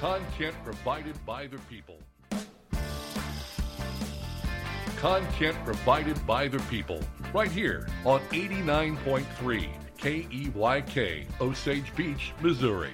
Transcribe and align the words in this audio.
Content 0.00 0.54
provided 0.62 1.16
by 1.26 1.48
the 1.48 1.58
people. 1.68 1.98
Content 4.96 5.56
provided 5.64 6.24
by 6.24 6.46
the 6.46 6.60
people. 6.70 7.00
Right 7.34 7.50
here 7.50 7.88
on 8.04 8.20
89.3 8.30 9.68
KEYK, 9.98 11.26
Osage 11.40 11.96
Beach, 11.96 12.32
Missouri. 12.40 12.92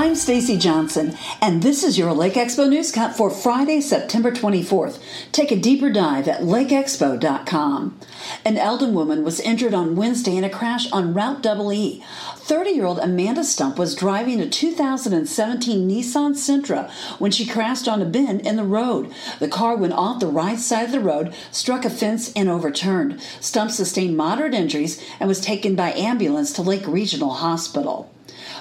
I'm 0.00 0.14
Stacy 0.14 0.56
Johnson, 0.56 1.18
and 1.42 1.60
this 1.60 1.82
is 1.82 1.98
your 1.98 2.12
Lake 2.12 2.34
Expo 2.34 2.68
News 2.68 2.92
Cut 2.92 3.16
for 3.16 3.30
Friday, 3.30 3.80
September 3.80 4.30
24th. 4.30 5.02
Take 5.32 5.50
a 5.50 5.56
deeper 5.56 5.90
dive 5.90 6.28
at 6.28 6.42
lakeexpo.com. 6.42 7.98
An 8.44 8.56
Eldon 8.58 8.94
woman 8.94 9.24
was 9.24 9.40
injured 9.40 9.74
on 9.74 9.96
Wednesday 9.96 10.36
in 10.36 10.44
a 10.44 10.50
crash 10.50 10.88
on 10.92 11.14
Route 11.14 11.42
Double 11.42 11.72
E. 11.72 12.04
30 12.36 12.70
year 12.70 12.84
old 12.84 13.00
Amanda 13.00 13.42
Stump 13.42 13.76
was 13.76 13.96
driving 13.96 14.40
a 14.40 14.48
2017 14.48 15.90
Nissan 15.90 16.36
Sentra 16.36 16.88
when 17.18 17.32
she 17.32 17.44
crashed 17.44 17.88
on 17.88 18.00
a 18.00 18.04
bend 18.04 18.46
in 18.46 18.54
the 18.54 18.62
road. 18.62 19.12
The 19.40 19.48
car 19.48 19.74
went 19.74 19.94
off 19.94 20.20
the 20.20 20.28
right 20.28 20.60
side 20.60 20.84
of 20.84 20.92
the 20.92 21.00
road, 21.00 21.34
struck 21.50 21.84
a 21.84 21.90
fence, 21.90 22.32
and 22.34 22.48
overturned. 22.48 23.20
Stump 23.40 23.72
sustained 23.72 24.16
moderate 24.16 24.54
injuries 24.54 25.04
and 25.18 25.28
was 25.28 25.40
taken 25.40 25.74
by 25.74 25.90
ambulance 25.94 26.52
to 26.52 26.62
Lake 26.62 26.86
Regional 26.86 27.30
Hospital. 27.30 28.08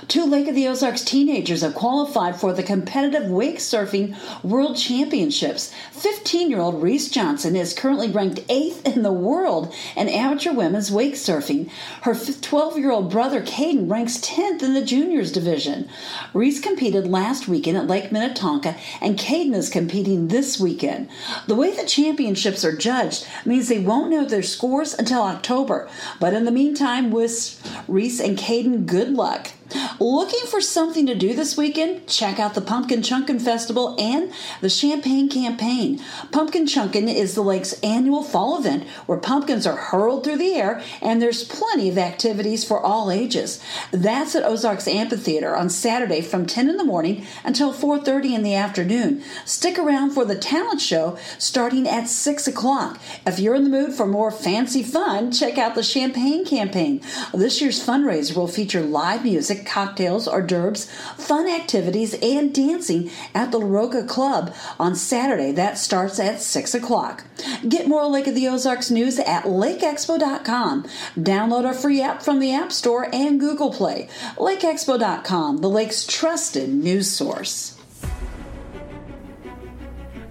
Two 0.08 0.26
Lake 0.26 0.48
of 0.48 0.56
the 0.56 0.68
Ozarks 0.68 1.04
teenagers 1.04 1.62
have 1.62 1.74
qualified 1.74 2.40
for 2.40 2.54
the 2.54 2.62
competitive 2.62 3.30
wake 3.30 3.58
surfing 3.58 4.16
world 4.44 4.78
championships. 4.78 5.74
15 5.92 6.50
year 6.50 6.60
old 6.60 6.84
Reese 6.84 7.10
Johnson 7.10 7.55
is 7.55 7.74
currently 7.74 8.10
ranked 8.10 8.41
eighth 8.48 8.86
in 8.86 9.02
the 9.02 9.12
world 9.12 9.74
in 9.96 10.08
amateur 10.08 10.54
women's 10.54 10.91
wake 10.91 11.16
surfing. 11.16 11.70
Her 12.04 12.13
12 12.13 12.77
year 12.77 12.91
old 12.91 13.12
brother 13.12 13.41
Caden 13.41 13.90
ranks 13.90 14.18
10th 14.20 14.62
in 14.62 14.74
the 14.76 14.86
juniors 14.86 15.32
division. 15.32 15.90
Reese 16.34 16.60
competed 16.60 17.08
last 17.08 17.48
weekend 17.48 17.77
at 17.77 17.88
Lake 17.88 18.12
Minnetonka, 18.12 18.76
and 19.02 19.18
Caden 19.18 19.55
is 19.55 19.70
competing 19.70 20.27
this 20.27 20.60
weekend. 20.60 21.10
The 21.48 21.55
way 21.55 21.76
the 21.76 21.88
championships 21.88 22.64
are 22.64 22.76
judged 22.76 23.27
means 23.46 23.68
they 23.68 23.80
won't 23.80 24.12
know 24.12 24.26
their 24.26 24.43
scores 24.43 24.93
until 24.93 25.24
October. 25.24 25.90
But 26.20 26.34
in 26.34 26.46
the 26.46 26.52
meantime, 26.52 27.10
wish 27.10 27.55
Reese 27.88 28.20
and 28.20 28.38
Caden 28.38 28.86
good 28.86 29.10
luck. 29.10 29.52
Looking 29.99 30.46
for 30.48 30.62
something 30.62 31.05
to 31.07 31.15
do 31.15 31.34
this 31.34 31.57
weekend? 31.57 32.07
Check 32.07 32.40
out 32.40 32.54
the 32.54 32.62
Pumpkin 32.62 33.01
Chunkin' 33.01 33.41
Festival 33.41 33.96
and 33.99 34.32
the 34.62 34.70
Champagne 34.70 35.27
Campaign. 35.27 35.99
Pumpkin 36.32 36.65
Chunkin' 36.68 37.07
is 37.07 37.35
the 37.35 37.41
lake's 37.41 37.74
annual 37.82 38.24
fall 38.24 38.57
event 38.59 38.87
where 39.07 39.18
pumpkins 39.18 39.65
are 39.65 39.76
hurled 39.76 40.24
through 40.24 40.37
the 40.37 40.54
air 40.54 40.82
and 41.01 41.21
there's 41.21 41.43
plenty 41.43 41.90
of 41.90 41.98
activities 41.98 42.63
for 42.63 42.79
all 42.79 43.12
ages. 43.12 43.59
That's 43.91 44.35
at 44.35 44.43
Ozarks 44.43 44.87
Amphitheater 44.87 45.55
on 45.55 45.70
Saturday 45.70 46.21
from 46.21 46.46
10 46.46 46.70
in 46.70 46.77
the 46.77 46.84
morning 46.84 47.26
until 47.43 47.74
4.30 47.74 48.35
in 48.35 48.43
the 48.43 48.55
afternoon. 48.55 49.24
Stick 49.46 49.77
around 49.77 50.12
for 50.12 50.26
the 50.26 50.35
talent 50.35 50.79
show 50.79 51.18
starting 51.37 51.87
at 51.87 52.07
6 52.07 52.48
o'clock. 52.48 52.99
If 53.26 53.40
you're 53.40 53.55
in 53.55 53.63
the 53.63 53.70
mood 53.70 53.93
for 53.93 54.05
more 54.05 54.31
fancy 54.31 54.84
fun, 54.84 55.31
check 55.31 55.57
out 55.57 55.76
the 55.76 55.84
Champagne 55.84 56.46
Campaign. 56.46 57.02
This 57.34 57.62
year's 57.62 57.85
fundraiser 57.85 58.35
will 58.35 58.48
feature 58.48 58.81
live 58.81 59.24
music, 59.24 59.57
cocktails, 59.66 60.27
hors 60.27 60.41
d'oeuvres, 60.41 60.86
fun 61.18 61.48
activities, 61.48 62.13
and 62.22 62.54
dancing 62.54 63.10
at 63.34 63.52
the 63.52 63.60
LaRocca 63.60 64.08
Club 64.08 64.53
on 64.80 64.96
Saturday. 64.96 65.52
That 65.52 65.78
starts 65.78 66.19
at 66.19 66.41
6 66.41 66.74
o'clock. 66.75 67.24
Get 67.68 67.88
more 67.88 68.06
Lake 68.08 68.28
of 68.28 68.36
the 68.36 68.47
Ozarks 68.47 68.91
news 68.91 69.19
at 69.19 69.44
lakeexpo.com. 69.44 70.84
Download 71.18 71.66
our 71.66 71.74
free 71.74 72.02
app 72.02 72.22
from 72.22 72.40
the 72.40 72.53
App 72.53 72.72
Store 72.72 73.14
and 73.14 73.40
Google 73.40 73.72
Play. 73.72 74.09
LakeExpo.com, 74.38 75.58
the 75.58 75.70
lake's 75.70 76.06
trusted 76.06 76.70
news 76.70 77.10
source. 77.10 77.78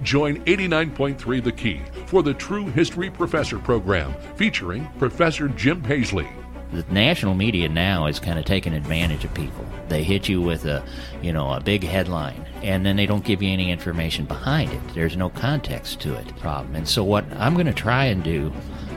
Join 0.02 0.36
89.3 0.44 1.42
The 1.42 1.50
Key 1.50 1.80
for 2.06 2.22
the 2.22 2.34
True 2.34 2.66
History 2.66 3.10
Professor 3.10 3.58
program 3.58 4.14
featuring 4.36 4.88
Professor 4.98 5.48
Jim 5.48 5.82
Paisley. 5.82 6.28
The 6.72 6.84
national 6.90 7.34
media 7.34 7.68
now 7.68 8.06
is 8.06 8.18
kind 8.18 8.38
of 8.38 8.44
taking 8.44 8.72
advantage 8.72 9.24
of 9.24 9.32
people. 9.34 9.64
They 9.88 10.02
hit 10.02 10.28
you 10.28 10.42
with 10.42 10.64
a, 10.64 10.84
you 11.22 11.32
know, 11.32 11.52
a 11.52 11.60
big 11.60 11.84
headline, 11.84 12.44
and 12.62 12.84
then 12.84 12.96
they 12.96 13.06
don't 13.06 13.24
give 13.24 13.42
you 13.42 13.50
any 13.50 13.70
information 13.70 14.24
behind 14.24 14.72
it. 14.72 14.80
There's 14.94 15.16
no 15.16 15.30
context 15.30 16.00
to 16.00 16.14
it. 16.14 16.36
Problem. 16.38 16.74
And 16.74 16.88
so 16.88 17.04
what 17.04 17.24
I'm 17.34 17.54
going 17.54 17.66
to 17.66 17.72
try 17.72 18.06
and 18.06 18.22
do, 18.22 18.52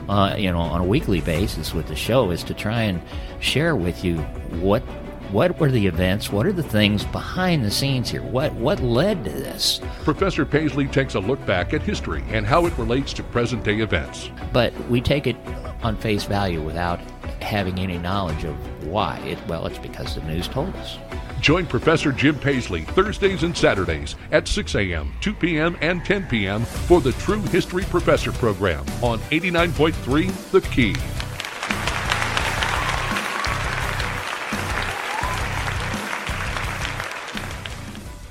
uh, 0.08 0.34
you 0.36 0.50
know, 0.50 0.58
on 0.58 0.80
a 0.80 0.84
weekly 0.84 1.20
basis 1.20 1.72
with 1.72 1.86
the 1.86 1.96
show 1.96 2.30
is 2.30 2.42
to 2.44 2.54
try 2.54 2.82
and 2.82 3.00
share 3.40 3.76
with 3.76 4.04
you 4.04 4.18
what 4.60 4.82
what 5.30 5.60
were 5.60 5.70
the 5.70 5.86
events? 5.86 6.32
What 6.32 6.44
are 6.44 6.52
the 6.52 6.62
things 6.62 7.04
behind 7.04 7.64
the 7.64 7.70
scenes 7.70 8.10
here? 8.10 8.22
What 8.22 8.52
what 8.54 8.80
led 8.80 9.24
to 9.24 9.30
this? 9.30 9.80
Professor 10.02 10.44
Paisley 10.44 10.88
takes 10.88 11.14
a 11.14 11.20
look 11.20 11.44
back 11.46 11.72
at 11.72 11.82
history 11.82 12.24
and 12.30 12.44
how 12.44 12.66
it 12.66 12.76
relates 12.76 13.12
to 13.12 13.22
present 13.22 13.62
day 13.62 13.80
events. 13.80 14.28
But 14.52 14.74
we 14.88 15.00
take 15.00 15.28
it 15.28 15.36
on 15.82 15.96
face 15.96 16.24
value 16.24 16.60
without 16.60 16.98
having 17.42 17.78
any 17.78 17.98
knowledge 17.98 18.44
of 18.44 18.54
why. 18.86 19.18
It, 19.20 19.38
well, 19.46 19.66
it's 19.66 19.78
because 19.78 20.14
the 20.14 20.22
news 20.22 20.48
told 20.48 20.74
us. 20.76 20.98
Join 21.40 21.66
Professor 21.66 22.12
Jim 22.12 22.38
Paisley 22.38 22.82
Thursdays 22.82 23.42
and 23.42 23.56
Saturdays 23.56 24.16
at 24.30 24.46
6 24.46 24.74
a.m., 24.74 25.12
2 25.20 25.34
p.m., 25.34 25.76
and 25.80 26.04
10 26.04 26.26
p.m. 26.26 26.64
for 26.64 27.00
the 27.00 27.12
True 27.12 27.40
History 27.40 27.84
Professor 27.84 28.32
program 28.32 28.84
on 29.02 29.18
89.3 29.30 30.50
The 30.50 30.60
Key. 30.60 30.94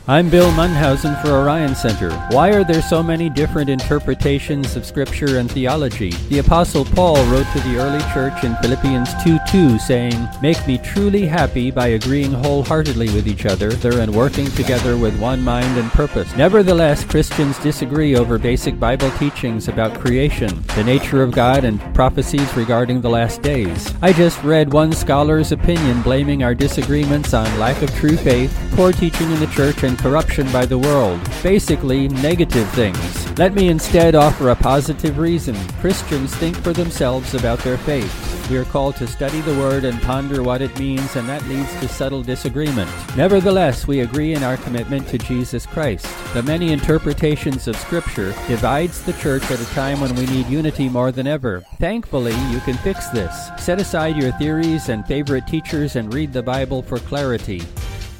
I'm 0.09 0.27
Bill 0.27 0.51
Mundhausen 0.53 1.21
for 1.21 1.29
Orion 1.29 1.75
Center. 1.75 2.09
Why 2.31 2.49
are 2.49 2.63
there 2.63 2.81
so 2.81 3.03
many 3.03 3.29
different 3.29 3.69
interpretations 3.69 4.75
of 4.75 4.83
Scripture 4.83 5.37
and 5.37 5.51
theology? 5.51 6.09
The 6.29 6.39
Apostle 6.39 6.83
Paul 6.83 7.23
wrote 7.25 7.45
to 7.53 7.59
the 7.59 7.77
early 7.77 8.01
church 8.11 8.43
in 8.43 8.55
Philippians 8.55 9.13
2:2, 9.23 9.79
saying, 9.79 10.27
Make 10.41 10.65
me 10.65 10.79
truly 10.79 11.27
happy 11.27 11.69
by 11.69 11.89
agreeing 11.89 12.31
wholeheartedly 12.31 13.13
with 13.13 13.27
each 13.27 13.45
other 13.45 13.69
and 13.99 14.15
working 14.15 14.47
together 14.47 14.97
with 14.97 15.15
one 15.19 15.43
mind 15.43 15.77
and 15.77 15.91
purpose. 15.91 16.35
Nevertheless, 16.35 17.03
Christians 17.03 17.59
disagree 17.59 18.15
over 18.15 18.39
basic 18.39 18.79
Bible 18.79 19.11
teachings 19.19 19.67
about 19.67 19.99
creation, 19.99 20.63
the 20.75 20.83
nature 20.83 21.21
of 21.21 21.33
God, 21.33 21.63
and 21.63 21.79
prophecies 21.93 22.51
regarding 22.57 23.01
the 23.01 23.11
last 23.11 23.43
days. 23.43 23.93
I 24.01 24.13
just 24.13 24.41
read 24.41 24.73
one 24.73 24.91
scholar's 24.91 25.51
opinion 25.51 26.01
blaming 26.01 26.41
our 26.43 26.55
disagreements 26.55 27.35
on 27.35 27.59
lack 27.59 27.83
of 27.83 27.93
true 27.93 28.17
faith, 28.17 28.51
poor 28.71 28.91
teaching 28.91 29.29
in 29.29 29.39
the 29.39 29.53
church, 29.53 29.83
and 29.83 29.98
corruption 29.99 30.51
by 30.51 30.65
the 30.65 30.77
world. 30.77 31.19
Basically, 31.43 32.07
negative 32.07 32.69
things. 32.71 33.37
Let 33.37 33.53
me 33.53 33.67
instead 33.67 34.15
offer 34.15 34.49
a 34.49 34.55
positive 34.55 35.17
reason. 35.17 35.55
Christians 35.79 36.35
think 36.35 36.55
for 36.57 36.73
themselves 36.73 37.33
about 37.33 37.59
their 37.59 37.77
faith. 37.77 38.29
We 38.49 38.57
are 38.57 38.65
called 38.65 38.95
to 38.95 39.05
study 39.05 39.41
the 39.41 39.57
Word 39.59 39.83
and 39.83 40.01
ponder 40.01 40.41
what 40.41 40.63
it 40.63 40.77
means, 40.79 41.15
and 41.15 41.29
that 41.29 41.47
leads 41.47 41.71
to 41.81 41.87
subtle 41.87 42.23
disagreement. 42.23 42.89
Nevertheless, 43.15 43.85
we 43.85 43.99
agree 43.99 44.33
in 44.33 44.41
our 44.41 44.57
commitment 44.57 45.07
to 45.09 45.19
Jesus 45.19 45.67
Christ. 45.67 46.07
The 46.33 46.41
many 46.41 46.71
interpretations 46.71 47.67
of 47.67 47.75
Scripture 47.75 48.33
divides 48.47 49.03
the 49.03 49.13
church 49.13 49.43
at 49.51 49.61
a 49.61 49.73
time 49.75 50.01
when 50.01 50.15
we 50.15 50.25
need 50.25 50.47
unity 50.47 50.89
more 50.89 51.11
than 51.11 51.27
ever. 51.27 51.61
Thankfully, 51.77 52.33
you 52.49 52.59
can 52.61 52.75
fix 52.77 53.09
this. 53.09 53.51
Set 53.59 53.79
aside 53.79 54.17
your 54.17 54.31
theories 54.33 54.89
and 54.89 55.05
favorite 55.05 55.45
teachers 55.45 55.95
and 55.95 56.11
read 56.11 56.33
the 56.33 56.41
Bible 56.41 56.81
for 56.81 56.97
clarity. 56.97 57.61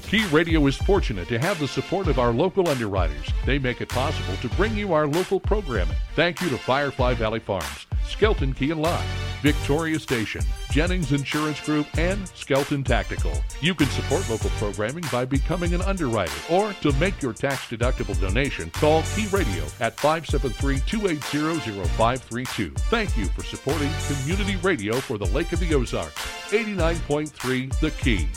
Key 0.09 0.25
Radio 0.31 0.65
is 0.65 0.75
fortunate 0.75 1.27
to 1.27 1.37
have 1.37 1.59
the 1.59 1.67
support 1.67 2.07
of 2.07 2.17
our 2.17 2.31
local 2.31 2.67
underwriters. 2.67 3.27
They 3.45 3.59
make 3.59 3.79
it 3.79 3.89
possible 3.89 4.35
to 4.37 4.49
bring 4.55 4.75
you 4.75 4.91
our 4.91 5.05
local 5.05 5.39
programming. 5.39 5.95
Thank 6.15 6.41
you 6.41 6.49
to 6.49 6.57
Firefly 6.57 7.13
Valley 7.13 7.39
Farms, 7.39 7.85
Skelton 8.07 8.55
Key 8.55 8.71
and 8.71 8.81
Lock, 8.81 9.03
Victoria 9.43 9.99
Station, 9.99 10.41
Jennings 10.71 11.11
Insurance 11.11 11.61
Group, 11.61 11.85
and 11.99 12.27
Skelton 12.29 12.83
Tactical. 12.83 13.33
You 13.61 13.75
can 13.75 13.85
support 13.85 14.27
local 14.31 14.49
programming 14.57 15.03
by 15.11 15.25
becoming 15.25 15.75
an 15.75 15.83
underwriter 15.83 16.33
or 16.49 16.73
to 16.81 16.91
make 16.93 17.21
your 17.21 17.33
tax 17.33 17.67
deductible 17.67 18.19
donation, 18.19 18.71
call 18.71 19.03
Key 19.15 19.27
Radio 19.27 19.63
at 19.79 19.95
573-280-0532. 19.97 22.75
Thank 22.89 23.15
you 23.15 23.25
for 23.25 23.43
supporting 23.43 23.91
community 24.07 24.55
radio 24.63 24.95
for 24.95 25.19
the 25.19 25.27
Lake 25.27 25.53
of 25.53 25.59
the 25.59 25.75
Ozarks. 25.75 26.15
89.3 26.49 27.79
The 27.79 27.91
Key. 27.91 28.27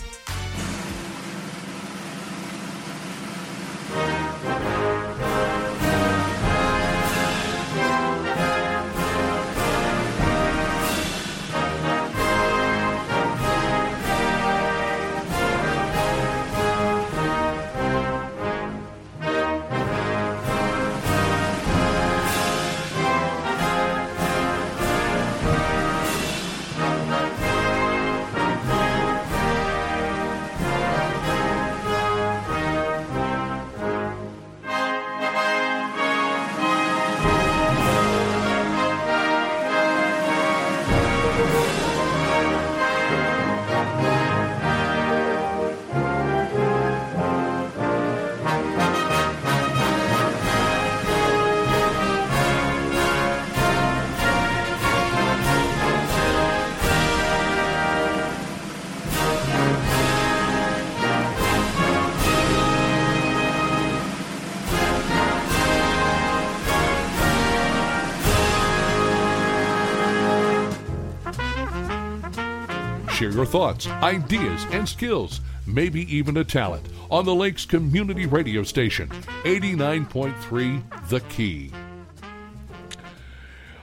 Your 73.42 73.50
thoughts, 73.50 73.88
ideas, 73.88 74.64
and 74.70 74.88
skills, 74.88 75.40
maybe 75.66 76.02
even 76.14 76.36
a 76.36 76.44
talent, 76.44 76.86
on 77.10 77.24
the 77.24 77.34
Lakes 77.34 77.66
Community 77.66 78.24
Radio 78.24 78.62
Station, 78.62 79.08
89.3 79.42 81.08
The 81.08 81.18
Key. 81.22 81.72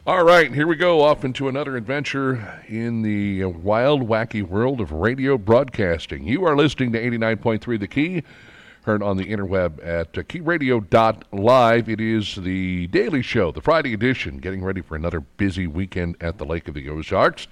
All 0.08 0.24
right, 0.24 0.54
here 0.54 0.66
we 0.66 0.78
go 0.78 1.02
off 1.02 1.26
into 1.26 1.50
another 1.50 1.76
adventure 1.76 2.62
in 2.70 3.02
the 3.02 3.44
wild, 3.44 4.08
wacky 4.08 4.48
world 4.48 4.80
of 4.80 4.94
radio 4.94 5.38
broadcasting. 5.38 6.26
You 6.26 6.46
are 6.46 6.56
listening 6.56 6.94
to 6.94 7.02
89.3 7.02 7.80
The 7.82 7.88
Key, 7.90 8.24
heard 8.84 9.04
on 9.04 9.18
the 9.18 9.26
interweb 9.26 9.86
at 9.86 10.18
uh, 10.18 10.22
keyradio.live. 10.22 11.90
It 11.90 12.00
is 12.00 12.36
the 12.36 12.88
daily 12.88 13.22
show, 13.22 13.52
the 13.52 13.60
Friday 13.60 13.94
edition, 13.94 14.38
getting 14.38 14.64
ready 14.64 14.80
for 14.80 14.96
another 14.96 15.20
busy 15.20 15.68
weekend 15.68 16.16
at 16.22 16.38
the 16.38 16.46
Lake 16.46 16.70
of 16.70 16.76
the 16.76 16.88
Ozarks. 16.88 17.50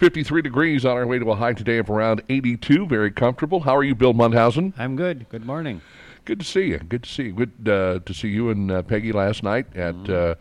53 0.00 0.40
degrees 0.40 0.86
on 0.86 0.96
our 0.96 1.06
way 1.06 1.18
to 1.18 1.30
a 1.30 1.36
high 1.36 1.52
today 1.52 1.76
of 1.76 1.90
around 1.90 2.22
82. 2.30 2.86
Very 2.86 3.10
comfortable. 3.10 3.60
How 3.60 3.76
are 3.76 3.84
you, 3.84 3.94
Bill 3.94 4.14
Mundhausen? 4.14 4.72
I'm 4.78 4.96
good. 4.96 5.28
Good 5.28 5.44
morning. 5.44 5.82
Good 6.24 6.40
to 6.40 6.46
see 6.46 6.68
you. 6.68 6.78
Good 6.78 7.02
to 7.02 7.08
see 7.10 7.24
you. 7.24 7.32
Good 7.34 7.68
uh, 7.68 7.98
to 8.06 8.14
see 8.14 8.28
you 8.28 8.48
and 8.48 8.70
uh, 8.70 8.80
Peggy 8.80 9.12
last 9.12 9.42
night 9.42 9.66
at 9.76 9.94
uh, 10.08 10.36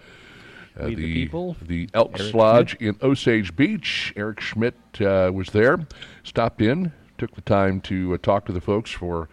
uh, 0.80 0.86
We 0.86 0.96
the 0.96 1.14
People. 1.14 1.58
the 1.62 1.90
Elks 1.94 2.22
Eric 2.22 2.34
Lodge 2.36 2.76
in 2.76 2.96
Osage 3.02 3.54
Beach. 3.58 4.14
Eric 4.16 4.40
Schmidt 4.40 4.76
uh, 5.02 5.30
was 5.34 5.50
there, 5.50 5.86
stopped 6.24 6.62
in, 6.62 6.94
took 7.18 7.36
the 7.36 7.42
time 7.42 7.82
to 7.82 8.14
uh, 8.14 8.18
talk 8.18 8.46
to 8.46 8.54
the 8.54 8.62
folks 8.62 8.92
for, 8.92 9.28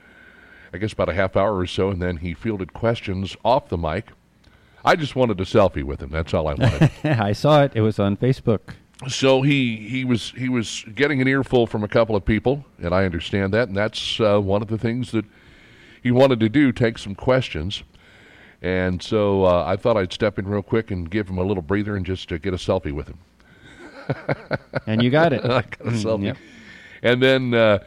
I 0.75 0.79
guess, 0.79 0.93
about 0.93 1.09
a 1.09 1.15
half 1.15 1.37
hour 1.37 1.57
or 1.57 1.69
so, 1.69 1.89
and 1.91 2.03
then 2.03 2.17
he 2.17 2.35
fielded 2.35 2.73
questions 2.73 3.37
off 3.45 3.69
the 3.69 3.79
mic. 3.79 4.09
I 4.85 4.97
just 4.97 5.15
wanted 5.15 5.41
a 5.41 5.45
selfie 5.45 5.85
with 5.85 6.03
him. 6.03 6.11
That's 6.11 6.35
all 6.35 6.49
I 6.49 6.55
wanted. 6.55 6.91
I 7.05 7.31
saw 7.33 7.63
it. 7.63 7.73
It 7.77 7.83
was 7.83 8.01
on 8.01 8.17
Facebook. 8.17 8.75
So 9.09 9.43
he 9.43 9.77
he 9.77 10.05
was 10.05 10.31
he 10.37 10.49
was 10.49 10.85
getting 10.95 11.21
an 11.21 11.29
earful 11.29 11.67
from 11.67 11.85
a 11.85 11.89
couple 11.89 12.17
of 12.17 12.25
people, 12.25 12.65
and 12.79 12.95
I 12.95 13.05
understand 13.05 13.53
that, 13.53 13.69
and 13.69 13.77
that's 13.77 14.19
uh, 14.21 14.41
one 14.41 14.63
of 14.63 14.69
the 14.69 14.79
things 14.79 15.13
that 15.13 15.25
he 16.03 16.11
wanted 16.11 16.41
to 16.41 16.49
do: 16.49 16.73
take 16.73 16.99
some 16.99 17.15
questions. 17.15 17.83
And 18.63 19.03
so 19.03 19.45
uh, 19.45 19.65
I 19.67 19.77
thought 19.77 19.99
I'd 19.99 20.13
step 20.13 20.39
in 20.39 20.49
real 20.49 20.63
quick 20.63 20.91
and 20.91 21.11
give 21.11 21.29
him 21.29 21.37
a 21.37 21.45
little 21.45 21.63
breather 21.63 21.95
and 21.95 22.07
just 22.07 22.33
uh, 22.33 22.39
get 22.39 22.55
a 22.55 22.57
selfie 22.57 22.93
with 22.93 23.09
him. 23.09 23.19
And 24.87 25.03
you 25.03 25.11
got 25.11 25.33
it. 25.33 25.45
I 25.45 25.63
got 25.63 25.81
a 25.81 25.91
selfie. 25.91 26.27
Yep. 26.27 26.37
And 27.03 27.23
then 27.23 27.55
uh, 27.55 27.81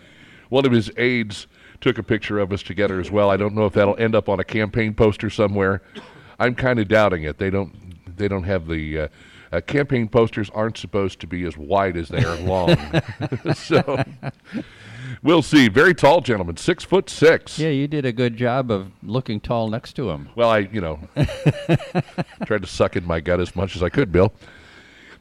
one 0.49 0.65
of 0.65 0.71
his 0.71 0.91
aides 0.97 1.47
took 1.79 1.97
a 1.97 2.03
picture 2.03 2.39
of 2.39 2.51
us 2.51 2.61
together 2.61 2.99
as 2.99 3.09
well. 3.09 3.29
I 3.29 3.37
don't 3.37 3.55
know 3.55 3.65
if 3.65 3.73
that'll 3.73 3.97
end 3.97 4.15
up 4.15 4.27
on 4.27 4.39
a 4.39 4.43
campaign 4.43 4.93
poster 4.93 5.29
somewhere. 5.29 5.81
I'm 6.37 6.55
kind 6.55 6.77
of 6.77 6.89
doubting 6.89 7.23
it. 7.23 7.37
They 7.37 7.49
don't. 7.49 7.73
They 8.17 8.27
don't 8.27 8.43
have 8.43 8.67
the 8.67 9.09
uh, 9.51 9.61
campaign 9.61 10.07
posters 10.07 10.49
aren't 10.51 10.77
supposed 10.77 11.19
to 11.21 11.27
be 11.27 11.45
as 11.45 11.57
wide 11.57 11.97
as 11.97 12.09
they 12.09 12.23
are 12.23 12.37
long. 12.37 12.75
so 13.53 14.03
we'll 15.23 15.41
see. 15.41 15.67
Very 15.67 15.93
tall 15.93 16.21
gentleman, 16.21 16.57
six 16.57 16.83
foot 16.83 17.09
six. 17.09 17.59
Yeah, 17.59 17.69
you 17.69 17.87
did 17.87 18.05
a 18.05 18.11
good 18.11 18.37
job 18.37 18.71
of 18.71 18.91
looking 19.03 19.39
tall 19.39 19.69
next 19.69 19.93
to 19.93 20.09
him. 20.09 20.29
Well, 20.35 20.49
I, 20.49 20.59
you 20.59 20.81
know, 20.81 20.99
tried 22.45 22.61
to 22.61 22.67
suck 22.67 22.95
in 22.95 23.05
my 23.05 23.19
gut 23.19 23.39
as 23.39 23.55
much 23.55 23.75
as 23.75 23.83
I 23.83 23.89
could, 23.89 24.11
Bill. 24.11 24.33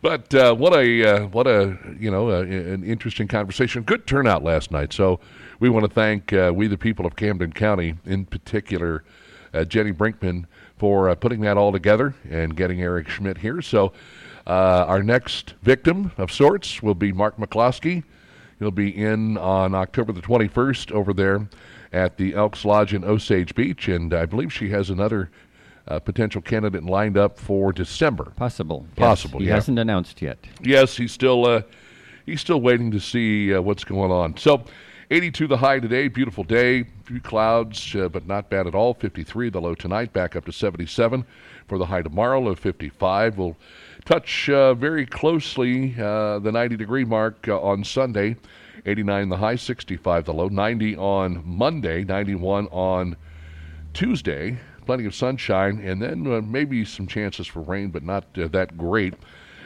But 0.01 0.33
uh, 0.33 0.55
what 0.55 0.75
a 0.75 1.05
uh, 1.05 1.27
what 1.27 1.47
a 1.47 1.77
you 1.99 2.11
know 2.11 2.31
uh, 2.31 2.43
an 2.43 2.85
interesting 2.85 3.27
conversation. 3.27 3.83
Good 3.83 4.07
turnout 4.07 4.45
last 4.45 4.71
night. 4.71 4.93
So 4.93 5.19
we 5.59 5.69
want 5.69 5.87
to 5.87 5.91
thank 5.93 6.33
uh, 6.33 6.53
we 6.55 6.69
the 6.69 6.79
people 6.79 7.05
of 7.05 7.17
Camden 7.17 7.53
County, 7.53 7.95
in 8.05 8.25
particular, 8.25 9.03
uh, 9.53 9.65
Jenny 9.65 9.93
Brinkman 9.93 10.45
for 10.79 11.09
uh, 11.09 11.15
putting 11.15 11.41
that 11.41 11.57
all 11.57 11.73
together 11.73 12.15
and 12.31 12.57
getting 12.57 12.81
Eric 12.81 13.09
Schmidt 13.09 13.39
here. 13.39 13.61
So 13.63 13.93
uh, 14.47 14.85
our 14.87 15.03
next 15.03 15.55
victim 15.63 16.13
of 16.17 16.33
sorts 16.33 16.83
will 16.83 16.95
be 16.95 17.13
Mark 17.13 17.37
McCloskey. 17.37 18.05
He'll 18.59 18.71
be 18.71 18.91
in 18.91 19.37
on 19.39 19.75
October 19.75 20.13
the 20.13 20.23
21st 20.23 20.91
over 20.93 21.13
there 21.13 21.49
at 21.93 22.17
the 22.17 22.35
Elks 22.35 22.65
Lodge 22.65 22.93
in 22.93 23.05
Osage 23.05 23.55
Beach, 23.55 23.89
and 23.89 24.13
I 24.13 24.27
believe 24.27 24.53
she 24.53 24.69
has 24.71 24.91
another 24.91 25.31
uh, 25.87 25.99
potential 25.99 26.43
candidate 26.43 26.85
lined 26.85 27.17
up 27.17 27.39
for 27.39 27.73
December. 27.73 28.25
Possible. 28.37 28.87
Yes, 28.91 28.99
Possible, 28.99 29.41
He 29.41 29.47
yeah. 29.47 29.55
hasn't 29.55 29.79
announced 29.79 30.21
yet. 30.21 30.39
Yes, 30.63 30.97
he's 30.97 31.13
still 31.13 31.47
uh, 31.47 31.63
he's 32.27 32.41
still 32.41 32.61
waiting 32.61 32.91
to 32.91 33.01
see 33.01 33.55
uh, 33.55 33.63
what's 33.63 33.85
going 33.85 34.11
on. 34.11 34.37
So, 34.37 34.65
82 35.11 35.47
the 35.47 35.57
high 35.57 35.81
today, 35.81 36.07
beautiful 36.09 36.45
day, 36.45 36.85
few 37.05 37.19
clouds, 37.19 37.97
uh, 37.97 38.11
but 38.11 38.27
not 38.27 38.51
bad 38.51 38.67
at 38.67 38.75
all. 38.75 38.93
53 38.93 39.49
the 39.49 39.59
low 39.59 39.75
tonight, 39.75 40.13
back 40.13 40.37
up 40.37 40.45
to 40.45 40.53
77 40.53 41.25
for 41.67 41.79
the 41.79 41.87
high 41.87 42.03
tomorrow, 42.03 42.39
low 42.39 42.55
55. 42.55 43.39
We'll 43.39 43.57
touch 44.05 44.51
uh, 44.51 44.75
very 44.75 45.07
closely 45.07 45.95
uh, 45.99 46.41
the 46.41 46.53
90 46.53 46.77
degree 46.77 47.05
mark 47.05 47.49
uh, 47.49 47.59
on 47.59 47.85
Sunday. 47.85 48.37
89 48.85 49.31
the 49.31 49.37
high, 49.39 49.57
65 49.57 50.27
the 50.27 50.35
low, 50.35 50.49
90 50.49 50.97
on 50.99 51.43
Monday, 51.43 52.05
91 52.05 52.67
on 52.67 53.17
Tuesday, 53.95 54.59
plenty 54.85 55.07
of 55.07 55.15
sunshine, 55.15 55.81
and 55.83 56.03
then 56.03 56.27
uh, 56.31 56.43
maybe 56.43 56.85
some 56.85 57.07
chances 57.07 57.47
for 57.47 57.61
rain, 57.61 57.89
but 57.89 58.03
not 58.03 58.27
uh, 58.37 58.47
that 58.49 58.77
great. 58.77 59.15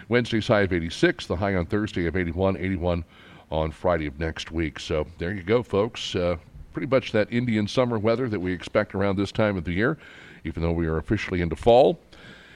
Wednesday's 0.09 0.47
high 0.47 0.61
of 0.61 0.73
86, 0.73 1.26
the 1.26 1.37
high 1.37 1.57
on 1.57 1.67
Thursday 1.67 2.07
of 2.07 2.17
81, 2.17 2.57
81 2.59 3.05
on 3.52 3.71
Friday 3.71 4.06
of 4.06 4.18
next 4.18 4.50
week. 4.50 4.80
So 4.80 5.06
there 5.18 5.32
you 5.32 5.42
go, 5.42 5.62
folks. 5.62 6.16
Uh, 6.16 6.37
pretty 6.73 6.87
much 6.87 7.12
that 7.12 7.30
Indian 7.30 7.68
summer 7.68 7.99
weather 7.99 8.28
that 8.28 8.40
we 8.40 8.50
expect 8.50 8.94
around 8.94 9.16
this 9.16 9.30
time 9.30 9.59
of 9.59 9.64
the 9.64 9.73
year, 9.73 9.99
even 10.42 10.62
though 10.62 10.73
we 10.73 10.87
are 10.87 10.97
officially 10.97 11.42
into 11.42 11.54
fall. 11.54 12.00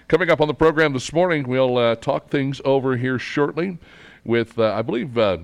Coming 0.08 0.30
up 0.30 0.40
on 0.40 0.48
the 0.48 0.54
program 0.54 0.94
this 0.94 1.12
morning, 1.12 1.46
we'll 1.46 1.76
uh, 1.76 1.96
talk 1.96 2.30
things 2.30 2.62
over 2.64 2.96
here 2.96 3.18
shortly 3.18 3.76
with, 4.24 4.58
uh, 4.58 4.72
I 4.72 4.82
believe, 4.82 5.18
uh, 5.18 5.38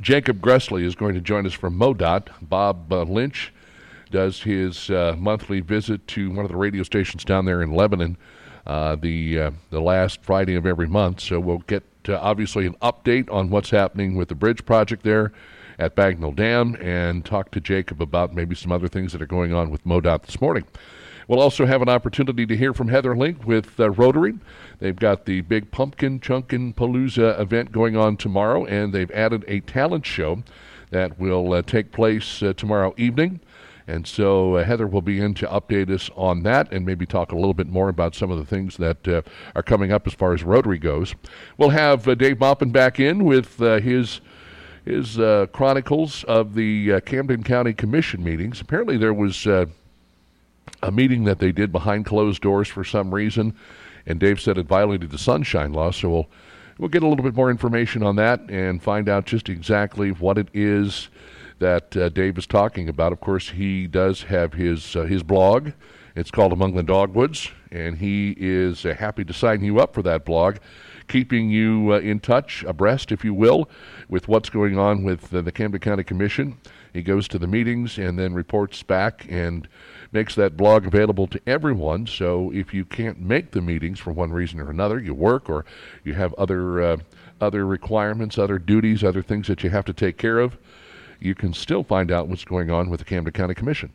Jacob 0.00 0.40
Gressley 0.40 0.84
is 0.84 0.94
going 0.94 1.14
to 1.14 1.20
join 1.20 1.46
us 1.46 1.54
from 1.54 1.78
MoDOT. 1.78 2.28
Bob 2.42 2.92
uh, 2.92 3.02
Lynch 3.02 3.52
does 4.10 4.42
his 4.42 4.90
uh, 4.90 5.14
monthly 5.18 5.60
visit 5.60 6.06
to 6.08 6.30
one 6.30 6.44
of 6.44 6.50
the 6.50 6.56
radio 6.56 6.82
stations 6.82 7.24
down 7.24 7.44
there 7.46 7.62
in 7.62 7.72
Lebanon 7.72 8.16
the 8.66 9.52
the 9.70 9.80
last 9.80 10.22
Friday 10.22 10.54
of 10.54 10.66
every 10.66 10.86
month. 10.86 11.20
So 11.20 11.40
we'll 11.40 11.58
get 11.58 11.82
uh, 12.10 12.18
obviously 12.20 12.66
an 12.66 12.74
update 12.82 13.32
on 13.32 13.50
what's 13.50 13.70
happening 13.70 14.16
with 14.16 14.28
the 14.28 14.34
bridge 14.34 14.64
project 14.64 15.02
there 15.02 15.32
at 15.78 15.96
Bagnell 15.96 16.36
Dam 16.36 16.76
and 16.80 17.24
talk 17.24 17.50
to 17.52 17.60
Jacob 17.60 18.02
about 18.02 18.34
maybe 18.34 18.54
some 18.54 18.70
other 18.70 18.88
things 18.88 19.12
that 19.12 19.22
are 19.22 19.26
going 19.26 19.54
on 19.54 19.70
with 19.70 19.84
MoDOT 19.84 20.22
this 20.26 20.40
morning. 20.40 20.64
We'll 21.26 21.40
also 21.40 21.64
have 21.64 21.80
an 21.80 21.88
opportunity 21.88 22.44
to 22.44 22.56
hear 22.56 22.74
from 22.74 22.88
Heather 22.88 23.16
Link 23.16 23.46
with 23.46 23.78
uh, 23.78 23.90
Rotary. 23.90 24.36
They've 24.80 24.96
got 24.96 25.26
the 25.26 25.42
big 25.42 25.70
Pumpkin 25.70 26.18
Chunkin 26.18 26.74
Palooza 26.74 27.38
event 27.40 27.70
going 27.70 27.96
on 27.96 28.16
tomorrow, 28.16 28.64
and 28.66 28.92
they've 28.92 29.10
added 29.12 29.44
a 29.46 29.60
talent 29.60 30.04
show 30.04 30.42
that 30.90 31.18
will 31.20 31.52
uh, 31.52 31.62
take 31.62 31.92
place 31.92 32.42
uh, 32.42 32.52
tomorrow 32.52 32.94
evening. 32.96 33.38
And 33.86 34.06
so 34.06 34.56
uh, 34.56 34.64
Heather 34.64 34.86
will 34.86 35.02
be 35.02 35.20
in 35.20 35.34
to 35.34 35.46
update 35.46 35.90
us 35.90 36.10
on 36.16 36.42
that 36.44 36.72
and 36.72 36.86
maybe 36.86 37.06
talk 37.06 37.32
a 37.32 37.36
little 37.36 37.54
bit 37.54 37.68
more 37.68 37.88
about 37.88 38.14
some 38.14 38.30
of 38.30 38.38
the 38.38 38.44
things 38.44 38.76
that 38.76 39.06
uh, 39.08 39.22
are 39.54 39.62
coming 39.62 39.92
up 39.92 40.06
as 40.06 40.14
far 40.14 40.32
as 40.32 40.42
Rotary 40.42 40.78
goes. 40.78 41.14
We'll 41.58 41.70
have 41.70 42.06
uh, 42.06 42.14
Dave 42.14 42.38
Maupin 42.38 42.70
back 42.70 43.00
in 43.00 43.24
with 43.24 43.60
uh, 43.60 43.80
his 43.80 44.20
his 44.84 45.18
uh, 45.18 45.46
chronicles 45.52 46.24
of 46.24 46.54
the 46.54 46.94
uh, 46.94 47.00
Camden 47.00 47.42
County 47.42 47.74
Commission 47.74 48.24
meetings. 48.24 48.62
Apparently, 48.62 48.96
there 48.96 49.12
was 49.12 49.46
a 49.46 49.68
meeting 50.90 51.24
that 51.24 51.38
they 51.38 51.52
did 51.52 51.70
behind 51.70 52.06
closed 52.06 52.40
doors 52.40 52.66
for 52.66 52.82
some 52.82 53.14
reason, 53.14 53.54
and 54.06 54.18
Dave 54.18 54.40
said 54.40 54.56
it 54.56 54.66
violated 54.66 55.10
the 55.10 55.18
sunshine 55.18 55.74
law. 55.74 55.90
So 55.90 56.08
we'll 56.08 56.28
we'll 56.78 56.88
get 56.88 57.02
a 57.02 57.06
little 57.06 57.24
bit 57.24 57.34
more 57.34 57.50
information 57.50 58.02
on 58.02 58.16
that 58.16 58.40
and 58.48 58.82
find 58.82 59.08
out 59.08 59.26
just 59.26 59.48
exactly 59.48 60.10
what 60.12 60.38
it 60.38 60.48
is 60.54 61.08
that 61.60 61.96
uh, 61.96 62.08
Dave 62.08 62.36
is 62.36 62.46
talking 62.46 62.88
about. 62.88 63.12
Of 63.12 63.20
course, 63.20 63.50
he 63.50 63.86
does 63.86 64.24
have 64.24 64.54
his 64.54 64.96
uh, 64.96 65.04
his 65.04 65.22
blog. 65.22 65.70
It's 66.16 66.30
called 66.30 66.52
Among 66.52 66.74
the 66.74 66.82
Dogwoods, 66.82 67.50
and 67.70 67.96
he 67.96 68.34
is 68.36 68.84
uh, 68.84 68.94
happy 68.94 69.24
to 69.24 69.32
sign 69.32 69.62
you 69.62 69.78
up 69.78 69.94
for 69.94 70.02
that 70.02 70.24
blog, 70.24 70.56
keeping 71.06 71.50
you 71.50 71.92
uh, 71.92 72.00
in 72.00 72.18
touch, 72.18 72.64
abreast, 72.64 73.12
if 73.12 73.24
you 73.24 73.32
will, 73.32 73.70
with 74.08 74.26
what's 74.26 74.50
going 74.50 74.76
on 74.76 75.04
with 75.04 75.32
uh, 75.32 75.40
the 75.40 75.52
Camden 75.52 75.80
County 75.80 76.02
Commission. 76.02 76.58
He 76.92 77.02
goes 77.02 77.28
to 77.28 77.38
the 77.38 77.46
meetings 77.46 77.96
and 77.98 78.18
then 78.18 78.34
reports 78.34 78.82
back 78.82 79.24
and 79.30 79.68
makes 80.10 80.34
that 80.34 80.56
blog 80.56 80.86
available 80.86 81.28
to 81.28 81.40
everyone. 81.46 82.08
So 82.08 82.50
if 82.52 82.74
you 82.74 82.84
can't 82.84 83.20
make 83.20 83.52
the 83.52 83.60
meetings 83.60 84.00
for 84.00 84.12
one 84.12 84.32
reason 84.32 84.58
or 84.58 84.70
another, 84.70 84.98
you 84.98 85.14
work 85.14 85.48
or 85.48 85.64
you 86.02 86.14
have 86.14 86.34
other 86.34 86.82
uh, 86.82 86.96
other 87.40 87.64
requirements, 87.64 88.36
other 88.36 88.58
duties, 88.58 89.02
other 89.02 89.22
things 89.22 89.46
that 89.46 89.62
you 89.64 89.70
have 89.70 89.84
to 89.86 89.92
take 89.92 90.18
care 90.18 90.38
of, 90.38 90.58
you 91.20 91.34
can 91.34 91.52
still 91.52 91.84
find 91.84 92.10
out 92.10 92.28
what's 92.28 92.44
going 92.44 92.70
on 92.70 92.90
with 92.90 93.00
the 93.00 93.04
Camden 93.04 93.32
County 93.32 93.54
Commission. 93.54 93.92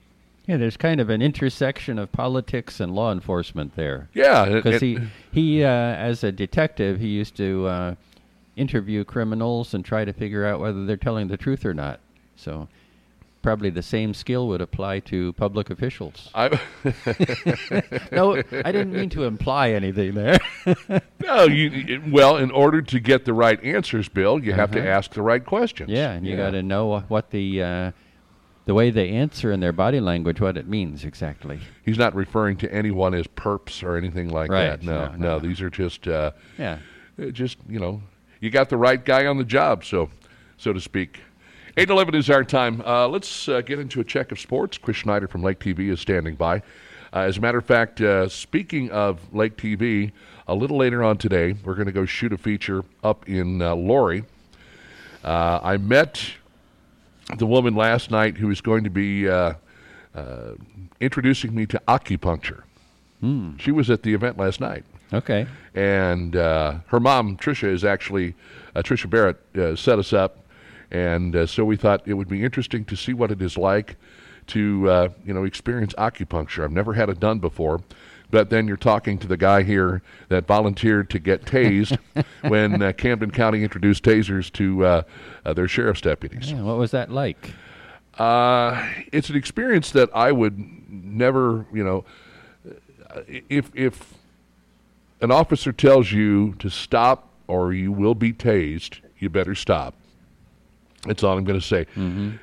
Yeah, 0.48 0.58
there's 0.58 0.78
kind 0.78 1.02
of 1.02 1.10
an 1.10 1.24
intersection 1.24 1.98
of 1.98 2.12
politics 2.12 2.80
and 2.80 2.94
law 2.94 3.12
enforcement 3.12 3.76
there. 3.76 4.10
Yeah, 4.14 4.48
Because 4.48 4.80
he, 4.80 5.00
he 5.32 5.64
uh, 5.64 5.68
as 5.68 6.24
a 6.24 6.32
detective, 6.32 7.00
he 7.00 7.08
used 7.08 7.36
to 7.38 7.66
uh, 7.66 7.96
interview 8.56 9.04
criminals 9.04 9.74
and 9.74 9.84
try 9.84 10.06
to 10.06 10.14
figure 10.14 10.46
out 10.46 10.60
whether 10.60 10.86
they're 10.86 10.98
telling 10.98 11.28
the 11.30 11.38
truth 11.38 11.66
or 11.66 11.74
not. 11.74 12.00
So 12.36 12.68
probably 13.46 13.70
the 13.70 13.84
same 13.84 14.12
skill 14.16 14.48
would 14.48 14.60
apply 14.60 15.00
to 15.00 15.32
public 15.34 15.70
officials. 15.70 16.32
I, 16.34 16.48
no, 18.12 18.36
I 18.36 18.72
didn't 18.72 18.92
mean 18.94 19.10
to 19.12 19.26
imply 19.26 19.70
anything 19.70 20.16
there. 20.16 20.40
no, 21.22 21.44
you 21.44 22.02
well, 22.10 22.38
in 22.38 22.50
order 22.50 22.82
to 22.82 23.00
get 23.00 23.24
the 23.26 23.34
right 23.34 23.64
answers, 23.64 24.10
Bill, 24.10 24.44
you 24.44 24.54
have 24.54 24.72
to 24.72 24.80
Uh-huh. 24.80 24.90
ask 24.90 25.14
the 25.14 25.22
right 25.22 25.46
questions. 25.46 25.92
yeah, 25.92 26.12
and 26.14 26.26
you 26.26 26.36
got 26.36 26.52
to 26.52 26.64
know 26.64 27.02
what 27.08 27.30
the 27.30 27.62
uh, 27.62 27.92
the 28.66 28.74
way 28.74 28.90
they 28.90 29.10
answer 29.10 29.52
in 29.52 29.60
their 29.60 29.72
body 29.72 30.00
language, 30.00 30.42
what 30.42 30.58
it 30.58 30.68
means 30.68 31.06
exactly. 31.06 31.60
He's 31.84 32.00
not 32.00 32.16
referring 32.16 32.58
to 32.58 32.74
anyone 32.74 33.14
as 33.14 33.28
perps 33.28 33.84
or 33.84 33.96
anything 33.96 34.30
like 34.30 34.50
Right, 34.50 34.70
that. 34.70 34.82
No, 34.82 35.06
no, 35.06 35.12
no, 35.12 35.18
no. 35.18 35.40
these 35.40 35.62
are 35.62 35.70
just, 35.70 36.08
uh, 36.08 36.32
Yeah. 36.58 36.80
uh, 37.22 37.26
just 37.28 37.58
you 37.70 37.80
know, 37.80 38.02
you 38.42 38.50
got 38.50 38.70
the 38.70 38.78
right 38.78 39.06
guy 39.06 39.28
on 39.28 39.38
the 39.38 39.44
job, 39.44 39.86
so, 39.86 40.10
so 40.58 40.74
to 40.74 40.82
speak. 40.82 41.20
Eight 41.78 41.90
eleven 41.90 42.16
is 42.16 42.30
our 42.30 42.44
time. 42.44 42.82
Uh, 42.86 43.08
let's 43.08 43.50
uh, 43.50 43.60
get 43.62 43.80
into 43.80 44.00
a 44.00 44.04
check 44.04 44.32
of 44.32 44.40
sports. 44.40 44.78
Chris 44.78 44.98
Schneider 44.98 45.28
from 45.28 45.44
Lake 45.44 45.60
TV 45.60 45.92
is 45.92 46.00
standing 46.00 46.36
by. 46.36 46.58
Uh, 47.14 47.20
as 47.20 47.38
a 47.38 47.42
matter 47.42 47.58
of 47.58 47.66
fact, 47.66 48.00
uh, 48.02 48.30
speaking 48.30 48.90
of 48.92 49.20
Lake 49.34 49.58
TV, 49.58 50.12
a 50.48 50.56
little 50.56 50.78
later 50.78 51.04
on 51.04 51.18
today, 51.18 51.56
we're 51.66 51.76
going 51.76 51.86
to 51.88 51.92
go 51.92 52.06
shoot 52.06 52.32
a 52.32 52.38
feature 52.38 52.84
up 53.04 53.28
in 53.28 53.62
uh, 53.62 53.76
Laurie. 53.76 54.24
Uh, 55.24 55.60
I 55.62 55.76
met 55.78 56.22
the 57.38 57.46
woman 57.46 57.76
last 57.76 58.10
night 58.12 58.38
who 58.38 58.50
is 58.52 58.62
going 58.62 58.84
to 58.86 58.90
be 58.90 59.28
uh, 59.28 59.54
uh, 60.14 60.52
introducing 61.02 61.54
me 61.54 61.66
to 61.68 61.82
acupuncture. 61.88 62.62
She 63.58 63.72
was 63.72 63.90
at 63.90 64.04
the 64.04 64.14
event 64.14 64.38
last 64.38 64.60
night, 64.62 64.84
Okay. 65.12 65.48
and 65.74 66.36
uh, 66.36 66.76
her 66.86 67.00
mom, 67.00 67.38
Trisha, 67.38 67.68
is 67.68 67.84
actually 67.84 68.36
uh, 68.76 68.84
Trisha 68.84 69.10
Barrett, 69.10 69.38
uh, 69.58 69.76
set 69.76 69.98
us 69.98 70.14
up, 70.14 70.45
and 70.96 71.36
uh, 71.36 71.46
so 71.46 71.66
we 71.66 71.76
thought 71.76 72.08
it 72.08 72.14
would 72.14 72.30
be 72.30 72.42
interesting 72.44 72.86
to 72.86 72.96
see 72.96 73.14
what 73.14 73.30
it 73.30 73.42
is 73.42 73.58
like 73.58 73.98
to 74.48 74.90
uh, 74.90 75.10
you 75.26 75.34
know 75.34 75.44
experience 75.44 75.94
acupuncture. 75.96 76.64
I've 76.64 76.72
never 76.72 76.94
had 76.94 77.10
it 77.10 77.20
done 77.20 77.40
before. 77.40 77.82
But 78.32 78.50
then 78.50 78.68
you're 78.68 78.76
talking 78.76 79.20
to 79.20 79.28
the 79.28 79.38
guy 79.38 79.62
here 79.62 80.02
that 80.30 80.48
volunteered 80.48 81.12
to 81.12 81.20
get 81.20 81.46
tased 81.46 81.98
when 82.42 82.82
uh, 82.82 82.92
Camden 82.94 83.30
County 83.30 83.64
introduced 83.64 84.04
tasers 84.04 84.52
to 84.54 84.84
uh, 84.84 85.02
uh, 85.46 85.54
their 85.54 85.68
sheriff's 85.68 86.02
deputies. 86.02 86.52
Yeah, 86.52 86.64
what 86.64 86.78
was 86.78 86.90
that 86.92 87.12
like? 87.12 87.54
Uh, 88.18 88.90
it's 89.12 89.30
an 89.30 89.36
experience 89.36 89.92
that 89.92 90.10
I 90.16 90.32
would 90.32 90.58
never, 90.90 91.68
you 91.72 91.84
know, 91.84 92.04
if 93.28 93.70
if 93.76 94.16
an 95.22 95.32
officer 95.32 95.72
tells 95.72 96.12
you 96.12 96.56
to 96.60 96.70
stop 96.70 97.30
or 97.48 97.74
you 97.74 97.92
will 97.92 98.16
be 98.16 98.34
tased, 98.34 99.02
you 99.20 99.30
better 99.30 99.54
stop. 99.54 99.94
That's 101.06 101.24
all 101.24 101.38
I'm 101.38 101.44
going 101.44 101.60
to 101.60 101.66
say. 101.66 101.86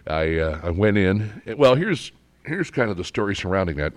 I 0.06 0.38
uh, 0.38 0.60
I 0.62 0.70
went 0.70 0.96
in. 0.96 1.42
Well, 1.56 1.74
here's 1.74 2.12
here's 2.44 2.70
kind 2.70 2.90
of 2.90 2.96
the 2.96 3.04
story 3.04 3.34
surrounding 3.36 3.76
that. 3.76 3.92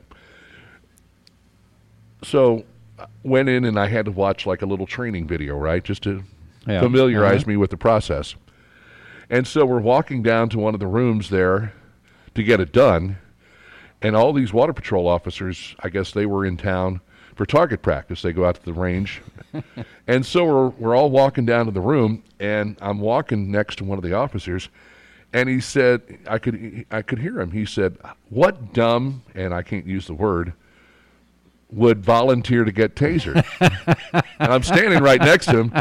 So, 2.23 2.63
I 2.99 3.05
went 3.23 3.49
in 3.49 3.65
and 3.65 3.79
I 3.79 3.87
had 3.87 4.05
to 4.05 4.11
watch 4.11 4.45
like 4.45 4.61
a 4.61 4.65
little 4.65 4.87
training 4.87 5.27
video, 5.27 5.55
right, 5.57 5.83
just 5.83 6.03
to 6.03 6.23
Yeah. 6.67 6.79
familiarize 6.81 7.41
Uh-huh. 7.41 7.51
me 7.51 7.57
with 7.57 7.69
the 7.69 7.77
process. 7.77 8.35
And 9.29 9.45
so 9.47 9.65
we're 9.65 9.79
walking 9.79 10.21
down 10.23 10.49
to 10.49 10.59
one 10.59 10.73
of 10.73 10.79
the 10.79 10.87
rooms 10.87 11.29
there 11.29 11.73
to 12.35 12.43
get 12.43 12.59
it 12.59 12.71
done. 12.71 13.17
And 14.01 14.15
all 14.15 14.33
these 14.33 14.53
water 14.53 14.73
patrol 14.73 15.07
officers, 15.07 15.75
I 15.79 15.89
guess 15.89 16.11
they 16.11 16.25
were 16.25 16.45
in 16.45 16.57
town 16.57 17.01
for 17.35 17.45
target 17.45 17.81
practice. 17.81 18.21
They 18.21 18.33
go 18.33 18.45
out 18.45 18.55
to 18.55 18.65
the 18.65 18.73
range. 18.73 19.21
and 20.07 20.25
so 20.25 20.45
we're, 20.45 20.67
we're 20.69 20.95
all 20.95 21.09
walking 21.09 21.45
down 21.45 21.65
to 21.65 21.71
the 21.71 21.81
room, 21.81 22.23
and 22.39 22.77
I'm 22.81 22.99
walking 22.99 23.51
next 23.51 23.77
to 23.77 23.83
one 23.83 23.97
of 23.97 24.03
the 24.03 24.13
officers. 24.13 24.69
And 25.33 25.49
he 25.49 25.59
said, 25.59 26.01
I 26.27 26.37
could, 26.37 26.85
I 26.91 27.01
could 27.01 27.19
hear 27.19 27.39
him. 27.41 27.51
He 27.51 27.65
said, 27.65 27.97
What 28.29 28.73
dumb, 28.73 29.21
and 29.35 29.53
I 29.53 29.63
can't 29.63 29.85
use 29.85 30.07
the 30.07 30.13
word, 30.13 30.53
would 31.71 32.03
volunteer 32.03 32.63
to 32.63 32.71
get 32.71 32.95
tasered? 32.95 33.43
and 34.39 34.51
I'm 34.53 34.63
standing 34.63 35.03
right 35.03 35.19
next 35.19 35.47
to 35.47 35.63
him. 35.63 35.73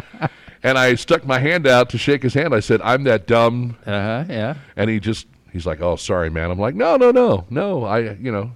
And 0.64 0.76
I 0.78 0.94
stuck 0.96 1.24
my 1.24 1.38
hand 1.38 1.66
out 1.68 1.90
to 1.90 1.98
shake 1.98 2.22
his 2.22 2.34
hand. 2.34 2.54
I 2.54 2.60
said, 2.60 2.80
I'm 2.82 3.04
that 3.04 3.26
dumb 3.26 3.76
Uh 3.86 3.90
huh. 3.90 4.24
Yeah. 4.28 4.54
and 4.76 4.88
he 4.90 4.98
just 4.98 5.26
he's 5.52 5.66
like, 5.66 5.80
"Oh, 5.82 5.94
sorry, 5.96 6.30
man." 6.30 6.50
I'm 6.50 6.58
like, 6.58 6.74
"No, 6.74 6.96
no, 6.96 7.10
no, 7.12 7.44
no. 7.50 7.84
I, 7.84 8.14
you 8.14 8.32
know, 8.32 8.50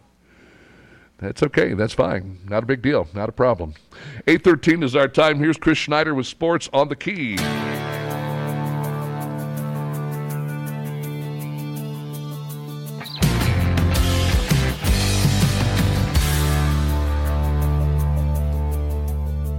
that's 1.18 1.42
okay. 1.42 1.74
That's 1.74 1.92
fine. 1.92 2.38
Not 2.48 2.62
a 2.62 2.66
big 2.66 2.82
deal. 2.82 3.08
Not 3.14 3.28
a 3.28 3.32
problem." 3.32 3.74
Eight 4.26 4.44
thirteen 4.44 4.82
is 4.82 4.96
our 4.96 5.08
time. 5.08 5.38
Here's 5.38 5.56
Chris 5.56 5.78
Schneider 5.78 6.14
with 6.14 6.26
sports 6.26 6.68
on 6.72 6.88
the 6.88 6.96
key. 6.96 7.36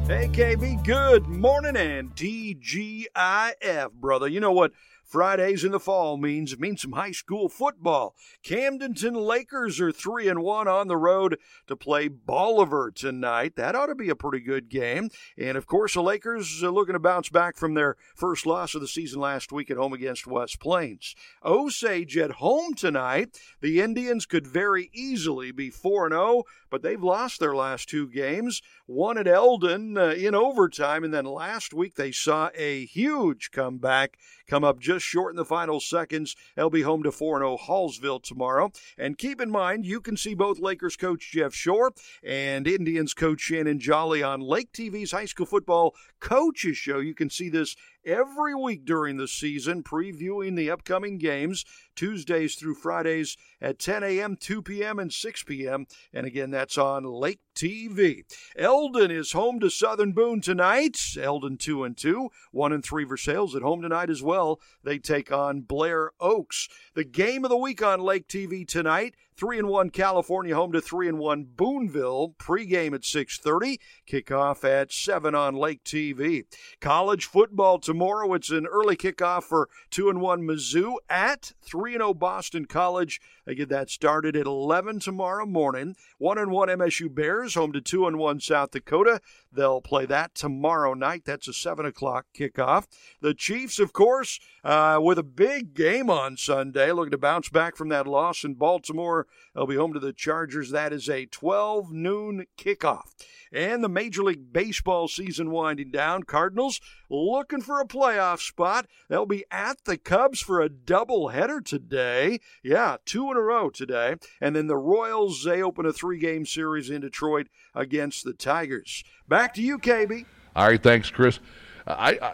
Hey, 0.07 0.27
KB, 0.27 0.83
good 0.83 1.27
morning 1.27 1.75
and 1.75 2.15
TGIF, 2.15 3.91
brother. 3.91 4.27
You 4.27 4.39
know 4.39 4.51
what 4.51 4.71
Fridays 5.09 5.63
in 5.63 5.71
the 5.71 5.79
fall 5.79 6.17
means? 6.17 6.59
Means 6.59 6.83
some 6.83 6.91
high 6.91 7.13
school 7.13 7.49
football. 7.49 8.15
Camdenton 8.45 9.15
Lakers 9.15 9.81
are 9.81 9.91
3 9.91 10.27
and 10.27 10.43
1 10.43 10.67
on 10.67 10.87
the 10.87 10.97
road 10.97 11.39
to 11.65 11.75
play 11.75 12.07
Bolivar 12.07 12.91
tonight. 12.91 13.55
That 13.55 13.75
ought 13.75 13.87
to 13.87 13.95
be 13.95 14.09
a 14.09 14.15
pretty 14.15 14.39
good 14.39 14.69
game. 14.69 15.09
And 15.35 15.57
of 15.57 15.65
course, 15.65 15.95
the 15.95 16.03
Lakers 16.03 16.63
are 16.63 16.69
looking 16.69 16.93
to 16.93 16.99
bounce 16.99 17.29
back 17.29 17.57
from 17.57 17.73
their 17.73 17.95
first 18.13 18.45
loss 18.45 18.75
of 18.75 18.81
the 18.81 18.87
season 18.87 19.19
last 19.19 19.51
week 19.51 19.71
at 19.71 19.77
home 19.77 19.93
against 19.93 20.27
West 20.27 20.59
Plains. 20.59 21.15
Osage 21.43 22.15
at 22.15 22.33
home 22.33 22.75
tonight. 22.75 23.35
The 23.61 23.81
Indians 23.81 24.27
could 24.27 24.45
very 24.45 24.91
easily 24.93 25.51
be 25.51 25.71
4 25.71 26.05
and 26.05 26.13
0, 26.13 26.43
but 26.69 26.83
they've 26.83 27.01
lost 27.01 27.39
their 27.39 27.55
last 27.55 27.89
two 27.89 28.07
games. 28.07 28.61
One 28.85 29.17
at 29.17 29.27
Eldon 29.27 29.97
uh, 29.97 30.09
in 30.09 30.35
overtime, 30.35 31.03
and 31.03 31.11
then 31.11 31.25
last 31.25 31.73
week 31.73 31.95
they 31.95 32.11
saw 32.11 32.49
a 32.53 32.85
huge 32.85 33.49
comeback 33.49 34.19
come 34.49 34.63
up 34.63 34.79
just 34.79 35.05
short 35.05 35.31
in 35.31 35.37
the 35.37 35.45
final 35.45 35.79
seconds. 35.79 36.35
They'll 36.55 36.69
be 36.69 36.81
home 36.81 37.03
to 37.03 37.11
4 37.11 37.39
0 37.39 37.57
Hallsville 37.57 38.23
tomorrow. 38.23 38.71
And 38.97 39.17
keep 39.17 39.39
in 39.39 39.51
mind, 39.51 39.85
you 39.85 40.01
can 40.01 40.17
see 40.17 40.33
both 40.33 40.59
Lakers 40.59 40.97
coach 40.97 41.31
Jeff 41.31 41.53
Shore 41.53 41.93
and 42.23 42.67
Indians 42.67 43.13
coach 43.13 43.41
Shannon 43.41 43.79
Jolly 43.79 44.23
on 44.23 44.41
Lake 44.41 44.71
TV's 44.73 45.11
High 45.11 45.25
School 45.25 45.45
Football 45.45 45.95
Coaches 46.19 46.77
Show. 46.77 46.99
You 46.99 47.13
can 47.13 47.29
see 47.29 47.49
this 47.49 47.75
every 48.05 48.55
week 48.55 48.85
during 48.85 49.17
the 49.17 49.27
season, 49.27 49.83
previewing 49.83 50.55
the 50.55 50.69
upcoming 50.71 51.17
games 51.17 51.65
Tuesdays 51.95 52.55
through 52.55 52.75
Fridays 52.75 53.35
at 53.61 53.77
10 53.77 54.03
a.m., 54.03 54.37
2 54.37 54.61
p.m., 54.61 54.99
and 54.99 55.11
6 55.11 55.43
p.m. 55.43 55.85
And 56.13 56.25
again, 56.25 56.49
that's 56.49 56.77
on 56.77 57.03
Lake 57.03 57.41
TV. 57.55 58.23
Eldon 58.57 59.11
is 59.11 59.33
home 59.33 59.59
to 59.59 59.69
Southern 59.69 60.13
Boone 60.13 60.39
tonight. 60.39 60.97
Eldon 61.19 61.57
2 61.57 61.83
and 61.83 61.97
2, 61.97 62.29
1 62.51 62.73
and 62.73 62.83
3 62.85 63.03
Versailles 63.03 63.53
at 63.55 63.61
home 63.61 63.81
tonight 63.81 64.09
as 64.09 64.23
well. 64.23 64.61
They 64.83 64.97
take 64.97 65.31
on 65.31 65.61
Blair 65.61 66.11
Oaks. 66.21 66.69
The 66.93 67.03
game 67.03 67.43
of 67.43 67.49
the 67.49 67.57
week 67.57 67.83
on 67.83 67.99
Lake 67.99 68.27
TV 68.27 68.65
tonight. 68.65 69.15
3 69.39 69.59
and 69.59 69.69
1 69.69 69.89
California 69.91 70.53
home 70.53 70.73
to 70.73 70.81
3 70.81 71.07
and 71.07 71.17
1 71.17 71.45
Boonville. 71.55 72.35
Pregame 72.37 72.93
at 72.93 73.05
6:30, 73.05 73.79
kickoff 74.05 74.65
at 74.65 74.91
7 74.91 75.33
on 75.33 75.55
Lake 75.55 75.81
TV. 75.85 76.43
College 76.81 77.23
football 77.23 77.79
tomorrow. 77.79 78.33
It's 78.33 78.49
an 78.49 78.67
early 78.67 78.97
kickoff 78.97 79.43
for 79.43 79.69
2 79.91 80.09
and 80.09 80.19
1 80.19 80.41
Mizzou 80.41 80.95
at 81.09 81.53
3 81.61 81.93
and 81.93 82.01
0 82.01 82.13
Boston 82.15 82.65
College. 82.65 83.21
They 83.49 83.55
get 83.55 83.69
that 83.69 83.89
started 83.89 84.35
at 84.35 84.45
11 84.45 84.99
tomorrow 84.99 85.43
morning. 85.43 85.95
1 86.19 86.37
and 86.37 86.51
1 86.51 86.69
MSU 86.69 87.11
Bears 87.11 87.55
home 87.55 87.71
to 87.73 87.81
2 87.81 88.05
and 88.05 88.19
1 88.19 88.41
South 88.41 88.69
Dakota. 88.69 89.21
They'll 89.51 89.81
play 89.81 90.05
that 90.05 90.35
tomorrow 90.35 90.93
night. 90.93 91.23
That's 91.25 91.47
a 91.47 91.53
7 91.53 91.83
o'clock 91.83 92.27
kickoff. 92.37 92.85
The 93.21 93.33
Chiefs, 93.33 93.79
of 93.79 93.91
course, 93.91 94.39
uh, 94.63 94.99
with 95.01 95.17
a 95.17 95.23
big 95.23 95.73
game 95.73 96.11
on 96.11 96.37
Sunday, 96.37 96.91
looking 96.91 97.09
to 97.09 97.17
bounce 97.17 97.49
back 97.49 97.75
from 97.75 97.89
that 97.89 98.05
loss 98.05 98.43
in 98.43 98.53
Baltimore. 98.53 99.25
They'll 99.55 99.65
be 99.65 99.77
home 99.77 99.93
to 99.93 99.99
the 99.99 100.13
Chargers. 100.13 100.69
That 100.69 100.93
is 100.93 101.09
a 101.09 101.25
12 101.25 101.91
noon 101.91 102.45
kickoff. 102.55 103.13
And 103.51 103.83
the 103.83 103.89
Major 103.89 104.21
League 104.21 104.53
Baseball 104.53 105.07
season 105.07 105.49
winding 105.49 105.89
down. 105.89 106.21
Cardinals 106.21 106.79
looking 107.09 107.61
for 107.61 107.81
a 107.81 107.87
playoff 107.87 108.39
spot. 108.39 108.85
They'll 109.07 109.25
be 109.25 109.43
at 109.49 109.85
the 109.85 109.97
Cubs 109.97 110.39
for 110.39 110.61
a 110.61 110.69
doubleheader 110.69 111.65
today. 111.65 112.41
Yeah, 112.61 112.97
two 113.05 113.31
in 113.31 113.38
a 113.39 113.41
row 113.41 113.69
today. 113.69 114.15
And 114.41 114.55
then 114.55 114.67
the 114.67 114.77
Royals, 114.77 115.43
they 115.43 115.61
open 115.63 115.85
a 115.85 115.93
three 115.93 116.19
game 116.19 116.45
series 116.45 116.89
in 116.89 117.01
Detroit 117.01 117.47
against 117.73 118.23
the 118.23 118.33
Tigers. 118.33 119.03
Back 119.27 119.53
to 119.55 119.61
you, 119.61 119.79
KB. 119.79 120.25
All 120.55 120.67
right, 120.67 120.81
thanks, 120.81 121.09
Chris. 121.09 121.39
Uh, 121.87 121.95
I, 121.97 122.09
I 122.21 122.33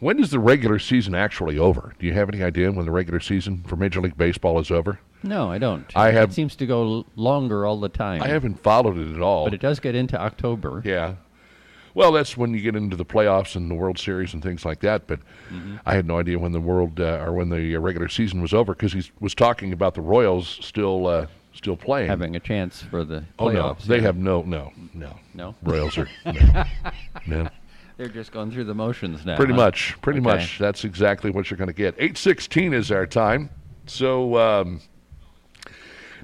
when 0.00 0.18
is 0.20 0.30
the 0.30 0.38
regular 0.38 0.78
season 0.78 1.14
actually 1.14 1.58
over? 1.58 1.94
Do 1.98 2.04
you 2.06 2.12
have 2.12 2.28
any 2.28 2.42
idea 2.42 2.70
when 2.70 2.84
the 2.84 2.90
regular 2.92 3.18
season 3.20 3.62
for 3.66 3.76
Major 3.76 4.00
League 4.02 4.16
Baseball 4.18 4.58
is 4.60 4.70
over? 4.70 5.00
No, 5.22 5.50
I 5.50 5.56
don't. 5.58 5.90
I 5.96 6.10
have- 6.10 6.30
It 6.30 6.34
seems 6.34 6.54
to 6.56 6.66
go 6.66 7.06
longer 7.16 7.64
all 7.64 7.80
the 7.80 7.88
time. 7.88 8.22
I 8.22 8.28
haven't 8.28 8.62
followed 8.62 8.98
it 8.98 9.14
at 9.14 9.22
all. 9.22 9.44
but 9.44 9.54
it 9.54 9.60
does 9.60 9.80
get 9.80 9.94
into 9.94 10.20
October. 10.20 10.82
Yeah. 10.84 11.14
Well, 11.96 12.12
that's 12.12 12.36
when 12.36 12.52
you 12.52 12.60
get 12.60 12.76
into 12.76 12.94
the 12.94 13.06
playoffs 13.06 13.56
and 13.56 13.70
the 13.70 13.74
World 13.74 13.98
Series 13.98 14.34
and 14.34 14.42
things 14.42 14.66
like 14.66 14.80
that. 14.80 15.06
But 15.06 15.18
mm-hmm. 15.48 15.76
I 15.86 15.94
had 15.94 16.04
no 16.04 16.18
idea 16.18 16.38
when 16.38 16.52
the 16.52 16.60
world 16.60 17.00
uh, 17.00 17.24
or 17.24 17.32
when 17.32 17.48
the 17.48 17.74
regular 17.78 18.10
season 18.10 18.42
was 18.42 18.52
over 18.52 18.74
because 18.74 18.92
he 18.92 19.10
was 19.18 19.34
talking 19.34 19.72
about 19.72 19.94
the 19.94 20.02
Royals 20.02 20.58
still 20.60 21.06
uh, 21.06 21.26
still 21.54 21.74
playing, 21.74 22.08
having 22.08 22.36
a 22.36 22.40
chance 22.40 22.82
for 22.82 23.02
the 23.02 23.24
playoffs. 23.38 23.38
Oh 23.38 23.50
no, 23.50 23.76
they 23.86 23.96
yeah. 23.96 24.02
have 24.02 24.18
no, 24.18 24.42
no, 24.42 24.74
no, 24.92 25.16
no. 25.32 25.54
Royals 25.62 25.96
are 25.96 26.06
no. 26.26 26.64
no. 27.26 27.48
They're 27.96 28.08
just 28.08 28.30
going 28.30 28.50
through 28.50 28.64
the 28.64 28.74
motions 28.74 29.24
now. 29.24 29.38
Pretty 29.38 29.54
huh? 29.54 29.60
much, 29.60 29.96
pretty 30.02 30.20
okay. 30.20 30.36
much. 30.36 30.58
That's 30.58 30.84
exactly 30.84 31.30
what 31.30 31.50
you're 31.50 31.56
going 31.56 31.68
to 31.68 31.72
get. 31.72 31.94
Eight 31.96 32.18
sixteen 32.18 32.74
is 32.74 32.90
our 32.92 33.06
time. 33.06 33.48
So. 33.86 34.36
Um, 34.36 34.82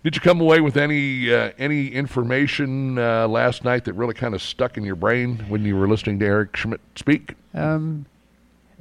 did 0.03 0.17
you 0.17 0.21
come 0.21 0.41
away 0.41 0.61
with 0.61 0.77
any 0.77 1.33
uh, 1.33 1.53
any 1.59 1.89
information 1.89 2.99
uh, 2.99 3.29
last 3.29 3.65
night 3.65 3.85
that 3.85 3.93
really 3.93 4.15
kind 4.15 4.35
of 4.35 4.43
stuck 4.43 4.77
in 4.77 4.85
your 4.85 4.97
brain 4.97 5.45
when 5.49 5.65
you 5.65 5.77
were 5.77 5.89
listening 5.89 6.19
to 6.21 6.27
Eric 6.27 6.57
Schmidt 6.57 6.81
speak? 6.97 7.35
Um, 7.55 8.07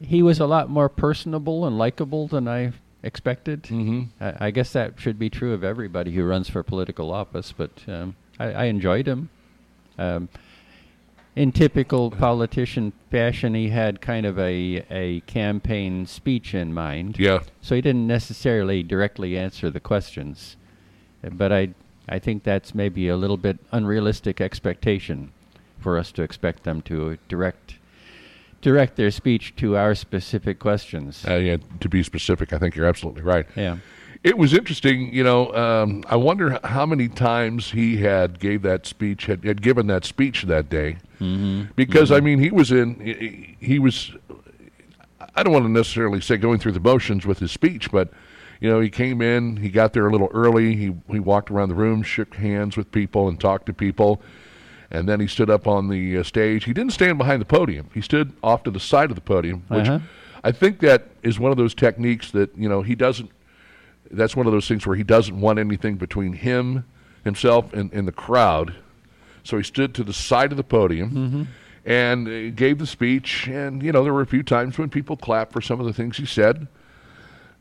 he 0.01 0.23
was 0.23 0.39
a 0.39 0.47
lot 0.47 0.69
more 0.69 0.89
personable 0.89 1.65
and 1.65 1.77
likable 1.77 2.27
than 2.27 2.47
I 2.47 2.73
expected. 3.03 3.63
Mm-hmm. 3.63 4.23
I, 4.23 4.47
I, 4.47 4.51
guess 4.51 4.73
that 4.73 4.99
should 4.99 5.19
be 5.19 5.29
true 5.29 5.53
of 5.53 5.63
everybody 5.63 6.11
who 6.11 6.23
runs 6.23 6.49
for 6.49 6.63
political 6.63 7.11
office, 7.11 7.53
but 7.55 7.71
um, 7.87 8.15
I, 8.39 8.45
I, 8.51 8.63
enjoyed 8.65 9.07
him. 9.07 9.29
Um, 9.97 10.29
in 11.35 11.51
typical 11.51 12.11
politician 12.11 12.93
fashion, 13.09 13.53
he 13.53 13.69
had 13.69 14.01
kind 14.01 14.25
of 14.25 14.37
a, 14.37 14.85
a 14.89 15.21
campaign 15.21 16.05
speech 16.05 16.53
in 16.53 16.73
mind. 16.73 17.17
Yeah. 17.17 17.41
So 17.61 17.75
he 17.75 17.81
didn't 17.81 18.07
necessarily 18.07 18.83
directly 18.83 19.37
answer 19.37 19.69
the 19.69 19.79
questions 19.79 20.57
but 21.29 21.51
I 21.51 21.73
I 22.09 22.19
think 22.19 22.43
that's 22.43 22.73
maybe 22.75 23.07
a 23.07 23.15
little 23.15 23.37
bit 23.37 23.59
unrealistic 23.71 24.41
expectation 24.41 25.31
for 25.79 25.97
us 25.97 26.11
to 26.13 26.21
expect 26.21 26.63
them 26.63 26.81
to 26.83 27.17
direct 27.27 27.77
direct 28.61 28.95
their 28.95 29.11
speech 29.11 29.55
to 29.57 29.75
our 29.75 29.95
specific 29.95 30.59
questions. 30.59 31.25
Uh, 31.27 31.35
yeah, 31.35 31.57
to 31.79 31.89
be 31.89 32.03
specific, 32.03 32.53
I 32.53 32.59
think 32.59 32.75
you're 32.75 32.85
absolutely 32.85 33.23
right. 33.23 33.45
Yeah. 33.55 33.77
It 34.23 34.37
was 34.37 34.53
interesting, 34.53 35.11
you 35.11 35.23
know. 35.23 35.51
Um, 35.55 36.03
I 36.07 36.15
wonder 36.15 36.59
how 36.63 36.85
many 36.85 37.07
times 37.07 37.71
he 37.71 37.97
had 37.97 38.39
gave 38.39 38.61
that 38.61 38.85
speech, 38.85 39.25
had, 39.25 39.43
had 39.43 39.63
given 39.63 39.87
that 39.87 40.05
speech 40.05 40.43
that 40.43 40.69
day, 40.69 40.97
mm-hmm. 41.19 41.71
because 41.75 42.09
mm-hmm. 42.09 42.17
I 42.17 42.21
mean, 42.21 42.39
he 42.39 42.51
was 42.51 42.71
in, 42.71 42.99
he, 42.99 43.57
he 43.59 43.79
was. 43.79 44.11
I 45.33 45.41
don't 45.41 45.53
want 45.53 45.65
to 45.65 45.71
necessarily 45.71 46.21
say 46.21 46.37
going 46.37 46.59
through 46.59 46.73
the 46.73 46.79
motions 46.79 47.25
with 47.25 47.39
his 47.39 47.51
speech, 47.51 47.91
but 47.91 48.11
you 48.61 48.69
know, 48.69 48.79
he 48.79 48.91
came 48.91 49.21
in, 49.23 49.57
he 49.57 49.69
got 49.69 49.91
there 49.91 50.07
a 50.07 50.11
little 50.11 50.29
early. 50.33 50.75
He 50.75 50.93
he 51.09 51.19
walked 51.19 51.49
around 51.49 51.69
the 51.69 51.75
room, 51.75 52.03
shook 52.03 52.35
hands 52.35 52.77
with 52.77 52.91
people, 52.91 53.27
and 53.27 53.39
talked 53.39 53.65
to 53.65 53.73
people. 53.73 54.21
And 54.91 55.09
then 55.09 55.19
he 55.19 55.27
stood 55.27 55.49
up 55.49 55.67
on 55.67 55.89
the 55.89 56.19
uh, 56.19 56.23
stage. 56.23 56.65
He 56.65 56.73
didn't 56.73 56.93
stand 56.93 57.17
behind 57.17 57.41
the 57.41 57.45
podium. 57.45 57.89
He 57.93 58.01
stood 58.01 58.33
off 58.43 58.63
to 58.63 58.71
the 58.71 58.79
side 58.79 59.09
of 59.09 59.15
the 59.15 59.21
podium, 59.21 59.63
which 59.67 59.87
uh-huh. 59.87 59.99
I 60.43 60.51
think 60.51 60.79
that 60.81 61.07
is 61.23 61.39
one 61.39 61.51
of 61.51 61.57
those 61.57 61.73
techniques 61.73 62.31
that 62.31 62.55
you 62.55 62.69
know 62.69 62.83
he 62.83 62.93
doesn't. 62.93 63.31
That's 64.11 64.35
one 64.35 64.45
of 64.45 64.53
those 64.53 64.67
things 64.67 64.85
where 64.85 64.95
he 64.95 65.03
doesn't 65.03 65.39
want 65.39 65.57
anything 65.57 65.95
between 65.95 66.33
him, 66.33 66.85
himself, 67.23 67.73
and, 67.73 67.91
and 67.93 68.07
the 68.07 68.11
crowd. 68.11 68.75
So 69.43 69.57
he 69.57 69.63
stood 69.63 69.95
to 69.95 70.03
the 70.03 70.13
side 70.13 70.51
of 70.51 70.57
the 70.57 70.63
podium. 70.63 71.11
Mm-hmm 71.11 71.43
and 71.83 72.27
uh, 72.27 72.51
gave 72.51 72.77
the 72.77 72.85
speech. 72.85 73.47
And 73.47 73.81
you 73.81 73.91
know, 73.91 74.03
there 74.03 74.13
were 74.13 74.21
a 74.21 74.27
few 74.27 74.43
times 74.43 74.77
when 74.77 74.91
people 74.91 75.17
clapped 75.17 75.51
for 75.51 75.61
some 75.61 75.79
of 75.79 75.87
the 75.87 75.93
things 75.93 76.15
he 76.15 76.27
said. 76.27 76.67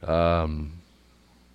Um, 0.07 0.80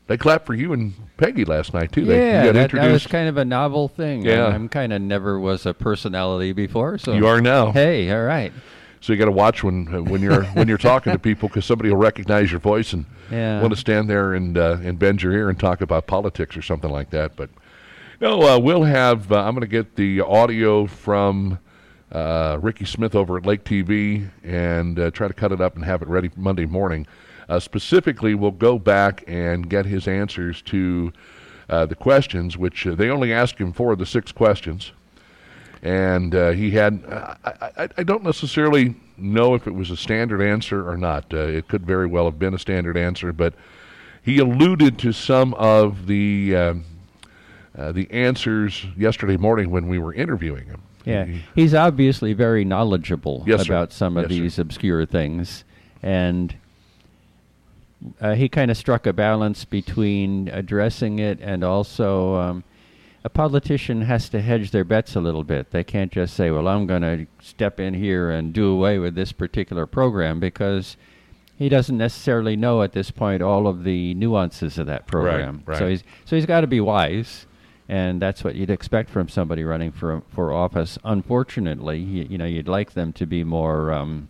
they 0.07 0.17
clapped 0.17 0.45
for 0.45 0.53
you 0.53 0.73
and 0.73 0.93
Peggy 1.17 1.45
last 1.45 1.73
night 1.73 1.91
too. 1.91 2.01
Yeah, 2.01 2.43
they, 2.43 2.51
that, 2.51 2.71
that, 2.71 2.91
was 2.91 3.07
kind 3.07 3.27
of 3.27 3.37
a 3.37 3.45
novel 3.45 3.87
thing. 3.87 4.23
Yeah, 4.23 4.45
I'm, 4.45 4.53
I'm 4.53 4.69
kind 4.69 4.93
of 4.93 5.01
never 5.01 5.39
was 5.39 5.65
a 5.65 5.73
personality 5.73 6.51
before, 6.51 6.97
so 6.97 7.13
you 7.13 7.27
are 7.27 7.41
now. 7.41 7.71
Hey, 7.71 8.11
all 8.11 8.23
right. 8.23 8.53
So 9.01 9.13
you 9.13 9.19
got 9.19 9.25
to 9.25 9.31
watch 9.31 9.63
when 9.63 9.93
uh, 9.93 10.01
when 10.01 10.21
you're 10.21 10.43
when 10.53 10.67
you're 10.67 10.77
talking 10.77 11.13
to 11.13 11.19
people 11.19 11.49
because 11.49 11.65
somebody 11.65 11.89
will 11.89 11.97
recognize 11.97 12.51
your 12.51 12.59
voice 12.59 12.93
and 12.93 13.05
yeah. 13.31 13.61
want 13.61 13.73
to 13.73 13.79
stand 13.79 14.09
there 14.09 14.33
and 14.33 14.57
uh, 14.57 14.77
and 14.81 14.99
bend 14.99 15.21
your 15.21 15.33
ear 15.33 15.49
and 15.49 15.59
talk 15.59 15.81
about 15.81 16.07
politics 16.07 16.55
or 16.55 16.61
something 16.61 16.91
like 16.91 17.09
that. 17.11 17.35
But 17.35 17.49
no, 18.21 18.41
uh, 18.41 18.59
we'll 18.59 18.83
have. 18.83 19.31
Uh, 19.31 19.43
I'm 19.43 19.53
going 19.53 19.61
to 19.61 19.67
get 19.67 19.95
the 19.95 20.21
audio 20.21 20.85
from 20.85 21.59
uh, 22.11 22.57
Ricky 22.61 22.85
Smith 22.85 23.15
over 23.15 23.37
at 23.37 23.45
Lake 23.45 23.63
TV 23.63 24.29
and 24.43 24.99
uh, 24.99 25.11
try 25.11 25.27
to 25.27 25.33
cut 25.33 25.51
it 25.51 25.61
up 25.61 25.75
and 25.75 25.83
have 25.83 26.01
it 26.01 26.07
ready 26.07 26.29
Monday 26.35 26.65
morning. 26.65 27.07
Uh, 27.47 27.59
specifically, 27.59 28.35
we'll 28.35 28.51
go 28.51 28.79
back 28.79 29.23
and 29.27 29.69
get 29.69 29.85
his 29.85 30.07
answers 30.07 30.61
to 30.63 31.13
uh, 31.69 31.85
the 31.85 31.95
questions, 31.95 32.57
which 32.57 32.85
uh, 32.85 32.95
they 32.95 33.09
only 33.09 33.33
asked 33.33 33.57
him 33.57 33.73
four 33.73 33.93
of 33.93 33.99
the 33.99 34.05
six 34.05 34.31
questions. 34.31 34.91
And 35.81 36.33
uh, 36.33 36.51
he 36.51 36.71
had, 36.71 37.03
I, 37.11 37.71
I, 37.77 37.89
I, 37.97 38.03
don't 38.03 38.23
necessarily 38.23 38.95
know 39.17 39.53
if 39.53 39.67
it 39.67 39.71
was 39.71 39.91
a 39.91 39.97
standard 39.97 40.41
answer 40.41 40.89
or 40.89 40.97
not. 40.97 41.31
Uh, 41.31 41.41
it 41.41 41.67
could 41.67 41.85
very 41.85 42.07
well 42.07 42.25
have 42.25 42.39
been 42.39 42.55
a 42.55 42.59
standard 42.59 42.97
answer, 42.97 43.31
but 43.31 43.53
he 44.23 44.39
alluded 44.39 44.97
to 44.99 45.11
some 45.11 45.53
of 45.55 46.07
the. 46.07 46.55
Um, 46.55 46.85
uh, 47.77 47.91
the 47.91 48.09
answers 48.09 48.85
yesterday 48.95 49.35
morning 49.35 49.69
when 49.69 49.87
we 49.87 49.99
were 49.99 50.13
interviewing 50.13 50.65
him. 50.65 50.81
Yeah, 51.03 51.25
he's 51.53 51.73
obviously 51.73 52.33
very 52.33 52.63
knowledgeable 52.63 53.43
yes, 53.45 53.65
about 53.65 53.91
some 53.91 54.17
of 54.17 54.23
yes, 54.23 54.39
these 54.39 54.53
sir. 54.55 54.61
obscure 54.61 55.05
things, 55.05 55.65
and 56.01 56.55
uh, 58.21 58.35
he 58.35 58.49
kind 58.49 58.71
of 58.71 58.77
struck 58.77 59.05
a 59.05 59.13
balance 59.13 59.65
between 59.65 60.47
addressing 60.49 61.19
it 61.19 61.39
and 61.41 61.63
also 61.63 62.35
um, 62.35 62.63
a 63.23 63.29
politician 63.29 64.01
has 64.01 64.29
to 64.29 64.41
hedge 64.41 64.71
their 64.71 64.83
bets 64.83 65.15
a 65.15 65.19
little 65.19 65.43
bit. 65.43 65.71
They 65.71 65.83
can't 65.83 66.11
just 66.11 66.35
say, 66.35 66.51
"Well, 66.51 66.67
I'm 66.67 66.85
going 66.85 67.01
to 67.01 67.25
step 67.41 67.79
in 67.79 67.95
here 67.95 68.29
and 68.29 68.53
do 68.53 68.71
away 68.71 68.99
with 68.99 69.15
this 69.15 69.31
particular 69.31 69.85
program," 69.85 70.39
because 70.39 70.95
he 71.57 71.69
doesn't 71.69 71.97
necessarily 71.97 72.55
know 72.55 72.83
at 72.83 72.91
this 72.91 73.11
point 73.11 73.41
all 73.41 73.67
of 73.67 73.83
the 73.83 74.13
nuances 74.13 74.77
of 74.77 74.85
that 74.87 75.07
program. 75.07 75.63
Right, 75.65 75.67
right. 75.67 75.79
So 75.79 75.87
he's 75.87 76.03
so 76.25 76.35
he's 76.35 76.45
got 76.45 76.61
to 76.61 76.67
be 76.67 76.79
wise, 76.79 77.47
and 77.89 78.21
that's 78.21 78.43
what 78.43 78.55
you'd 78.55 78.69
expect 78.69 79.09
from 79.09 79.27
somebody 79.27 79.63
running 79.63 79.91
for 79.91 80.21
for 80.29 80.53
office. 80.53 80.99
Unfortunately, 81.03 81.97
you, 81.99 82.27
you 82.29 82.37
know, 82.37 82.45
you'd 82.45 82.67
like 82.67 82.93
them 82.93 83.11
to 83.13 83.25
be 83.25 83.43
more. 83.43 83.91
Um, 83.91 84.29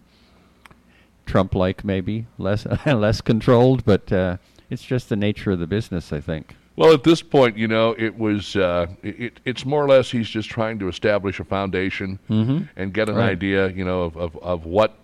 Trump-like, 1.26 1.84
maybe 1.84 2.28
less 2.38 2.66
less 2.86 3.22
controlled, 3.22 3.86
but 3.86 4.12
uh, 4.12 4.38
it's 4.70 4.84
just 4.84 5.10
the 5.10 5.16
nature 5.16 5.52
of 5.52 5.60
the 5.60 5.68
business, 5.68 6.12
I 6.14 6.20
think. 6.20 6.56
Well, 6.78 6.94
at 6.94 7.06
this 7.06 7.22
point, 7.22 7.58
you 7.58 7.70
know, 7.70 7.96
it 7.98 8.18
was 8.18 8.56
uh, 8.56 8.88
it, 9.02 9.40
it's 9.46 9.66
more 9.66 9.84
or 9.84 9.88
less 9.88 10.12
he's 10.12 10.30
just 10.30 10.50
trying 10.50 10.78
to 10.80 10.90
establish 10.90 11.40
a 11.40 11.46
foundation 11.46 12.20
mm-hmm. 12.30 12.64
and 12.76 12.94
get 12.94 13.08
an 13.08 13.16
right. 13.16 13.30
idea, 13.30 13.70
you 13.70 13.86
know, 13.86 14.04
of, 14.04 14.18
of, 14.18 14.38
of 14.38 14.66
what 14.66 14.98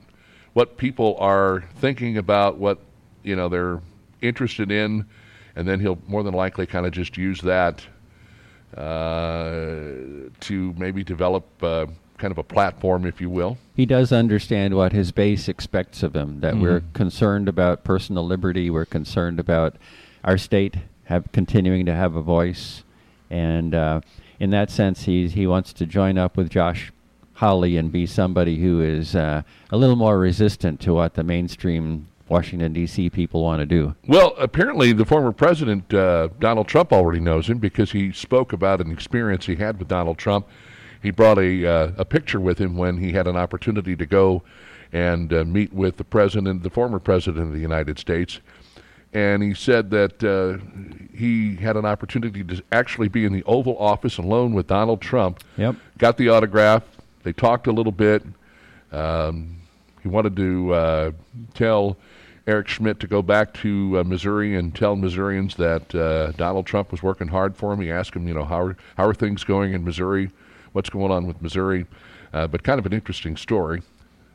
what 0.54 0.78
people 0.78 1.16
are 1.20 1.64
thinking 1.78 2.18
about, 2.18 2.58
what 2.58 2.80
you 3.24 3.36
know 3.38 3.48
they're 3.48 3.82
interested 4.22 4.70
in, 4.70 5.06
and 5.56 5.68
then 5.68 5.80
he'll 5.80 6.00
more 6.08 6.24
than 6.24 6.34
likely 6.34 6.66
kind 6.66 6.86
of 6.86 6.92
just 6.92 7.18
use 7.18 7.40
that 7.42 7.86
uh, 8.76 10.30
to 10.42 10.74
maybe 10.78 11.04
develop 11.04 11.46
uh, 11.64 11.86
kind 12.22 12.32
of 12.32 12.38
a 12.38 12.44
platform, 12.44 13.06
if 13.06 13.20
you 13.20 13.30
will. 13.30 13.58
He 13.76 13.86
does 13.86 14.12
understand 14.12 14.76
what 14.76 14.94
his 14.94 15.12
base 15.12 15.50
expects 15.50 16.04
of 16.04 16.16
him. 16.16 16.40
That 16.40 16.54
mm-hmm. 16.54 16.62
we're 16.62 16.84
concerned 16.94 17.50
about 17.50 17.84
personal 17.84 18.26
liberty. 18.26 18.70
We're 18.70 18.86
concerned 18.86 19.40
about 19.40 19.76
our 20.24 20.38
state 20.38 20.76
have 21.06 21.30
continuing 21.34 21.86
to 21.88 21.94
have 21.94 22.16
a 22.16 22.22
voice, 22.22 22.84
and 23.30 23.76
uh, 23.76 24.02
in 24.40 24.52
that 24.52 24.70
sense, 24.70 25.04
he 25.04 25.28
he 25.28 25.48
wants 25.48 25.74
to 25.74 25.86
join 25.86 26.18
up 26.18 26.38
with 26.38 26.50
Josh 26.50 26.94
Hawley 27.34 27.76
and 27.76 27.92
be 27.92 28.06
somebody 28.06 28.58
who 28.58 28.82
is 28.82 29.16
uh, 29.16 29.42
a 29.72 29.78
little 29.78 29.96
more 29.96 30.20
resistant 30.20 30.80
to 30.82 30.94
what 30.94 31.16
the 31.16 31.24
mainstream 31.24 32.08
Washington 32.30 32.72
D.C. 32.72 33.10
people 33.10 33.44
want 33.44 33.60
to 33.60 33.66
do. 33.66 33.96
Well, 34.08 34.36
apparently, 34.38 34.94
the 34.94 35.06
former 35.06 35.32
president 35.32 35.92
uh, 35.94 36.30
Donald 36.40 36.68
Trump 36.68 36.94
already 36.94 37.20
knows 37.20 37.50
him 37.50 37.58
because 37.58 37.92
he 37.92 38.12
spoke 38.14 38.54
about 38.54 38.80
an 38.80 38.92
experience 38.92 39.48
he 39.48 39.56
had 39.56 39.80
with 39.80 39.88
Donald 39.88 40.18
Trump 40.18 40.48
he 41.02 41.12
brought 41.12 41.38
a 41.38 41.66
uh, 41.66 41.92
a 41.98 42.06
picture 42.06 42.40
with 42.40 42.58
him 42.60 42.76
when 42.76 42.98
he 42.98 43.12
had 43.12 43.28
an 43.28 43.36
opportunity 43.36 43.96
to 43.96 44.06
go 44.06 44.44
and 44.94 45.34
uh, 45.34 45.46
meet 45.46 45.74
with 45.74 45.98
the 45.98 46.04
president, 46.04 46.64
the 46.64 46.70
former 46.70 47.00
president 47.00 47.48
of 47.48 47.54
the 47.54 47.60
United 47.60 47.98
States. 47.98 48.40
And 49.14 49.44
he 49.44 49.54
said 49.54 49.90
that 49.92 50.24
uh, 50.24 50.64
he 51.14 51.56
had 51.56 51.76
an 51.76 51.86
opportunity 51.86 52.44
to 52.44 52.64
actually 52.72 53.10
be 53.10 53.26
in 53.26 53.34
the 53.34 53.44
Oval 53.44 53.78
Office 53.78 54.18
alone 54.18 54.54
with 54.54 54.68
Donald 54.68 55.02
Trump. 55.02 55.44
Yep. 55.58 55.76
Got 55.98 56.18
the 56.18 56.30
autograph. 56.30 56.84
They 57.24 57.34
talked 57.34 57.68
a 57.68 57.72
little 57.72 57.92
bit. 57.92 58.24
Um, 58.92 59.58
he 60.02 60.08
wanted 60.08 60.36
to 60.38 60.74
uh, 60.74 61.12
tell 61.54 61.98
Eric 62.48 62.70
Schmidt 62.70 63.00
to 63.02 63.08
go 63.08 63.22
back 63.22 63.54
to 63.56 64.00
uh, 64.00 64.04
Missouri 64.04 64.56
and 64.56 64.74
tell 64.74 64.96
Missourians 64.96 65.56
that 65.56 65.94
uh, 65.94 66.32
Donald 66.32 66.66
Trump 66.66 66.92
was 66.92 67.04
working 67.04 67.28
hard 67.28 67.56
for 67.56 67.74
him. 67.74 67.82
He 67.82 67.92
asked 67.92 68.16
him, 68.16 68.28
you 68.28 68.34
know, 68.34 68.46
how 68.46 68.62
are, 68.62 68.78
how 68.98 69.06
are 69.06 69.14
things 69.14 69.44
going 69.44 69.74
in 69.74 69.84
Missouri? 69.84 70.32
What's 70.74 70.90
going 70.90 71.12
on 71.12 71.28
with 71.28 71.42
Missouri, 71.42 71.86
uh, 72.34 72.48
but 72.48 72.64
kind 72.64 72.80
of 72.80 72.86
an 72.86 72.94
interesting 72.94 73.38
story. 73.38 73.82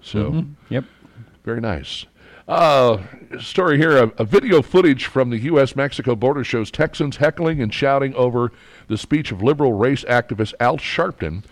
So, 0.00 0.30
mm-hmm. 0.30 0.52
yep, 0.68 0.84
very 1.44 1.60
nice. 1.60 2.06
Uh, 2.48 3.02
story 3.40 3.76
here: 3.76 3.96
a, 3.96 4.08
a, 4.18 4.24
video 4.24 4.62
footage 4.62 5.06
from 5.06 5.30
the 5.30 5.38
U.S.-Mexico 5.38 6.16
border 6.18 6.44
shows 6.44 6.70
Texans 6.70 7.16
heckling 7.16 7.60
and 7.60 7.74
shouting 7.74 8.14
over 8.14 8.52
the 8.86 8.96
speech 8.96 9.32
of 9.32 9.42
liberal 9.42 9.72
race 9.72 10.04
activist 10.04 10.54
Al 10.60 10.76
Sharpton, 10.76 11.42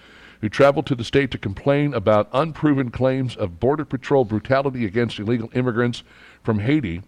who 0.41 0.49
traveled 0.49 0.87
to 0.87 0.95
the 0.95 1.03
state 1.03 1.33
to 1.33 1.39
complain 1.39 1.95
about 1.95 2.29
unproven 2.33 2.91
claims 2.91 3.35
of 3.35 3.59
Border 3.59 3.85
Patrol 3.85 4.25
brutality 4.25 4.85
against 4.85 5.19
illegal 5.19 5.51
immigrants 5.53 6.05
from 6.45 6.61
Haiti. 6.61 7.03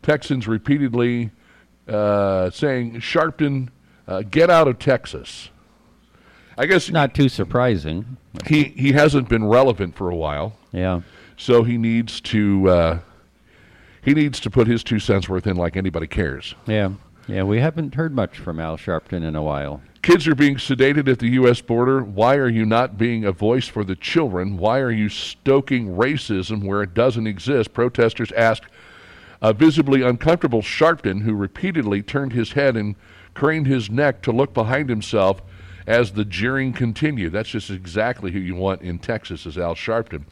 Texans 0.00 0.48
repeatedly 0.48 1.30
uh, 1.88 2.48
saying, 2.50 2.94
Sharpton, 3.00 3.68
uh, 4.08 4.22
get 4.22 4.50
out 4.50 4.68
of 4.68 4.78
Texas. 4.78 5.50
I 6.58 6.66
guess 6.66 6.90
Not 6.90 7.14
too 7.14 7.28
surprising. 7.28 8.16
he, 8.46 8.64
he 8.64 8.92
hasn't 8.92 9.28
been 9.28 9.44
relevant 9.46 9.94
for 9.94 10.10
a 10.10 10.16
while, 10.16 10.54
Yeah. 10.72 11.02
so 11.36 11.62
he 11.64 11.76
needs 11.76 12.20
to 12.22 12.68
uh, 12.68 12.98
he 14.02 14.14
needs 14.14 14.38
to 14.40 14.50
put 14.50 14.66
his 14.66 14.82
two 14.84 14.98
cents 15.00 15.28
worth 15.28 15.46
in 15.46 15.56
like 15.56 15.76
anybody 15.76 16.06
cares. 16.06 16.54
Yeah. 16.66 16.90
Yeah, 17.28 17.42
we 17.42 17.58
haven't 17.58 17.96
heard 17.96 18.14
much 18.14 18.38
from 18.38 18.60
Al 18.60 18.76
Sharpton 18.76 19.24
in 19.24 19.34
a 19.34 19.42
while. 19.42 19.82
Kids 20.02 20.28
are 20.28 20.36
being 20.36 20.54
sedated 20.56 21.08
at 21.10 21.18
the 21.18 21.30
U.S. 21.30 21.60
border. 21.60 22.04
Why 22.04 22.36
are 22.36 22.48
you 22.48 22.64
not 22.64 22.96
being 22.96 23.24
a 23.24 23.32
voice 23.32 23.66
for 23.66 23.82
the 23.82 23.96
children? 23.96 24.56
Why 24.56 24.78
are 24.78 24.92
you 24.92 25.08
stoking 25.08 25.88
racism 25.96 26.62
where 26.62 26.84
it 26.84 26.94
doesn't 26.94 27.26
exist? 27.26 27.74
Protesters 27.74 28.30
asked 28.36 28.66
a 29.42 29.52
visibly 29.52 30.02
uncomfortable 30.02 30.62
Sharpton, 30.62 31.22
who 31.22 31.34
repeatedly 31.34 32.00
turned 32.00 32.32
his 32.32 32.52
head 32.52 32.76
and 32.76 32.94
craned 33.34 33.66
his 33.66 33.90
neck 33.90 34.22
to 34.22 34.30
look 34.30 34.54
behind 34.54 34.88
himself 34.88 35.42
as 35.86 36.12
the 36.12 36.24
jeering 36.24 36.72
continued. 36.72 37.32
That's 37.32 37.48
just 37.48 37.70
exactly 37.70 38.32
who 38.32 38.38
you 38.38 38.54
want 38.54 38.82
in 38.82 38.98
Texas, 38.98 39.46
is 39.46 39.56
Al 39.56 39.74
Sharpton. 39.74 40.24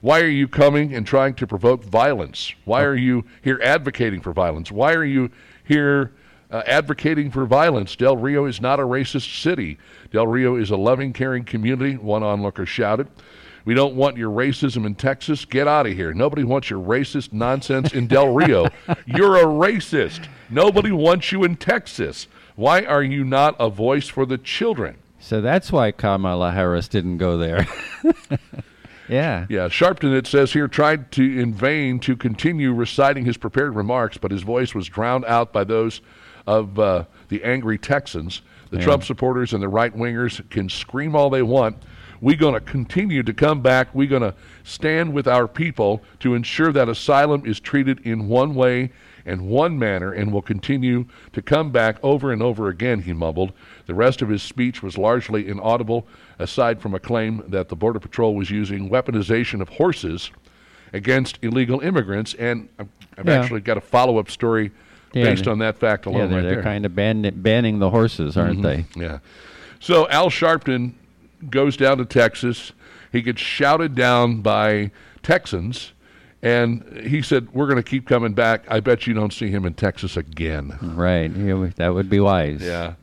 Why 0.00 0.20
are 0.20 0.28
you 0.28 0.48
coming 0.48 0.94
and 0.94 1.06
trying 1.06 1.34
to 1.34 1.46
provoke 1.46 1.84
violence? 1.84 2.54
Why 2.64 2.84
are 2.84 2.94
you 2.94 3.24
here 3.42 3.60
advocating 3.62 4.22
for 4.22 4.32
violence? 4.32 4.72
Why 4.72 4.94
are 4.94 5.04
you 5.04 5.30
here 5.64 6.12
uh, 6.50 6.62
advocating 6.66 7.30
for 7.30 7.44
violence? 7.44 7.96
Del 7.96 8.16
Rio 8.16 8.46
is 8.46 8.62
not 8.62 8.80
a 8.80 8.84
racist 8.84 9.42
city. 9.42 9.78
Del 10.10 10.26
Rio 10.26 10.56
is 10.56 10.70
a 10.70 10.76
loving, 10.76 11.12
caring 11.12 11.44
community, 11.44 11.96
one 11.98 12.22
onlooker 12.22 12.64
shouted. 12.64 13.08
We 13.66 13.74
don't 13.74 13.94
want 13.94 14.16
your 14.16 14.30
racism 14.30 14.86
in 14.86 14.94
Texas. 14.94 15.44
Get 15.44 15.68
out 15.68 15.86
of 15.86 15.92
here. 15.92 16.14
Nobody 16.14 16.44
wants 16.44 16.70
your 16.70 16.82
racist 16.82 17.34
nonsense 17.34 17.92
in 17.92 18.06
Del 18.06 18.32
Rio. 18.32 18.68
You're 19.06 19.36
a 19.36 19.44
racist. 19.44 20.28
Nobody 20.48 20.92
wants 20.92 21.30
you 21.30 21.44
in 21.44 21.56
Texas. 21.56 22.26
Why 22.60 22.82
are 22.82 23.02
you 23.02 23.24
not 23.24 23.56
a 23.58 23.70
voice 23.70 24.08
for 24.08 24.26
the 24.26 24.36
children? 24.36 24.98
So 25.18 25.40
that's 25.40 25.72
why 25.72 25.92
Kamala 25.92 26.52
Harris 26.52 26.88
didn't 26.88 27.16
go 27.16 27.38
there. 27.38 27.66
yeah. 29.08 29.46
Yeah, 29.48 29.68
Sharpton, 29.70 30.14
it 30.14 30.26
says 30.26 30.52
here, 30.52 30.68
tried 30.68 31.10
to 31.12 31.22
in 31.22 31.54
vain 31.54 32.00
to 32.00 32.14
continue 32.14 32.74
reciting 32.74 33.24
his 33.24 33.38
prepared 33.38 33.74
remarks, 33.74 34.18
but 34.18 34.30
his 34.30 34.42
voice 34.42 34.74
was 34.74 34.88
drowned 34.88 35.24
out 35.24 35.54
by 35.54 35.64
those 35.64 36.02
of 36.46 36.78
uh, 36.78 37.04
the 37.30 37.42
angry 37.44 37.78
Texans. 37.78 38.42
The 38.68 38.76
Yeah. 38.76 38.84
Trump 38.84 39.04
supporters 39.04 39.54
and 39.54 39.62
the 39.62 39.68
right 39.68 39.96
wingers 39.96 40.46
can 40.50 40.68
scream 40.68 41.16
all 41.16 41.30
they 41.30 41.40
want. 41.40 41.78
We're 42.20 42.36
going 42.36 42.52
to 42.52 42.60
continue 42.60 43.22
to 43.22 43.32
come 43.32 43.62
back. 43.62 43.88
We're 43.94 44.06
going 44.06 44.20
to 44.20 44.34
stand 44.64 45.14
with 45.14 45.26
our 45.26 45.48
people 45.48 46.02
to 46.18 46.34
ensure 46.34 46.72
that 46.72 46.90
asylum 46.90 47.46
is 47.46 47.58
treated 47.58 48.00
in 48.00 48.28
one 48.28 48.54
way 48.54 48.92
and 49.30 49.42
one 49.46 49.78
manner 49.78 50.12
and 50.12 50.32
will 50.32 50.42
continue 50.42 51.06
to 51.32 51.40
come 51.40 51.70
back 51.70 51.96
over 52.02 52.32
and 52.32 52.42
over 52.42 52.68
again, 52.68 53.02
he 53.02 53.12
mumbled. 53.12 53.52
The 53.86 53.94
rest 53.94 54.20
of 54.22 54.28
his 54.28 54.42
speech 54.42 54.82
was 54.82 54.98
largely 54.98 55.48
inaudible, 55.48 56.06
aside 56.38 56.80
from 56.80 56.94
a 56.94 57.00
claim 57.00 57.42
that 57.48 57.68
the 57.68 57.76
Border 57.76 58.00
Patrol 58.00 58.34
was 58.34 58.50
using 58.50 58.90
weaponization 58.90 59.60
of 59.60 59.68
horses 59.68 60.30
against 60.92 61.38
illegal 61.42 61.80
immigrants. 61.80 62.34
And 62.34 62.68
I've, 62.78 62.88
Yeah. 63.24 63.34
actually 63.40 63.60
got 63.60 63.76
a 63.76 63.80
follow 63.80 64.18
up 64.18 64.30
story 64.30 64.72
Yeah, 65.12 65.24
based 65.24 65.46
on 65.46 65.58
that 65.58 65.76
fact 65.78 66.06
Yeah, 66.06 66.12
alone 66.12 66.30
they're, 66.30 66.38
right 66.38 66.42
they're 66.42 66.54
there. 66.56 66.62
kind 66.62 66.84
of 66.84 66.94
ban- 66.94 67.32
banning 67.36 67.78
the 67.78 67.90
horses, 67.90 68.36
aren't 68.36 68.60
mm-hmm. 68.60 68.98
they? 68.98 69.04
Yeah. 69.04 69.18
So 69.78 70.08
Al 70.08 70.30
Sharpton 70.30 70.92
goes 71.48 71.76
down 71.76 71.98
to 71.98 72.04
Texas. 72.04 72.72
He 73.12 73.22
gets 73.22 73.40
shouted 73.40 73.94
down 73.94 74.40
by 74.40 74.90
Texans, 75.22 75.92
and 76.42 77.00
he 77.06 77.22
said, 77.22 77.52
"We're 77.52 77.66
going 77.66 77.76
to 77.76 77.82
keep 77.82 78.06
coming 78.08 78.32
back. 78.32 78.64
I 78.68 78.80
bet 78.80 79.06
you 79.06 79.14
don't 79.14 79.32
see 79.32 79.48
him 79.50 79.64
in 79.66 79.74
Texas 79.74 80.16
again." 80.16 80.78
Right. 80.80 81.30
Yeah, 81.30 81.70
that 81.76 81.94
would 81.94 82.08
be 82.10 82.20
wise. 82.20 82.62
Yeah. 82.62 82.94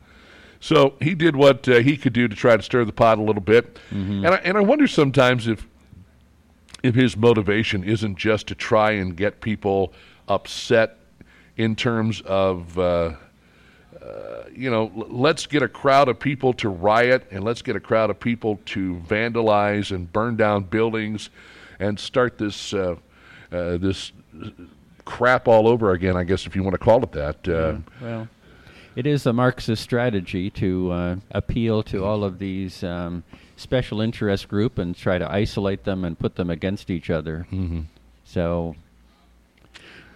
So 0.60 0.94
he 1.00 1.14
did 1.14 1.36
what 1.36 1.68
uh, 1.68 1.76
he 1.78 1.96
could 1.96 2.12
do 2.12 2.26
to 2.26 2.34
try 2.34 2.56
to 2.56 2.62
stir 2.62 2.84
the 2.84 2.92
pot 2.92 3.18
a 3.18 3.22
little 3.22 3.42
bit, 3.42 3.78
and 3.90 4.26
I, 4.26 4.36
and 4.38 4.56
I 4.56 4.60
wonder 4.60 4.86
sometimes 4.88 5.46
if 5.46 5.66
if 6.82 6.94
his 6.94 7.16
motivation 7.16 7.84
isn't 7.84 8.16
just 8.18 8.46
to 8.48 8.54
try 8.54 8.92
and 8.92 9.16
get 9.16 9.40
people 9.40 9.92
upset 10.28 10.98
in 11.56 11.76
terms 11.76 12.20
of. 12.22 12.78
Uh, 12.78 13.12
uh, 14.02 14.44
you 14.54 14.70
know, 14.70 14.90
l- 14.96 15.06
let's 15.10 15.44
get 15.46 15.62
a 15.62 15.68
crowd 15.68 16.08
of 16.08 16.18
people 16.20 16.52
to 16.54 16.68
riot 16.68 17.26
and 17.32 17.42
let's 17.44 17.62
get 17.62 17.74
a 17.76 17.80
crowd 17.80 18.10
of 18.10 18.18
people 18.18 18.58
to 18.64 18.94
vandalize 19.08 19.90
and 19.94 20.10
burn 20.12 20.36
down 20.36 20.62
buildings 20.62 21.30
and 21.80 21.98
start 21.98 22.38
this 22.38 22.72
uh, 22.72 22.94
this 23.50 24.12
crap 25.04 25.48
all 25.48 25.66
over 25.66 25.92
again. 25.92 26.16
I 26.16 26.24
guess 26.24 26.46
if 26.46 26.54
you 26.54 26.62
want 26.62 26.74
to 26.74 26.78
call 26.78 27.02
it 27.02 27.12
that. 27.12 27.48
Uh, 27.48 27.78
Well, 28.00 28.28
it 28.96 29.06
is 29.06 29.26
a 29.26 29.32
Marxist 29.32 29.82
strategy 29.82 30.50
to 30.50 30.90
uh, 30.90 31.16
appeal 31.30 31.82
to 31.84 32.04
all 32.04 32.24
of 32.24 32.38
these 32.40 32.82
um, 32.82 33.22
special 33.56 34.00
interest 34.00 34.48
group 34.48 34.76
and 34.78 34.96
try 34.96 35.18
to 35.18 35.30
isolate 35.30 35.84
them 35.84 36.04
and 36.04 36.18
put 36.18 36.34
them 36.34 36.50
against 36.50 36.90
each 36.90 37.08
other. 37.08 37.46
Mm-hmm. 37.52 37.82
So 38.24 38.74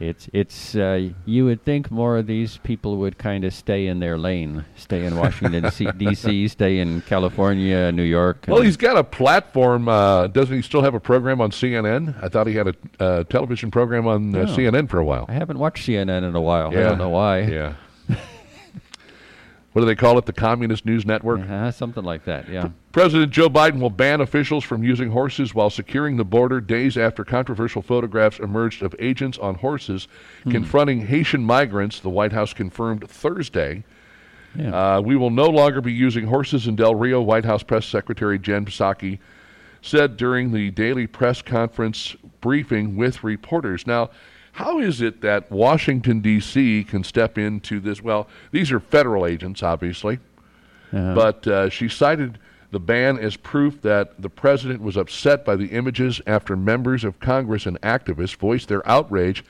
it's 0.01 0.29
it's 0.33 0.75
uh, 0.75 1.09
you 1.25 1.45
would 1.45 1.65
think 1.65 1.91
more 1.91 2.19
of 2.19 2.27
these 2.27 2.59
people 2.59 2.97
would 2.99 3.19
kind 3.19 3.45
of 3.45 3.55
stay 3.55 3.87
in 3.87 4.01
their 4.01 4.19
lane, 4.19 4.65
stay 4.77 5.05
in 5.05 5.17
Washington 5.17 5.71
D.C., 5.99 6.49
stay 6.49 6.79
in 6.79 7.01
California, 7.03 7.93
New 7.93 8.03
York. 8.03 8.45
Well, 8.49 8.63
he's 8.63 8.77
got 8.77 8.97
a 8.97 9.05
platform. 9.05 9.89
Uh, 9.89 10.27
doesn't 10.29 10.55
he 10.57 10.63
still 10.63 10.83
have 10.83 10.95
a 10.95 11.01
program 11.01 11.41
on 11.41 11.51
CNN? 11.51 12.23
I 12.23 12.29
thought 12.29 12.47
he 12.47 12.55
had 12.55 12.69
a 12.69 12.75
uh, 13.01 13.25
television 13.25 13.71
program 13.71 14.07
on 14.07 14.35
uh, 14.35 14.39
Oh. 14.41 14.47
CNN 14.47 14.89
for 14.89 14.99
a 14.99 15.05
while. 15.05 15.27
I 15.29 15.33
haven't 15.35 15.59
watched 15.59 15.87
CNN 15.87 16.27
in 16.29 16.35
a 16.35 16.41
while. 16.41 16.73
Yeah. 16.73 16.81
I 16.81 16.83
don't 16.85 16.99
know 16.99 17.09
why. 17.11 17.41
Yeah. 17.43 17.75
What 19.73 19.83
do 19.83 19.87
they 19.87 19.95
call 19.95 20.19
it? 20.19 20.27
The 20.27 20.33
Communist 20.33 20.85
News 20.85 21.07
Network? 21.07 21.41
Uh-huh, 21.41 21.71
something 21.71 22.05
like 22.05 22.25
that. 22.25 22.49
Yeah. 22.49 22.71
President 22.93 23.33
Joe 23.33 23.49
Biden 23.49 23.81
will 23.81 23.91
ban 23.91 24.21
officials 24.21 24.65
from 24.65 24.85
using 24.85 25.11
horses 25.11 25.55
while 25.55 25.71
securing 25.71 26.17
the 26.19 26.25
border 26.25 26.61
days 26.61 26.99
after 26.99 27.25
controversial 27.25 27.81
photographs 27.81 28.39
emerged 28.39 28.83
of 28.83 28.95
agents 28.99 29.39
on 29.39 29.55
horses 29.55 30.09
confronting 30.51 31.07
Haitian 31.07 31.43
migrants, 31.43 32.01
the 32.01 32.11
White 32.11 32.33
House 32.33 32.53
confirmed 32.53 33.09
Thursday. 33.09 33.85
Yeah. 34.55 34.97
Uh, 34.97 35.01
we 35.01 35.17
will 35.17 35.31
no 35.31 35.47
longer 35.47 35.81
be 35.81 35.93
using 35.93 36.27
horses 36.27 36.67
in 36.67 36.77
Del 36.77 36.95
Rio, 36.95 37.23
White 37.23 37.47
House 37.47 37.63
Press 37.63 37.87
Secretary 37.87 38.39
Jen 38.39 38.67
Psaki 38.67 39.19
said 39.81 40.17
during 40.17 40.53
the 40.53 40.71
daily 40.71 41.07
press 41.07 41.43
conference 41.43 42.15
briefing 42.41 42.97
with 42.97 43.25
reporters. 43.25 43.87
Now, 43.87 44.11
how 44.53 44.79
is 44.79 45.01
it 45.01 45.21
that 45.23 45.51
Washington, 45.51 46.21
D.C. 46.21 46.85
can 46.85 47.05
step 47.05 47.39
into 47.39 47.81
this? 47.81 48.03
Well, 48.03 48.29
these 48.51 48.71
are 48.71 48.81
federal 48.81 49.27
agents, 49.27 49.63
obviously, 49.63 50.19
Uh-huh. 50.93 51.15
but 51.15 51.47
uh, 51.47 51.69
she 51.71 51.89
cited 51.89 52.39
the 52.71 52.81
ban 52.81 53.19
as 53.19 53.37
proof 53.37 53.81
that 53.83 54.21
the 54.21 54.29
president 54.31 54.81
was 54.83 54.97
upset 54.97 55.45
by 55.45 55.57
the 55.57 55.67
images 55.67 56.21
after 56.27 56.57
members 56.57 57.05
of 57.05 57.19
Congress 57.21 57.67
and 57.67 57.81
activists 57.83 58.37
voiced 58.37 58.69
their 58.69 58.87
outrage 58.89 59.45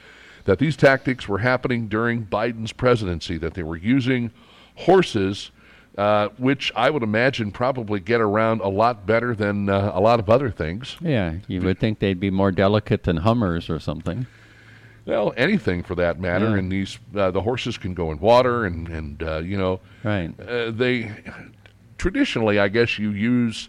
that 0.45 0.59
these 0.59 0.77
tactics 0.77 1.29
were 1.29 1.39
happening 1.39 1.87
during 1.87 2.25
Biden's 2.27 2.73
presidency, 2.73 3.39
that 3.39 3.55
they 3.55 3.63
were 3.63 3.77
using 3.77 4.33
horses, 4.75 5.53
uh, 5.99 6.29
which 6.39 6.73
I 6.75 6.91
would 6.91 7.03
imagine 7.05 7.53
probably 7.53 8.01
get 8.01 8.21
around 8.21 8.61
a 8.61 8.69
lot 8.69 9.07
better 9.07 9.35
than 9.37 9.69
uh, 9.69 9.93
a 9.95 10.01
lot 10.01 10.19
of 10.19 10.29
other 10.29 10.51
things. 10.51 10.97
Yeah, 11.01 11.35
you 11.47 11.61
would 11.63 11.79
think 11.79 11.99
they'd 12.01 12.19
be 12.19 12.31
more 12.31 12.51
delicate 12.51 13.05
than 13.05 13.19
Hummers 13.19 13.71
or 13.71 13.79
something. 13.79 14.27
Well, 15.05 15.33
anything 15.37 15.83
for 15.83 15.95
that 15.97 16.21
matter. 16.21 16.51
Yeah. 16.51 16.59
And 16.59 16.71
these 16.71 16.99
uh, 17.17 17.31
the 17.31 17.43
horses 17.43 17.77
can 17.79 17.93
go 17.95 18.13
in 18.13 18.19
water, 18.21 18.65
and 18.65 18.89
and 18.89 19.23
uh, 19.23 19.39
you 19.39 19.57
know, 19.57 19.81
Right. 20.05 20.31
uh, 20.41 20.71
they 20.71 21.11
traditionally, 21.99 22.59
I 22.59 22.69
guess, 22.69 22.99
you 22.99 23.11
use 23.11 23.69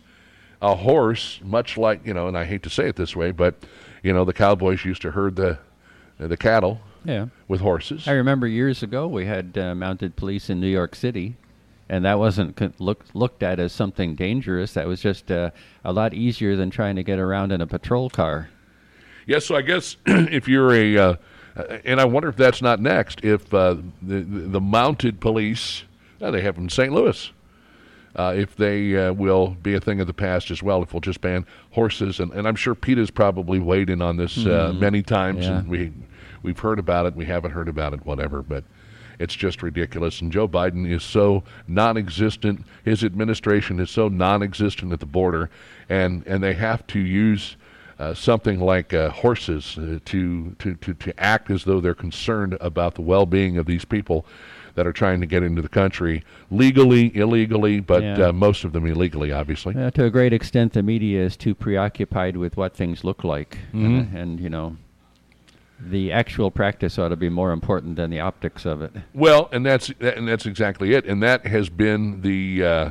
a 0.61 0.75
horse 0.75 1.39
much 1.43 1.77
like 1.77 2.05
you 2.05 2.13
know, 2.13 2.27
and 2.27 2.37
I 2.37 2.45
hate 2.45 2.63
to 2.63 2.69
say 2.69 2.87
it 2.87 2.95
this 2.95 3.15
way, 3.15 3.31
but 3.31 3.55
you 4.03 4.13
know, 4.13 4.25
the 4.25 4.33
cowboys 4.33 4.85
used 4.85 5.01
to 5.03 5.11
herd 5.11 5.35
the 5.35 5.57
the 6.19 6.37
cattle 6.37 6.79
Yeah. 7.03 7.27
with 7.47 7.61
horses. 7.61 8.07
I 8.07 8.11
remember 8.11 8.47
years 8.47 8.83
ago 8.83 9.07
we 9.07 9.25
had 9.25 9.57
uh, 9.57 9.75
mounted 9.75 10.15
police 10.15 10.49
in 10.49 10.61
New 10.61 10.67
York 10.67 10.95
City, 10.95 11.35
and 11.89 12.05
that 12.05 12.19
wasn't 12.19 12.79
looked 12.79 13.15
looked 13.15 13.43
at 13.43 13.59
as 13.59 13.73
something 13.73 14.15
dangerous. 14.15 14.73
That 14.73 14.87
was 14.87 15.01
just 15.01 15.31
uh, 15.31 15.49
a 15.83 15.91
lot 15.91 16.13
easier 16.13 16.55
than 16.55 16.69
trying 16.69 16.95
to 16.95 17.03
get 17.03 17.17
around 17.19 17.51
in 17.51 17.59
a 17.59 17.67
patrol 17.67 18.09
car. 18.09 18.49
Yes, 19.25 19.45
so 19.45 19.55
I 19.55 19.62
guess 19.62 19.97
if 20.05 20.47
you're 20.47 20.73
a, 20.73 20.97
uh, 20.97 21.15
uh, 21.55 21.63
and 21.86 21.99
I 22.01 22.05
wonder 22.05 22.29
if 22.29 22.36
that's 22.36 22.62
not 22.62 22.79
next. 22.79 23.23
If 23.23 23.53
uh, 23.53 23.77
the, 24.01 24.21
the 24.21 24.62
mounted 24.62 25.19
police, 25.19 25.83
uh, 26.21 26.31
they 26.31 26.41
have 26.41 26.55
them 26.55 26.65
in 26.65 26.69
St. 26.69 26.91
Louis. 26.91 27.31
Uh, 28.15 28.33
if 28.38 28.55
they 28.55 28.95
uh, 28.95 29.12
will 29.13 29.57
be 29.63 29.73
a 29.73 29.79
thing 29.79 29.99
of 29.99 30.05
the 30.05 30.13
past 30.13 30.51
as 30.51 30.62
well, 30.62 30.83
if 30.83 30.93
we'll 30.93 30.99
just 31.01 31.19
ban 31.21 31.45
horses, 31.71 32.19
and, 32.19 32.31
and 32.33 32.47
I'm 32.47 32.55
sure 32.55 32.75
Peter's 32.75 33.09
probably 33.09 33.57
weighed 33.59 33.89
in 33.89 34.03
on 34.03 34.17
this 34.17 34.45
uh, 34.45 34.71
many 34.77 35.01
times, 35.01 35.45
Yeah. 35.45 35.59
and 35.59 35.67
we 35.67 35.91
we've 36.43 36.59
heard 36.59 36.77
about 36.77 37.07
it, 37.07 37.15
we 37.15 37.25
haven't 37.25 37.51
heard 37.51 37.67
about 37.67 37.93
it, 37.93 38.05
whatever. 38.05 38.43
But 38.43 38.65
It's 39.17 39.36
just 39.36 39.63
ridiculous. 39.63 40.21
And 40.21 40.31
Joe 40.31 40.47
Biden 40.47 40.88
is 40.88 41.03
so 41.03 41.43
non 41.67 41.97
existent. 41.97 42.65
His 42.86 43.03
administration 43.03 43.79
is 43.79 43.89
so 43.89 44.09
non 44.09 44.43
existent 44.43 44.91
at 44.93 44.99
the 44.99 45.05
border. 45.07 45.49
And, 45.89 46.23
and 46.27 46.43
they 46.43 46.53
have 46.53 46.86
to 46.88 46.99
use 46.99 47.55
uh, 47.99 48.13
something 48.13 48.60
like 48.60 48.93
uh, 48.93 49.10
horses 49.10 49.77
uh, 49.77 49.99
to, 50.06 50.56
to, 50.60 50.75
to, 50.75 50.93
to 50.93 51.19
act 51.19 51.49
as 51.51 51.63
though 51.63 51.79
they're 51.79 51.93
concerned 51.93 52.58
about 52.60 52.95
the 52.95 53.01
well 53.01 53.25
being 53.25 53.58
of 53.58 53.65
these 53.65 53.86
people 53.86 54.25
that 54.75 54.88
are 54.88 54.93
trying 54.93 55.19
to 55.21 55.27
get 55.27 55.43
into 55.43 55.62
the 55.62 55.69
country 55.69 56.23
legally, 56.49 57.15
illegally, 57.15 57.79
but 57.79 58.03
yeah. 58.03 58.27
uh, 58.27 58.34
most 58.34 58.63
of 58.63 58.73
them 58.73 58.88
illegally, 58.88 59.32
obviously. 59.32 59.75
Uh, 59.75 59.91
to 59.91 60.06
a 60.06 60.10
great 60.10 60.34
extent, 60.34 60.73
the 60.73 60.82
media 60.82 61.23
is 61.23 61.38
too 61.38 61.53
preoccupied 61.53 62.36
with 62.38 62.58
what 62.58 62.75
things 62.75 63.03
look 63.03 63.23
like, 63.23 63.60
mm-hmm. 63.71 63.86
and, 63.86 64.17
and, 64.17 64.39
you 64.39 64.49
know, 64.49 64.75
the 65.79 66.12
actual 66.12 66.49
practice 66.49 66.97
ought 66.97 67.10
to 67.10 67.15
be 67.15 67.29
more 67.29 67.51
important 67.51 67.95
than 67.95 68.10
the 68.10 68.19
optics 68.19 68.65
of 68.65 68.82
it. 68.82 68.91
Well, 69.13 69.49
and 69.51 69.65
that's 69.65 69.91
and 69.99 70.27
that's 70.27 70.45
exactly 70.45 70.93
it, 70.93 71.06
and 71.06 71.21
that 71.23 71.45
has 71.45 71.69
been 71.69 72.21
the 72.21 72.63
uh, 72.63 72.89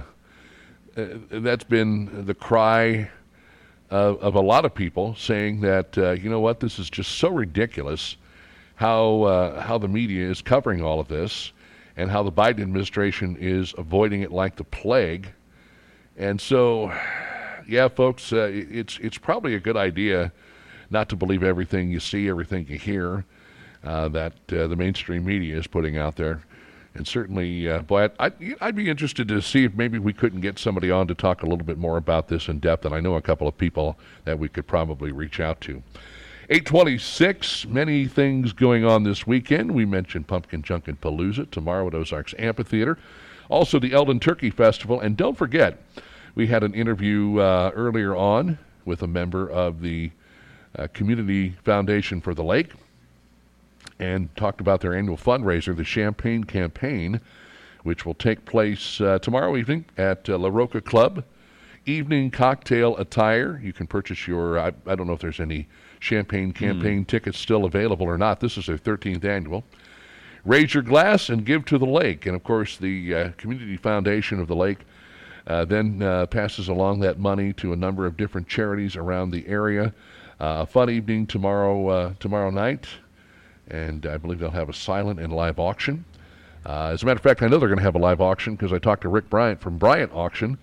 uh, 0.96 1.06
that's 1.30 1.64
been 1.64 2.26
the 2.26 2.34
cry 2.34 3.10
of, 3.92 4.18
of, 4.22 4.34
a 4.34 4.40
lot 4.40 4.64
of 4.64 4.74
people 4.74 5.14
saying 5.14 5.60
that 5.60 5.96
uh, 5.98 6.12
you 6.12 6.30
know 6.30 6.40
what 6.40 6.60
this 6.60 6.78
is 6.78 6.88
just 6.88 7.12
so 7.12 7.28
ridiculous 7.28 8.16
how 8.74 9.22
uh, 9.22 9.60
how 9.60 9.78
the 9.78 9.88
media 9.88 10.28
is 10.28 10.40
covering 10.40 10.82
all 10.82 10.98
of 10.98 11.08
this 11.08 11.52
and 11.96 12.10
how 12.10 12.22
the 12.22 12.32
Biden 12.32 12.62
administration 12.62 13.36
is 13.38 13.74
avoiding 13.76 14.22
it 14.22 14.32
like 14.32 14.56
the 14.56 14.64
plague, 14.64 15.28
and 16.16 16.40
so 16.40 16.90
yeah, 17.68 17.88
folks, 17.88 18.32
uh, 18.32 18.50
it's 18.52 18.98
it's 18.98 19.18
probably 19.18 19.54
a 19.54 19.60
good 19.60 19.76
idea 19.76 20.32
not 20.90 21.08
to 21.08 21.16
believe 21.16 21.42
everything 21.42 21.90
you 21.90 22.00
see, 22.00 22.28
everything 22.28 22.66
you 22.68 22.78
hear 22.78 23.24
uh, 23.84 24.08
that 24.08 24.32
uh, 24.52 24.66
the 24.66 24.76
mainstream 24.76 25.24
media 25.24 25.56
is 25.56 25.66
putting 25.66 25.96
out 25.96 26.16
there. 26.16 26.42
And 26.94 27.08
certainly, 27.08 27.68
uh, 27.68 27.80
boy, 27.80 28.10
I'd, 28.18 28.34
I'd, 28.60 28.76
be 28.76 28.90
interested 28.90 29.26
to 29.28 29.40
see 29.40 29.64
if 29.64 29.74
maybe 29.74 29.98
we 29.98 30.12
couldn't 30.12 30.40
get 30.40 30.58
somebody 30.58 30.90
on 30.90 31.06
to 31.06 31.14
talk 31.14 31.42
a 31.42 31.46
little 31.46 31.64
bit 31.64 31.78
more 31.78 31.96
about 31.96 32.28
this 32.28 32.48
in 32.48 32.58
depth. 32.58 32.84
And 32.84 32.94
I 32.94 33.00
know 33.00 33.14
a 33.14 33.22
couple 33.22 33.48
of 33.48 33.56
people 33.56 33.98
that 34.24 34.38
we 34.38 34.48
could 34.48 34.66
probably 34.66 35.10
reach 35.10 35.40
out 35.40 35.60
to. 35.62 35.82
826, 36.50 37.66
many 37.66 38.06
things 38.06 38.52
going 38.52 38.84
on 38.84 39.04
this 39.04 39.26
weekend. 39.26 39.70
We 39.70 39.86
mentioned 39.86 40.26
Pumpkin 40.26 40.62
Chunkin 40.62 40.98
Palooza 40.98 41.50
tomorrow 41.50 41.86
at 41.86 41.94
Ozarks 41.94 42.34
Amphitheater. 42.38 42.98
Also, 43.48 43.78
the 43.78 43.94
Eldon 43.94 44.20
Turkey 44.20 44.50
Festival. 44.50 45.00
And 45.00 45.16
don't 45.16 45.36
forget, 45.36 45.78
we 46.34 46.46
had 46.46 46.62
an 46.62 46.74
interview 46.74 47.38
uh, 47.38 47.70
earlier 47.74 48.14
on 48.14 48.58
with 48.84 49.02
a 49.02 49.06
member 49.06 49.48
of 49.48 49.80
the 49.80 50.10
uh, 50.76 50.88
Community 50.92 51.50
Foundation 51.64 52.20
for 52.20 52.34
the 52.34 52.44
Lake 52.44 52.72
and 54.02 54.34
talked 54.34 54.60
about 54.60 54.80
their 54.80 54.94
annual 54.94 55.16
fundraiser, 55.16 55.76
the 55.76 55.84
Champagne 55.84 56.42
Campaign, 56.42 57.20
which 57.84 58.04
will 58.04 58.14
take 58.14 58.44
place 58.44 59.00
uh, 59.00 59.20
tomorrow 59.20 59.56
evening 59.56 59.84
at 59.96 60.28
uh, 60.28 60.36
La 60.36 60.48
Roca 60.48 60.80
Club. 60.80 61.24
Evening 61.86 62.28
cocktail 62.28 62.96
attire. 62.96 63.60
You 63.62 63.72
can 63.72 63.86
purchase 63.86 64.26
your, 64.26 64.58
I, 64.58 64.72
I 64.88 64.96
don't 64.96 65.06
know 65.06 65.12
if 65.12 65.20
there's 65.20 65.38
any 65.38 65.68
Champagne 66.00 66.52
Campaign 66.52 67.04
mm. 67.04 67.06
tickets 67.06 67.38
still 67.38 67.64
available 67.64 68.06
or 68.06 68.18
not. 68.18 68.40
This 68.40 68.58
is 68.58 68.66
their 68.66 68.76
13th 68.76 69.24
annual. 69.24 69.62
Raise 70.44 70.74
your 70.74 70.82
glass 70.82 71.28
and 71.28 71.46
give 71.46 71.64
to 71.66 71.78
the 71.78 71.86
lake. 71.86 72.26
And 72.26 72.34
of 72.34 72.42
course, 72.42 72.78
the 72.78 73.14
uh, 73.14 73.30
Community 73.36 73.76
Foundation 73.76 74.40
of 74.40 74.48
the 74.48 74.56
Lake 74.56 74.78
uh, 75.46 75.64
then 75.64 76.02
uh, 76.02 76.26
passes 76.26 76.68
along 76.68 77.00
that 77.00 77.20
money 77.20 77.52
to 77.52 77.72
a 77.72 77.76
number 77.76 78.06
of 78.06 78.16
different 78.16 78.48
charities 78.48 78.96
around 78.96 79.30
the 79.30 79.46
area. 79.46 79.94
Uh, 80.40 80.62
a 80.62 80.66
fun 80.66 80.90
evening 80.90 81.24
tomorrow 81.24 81.86
uh, 81.86 82.12
tomorrow 82.18 82.50
night, 82.50 82.88
and 83.72 84.06
I 84.06 84.18
believe 84.18 84.38
they'll 84.38 84.50
have 84.50 84.68
a 84.68 84.74
silent 84.74 85.18
and 85.18 85.32
live 85.32 85.58
auction. 85.58 86.04
Uh, 86.64 86.90
as 86.92 87.02
a 87.02 87.06
matter 87.06 87.16
of 87.16 87.22
fact, 87.22 87.42
I 87.42 87.48
know 87.48 87.58
they're 87.58 87.68
going 87.68 87.78
to 87.78 87.84
have 87.84 87.96
a 87.96 87.98
live 87.98 88.20
auction 88.20 88.54
because 88.54 88.72
I 88.72 88.78
talked 88.78 89.02
to 89.02 89.08
Rick 89.08 89.28
Bryant 89.28 89.60
from 89.60 89.78
Bryant 89.78 90.12
Auction, 90.14 90.58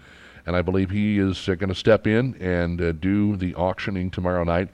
and 0.46 0.56
I 0.56 0.62
believe 0.62 0.92
he 0.92 1.18
is 1.18 1.50
uh, 1.50 1.56
going 1.56 1.70
to 1.70 1.76
step 1.76 2.08
in 2.08 2.36
and 2.36 2.82
uh, 2.82 2.92
do 2.94 3.36
the 3.36 3.54
auctioning 3.56 4.10
tomorrow 4.10 4.44
night. 4.44 4.70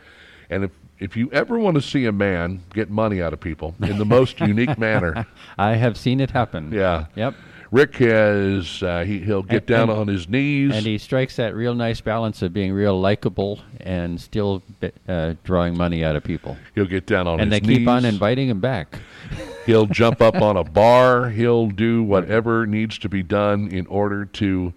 And 0.49 0.63
if 0.63 0.71
if 0.97 1.17
you 1.17 1.29
ever 1.31 1.59
want 1.59 1.75
to 1.75 1.81
see 1.81 2.05
a 2.05 2.11
man 2.11 2.63
get 2.73 2.89
money 2.89 3.21
out 3.21 3.33
of 3.33 3.41
people 3.41 3.75
in 3.81 3.97
the 3.97 4.05
most 4.05 4.39
unique 4.53 4.77
manner, 4.77 5.25
I 5.57 5.75
have 5.75 5.97
seen 5.97 6.21
it 6.21 6.31
happen. 6.31 6.71
Yeah. 6.71 7.07
Yep. 7.15 7.35
Rick 7.71 7.95
has 7.95 8.83
uh, 8.83 9.03
he 9.05 9.19
he'll 9.19 9.41
get 9.41 9.57
and, 9.57 9.65
down 9.65 9.89
and, 9.89 9.99
on 9.99 10.07
his 10.07 10.29
knees, 10.29 10.71
and 10.73 10.85
he 10.85 10.97
strikes 10.97 11.35
that 11.37 11.55
real 11.55 11.73
nice 11.73 12.01
balance 12.01 12.41
of 12.41 12.53
being 12.53 12.71
real 12.71 12.99
likable 12.99 13.59
and 13.79 14.19
still 14.19 14.61
uh, 15.07 15.33
drawing 15.43 15.75
money 15.75 16.03
out 16.03 16.15
of 16.15 16.23
people. 16.23 16.57
He'll 16.75 16.85
get 16.85 17.05
down 17.05 17.27
on 17.27 17.39
and 17.39 17.51
his 17.51 17.61
knees, 17.61 17.69
and 17.69 17.75
they 17.75 17.79
keep 17.79 17.87
on 17.87 18.05
inviting 18.05 18.49
him 18.49 18.59
back. 18.59 18.99
he'll 19.65 19.87
jump 19.87 20.21
up 20.21 20.35
on 20.35 20.57
a 20.57 20.63
bar. 20.81 21.29
He'll 21.29 21.67
do 21.67 22.03
whatever 22.03 22.65
needs 22.65 22.99
to 22.99 23.09
be 23.09 23.23
done 23.23 23.69
in 23.69 23.87
order 23.87 24.25
to. 24.25 24.73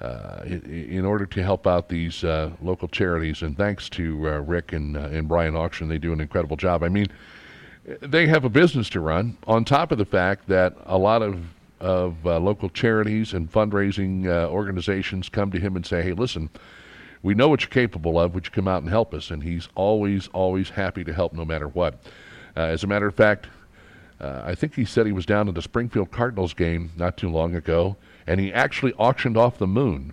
Uh, 0.00 0.42
in 0.44 1.02
order 1.02 1.24
to 1.24 1.42
help 1.42 1.66
out 1.66 1.88
these 1.88 2.24
uh, 2.24 2.50
local 2.60 2.88
charities, 2.88 3.40
and 3.40 3.56
thanks 3.56 3.88
to 3.88 4.28
uh, 4.28 4.38
Rick 4.40 4.74
and 4.74 4.96
uh, 4.98 5.08
and 5.10 5.26
Bryant 5.26 5.56
Auction, 5.56 5.88
they 5.88 5.96
do 5.96 6.12
an 6.12 6.20
incredible 6.20 6.58
job. 6.58 6.82
I 6.82 6.88
mean, 6.90 7.06
they 8.00 8.26
have 8.26 8.44
a 8.44 8.50
business 8.50 8.90
to 8.90 9.00
run. 9.00 9.38
On 9.46 9.64
top 9.64 9.92
of 9.92 9.98
the 9.98 10.04
fact 10.04 10.48
that 10.48 10.76
a 10.84 10.98
lot 10.98 11.22
of 11.22 11.38
of 11.80 12.26
uh, 12.26 12.38
local 12.38 12.68
charities 12.68 13.32
and 13.32 13.50
fundraising 13.50 14.26
uh, 14.26 14.48
organizations 14.48 15.28
come 15.28 15.50
to 15.50 15.58
him 15.58 15.76
and 15.76 15.84
say, 15.84 16.02
hey, 16.02 16.12
listen, 16.12 16.50
we 17.22 17.34
know 17.34 17.48
what 17.48 17.62
you're 17.62 17.70
capable 17.70 18.18
of. 18.18 18.34
Would 18.34 18.46
you 18.46 18.52
come 18.52 18.68
out 18.68 18.82
and 18.82 18.90
help 18.90 19.14
us? 19.14 19.30
And 19.30 19.42
he's 19.42 19.68
always, 19.74 20.28
always 20.28 20.70
happy 20.70 21.04
to 21.04 21.12
help 21.12 21.32
no 21.32 21.44
matter 21.44 21.68
what. 21.68 21.94
Uh, 22.56 22.60
as 22.60 22.84
a 22.84 22.86
matter 22.86 23.06
of 23.06 23.14
fact, 23.14 23.46
uh, 24.20 24.42
I 24.44 24.54
think 24.54 24.74
he 24.74 24.84
said 24.84 25.06
he 25.06 25.12
was 25.12 25.26
down 25.26 25.48
at 25.48 25.54
the 25.54 25.62
Springfield 25.62 26.10
Cardinals 26.10 26.54
game 26.54 26.92
not 26.96 27.16
too 27.16 27.28
long 27.28 27.54
ago, 27.54 27.96
and 28.26 28.40
he 28.40 28.52
actually 28.52 28.92
auctioned 28.94 29.36
off 29.36 29.58
the 29.58 29.66
moon. 29.66 30.12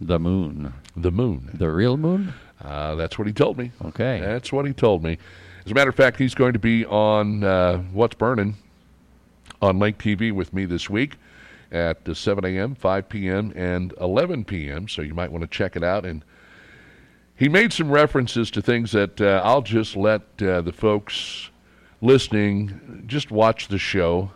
The 0.00 0.18
moon. 0.18 0.72
The 0.96 1.10
moon. 1.10 1.50
The 1.54 1.70
real 1.70 1.96
moon? 1.96 2.34
Uh, 2.64 2.94
that's 2.94 3.18
what 3.18 3.26
he 3.26 3.32
told 3.32 3.58
me. 3.58 3.72
Okay. 3.84 4.20
That's 4.20 4.52
what 4.52 4.66
he 4.66 4.72
told 4.72 5.02
me. 5.02 5.18
As 5.64 5.72
a 5.72 5.74
matter 5.74 5.90
of 5.90 5.96
fact, 5.96 6.18
he's 6.18 6.34
going 6.34 6.52
to 6.52 6.58
be 6.58 6.84
on 6.86 7.44
uh, 7.44 7.78
What's 7.92 8.14
Burning 8.14 8.56
on 9.62 9.78
Lake 9.78 9.96
TV 9.96 10.32
with 10.32 10.52
me 10.52 10.64
this 10.64 10.90
week 10.90 11.16
at 11.70 11.98
7 12.14 12.44
a.m., 12.44 12.74
5 12.74 13.08
p.m., 13.08 13.52
and 13.56 13.94
11 14.00 14.44
p.m. 14.44 14.88
So 14.88 15.00
you 15.00 15.14
might 15.14 15.30
want 15.30 15.42
to 15.42 15.48
check 15.48 15.76
it 15.76 15.84
out. 15.84 16.04
And 16.04 16.22
he 17.36 17.48
made 17.48 17.72
some 17.72 17.90
references 17.90 18.50
to 18.50 18.60
things 18.60 18.92
that 18.92 19.20
uh, 19.20 19.40
I'll 19.42 19.62
just 19.62 19.96
let 19.96 20.22
uh, 20.42 20.60
the 20.60 20.72
folks 20.72 21.50
listening 22.02 23.04
just 23.06 23.30
watch 23.30 23.68
the 23.68 23.78
show 23.78 24.30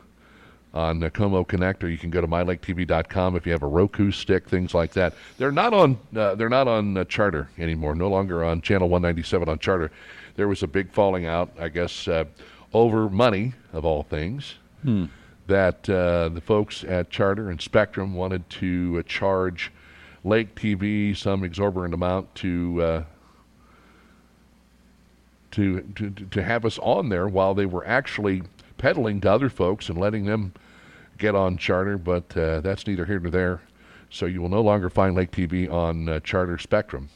on 0.72 1.00
the 1.00 1.10
Co-Mo 1.10 1.44
Connector. 1.44 1.90
You 1.90 1.98
can 1.98 2.10
go 2.10 2.20
to 2.20 2.28
mylaketv.com 2.28 3.36
if 3.36 3.46
you 3.46 3.52
have 3.52 3.62
a 3.62 3.68
Roku 3.68 4.10
stick, 4.10 4.48
things 4.48 4.74
like 4.74 4.92
that. 4.92 5.14
They're 5.38 5.52
not 5.52 5.74
on. 5.74 5.98
Uh, 6.14 6.34
they're 6.36 6.48
not 6.48 6.68
on 6.68 6.96
uh, 6.96 7.04
Charter 7.04 7.48
anymore. 7.58 7.94
No 7.94 8.08
longer 8.08 8.44
on 8.44 8.60
channel 8.60 8.88
197 8.88 9.48
on 9.48 9.58
Charter. 9.58 9.90
There 10.36 10.48
was 10.48 10.62
a 10.62 10.66
big 10.66 10.92
falling 10.92 11.26
out, 11.26 11.50
I 11.58 11.68
guess, 11.68 12.08
uh, 12.08 12.24
over 12.72 13.08
money 13.08 13.54
of 13.72 13.84
all 13.84 14.02
things 14.02 14.56
that 15.46 15.88
uh, 15.88 16.28
the 16.28 16.40
folks 16.40 16.84
at 16.84 17.10
Charter 17.10 17.50
and 17.50 17.60
Spectrum 17.60 18.14
wanted 18.14 18.48
to 18.50 18.96
uh, 18.98 19.02
charge 19.02 19.72
Lake 20.24 20.54
TV 20.54 21.16
some 21.16 21.44
exorbitant 21.44 21.94
amount 21.94 22.34
to, 22.36 22.82
uh, 22.82 23.04
to 25.52 25.80
to 25.94 26.10
to 26.10 26.42
have 26.42 26.64
us 26.64 26.78
on 26.78 27.08
there 27.08 27.28
while 27.28 27.54
they 27.54 27.66
were 27.66 27.86
actually 27.86 28.42
peddling 28.76 29.20
to 29.20 29.30
other 29.30 29.48
folks 29.48 29.88
and 29.88 29.98
letting 29.98 30.24
them 30.26 30.52
get 31.18 31.34
on 31.34 31.56
Charter. 31.56 31.96
But 31.96 32.36
uh, 32.36 32.60
that's 32.60 32.86
neither 32.86 33.04
here 33.04 33.20
nor 33.20 33.30
there. 33.30 33.60
So 34.10 34.26
you 34.26 34.40
will 34.40 34.48
no 34.48 34.60
longer 34.62 34.90
find 34.90 35.14
Lake 35.14 35.30
TV 35.30 35.70
on 35.70 36.08
uh, 36.08 36.20
Charter 36.20 36.58
Spectrum. 36.58 37.08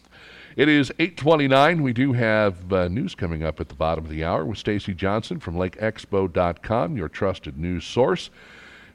It 0.56 0.68
is 0.68 0.90
829. 0.98 1.80
We 1.80 1.92
do 1.92 2.12
have 2.12 2.72
uh, 2.72 2.88
news 2.88 3.14
coming 3.14 3.44
up 3.44 3.60
at 3.60 3.68
the 3.68 3.74
bottom 3.74 4.04
of 4.04 4.10
the 4.10 4.24
hour 4.24 4.44
with 4.44 4.58
Stacy 4.58 4.94
Johnson 4.94 5.38
from 5.38 5.54
LakeExpo.com, 5.54 6.96
your 6.96 7.08
trusted 7.08 7.56
news 7.56 7.84
source. 7.84 8.30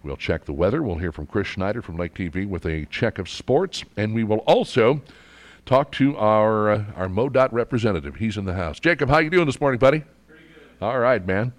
We'll 0.04 0.18
check 0.18 0.44
the 0.44 0.54
weather. 0.54 0.84
We'll 0.84 0.98
hear 0.98 1.14
from 1.14 1.28
Chris 1.28 1.48
Schneider 1.48 1.82
from 1.82 1.96
Lake 1.96 2.14
TV 2.14 2.46
with 2.46 2.66
a 2.66 2.86
check 2.88 3.20
of 3.20 3.30
sports. 3.30 3.86
And 3.96 4.14
we 4.14 4.26
will 4.26 4.40
also 4.40 5.02
talk 5.66 5.94
to 5.94 6.18
our 6.18 6.72
uh, 6.72 6.84
our 6.98 7.08
MoDOT 7.08 7.54
representative. 7.54 8.18
He's 8.18 8.36
in 8.36 8.44
the 8.44 8.54
house. 8.54 8.78
Jacob, 8.80 9.08
how 9.08 9.20
you 9.20 9.30
doing 9.30 9.46
this 9.46 9.62
morning, 9.62 9.80
buddy? 9.80 10.04
Pretty 10.28 10.44
good. 10.54 10.86
All 10.86 11.00
right, 11.00 11.26
man. 11.26 11.54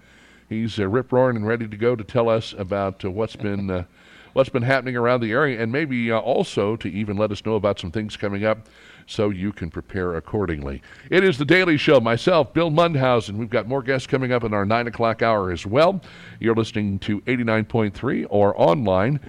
He's 0.47 0.79
uh, 0.79 0.87
rip 0.87 1.11
roaring 1.11 1.37
and 1.37 1.47
ready 1.47 1.67
to 1.67 1.75
go 1.75 1.95
to 1.95 2.03
tell 2.03 2.29
us 2.29 2.53
about 2.55 3.03
uh, 3.03 3.09
what's 3.09 3.35
been 3.35 3.69
uh, 3.71 3.83
what's 4.37 4.49
been 4.49 4.61
happening 4.61 4.95
around 4.95 5.21
the 5.21 5.31
area, 5.31 5.59
and 5.59 5.71
maybe 5.71 6.11
uh, 6.11 6.19
also 6.19 6.75
to 6.75 6.87
even 6.87 7.17
let 7.17 7.31
us 7.31 7.43
know 7.43 7.55
about 7.55 7.79
some 7.79 7.89
things 7.89 8.15
coming 8.15 8.45
up 8.45 8.67
so 9.07 9.31
you 9.31 9.51
can 9.51 9.71
prepare 9.71 10.15
accordingly. 10.15 10.79
It 11.09 11.23
is 11.23 11.39
the 11.39 11.45
Daily 11.45 11.75
Show. 11.75 11.99
Myself, 11.99 12.53
Bill 12.53 12.69
Mundhausen. 12.69 13.39
We've 13.39 13.49
got 13.49 13.67
more 13.67 13.81
guests 13.81 14.05
coming 14.05 14.31
up 14.31 14.43
in 14.43 14.53
our 14.53 14.63
9 14.63 14.85
o'clock 14.85 15.23
hour 15.23 15.51
as 15.51 15.65
well. 15.65 16.01
You're 16.39 16.53
listening 16.53 16.99
to 16.99 17.19
89.3 17.21 18.27
or 18.29 18.53
online 18.61 19.21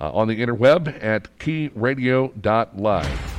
uh, 0.00 0.10
on 0.10 0.26
the 0.26 0.40
interweb 0.40 1.04
at 1.04 1.38
keyradio.live. 1.38 3.37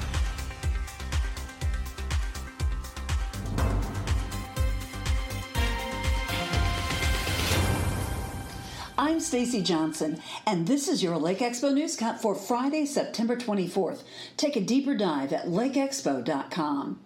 I'm 9.39 9.63
Johnson, 9.63 10.21
and 10.45 10.67
this 10.67 10.89
is 10.89 11.01
your 11.01 11.15
Lake 11.15 11.39
Expo 11.39 11.73
News 11.73 11.95
Cut 11.95 12.21
for 12.21 12.35
Friday, 12.35 12.85
September 12.85 13.37
24th. 13.37 14.03
Take 14.35 14.57
a 14.57 14.59
deeper 14.59 14.93
dive 14.93 15.31
at 15.31 15.45
lakeexpo.com. 15.45 16.99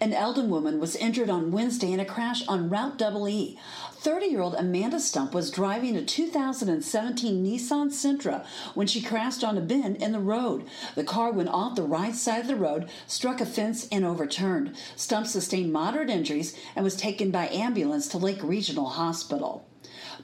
An 0.00 0.12
Eldon 0.12 0.50
woman 0.50 0.78
was 0.78 0.94
injured 0.94 1.28
on 1.28 1.50
Wednesday 1.50 1.90
in 1.90 1.98
a 1.98 2.04
crash 2.04 2.46
on 2.46 2.70
Route 2.70 3.02
EE. 3.02 3.58
30 3.94 4.26
year 4.26 4.40
old 4.40 4.54
Amanda 4.54 5.00
Stump 5.00 5.34
was 5.34 5.50
driving 5.50 5.96
a 5.96 6.04
2017 6.04 7.44
Nissan 7.44 7.88
Sentra 7.88 8.46
when 8.74 8.86
she 8.86 9.02
crashed 9.02 9.42
on 9.42 9.58
a 9.58 9.60
bend 9.60 9.96
in 9.96 10.12
the 10.12 10.20
road. 10.20 10.68
The 10.94 11.02
car 11.02 11.32
went 11.32 11.48
off 11.48 11.74
the 11.74 11.82
right 11.82 12.14
side 12.14 12.42
of 12.42 12.46
the 12.46 12.54
road, 12.54 12.88
struck 13.08 13.40
a 13.40 13.46
fence, 13.46 13.88
and 13.90 14.04
overturned. 14.04 14.76
Stump 14.94 15.26
sustained 15.26 15.72
moderate 15.72 16.08
injuries 16.08 16.56
and 16.76 16.84
was 16.84 16.94
taken 16.94 17.32
by 17.32 17.48
ambulance 17.48 18.06
to 18.10 18.18
Lake 18.18 18.44
Regional 18.44 18.90
Hospital. 18.90 19.66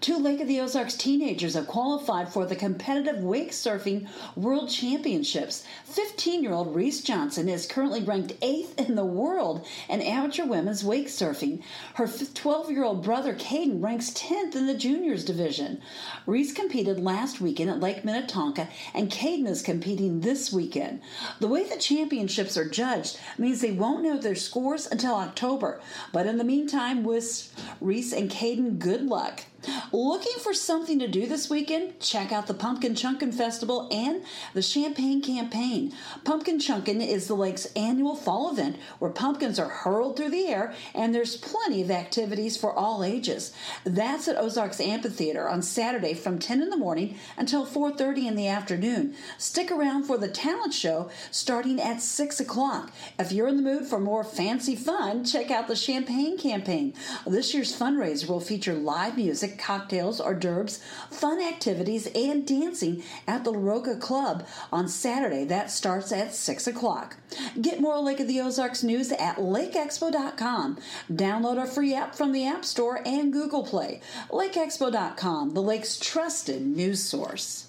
Two 0.01 0.19
Lake 0.19 0.41
of 0.41 0.49
the 0.49 0.61
Ozarks 0.61 0.95
teenagers 0.95 1.55
have 1.55 1.67
qualified 1.67 2.29
for 2.29 2.45
the 2.45 2.55
competitive 2.55 3.23
wake 3.23 3.53
surfing 3.53 4.07
world 4.35 4.69
championships. 4.69 5.65
15 5.85 6.43
year 6.43 6.53
old 6.53 6.75
Reese 6.75 7.01
Johnson 7.03 7.49
is 7.49 7.67
currently 7.67 8.03
ranked 8.03 8.35
eighth 8.43 8.79
in 8.79 8.95
the 8.95 9.05
world 9.05 9.65
in 9.89 10.03
amateur 10.03 10.45
women's 10.45 10.85
wake 10.85 11.07
surfing. 11.07 11.63
Her 11.95 12.07
12 12.07 12.71
year 12.71 12.85
old 12.85 13.03
brother 13.03 13.35
Caden 13.35 13.83
ranks 13.83 14.11
10th 14.11 14.55
in 14.55 14.67
the 14.67 14.75
juniors 14.75 15.25
division. 15.25 15.81
Reese 16.27 16.53
competed 16.53 16.99
last 16.99 17.41
weekend 17.41 17.71
at 17.71 17.81
Lake 17.81 18.05
Minnetonka, 18.05 18.69
and 18.93 19.11
Caden 19.11 19.47
is 19.47 19.63
competing 19.63 20.21
this 20.21 20.53
weekend. 20.53 21.01
The 21.41 21.49
way 21.49 21.65
the 21.65 21.79
championships 21.79 22.57
are 22.59 22.69
judged 22.69 23.19
means 23.39 23.61
they 23.61 23.73
won't 23.73 24.03
know 24.03 24.19
their 24.19 24.35
scores 24.35 24.87
until 24.87 25.15
October. 25.15 25.81
But 26.13 26.27
in 26.27 26.37
the 26.37 26.45
meantime, 26.45 27.03
wish 27.03 27.49
Reese 27.81 28.13
and 28.13 28.31
Caden 28.31 28.79
good 28.79 29.03
luck. 29.07 29.45
Looking 29.93 30.39
for 30.41 30.53
something 30.55 30.99
to 30.99 31.09
do 31.09 31.27
this 31.27 31.49
weekend? 31.49 32.01
Check 32.01 32.33
out 32.33 32.47
the 32.47 32.55
Pumpkin 32.55 32.95
Chunkin' 32.95 33.33
Festival 33.33 33.89
and 33.91 34.23
the 34.55 34.63
Champagne 34.63 35.23
Campaign. 35.23 35.93
Pumpkin 36.25 36.59
Chunkin' 36.59 37.01
is 37.01 37.29
the 37.29 37.35
lake's 37.35 37.67
annual 37.77 38.17
fall 38.17 38.51
event 38.51 38.77
where 38.99 39.11
pumpkins 39.11 39.59
are 39.59 39.69
hurled 39.69 40.17
through 40.17 40.31
the 40.31 40.47
air 40.47 40.75
and 40.95 41.15
there's 41.15 41.37
plenty 41.37 41.83
of 41.83 41.91
activities 41.91 42.57
for 42.57 42.73
all 42.73 43.05
ages. 43.05 43.53
That's 43.85 44.29
at 44.29 44.37
Ozarks 44.37 44.81
Amphitheater 44.81 45.49
on 45.49 45.63
Saturday 45.63 46.15
from 46.15 46.39
10 46.39 46.63
in 46.63 46.71
the 46.71 46.77
morning 46.77 47.17
until 47.37 47.67
4.30 47.67 48.27
in 48.27 48.37
the 48.37 48.49
afternoon. 48.49 49.15
Stick 49.39 49.71
around 49.71 50.05
for 50.05 50.19
the 50.19 50.29
talent 50.29 50.75
show 50.75 51.11
starting 51.31 51.81
at 51.81 52.03
6 52.03 52.41
o'clock. 52.41 52.93
If 53.19 53.33
you're 53.33 53.49
in 53.49 53.57
the 53.57 53.63
mood 53.63 53.87
for 53.87 54.01
more 54.01 54.25
fancy 54.25 54.77
fun, 54.77 55.25
check 55.25 55.51
out 55.51 55.69
the 55.69 55.77
Champagne 55.77 56.39
Campaign. 56.39 56.95
This 57.27 57.55
year's 57.55 57.77
fundraiser 57.77 58.29
will 58.29 58.41
feature 58.41 58.75
live 58.75 59.17
music 59.17 59.56
cocktails, 59.59 60.21
hors 60.21 60.35
d'oeuvres, 60.35 60.79
fun 61.11 61.41
activities, 61.41 62.07
and 62.15 62.47
dancing 62.47 63.03
at 63.27 63.45
the 63.45 63.53
LaRocca 63.53 64.01
Club 64.01 64.47
on 64.73 64.89
Saturday. 64.89 65.45
That 65.45 65.71
starts 65.71 66.13
at 66.13 66.35
6 66.35 66.67
o'clock. 66.67 67.17
Get 67.61 67.81
more 67.81 67.99
Lake 67.99 68.21
of 68.21 68.29
the 68.29 68.41
Ozarks 68.41 68.83
news 68.83 69.13
at 69.13 69.37
lakeexpo.com. 69.37 70.79
Download 71.11 71.59
our 71.59 71.67
free 71.67 71.95
app 71.95 72.15
from 72.15 72.33
the 72.33 72.47
App 72.47 72.65
Store 72.65 73.01
and 73.07 73.33
Google 73.33 73.65
Play. 73.65 74.01
LakeExpo.com, 74.31 75.55
the 75.55 75.63
lake's 75.63 75.99
trusted 75.99 76.67
news 76.67 77.03
source. 77.03 77.67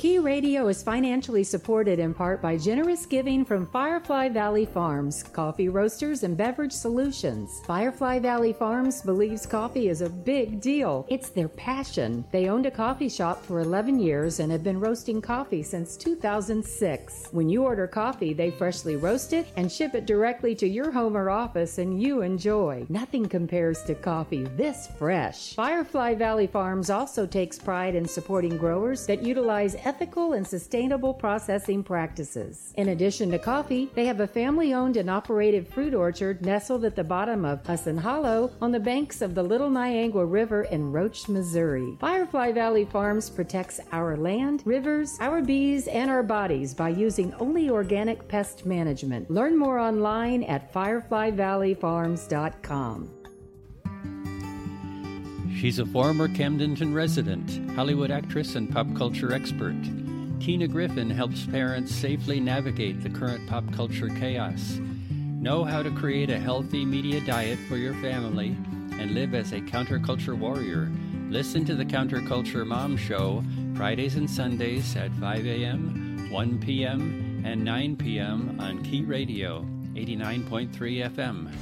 Key 0.00 0.18
Radio 0.18 0.68
is 0.68 0.82
financially 0.82 1.44
supported 1.44 1.98
in 1.98 2.14
part 2.14 2.40
by 2.40 2.56
generous 2.56 3.04
giving 3.04 3.44
from 3.44 3.66
Firefly 3.66 4.30
Valley 4.30 4.64
Farms, 4.64 5.22
coffee 5.22 5.68
roasters 5.68 6.22
and 6.22 6.38
beverage 6.38 6.72
solutions. 6.72 7.60
Firefly 7.66 8.18
Valley 8.18 8.54
Farms 8.54 9.02
believes 9.02 9.44
coffee 9.44 9.90
is 9.90 10.00
a 10.00 10.08
big 10.08 10.58
deal. 10.58 11.04
It's 11.10 11.28
their 11.28 11.50
passion. 11.50 12.24
They 12.32 12.48
owned 12.48 12.64
a 12.64 12.70
coffee 12.70 13.10
shop 13.10 13.44
for 13.44 13.60
11 13.60 13.98
years 14.00 14.40
and 14.40 14.50
have 14.50 14.64
been 14.64 14.80
roasting 14.80 15.20
coffee 15.20 15.62
since 15.62 15.98
2006. 15.98 17.28
When 17.32 17.50
you 17.50 17.64
order 17.64 17.86
coffee, 17.86 18.32
they 18.32 18.50
freshly 18.50 18.96
roast 18.96 19.34
it 19.34 19.48
and 19.56 19.70
ship 19.70 19.94
it 19.94 20.06
directly 20.06 20.54
to 20.54 20.66
your 20.66 20.90
home 20.90 21.14
or 21.14 21.28
office 21.28 21.76
and 21.76 22.02
you 22.02 22.22
enjoy. 22.22 22.86
Nothing 22.88 23.28
compares 23.28 23.82
to 23.82 23.94
coffee 23.94 24.44
this 24.56 24.88
fresh. 24.98 25.52
Firefly 25.52 26.14
Valley 26.14 26.46
Farms 26.46 26.88
also 26.88 27.26
takes 27.26 27.58
pride 27.58 27.94
in 27.94 28.08
supporting 28.08 28.56
growers 28.56 29.06
that 29.06 29.22
utilize 29.22 29.76
ethical 29.90 30.32
and 30.34 30.46
sustainable 30.46 31.12
processing 31.12 31.82
practices. 31.82 32.72
In 32.76 32.90
addition 32.90 33.32
to 33.32 33.40
coffee, 33.40 33.90
they 33.96 34.06
have 34.06 34.20
a 34.20 34.26
family 34.28 34.72
owned 34.72 34.96
and 34.96 35.10
operated 35.10 35.66
fruit 35.66 35.94
orchard 35.94 36.46
nestled 36.46 36.84
at 36.84 36.94
the 36.94 37.02
bottom 37.02 37.44
of 37.44 37.66
Husson 37.66 37.96
Hollow 37.96 38.52
on 38.62 38.70
the 38.70 38.78
banks 38.78 39.20
of 39.20 39.34
the 39.34 39.42
Little 39.42 39.68
Niangua 39.68 40.30
River 40.30 40.62
in 40.62 40.92
Roach, 40.92 41.28
Missouri. 41.28 41.96
Firefly 41.98 42.52
Valley 42.52 42.84
Farms 42.84 43.28
protects 43.28 43.80
our 43.90 44.16
land, 44.16 44.62
rivers, 44.64 45.16
our 45.18 45.42
bees, 45.42 45.88
and 45.88 46.08
our 46.08 46.22
bodies 46.22 46.72
by 46.72 46.90
using 46.90 47.34
only 47.40 47.68
organic 47.68 48.28
pest 48.28 48.64
management. 48.64 49.28
Learn 49.28 49.58
more 49.58 49.80
online 49.80 50.44
at 50.44 50.72
fireflyvalleyfarms.com. 50.72 53.19
She's 55.60 55.78
a 55.78 55.84
former 55.84 56.26
Camdenton 56.26 56.94
resident, 56.94 57.60
Hollywood 57.76 58.10
actress, 58.10 58.54
and 58.54 58.72
pop 58.72 58.86
culture 58.96 59.34
expert. 59.34 59.76
Tina 60.40 60.66
Griffin 60.66 61.10
helps 61.10 61.44
parents 61.44 61.94
safely 61.94 62.40
navigate 62.40 63.02
the 63.02 63.10
current 63.10 63.46
pop 63.46 63.70
culture 63.70 64.08
chaos. 64.08 64.80
Know 65.10 65.62
how 65.64 65.82
to 65.82 65.90
create 65.90 66.30
a 66.30 66.38
healthy 66.38 66.86
media 66.86 67.20
diet 67.20 67.58
for 67.68 67.76
your 67.76 67.92
family 67.96 68.56
and 68.98 69.10
live 69.10 69.34
as 69.34 69.52
a 69.52 69.60
counterculture 69.60 70.34
warrior. 70.34 70.90
Listen 71.28 71.66
to 71.66 71.74
the 71.74 71.84
Counterculture 71.84 72.66
Mom 72.66 72.96
Show 72.96 73.44
Fridays 73.74 74.16
and 74.16 74.30
Sundays 74.30 74.96
at 74.96 75.12
5 75.16 75.46
a.m., 75.46 76.26
1 76.30 76.58
p.m., 76.60 77.42
and 77.44 77.62
9 77.62 77.96
p.m. 77.96 78.56
on 78.60 78.82
Key 78.82 79.04
Radio 79.04 79.66
89.3 79.94 80.70
FM. 81.10 81.52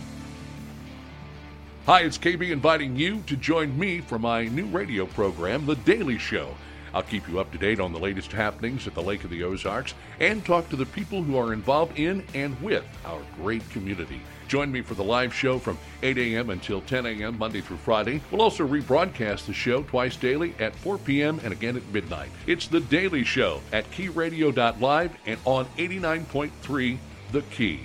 Hi, 1.88 2.00
it's 2.00 2.18
KB 2.18 2.50
inviting 2.50 2.96
you 2.96 3.22
to 3.22 3.34
join 3.34 3.78
me 3.78 4.02
for 4.02 4.18
my 4.18 4.44
new 4.44 4.66
radio 4.66 5.06
program, 5.06 5.64
The 5.64 5.74
Daily 5.74 6.18
Show. 6.18 6.54
I'll 6.92 7.02
keep 7.02 7.26
you 7.26 7.40
up 7.40 7.50
to 7.52 7.56
date 7.56 7.80
on 7.80 7.94
the 7.94 7.98
latest 7.98 8.30
happenings 8.30 8.86
at 8.86 8.94
the 8.94 9.00
Lake 9.00 9.24
of 9.24 9.30
the 9.30 9.42
Ozarks 9.42 9.94
and 10.20 10.44
talk 10.44 10.68
to 10.68 10.76
the 10.76 10.84
people 10.84 11.22
who 11.22 11.38
are 11.38 11.54
involved 11.54 11.98
in 11.98 12.26
and 12.34 12.60
with 12.60 12.84
our 13.06 13.22
great 13.36 13.66
community. 13.70 14.20
Join 14.48 14.70
me 14.70 14.82
for 14.82 14.92
the 14.92 15.02
live 15.02 15.32
show 15.32 15.58
from 15.58 15.78
8 16.02 16.18
a.m. 16.18 16.50
until 16.50 16.82
10 16.82 17.06
a.m. 17.06 17.38
Monday 17.38 17.62
through 17.62 17.78
Friday. 17.78 18.20
We'll 18.30 18.42
also 18.42 18.68
rebroadcast 18.68 19.46
the 19.46 19.54
show 19.54 19.82
twice 19.82 20.16
daily 20.16 20.54
at 20.58 20.76
4 20.76 20.98
p.m. 20.98 21.40
and 21.42 21.54
again 21.54 21.78
at 21.78 21.88
midnight. 21.90 22.28
It's 22.46 22.68
The 22.68 22.80
Daily 22.80 23.24
Show 23.24 23.62
at 23.72 23.90
keyradio.live 23.92 25.16
and 25.24 25.40
on 25.46 25.64
89.3 25.78 26.98
The 27.32 27.40
Key. 27.40 27.80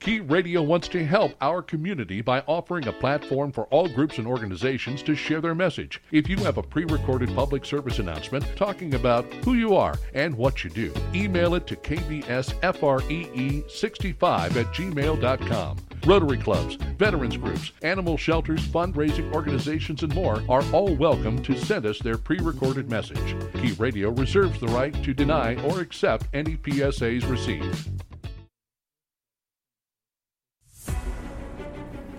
Key 0.00 0.20
Radio 0.20 0.62
wants 0.62 0.88
to 0.88 1.04
help 1.04 1.34
our 1.42 1.60
community 1.60 2.22
by 2.22 2.40
offering 2.46 2.88
a 2.88 2.92
platform 2.92 3.52
for 3.52 3.64
all 3.64 3.86
groups 3.86 4.16
and 4.16 4.26
organizations 4.26 5.02
to 5.02 5.14
share 5.14 5.42
their 5.42 5.54
message. 5.54 6.00
If 6.10 6.26
you 6.26 6.38
have 6.38 6.56
a 6.56 6.62
pre 6.62 6.86
recorded 6.86 7.34
public 7.34 7.66
service 7.66 7.98
announcement 7.98 8.46
talking 8.56 8.94
about 8.94 9.26
who 9.44 9.52
you 9.52 9.76
are 9.76 9.98
and 10.14 10.34
what 10.34 10.64
you 10.64 10.70
do, 10.70 10.90
email 11.14 11.54
it 11.54 11.66
to 11.66 11.76
kbsfree65 11.76 14.56
at 14.56 14.66
gmail.com. 14.72 15.76
Rotary 16.06 16.38
clubs, 16.38 16.76
veterans 16.76 17.36
groups, 17.36 17.72
animal 17.82 18.16
shelters, 18.16 18.66
fundraising 18.66 19.30
organizations, 19.34 20.02
and 20.02 20.14
more 20.14 20.42
are 20.48 20.64
all 20.72 20.94
welcome 20.94 21.42
to 21.42 21.54
send 21.58 21.84
us 21.84 21.98
their 21.98 22.16
pre 22.16 22.38
recorded 22.38 22.88
message. 22.88 23.36
Key 23.52 23.72
Radio 23.72 24.08
reserves 24.12 24.58
the 24.60 24.68
right 24.68 24.94
to 25.04 25.12
deny 25.12 25.62
or 25.62 25.80
accept 25.80 26.26
any 26.32 26.56
PSAs 26.56 27.28
received. 27.28 27.90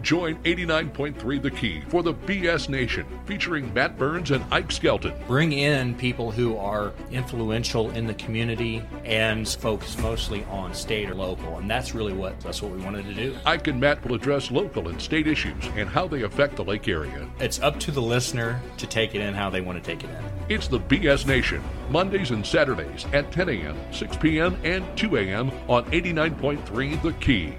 Join 0.02 0.36
89.3 0.44 1.42
The 1.42 1.52
Key 1.52 1.82
for 1.82 2.02
the 2.02 2.14
BS 2.14 2.70
Nation, 2.70 3.06
featuring 3.26 3.72
Matt 3.74 3.98
Burns 4.00 4.32
and 4.32 4.44
Ike 4.52 4.72
Skelton. 4.72 5.14
Bring 5.28 5.52
in 5.52 5.94
people 5.96 6.32
who 6.32 6.58
are 6.58 6.92
influential 7.12 7.92
in 7.92 8.08
the 8.08 8.16
community 8.16 8.82
and 9.06 9.48
focus 9.48 9.98
mostly 10.00 10.44
on 10.46 10.74
state 10.74 11.10
or 11.10 11.14
local, 11.14 11.58
and 11.58 11.70
that's 11.70 11.94
really 11.94 12.14
what 12.14 12.40
that's 12.42 12.62
what 12.62 12.72
we 12.72 12.80
wanted 12.80 13.06
to 13.06 13.14
do. 13.14 13.36
Ike 13.46 13.68
and 13.68 13.80
Matt 13.80 14.04
will 14.04 14.16
address 14.16 14.50
local 14.50 14.88
and 14.88 15.00
state 15.00 15.28
issues 15.28 15.66
and 15.76 15.88
how 15.88 16.08
they 16.08 16.24
affect 16.24 16.56
the 16.56 16.64
lake 16.64 16.88
area. 16.88 17.28
It's 17.40 17.60
up 17.60 17.80
to 17.82 17.92
the 17.92 18.02
listener 18.02 18.60
to 18.78 18.88
take 18.88 19.14
it 19.14 19.22
in 19.22 19.36
how 19.36 19.52
they 19.52 19.62
want 19.62 19.84
to 19.84 19.88
take 19.88 20.04
it 20.04 20.10
in. 20.10 20.24
It's 20.50 20.68
the 20.68 20.80
BS 20.80 21.28
Nation, 21.28 21.64
Mondays 21.90 22.32
and 22.32 22.46
Saturdays 22.46 23.06
at 23.14 23.32
10 23.32 23.50
a.m., 23.50 23.78
6 23.92 24.18
p.m., 24.18 24.58
and 24.64 24.86
2 24.98 25.18
a.m. 25.18 25.52
on 25.68 25.86
89.3 25.92 27.02
The 27.02 27.14
Key. 27.14 27.54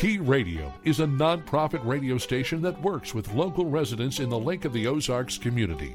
Key 0.00 0.16
Radio 0.16 0.72
is 0.82 1.00
a 1.00 1.04
nonprofit 1.04 1.84
radio 1.84 2.16
station 2.16 2.62
that 2.62 2.80
works 2.80 3.12
with 3.12 3.34
local 3.34 3.66
residents 3.66 4.18
in 4.18 4.30
the 4.30 4.38
Lake 4.38 4.64
of 4.64 4.72
the 4.72 4.86
Ozarks 4.86 5.36
community. 5.36 5.94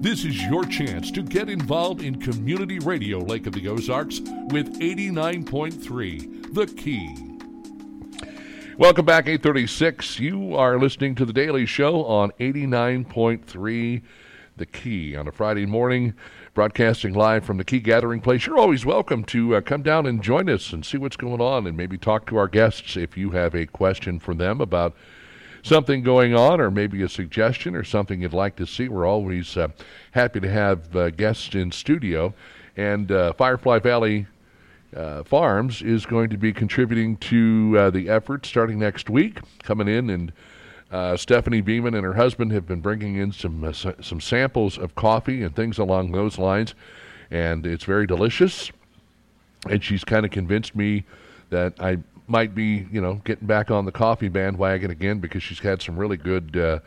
This 0.01 0.25
is 0.25 0.41
your 0.45 0.63
chance 0.65 1.11
to 1.11 1.25
get 1.25 1.49
involved 1.49 2.03
in 2.03 2.21
community 2.21 2.79
radio 2.79 3.19
Lake 3.19 3.49
of 3.49 3.53
the 3.53 3.67
Ozarks 3.67 4.21
with 4.21 4.79
89.3 4.79 6.55
The 6.55 6.67
Key. 6.69 7.17
Welcome 8.77 9.05
back, 9.05 9.27
836. 9.27 10.21
You 10.21 10.55
are 10.55 10.79
listening 10.79 11.17
to 11.17 11.25
The 11.25 11.33
Daily 11.33 11.67
Show 11.67 12.05
on 12.05 12.31
89.3 12.39 14.03
The 14.57 14.67
Key 14.67 15.17
on 15.17 15.27
a 15.27 15.33
Friday 15.33 15.67
morning, 15.67 16.15
broadcasting 16.55 17.15
live 17.15 17.45
from 17.45 17.57
the 17.57 17.65
Key 17.65 17.81
Gathering 17.81 18.21
Place. 18.21 18.47
You're 18.47 18.59
always 18.59 18.87
welcome 18.87 19.25
to 19.25 19.57
uh, 19.57 19.61
come 19.63 19.83
down 19.83 20.07
and 20.07 20.23
join 20.23 20.49
us 20.49 20.73
and 20.73 20.87
see 20.87 20.99
what's 20.99 21.17
going 21.17 21.41
on 21.41 21.67
and 21.67 21.77
maybe 21.77 21.99
talk 21.99 22.25
to 22.27 22.37
our 22.37 22.47
guests 22.47 22.97
if 22.97 23.17
you 23.17 23.33
have 23.33 23.53
a 23.53 23.67
question 23.67 24.21
for 24.21 24.33
them 24.33 24.61
about 24.61 24.95
something 25.63 26.03
going 26.03 26.35
on 26.35 26.61
or 26.61 26.71
maybe 26.71 27.03
a 27.03 27.09
suggestion 27.09 27.75
or 27.75 27.85
something 27.85 28.23
you'd 28.23 28.33
like 28.33 28.57
to 28.57 28.67
see. 28.67 28.89
We're 28.89 29.07
always 29.07 29.57
uh, 29.57 29.69
happy 30.13 30.41
to 30.41 30.51
have 30.51 30.95
uh, 30.97 31.11
guests 31.11 31.55
in 31.55 31.73
studio. 31.73 32.35
And 32.77 33.11
uh, 33.11 33.33
Firefly 33.33 33.81
Valley 33.81 34.27
uh, 34.97 35.23
Farms 35.25 35.83
is 35.83 36.07
going 36.07 36.31
to 36.31 36.37
be 36.37 36.53
contributing 36.53 37.17
to 37.17 37.75
uh, 37.77 37.91
the 37.91 38.09
effort 38.09 38.47
starting 38.47 38.79
next 38.79 39.11
week, 39.11 39.41
coming 39.63 39.89
in 39.89 40.11
and 40.11 40.33
uh, 40.91 41.17
Stephanie 41.17 41.61
Beeman 41.61 41.95
and 41.95 42.05
her 42.05 42.15
husband 42.15 42.53
have 42.53 42.67
been 42.67 42.81
bringing 42.81 43.17
in 43.17 43.31
some 43.31 43.63
uh, 43.63 43.73
some 43.73 44.21
samples 44.21 44.79
of 44.79 44.95
coffee 44.95 45.43
and 45.43 45.55
things 45.55 45.79
along 45.79 46.13
those 46.13 46.39
lines, 46.39 46.75
and 47.31 47.67
it's 47.67 47.85
very 47.85 48.07
delicious. 48.07 48.71
And 49.69 49.85
she's 49.85 50.05
kind 50.05 50.25
of 50.25 50.31
convinced 50.31 50.75
me 50.75 51.05
that 51.51 51.75
I 51.79 51.99
might 52.29 52.55
be, 52.55 52.87
you 52.93 53.01
know, 53.01 53.21
getting 53.25 53.47
back 53.47 53.71
on 53.71 53.85
the 53.85 53.93
coffee 53.93 54.29
bandwagon 54.29 54.91
again 54.91 55.19
because 55.19 55.43
she's 55.43 55.61
had 55.61 55.83
some 55.83 55.97
really 55.97 56.17
good 56.17 56.57
uh, 56.57 56.81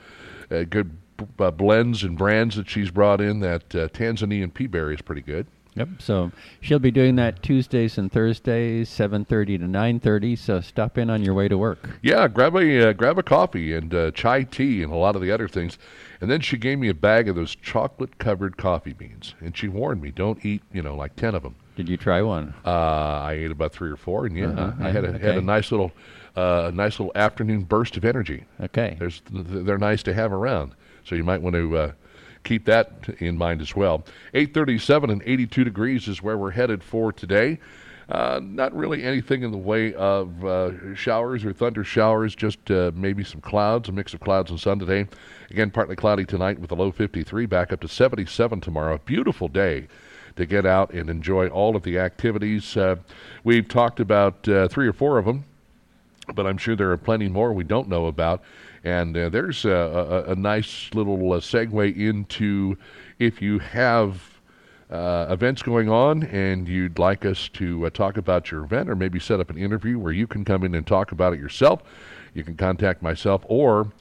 uh, 0.50 0.64
good 0.64 0.98
uh, 1.40 1.52
blends 1.52 2.04
and 2.04 2.18
brands 2.18 2.56
that 2.56 2.70
she's 2.70 2.92
brought 2.92 3.22
in. 3.22 3.40
That 3.40 3.76
uh, 3.76 3.88
Tanzanian 3.90 4.52
peaberry 4.52 4.96
is 4.96 5.02
pretty 5.02 5.22
good. 5.22 5.48
Yep. 5.76 5.88
So 6.00 6.32
she'll 6.60 6.80
be 6.80 6.92
doing 6.92 7.16
that 7.16 7.42
Tuesdays 7.42 7.98
and 7.98 8.12
Thursdays, 8.12 8.90
seven 8.90 9.24
thirty 9.24 9.58
to 9.58 9.68
nine 9.68 10.00
thirty. 10.00 10.36
So 10.36 10.60
stop 10.60 10.98
in 10.98 11.10
on 11.10 11.24
your 11.24 11.34
way 11.34 11.48
to 11.48 11.58
work. 11.58 11.90
Yeah, 12.02 12.28
grab 12.28 12.56
a 12.56 12.90
uh, 12.90 12.94
grab 12.94 13.18
a 13.18 13.24
coffee 13.24 13.74
and 13.74 13.94
uh, 13.94 14.12
chai 14.12 14.44
tea 14.44 14.84
and 14.84 14.92
a 14.92 14.98
lot 14.98 15.16
of 15.16 15.22
the 15.22 15.32
other 15.32 15.48
things. 15.48 15.78
And 16.22 16.30
then 16.30 16.40
she 16.42 16.56
gave 16.58 16.78
me 16.78 16.88
a 16.88 16.94
bag 16.94 17.28
of 17.28 17.36
those 17.36 17.56
chocolate 17.56 18.20
covered 18.20 18.56
coffee 18.56 18.94
beans, 18.94 19.34
and 19.40 19.58
she 19.58 19.68
warned 19.68 20.02
me, 20.04 20.12
don't 20.12 20.44
eat, 20.46 20.62
you 20.72 20.82
know, 20.84 20.96
like 20.96 21.16
ten 21.16 21.34
of 21.34 21.42
them. 21.42 21.56
Did 21.76 21.90
you 21.90 21.98
try 21.98 22.22
one? 22.22 22.54
Uh, 22.64 22.70
I 22.70 23.34
ate 23.34 23.50
about 23.50 23.72
three 23.74 23.90
or 23.90 23.96
four, 23.96 24.28
and 24.28 24.38
yeah, 24.38 24.50
Uh-huh, 24.50 24.84
I 24.86 24.92
had 24.92 25.04
a 25.04 25.10
okay. 25.16 25.26
had 25.26 25.38
a 25.38 25.42
nice 25.42 25.72
little 25.72 25.92
uh, 26.36 26.72
nice 26.74 27.00
little 27.00 27.12
afternoon 27.16 27.64
burst 27.64 27.98
of 27.98 28.06
energy. 28.06 28.46
Okay. 28.62 28.96
There's 29.00 29.22
they're 29.32 29.78
nice 29.80 30.04
to 30.04 30.14
have 30.14 30.32
around, 30.32 30.74
so 31.04 31.16
you 31.16 31.24
might 31.24 31.42
want 31.42 31.56
to 31.56 31.78
uh, 31.78 31.92
keep 32.44 32.66
that 32.66 32.92
in 33.20 33.36
mind 33.38 33.60
as 33.62 33.76
well. 33.76 34.04
837 34.36 35.10
and 35.10 35.24
82 35.26 35.64
degrees 35.64 36.08
is 36.08 36.22
where 36.22 36.38
we're 36.38 36.52
headed 36.52 36.84
for 36.84 37.12
today. 37.12 37.58
Uh, 38.10 38.40
not 38.44 38.76
really 38.76 39.04
anything 39.04 39.44
in 39.44 39.52
the 39.52 39.58
way 39.58 39.94
of 39.94 40.44
uh, 40.44 40.94
showers 40.96 41.46
or 41.46 41.54
thunder 41.54 41.84
showers, 41.84 42.36
just 42.36 42.70
uh, 42.70 42.92
maybe 42.94 43.24
some 43.24 43.42
clouds, 43.42 43.88
a 43.90 43.92
mix 43.92 44.14
of 44.14 44.20
clouds 44.20 44.52
and 44.52 44.60
sun 44.60 44.80
today. 44.80 45.08
Again, 45.50 45.72
partly 45.72 45.96
cloudy 45.96 46.26
tonight 46.26 46.60
with 46.60 46.72
a 46.72 46.76
low 46.76 46.92
53, 46.92 47.46
back 47.46 47.72
up 47.72 47.80
to 47.82 47.88
77 47.88 48.60
tomorrow. 48.62 49.00
Beautiful 49.06 49.48
day 49.48 49.88
to 50.36 50.46
get 50.46 50.66
out 50.66 50.94
and 50.94 51.10
enjoy 51.10 51.48
all 51.48 51.76
of 51.76 51.84
the 51.84 52.00
activities. 52.00 52.76
Uh, 52.76 52.98
we've 53.44 53.68
talked 53.68 54.00
about 54.00 54.48
uh, 54.48 54.68
three 54.68 54.88
or 54.88 54.94
four 54.94 55.18
of 55.18 55.26
them 55.26 55.46
but 56.34 56.46
I'm 56.46 56.58
sure 56.58 56.76
there 56.76 56.92
are 56.92 56.98
plenty 56.98 57.28
more 57.28 57.54
we 57.54 57.64
don't 57.64 57.88
know 57.88 58.08
about. 58.08 58.42
And 58.84 59.16
uh, 59.16 59.30
there's 59.30 59.66
a, 59.66 60.26
a, 60.28 60.32
a 60.32 60.36
nice 60.36 60.90
little 60.94 61.18
segue 61.18 61.96
into 61.96 62.78
if 63.20 63.42
you 63.42 63.60
have 63.60 64.41
uh, 64.92 65.28
events 65.30 65.64
going 65.64 65.90
on 65.90 66.24
and 66.24 66.68
you'd 66.68 67.00
like 67.00 67.26
us 67.26 67.50
to 67.54 67.86
uh, 67.86 67.90
talk 67.90 68.18
about 68.18 68.52
your 68.52 68.64
event 68.64 68.90
or 68.90 68.96
maybe 68.96 69.20
set 69.20 69.40
up 69.40 69.50
an 69.50 69.58
interview 69.58 69.98
where 69.98 70.12
you 70.12 70.28
can 70.28 70.44
come 70.44 70.64
in 70.64 70.76
and 70.76 70.86
talk 70.86 71.12
about 71.12 71.34
it 71.34 71.40
yourself, 71.40 71.82
you 72.34 72.44
can 72.44 72.56
contact 72.56 73.02
myself 73.02 73.44
or 73.48 73.92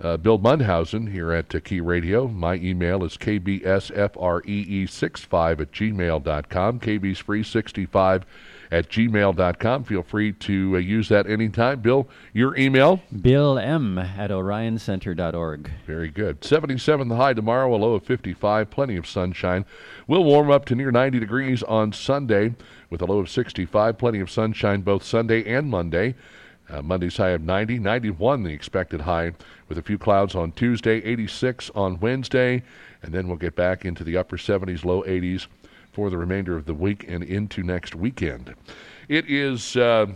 uh, 0.00 0.16
Bill 0.16 0.38
Mundhausen 0.38 1.10
here 1.10 1.32
at 1.32 1.52
uh, 1.54 1.60
Key 1.60 1.80
Radio. 1.80 2.28
My 2.28 2.54
email 2.56 3.04
is 3.04 3.16
kbsfree65 3.16 5.60
at 5.60 5.72
gmail.com, 5.72 6.80
kbsfree65 6.80 8.22
at 8.70 8.88
gmail.com. 8.88 9.84
Feel 9.84 10.02
free 10.02 10.32
to 10.32 10.76
uh, 10.76 10.78
use 10.78 11.08
that 11.08 11.28
anytime. 11.28 11.80
Bill, 11.80 12.08
your 12.32 12.56
email? 12.56 13.00
Bill 13.20 13.58
M 13.58 13.98
at 13.98 14.30
orioncenter.org. 14.30 15.70
Very 15.86 16.10
good. 16.10 16.44
77 16.44 17.08
the 17.08 17.16
high 17.16 17.34
tomorrow, 17.34 17.74
a 17.74 17.76
low 17.76 17.94
of 17.94 18.04
55, 18.04 18.70
plenty 18.70 18.96
of 18.96 19.06
sunshine. 19.06 19.64
We'll 20.06 20.24
warm 20.24 20.50
up 20.50 20.64
to 20.66 20.74
near 20.74 20.90
90 20.90 21.20
degrees 21.20 21.62
on 21.62 21.92
Sunday 21.92 22.54
with 22.90 23.02
a 23.02 23.06
low 23.06 23.18
of 23.18 23.30
65, 23.30 23.98
plenty 23.98 24.20
of 24.20 24.30
sunshine 24.30 24.82
both 24.82 25.02
Sunday 25.02 25.44
and 25.52 25.68
Monday. 25.68 26.14
Uh, 26.68 26.80
Monday's 26.80 27.18
high 27.18 27.30
of 27.30 27.42
90, 27.42 27.78
91 27.78 28.42
the 28.42 28.52
expected 28.52 29.02
high, 29.02 29.32
with 29.68 29.76
a 29.76 29.82
few 29.82 29.98
clouds 29.98 30.34
on 30.34 30.50
Tuesday, 30.52 31.02
86 31.04 31.70
on 31.74 32.00
Wednesday, 32.00 32.62
and 33.02 33.12
then 33.12 33.28
we'll 33.28 33.36
get 33.36 33.54
back 33.54 33.84
into 33.84 34.02
the 34.02 34.16
upper 34.16 34.38
70s, 34.38 34.84
low 34.84 35.02
80s 35.02 35.46
for 35.94 36.10
the 36.10 36.18
remainder 36.18 36.56
of 36.56 36.66
the 36.66 36.74
week 36.74 37.04
and 37.08 37.22
into 37.22 37.62
next 37.62 37.94
weekend. 37.94 38.54
It 39.08 39.30
is, 39.30 39.76
uh, 39.76 40.06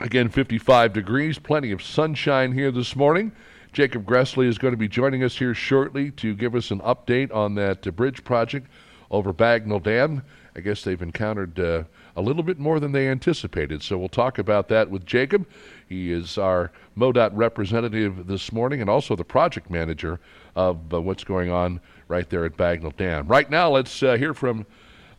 again, 0.00 0.30
55 0.30 0.94
degrees, 0.94 1.38
plenty 1.38 1.70
of 1.70 1.82
sunshine 1.82 2.52
here 2.52 2.70
this 2.70 2.96
morning. 2.96 3.30
Jacob 3.74 4.06
Gressley 4.06 4.46
is 4.46 4.56
going 4.56 4.72
to 4.72 4.78
be 4.78 4.88
joining 4.88 5.22
us 5.22 5.36
here 5.36 5.52
shortly 5.52 6.10
to 6.12 6.34
give 6.34 6.54
us 6.54 6.70
an 6.70 6.80
update 6.80 7.32
on 7.34 7.54
that 7.56 7.86
uh, 7.86 7.90
bridge 7.90 8.24
project 8.24 8.68
over 9.10 9.34
Bagnell 9.34 9.82
Dam. 9.82 10.22
I 10.56 10.60
guess 10.60 10.82
they've 10.82 11.02
encountered 11.02 11.60
uh, 11.60 11.84
a 12.16 12.22
little 12.22 12.42
bit 12.42 12.58
more 12.58 12.80
than 12.80 12.92
they 12.92 13.08
anticipated. 13.08 13.82
So 13.82 13.98
we'll 13.98 14.08
talk 14.08 14.38
about 14.38 14.68
that 14.68 14.90
with 14.90 15.04
Jacob. 15.04 15.46
He 15.86 16.10
is 16.10 16.38
our 16.38 16.72
MoDOT 16.96 17.32
representative 17.34 18.26
this 18.26 18.50
morning 18.50 18.80
and 18.80 18.88
also 18.88 19.14
the 19.14 19.24
project 19.24 19.68
manager 19.68 20.20
of 20.54 20.94
uh, 20.94 21.02
what's 21.02 21.24
going 21.24 21.50
on 21.50 21.82
right 22.08 22.28
there 22.30 22.46
at 22.46 22.56
Bagnell 22.56 22.96
Dam. 22.96 23.28
Right 23.28 23.50
now, 23.50 23.68
let's 23.68 24.02
uh, 24.02 24.16
hear 24.16 24.32
from 24.32 24.64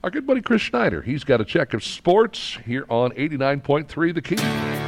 our 0.04 0.10
good 0.10 0.28
buddy 0.28 0.41
Chris 0.41 0.62
Schneider. 0.62 1.02
He's 1.02 1.24
got 1.24 1.41
a 1.41 1.45
check 1.45 1.74
of 1.74 1.84
sports 1.84 2.58
here 2.66 2.86
on 2.89 3.12
89.3 3.12 4.14
The 4.14 4.22
Key. 4.22 4.88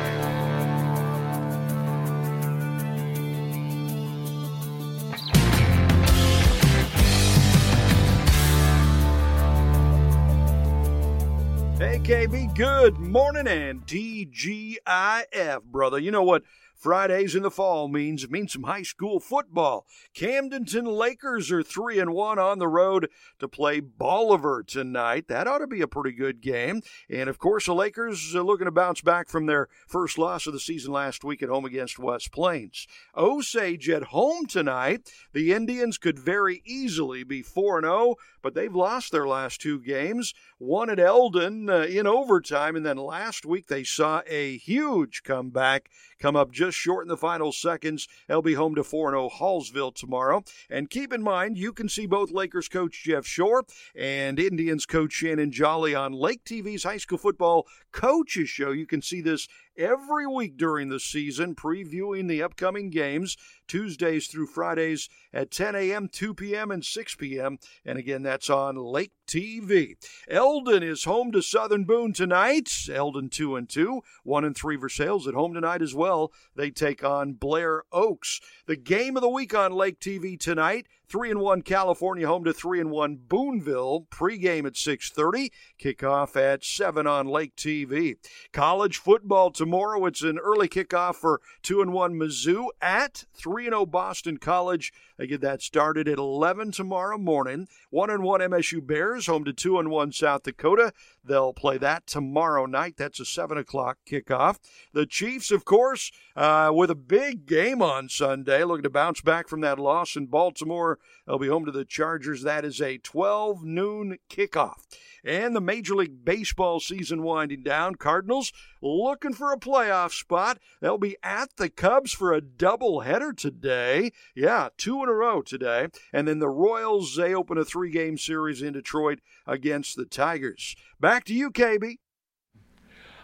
KB, 12.10 12.56
good 12.56 12.98
morning 12.98 13.46
and 13.46 13.86
TGIF, 13.86 15.62
brother. 15.66 16.00
You 16.00 16.10
know 16.10 16.24
what 16.24 16.42
Fridays 16.80 17.36
in 17.36 17.44
the 17.44 17.52
fall 17.52 17.90
means? 17.90 18.24
It 18.24 18.32
means 18.32 18.54
some 18.54 18.64
high 18.64 18.84
school 18.84 19.20
football. 19.20 19.86
Camdenton 20.16 20.88
Lakers 20.88 21.52
are 21.52 21.62
3 21.62 22.00
and 22.00 22.14
1 22.14 22.40
on 22.40 22.58
the 22.58 22.70
road 22.70 23.10
to 23.40 23.50
play 23.50 23.82
Bolivar 23.82 24.64
tonight. 24.64 25.28
That 25.28 25.46
ought 25.46 25.58
to 25.58 25.68
be 25.68 25.82
a 25.82 25.88
pretty 25.88 26.16
good 26.16 26.40
game. 26.40 26.82
And 27.10 27.30
of 27.30 27.38
course, 27.38 27.66
the 27.66 27.74
Lakers 27.74 28.34
are 28.34 28.44
looking 28.44 28.64
to 28.64 28.72
bounce 28.72 29.02
back 29.02 29.28
from 29.28 29.46
their 29.46 29.68
first 29.88 30.18
loss 30.18 30.48
of 30.48 30.54
the 30.54 30.60
season 30.60 30.94
last 30.94 31.26
week 31.26 31.44
at 31.44 31.50
home 31.50 31.66
against 31.66 32.00
West 32.00 32.32
Plains. 32.32 32.88
Osage 33.14 33.90
at 33.90 34.04
home 34.04 34.46
tonight. 34.46 35.12
The 35.34 35.52
Indians 35.52 35.98
could 35.98 36.18
very 36.18 36.62
easily 36.66 37.26
be 37.26 37.42
4 37.42 37.80
and 37.80 37.86
0, 37.86 38.16
but 38.42 38.54
they've 38.54 38.74
lost 38.74 39.12
their 39.12 39.28
last 39.28 39.60
two 39.60 39.82
games. 39.82 40.34
One 40.60 40.90
at 40.90 41.00
Eldon 41.00 41.70
uh, 41.70 41.82
in 41.82 42.08
overtime, 42.08 42.78
and 42.78 42.86
then 42.86 42.98
last 42.98 43.46
week 43.46 43.68
they 43.68 43.84
saw 43.84 44.22
a 44.28 44.58
huge 44.58 45.24
comeback 45.24 45.90
come 46.20 46.36
up 46.36 46.52
just 46.52 46.69
just 46.70 46.78
short 46.78 47.04
in 47.04 47.10
the 47.10 47.18
final 47.18 47.52
seconds. 47.52 48.08
They'll 48.28 48.44
be 48.44 48.54
home 48.54 48.76
to 48.76 48.84
4 48.84 49.12
0 49.12 49.30
Hallsville 49.40 49.96
tomorrow. 49.96 50.44
And 50.70 50.90
keep 50.90 51.12
in 51.12 51.24
mind, 51.24 51.58
you 51.58 51.74
can 51.74 51.90
see 51.90 52.06
both 52.06 52.30
Lakers 52.32 52.68
coach 52.68 53.04
Jeff 53.04 53.26
Shore 53.26 53.66
and 53.96 54.40
Indians 54.40 54.86
coach 54.86 55.14
Shannon 55.14 55.52
Jolly 55.52 55.96
on 55.96 56.14
Lake 56.14 56.44
TV's 56.44 56.84
High 56.84 56.98
School 56.98 57.18
Football 57.18 57.66
Coaches 57.92 58.50
Show. 58.50 58.72
You 58.72 58.86
can 58.86 59.02
see 59.02 59.20
this 59.20 59.48
every 59.78 60.28
week 60.28 60.58
during 60.58 60.90
the 60.90 61.00
season, 61.00 61.56
previewing 61.56 62.28
the 62.28 62.44
upcoming 62.44 62.90
games 62.90 63.38
Tuesdays 63.68 64.28
through 64.28 64.48
Fridays 64.48 65.10
at 65.32 65.52
10 65.52 65.76
a.m., 65.76 66.10
2 66.12 66.34
p.m., 66.34 66.72
and 66.72 66.84
6 66.84 67.16
p.m. 67.16 67.60
And 67.86 67.98
again, 67.98 68.24
that's 68.24 68.50
on 68.50 68.76
Lake 68.76 69.12
TV. 69.28 69.96
Eldon 70.28 70.84
is 70.84 71.04
home 71.04 71.32
to 71.32 71.42
Southern 71.42 71.86
Boone 71.86 72.14
tonight. 72.14 72.70
Eldon 72.92 73.30
2 73.30 73.56
and 73.56 73.70
2, 73.70 74.02
1 74.24 74.46
and 74.46 74.56
3 74.56 74.76
Versailles 74.76 75.28
at 75.28 75.36
home 75.36 75.54
tonight 75.54 75.82
as 75.82 75.94
well. 75.94 76.32
They 76.56 76.72
take 76.72 77.04
on 77.04 77.34
Blair 77.34 77.84
Oaks. 77.92 78.40
The 78.66 78.76
game 78.76 79.16
of 79.16 79.22
the 79.22 79.30
week 79.30 79.54
on 79.54 79.72
Lake 79.72 80.00
TV 80.00 80.40
tonight. 80.40 80.88
3 81.10 81.32
and 81.32 81.40
1 81.40 81.64
California 81.64 82.28
home 82.28 82.44
to 82.44 82.54
3 82.54 82.80
and 82.80 82.92
1 82.92 83.18
Boonville. 83.28 84.06
Pregame 84.12 84.68
at 84.68 84.78
6:30, 84.78 85.52
kickoff 85.80 86.36
at 86.36 86.64
7 86.64 87.08
on 87.08 87.26
Lake 87.26 87.56
TV. 87.56 88.18
College 88.54 88.98
football 88.98 89.50
tomorrow. 89.50 90.06
It's 90.06 90.22
an 90.22 90.38
early 90.38 90.70
kickoff 90.70 91.16
for 91.16 91.42
2 91.64 91.82
and 91.82 91.94
1 91.94 92.14
Mizzou 92.14 92.68
at 92.80 93.26
3 93.34 93.66
and 93.66 93.74
0 93.74 93.86
Boston 93.88 94.38
College. 94.38 94.94
They 95.18 95.26
get 95.26 95.42
that 95.42 95.64
started 95.64 96.08
at 96.08 96.20
11 96.20 96.72
tomorrow 96.72 97.18
morning. 97.18 97.68
1 97.90 98.10
and 98.12 98.24
1 98.24 98.42
MSU 98.42 98.86
Bears 98.86 99.26
home 99.26 99.44
to 99.46 99.52
2 99.52 99.80
and 99.80 99.90
1 99.90 100.12
South 100.12 100.44
Dakota. 100.44 100.94
They'll 101.24 101.54
play 101.54 101.78
that 101.80 102.06
tomorrow 102.06 102.68
night. 102.68 102.96
That's 102.98 103.20
a 103.20 103.26
7 103.26 103.58
o'clock 103.58 103.98
kickoff. 104.08 104.60
The 104.94 105.06
Chiefs, 105.06 105.52
of 105.52 105.66
course, 105.66 106.12
uh, 106.36 106.72
with 106.74 106.92
a 106.92 106.96
big 106.96 107.46
game 107.46 107.82
on 107.82 108.10
Sunday, 108.10 108.64
looking 108.64 108.84
to 108.84 108.90
bounce 108.90 109.22
back 109.22 109.48
from 109.48 109.62
that 109.62 109.80
loss 109.80 110.16
in 110.16 110.28
Baltimore. 110.28 110.99
They'll 111.26 111.40
be 111.40 111.48
home 111.48 111.66
to 111.66 111.72
the 111.72 111.86
Chargers. 111.86 112.44
That 112.44 112.66
is 112.66 112.82
a 112.82 112.98
12 112.98 113.64
noon 113.64 114.18
kickoff. 114.30 114.82
And 115.24 115.56
the 115.56 115.62
Major 115.62 115.96
League 115.96 116.24
Baseball 116.24 116.80
season 116.80 117.24
winding 117.24 117.64
down. 117.64 117.96
Cardinals 117.96 118.54
looking 118.82 119.34
for 119.34 119.52
a 119.52 119.60
playoff 119.60 120.12
spot. 120.12 120.60
They'll 120.82 120.98
be 120.98 121.18
at 121.22 121.56
the 121.58 121.70
Cubs 121.70 122.14
for 122.14 122.34
a 122.34 122.42
doubleheader 122.42 123.36
today. 123.36 124.12
Yeah, 124.34 124.70
two 124.78 125.04
in 125.04 125.10
a 125.10 125.14
row 125.14 125.42
today. 125.42 125.88
And 126.14 126.28
then 126.28 126.40
the 126.40 126.50
Royals, 126.50 127.16
they 127.16 127.34
open 127.34 127.58
a 127.58 127.66
three 127.66 127.92
game 127.92 128.18
series 128.18 128.62
in 128.62 128.74
Detroit 128.74 129.20
against 129.46 129.96
the 129.96 130.06
Tigers. 130.06 130.76
Back 131.00 131.26
to 131.26 131.34
you, 131.34 131.52
KB. 131.52 131.98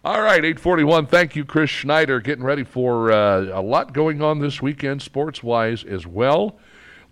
All 0.06 0.22
right, 0.22 0.46
841. 0.46 1.08
Thank 1.08 1.36
you, 1.36 1.44
Chris 1.44 1.72
Schneider. 1.72 2.20
Getting 2.20 2.44
ready 2.44 2.64
for 2.64 3.12
uh, 3.12 3.46
a 3.46 3.62
lot 3.62 3.92
going 3.92 4.22
on 4.22 4.38
this 4.38 4.62
weekend, 4.62 5.02
sports 5.02 5.42
wise 5.42 5.84
as 5.84 6.06
well. 6.06 6.60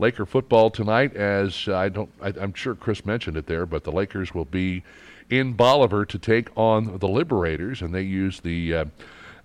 Laker 0.03 0.25
football 0.25 0.69
tonight, 0.69 1.15
as 1.15 1.69
I 1.69 1.87
don't, 1.87 2.09
I, 2.21 2.33
am 2.37 2.53
sure 2.53 2.75
Chris 2.75 3.05
mentioned 3.05 3.37
it 3.37 3.47
there, 3.47 3.65
but 3.65 3.85
the 3.85 3.91
Lakers 3.93 4.33
will 4.33 4.43
be 4.43 4.83
in 5.29 5.53
Bolivar 5.53 6.05
to 6.05 6.19
take 6.19 6.49
on 6.57 6.97
the 6.97 7.07
Liberators, 7.07 7.81
and 7.81 7.95
they 7.95 8.01
use 8.01 8.41
the, 8.41 8.73
uh, 8.75 8.85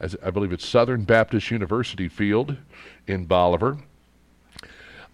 as 0.00 0.16
I 0.20 0.30
believe 0.30 0.50
it's 0.50 0.66
Southern 0.66 1.04
Baptist 1.04 1.52
University 1.52 2.09
field 2.09 2.56
in 3.06 3.24
Bolivar. 3.24 3.78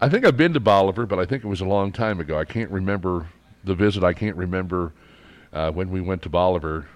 I 0.01 0.09
think 0.09 0.25
I've 0.25 0.35
been 0.35 0.53
to 0.53 0.59
Bolivar, 0.59 1.05
but 1.05 1.19
I 1.19 1.25
think 1.25 1.43
it 1.43 1.47
was 1.47 1.61
a 1.61 1.65
long 1.65 1.91
time 1.91 2.19
ago. 2.19 2.39
I 2.39 2.45
can't 2.45 2.71
remember 2.71 3.27
the 3.65 3.75
visit. 3.75 4.03
I 4.03 4.13
can't 4.13 4.35
remember 4.35 4.93
uh, 5.53 5.69
when 5.69 5.91
we 5.91 6.01
went 6.01 6.23
to 6.23 6.29
Bolivar, 6.29 6.87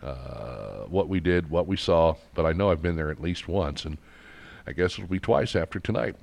uh, 0.00 0.84
what 0.84 1.08
we 1.08 1.18
did, 1.18 1.50
what 1.50 1.66
we 1.66 1.76
saw, 1.76 2.14
but 2.36 2.46
I 2.46 2.52
know 2.52 2.70
I've 2.70 2.82
been 2.82 2.94
there 2.94 3.10
at 3.10 3.20
least 3.20 3.48
once, 3.48 3.84
and 3.84 3.98
I 4.64 4.70
guess 4.70 4.92
it'll 4.92 5.10
be 5.10 5.18
twice 5.18 5.56
after 5.56 5.80
tonight. 5.80 6.14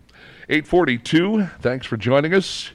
842, 0.49 1.47
thanks 1.61 1.85
for 1.85 1.97
joining 1.97 2.33
us. 2.33 2.71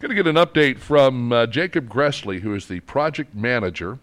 Going 0.00 0.10
to 0.10 0.14
get 0.14 0.28
an 0.28 0.36
update 0.36 0.78
from 0.78 1.32
uh, 1.32 1.46
Jacob 1.46 1.88
Gressley, 1.88 2.40
who 2.40 2.54
is 2.54 2.68
the 2.68 2.78
project 2.80 3.34
manager 3.34 3.98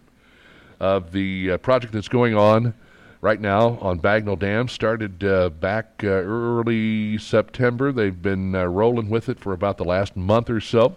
of 0.79 1.13
the 1.13 1.51
uh, 1.51 1.57
project 1.59 1.93
that's 1.93 2.09
going 2.09 2.35
on 2.35 2.73
right 3.21 3.39
now 3.39 3.77
on 3.79 3.99
Bagnell 3.99 4.37
Dam. 4.37 4.67
Started 4.67 5.23
uh, 5.23 5.49
back 5.49 6.01
uh, 6.03 6.07
early 6.07 7.17
September. 7.17 7.91
They've 7.91 8.21
been 8.21 8.53
uh, 8.53 8.65
rolling 8.65 9.09
with 9.09 9.29
it 9.29 9.39
for 9.39 9.53
about 9.53 9.77
the 9.77 9.85
last 9.85 10.17
month 10.17 10.49
or 10.49 10.59
so. 10.59 10.95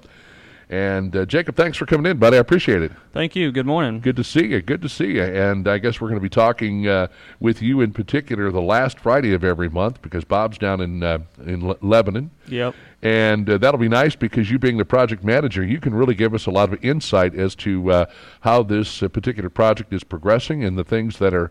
And 0.70 1.16
uh, 1.16 1.24
Jacob, 1.24 1.56
thanks 1.56 1.78
for 1.78 1.86
coming 1.86 2.10
in, 2.10 2.18
buddy. 2.18 2.36
I 2.36 2.40
appreciate 2.40 2.82
it. 2.82 2.92
Thank 3.14 3.34
you. 3.34 3.50
Good 3.50 3.64
morning. 3.64 4.00
Good 4.00 4.16
to 4.16 4.24
see 4.24 4.48
you. 4.48 4.60
Good 4.60 4.82
to 4.82 4.88
see 4.88 5.12
you. 5.12 5.22
And 5.22 5.66
I 5.66 5.78
guess 5.78 5.98
we're 5.98 6.08
going 6.08 6.20
to 6.20 6.22
be 6.22 6.28
talking 6.28 6.86
uh, 6.86 7.08
with 7.40 7.62
you 7.62 7.80
in 7.80 7.92
particular 7.92 8.50
the 8.50 8.60
last 8.60 8.98
Friday 9.00 9.32
of 9.32 9.44
every 9.44 9.70
month 9.70 10.02
because 10.02 10.24
Bob's 10.24 10.58
down 10.58 10.82
in 10.82 11.02
uh, 11.02 11.20
in 11.46 11.66
Le- 11.66 11.76
Lebanon. 11.80 12.30
Yep. 12.48 12.74
And 13.00 13.48
uh, 13.48 13.56
that'll 13.56 13.80
be 13.80 13.88
nice 13.88 14.14
because 14.14 14.50
you 14.50 14.58
being 14.58 14.76
the 14.76 14.84
project 14.84 15.24
manager, 15.24 15.64
you 15.64 15.80
can 15.80 15.94
really 15.94 16.14
give 16.14 16.34
us 16.34 16.44
a 16.44 16.50
lot 16.50 16.70
of 16.70 16.84
insight 16.84 17.34
as 17.34 17.54
to 17.56 17.90
uh, 17.90 18.06
how 18.40 18.62
this 18.62 19.02
uh, 19.02 19.08
particular 19.08 19.48
project 19.48 19.92
is 19.94 20.04
progressing 20.04 20.64
and 20.64 20.76
the 20.76 20.84
things 20.84 21.18
that 21.18 21.32
are 21.32 21.50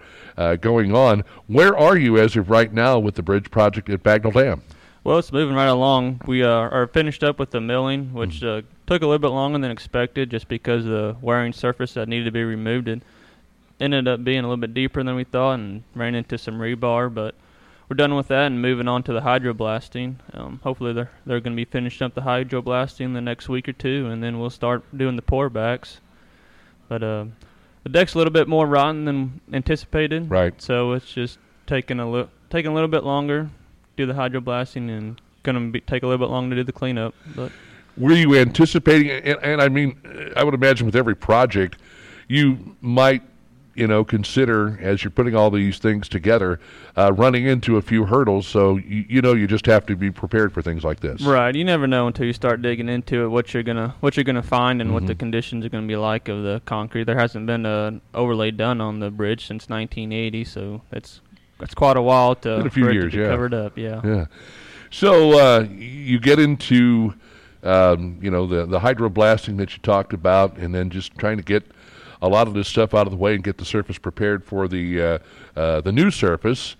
going 0.57 0.95
on. 0.95 1.23
Where 1.47 1.75
are 1.75 1.97
you 1.97 2.19
as 2.19 2.35
of 2.35 2.51
right 2.51 2.71
now 2.71 2.99
with 2.99 3.15
the 3.15 3.23
bridge 3.23 3.49
project 3.49 3.89
at 3.89 4.03
Bagnell 4.03 4.33
Dam? 4.33 4.61
Well, 5.07 5.19
it's 5.19 5.31
moving 5.31 5.55
right 5.55 5.69
along. 5.69 6.19
We 6.27 6.43
uh, 6.43 6.49
are 6.49 6.85
finished 6.85 7.23
up 7.23 7.39
with 7.39 7.51
the 7.51 7.61
milling, 7.61 8.11
which 8.11 8.43
uh, 8.43 8.63
took 8.87 9.01
a 9.01 9.05
little 9.05 9.19
bit 9.19 9.29
longer 9.29 9.57
than 9.57 9.71
expected, 9.71 10.29
just 10.29 10.49
because 10.49 10.83
the 10.83 11.15
wearing 11.21 11.53
surface 11.53 11.93
that 11.93 12.09
needed 12.09 12.25
to 12.25 12.31
be 12.31 12.43
removed 12.43 12.89
it 12.89 13.01
ended 13.79 14.05
up 14.05 14.25
being 14.25 14.39
a 14.39 14.41
little 14.41 14.57
bit 14.57 14.73
deeper 14.73 15.01
than 15.01 15.15
we 15.15 15.23
thought, 15.23 15.53
and 15.53 15.83
ran 15.95 16.13
into 16.13 16.37
some 16.37 16.55
rebar. 16.55 17.11
But 17.11 17.35
we're 17.87 17.95
done 17.95 18.15
with 18.15 18.27
that 18.27 18.47
and 18.47 18.61
moving 18.61 18.89
on 18.89 19.01
to 19.03 19.13
the 19.13 19.21
hydroblasting. 19.21 20.15
Um, 20.33 20.59
hopefully, 20.61 20.91
they're 20.91 21.11
they're 21.25 21.39
going 21.39 21.55
to 21.55 21.55
be 21.55 21.63
finishing 21.63 22.03
up 22.03 22.13
the 22.13 22.23
hydroblasting 22.23 23.13
the 23.13 23.21
next 23.21 23.47
week 23.47 23.69
or 23.69 23.73
two, 23.73 24.09
and 24.11 24.21
then 24.21 24.41
we'll 24.41 24.49
start 24.49 24.83
doing 24.97 25.15
the 25.15 25.21
pour 25.21 25.49
backs. 25.49 26.01
But 26.89 27.01
uh, 27.01 27.25
the 27.83 27.89
deck's 27.89 28.13
a 28.13 28.17
little 28.17 28.33
bit 28.33 28.49
more 28.49 28.67
rotten 28.67 29.05
than 29.05 29.39
anticipated. 29.53 30.29
Right. 30.29 30.61
So 30.61 30.91
it's 30.91 31.13
just 31.13 31.39
taking 31.65 32.01
a 32.01 32.11
little 32.11 32.29
taking 32.49 32.71
a 32.71 32.73
little 32.73 32.89
bit 32.89 33.05
longer 33.05 33.51
do 33.97 34.05
the 34.05 34.13
hydroblasting 34.13 34.89
and 34.89 35.21
going 35.43 35.73
to 35.73 35.79
take 35.81 36.03
a 36.03 36.07
little 36.07 36.25
bit 36.25 36.31
longer 36.31 36.55
to 36.55 36.61
do 36.61 36.65
the 36.65 36.71
cleanup. 36.71 37.13
But 37.35 37.51
were 37.97 38.13
you 38.13 38.35
anticipating? 38.35 39.09
And, 39.09 39.39
and 39.43 39.61
I 39.61 39.69
mean, 39.69 39.99
I 40.35 40.43
would 40.43 40.53
imagine 40.53 40.85
with 40.85 40.95
every 40.95 41.15
project, 41.15 41.77
you 42.27 42.75
might 42.81 43.23
you 43.77 43.87
know 43.87 44.03
consider 44.03 44.77
as 44.81 45.03
you're 45.03 45.11
putting 45.11 45.35
all 45.35 45.51
these 45.51 45.77
things 45.77 46.09
together 46.09 46.59
uh, 46.97 47.13
running 47.13 47.45
into 47.45 47.77
a 47.77 47.81
few 47.81 48.05
hurdles 48.05 48.47
so 48.47 48.77
you, 48.77 49.05
you, 49.07 49.21
know 49.21 49.33
you 49.33 49.45
just 49.45 49.67
have 49.67 49.85
to 49.85 49.95
be 49.95 50.09
prepared 50.09 50.51
for 50.51 50.63
things 50.63 50.83
like 50.83 50.99
this 50.99 51.21
right 51.21 51.55
you 51.55 51.63
never 51.63 51.85
know 51.85 52.07
until 52.07 52.25
you 52.25 52.33
start 52.33 52.61
digging 52.63 52.89
into 52.89 53.23
it 53.23 53.27
what 53.27 53.53
you're 53.53 53.61
gonna 53.61 53.95
what 53.99 54.17
you're 54.17 54.23
gonna 54.23 54.41
find 54.41 54.81
and 54.81 54.87
mm-hmm. 54.87 54.95
what 54.95 55.05
the 55.05 55.13
mm-hmm. 55.13 55.19
conditions 55.19 55.63
are 55.63 55.69
gonna 55.69 55.85
be 55.85 55.95
like 55.95 56.27
of 56.27 56.41
the 56.41 56.59
concrete 56.65 57.03
there 57.03 57.19
hasn't 57.19 57.45
been 57.45 57.67
an 57.67 58.01
overlay 58.15 58.49
done 58.49 58.81
on 58.81 58.99
the 58.99 59.11
bridge 59.11 59.45
since 59.45 59.69
1980 59.69 60.43
so 60.43 60.81
it's 60.91 61.21
it's 61.59 61.73
quite 61.73 61.97
a 61.97 62.01
while 62.01 62.35
to, 62.35 62.57
a 62.57 62.69
few 62.69 62.91
years, 62.91 63.13
yeah. 63.13 63.29
covered 63.29 63.53
up. 63.53 63.77
Yeah. 63.77 64.01
Yeah. 64.03 64.25
So 64.89 65.37
uh, 65.39 65.67
you 65.69 66.19
get 66.19 66.39
into 66.39 67.13
um, 67.63 68.19
you 68.21 68.31
know 68.31 68.47
the 68.47 68.65
the 68.65 68.79
hydroblasting 68.79 69.57
that 69.57 69.73
you 69.73 69.79
talked 69.79 70.13
about, 70.13 70.57
and 70.57 70.73
then 70.73 70.89
just 70.89 71.17
trying 71.17 71.37
to 71.37 71.43
get 71.43 71.63
a 72.21 72.27
lot 72.27 72.47
of 72.47 72.53
this 72.53 72.67
stuff 72.67 72.93
out 72.93 73.07
of 73.07 73.11
the 73.11 73.17
way 73.17 73.35
and 73.35 73.43
get 73.43 73.57
the 73.57 73.65
surface 73.65 73.97
prepared 73.97 74.43
for 74.43 74.67
the 74.67 75.01
uh, 75.01 75.17
uh, 75.55 75.81
the 75.81 75.91
new 75.91 76.11
surface. 76.11 76.75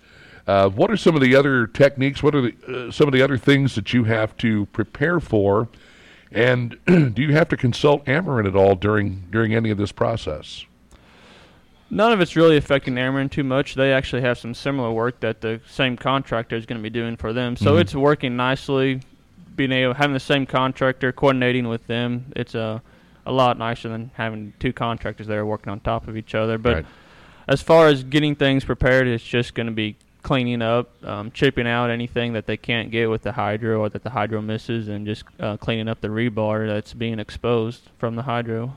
Uh, 0.46 0.68
what 0.70 0.90
are 0.90 0.96
some 0.96 1.14
of 1.14 1.20
the 1.20 1.36
other 1.36 1.66
techniques? 1.66 2.22
What 2.22 2.34
are 2.34 2.40
the, 2.40 2.86
uh, 2.88 2.90
some 2.90 3.06
of 3.06 3.12
the 3.12 3.20
other 3.20 3.36
things 3.36 3.74
that 3.74 3.92
you 3.92 4.04
have 4.04 4.34
to 4.38 4.64
prepare 4.66 5.20
for? 5.20 5.68
And 6.32 6.78
do 6.86 7.22
you 7.22 7.34
have 7.34 7.48
to 7.50 7.56
consult 7.56 8.04
Ameren 8.06 8.46
at 8.46 8.56
all 8.56 8.74
during 8.74 9.26
during 9.30 9.54
any 9.54 9.70
of 9.70 9.78
this 9.78 9.92
process? 9.92 10.64
None 11.90 12.12
of 12.12 12.20
it's 12.20 12.36
really 12.36 12.56
affecting 12.56 12.94
Ameren 12.94 13.30
too 13.30 13.44
much. 13.44 13.74
They 13.74 13.92
actually 13.92 14.22
have 14.22 14.38
some 14.38 14.52
similar 14.52 14.92
work 14.92 15.20
that 15.20 15.40
the 15.40 15.60
same 15.68 15.96
contractor 15.96 16.54
is 16.54 16.66
going 16.66 16.78
to 16.78 16.82
be 16.82 16.90
doing 16.90 17.16
for 17.16 17.32
them. 17.32 17.56
So 17.56 17.72
mm-hmm. 17.72 17.80
it's 17.80 17.94
working 17.94 18.36
nicely. 18.36 19.00
Being 19.56 19.72
able 19.72 19.94
having 19.94 20.14
the 20.14 20.20
same 20.20 20.46
contractor 20.46 21.12
coordinating 21.12 21.66
with 21.66 21.86
them, 21.86 22.32
it's 22.36 22.54
a 22.54 22.82
a 23.26 23.32
lot 23.32 23.58
nicer 23.58 23.88
than 23.88 24.10
having 24.14 24.54
two 24.58 24.72
contractors 24.72 25.26
there 25.26 25.44
working 25.44 25.70
on 25.70 25.80
top 25.80 26.08
of 26.08 26.16
each 26.16 26.34
other. 26.34 26.58
But 26.58 26.74
right. 26.74 26.86
as 27.46 27.60
far 27.60 27.86
as 27.88 28.02
getting 28.02 28.34
things 28.34 28.64
prepared, 28.64 29.06
it's 29.06 29.22
just 29.22 29.54
going 29.54 29.66
to 29.66 29.72
be 29.72 29.96
cleaning 30.22 30.62
up, 30.62 30.90
um, 31.04 31.30
chipping 31.30 31.66
out 31.66 31.90
anything 31.90 32.32
that 32.32 32.46
they 32.46 32.56
can't 32.56 32.90
get 32.90 33.08
with 33.08 33.22
the 33.22 33.32
hydro 33.32 33.80
or 33.80 33.88
that 33.90 34.02
the 34.02 34.10
hydro 34.10 34.40
misses, 34.40 34.88
and 34.88 35.06
just 35.06 35.24
uh, 35.38 35.56
cleaning 35.58 35.88
up 35.88 36.00
the 36.00 36.08
rebar 36.08 36.66
that's 36.66 36.94
being 36.94 37.18
exposed 37.18 37.90
from 37.98 38.16
the 38.16 38.22
hydro. 38.22 38.74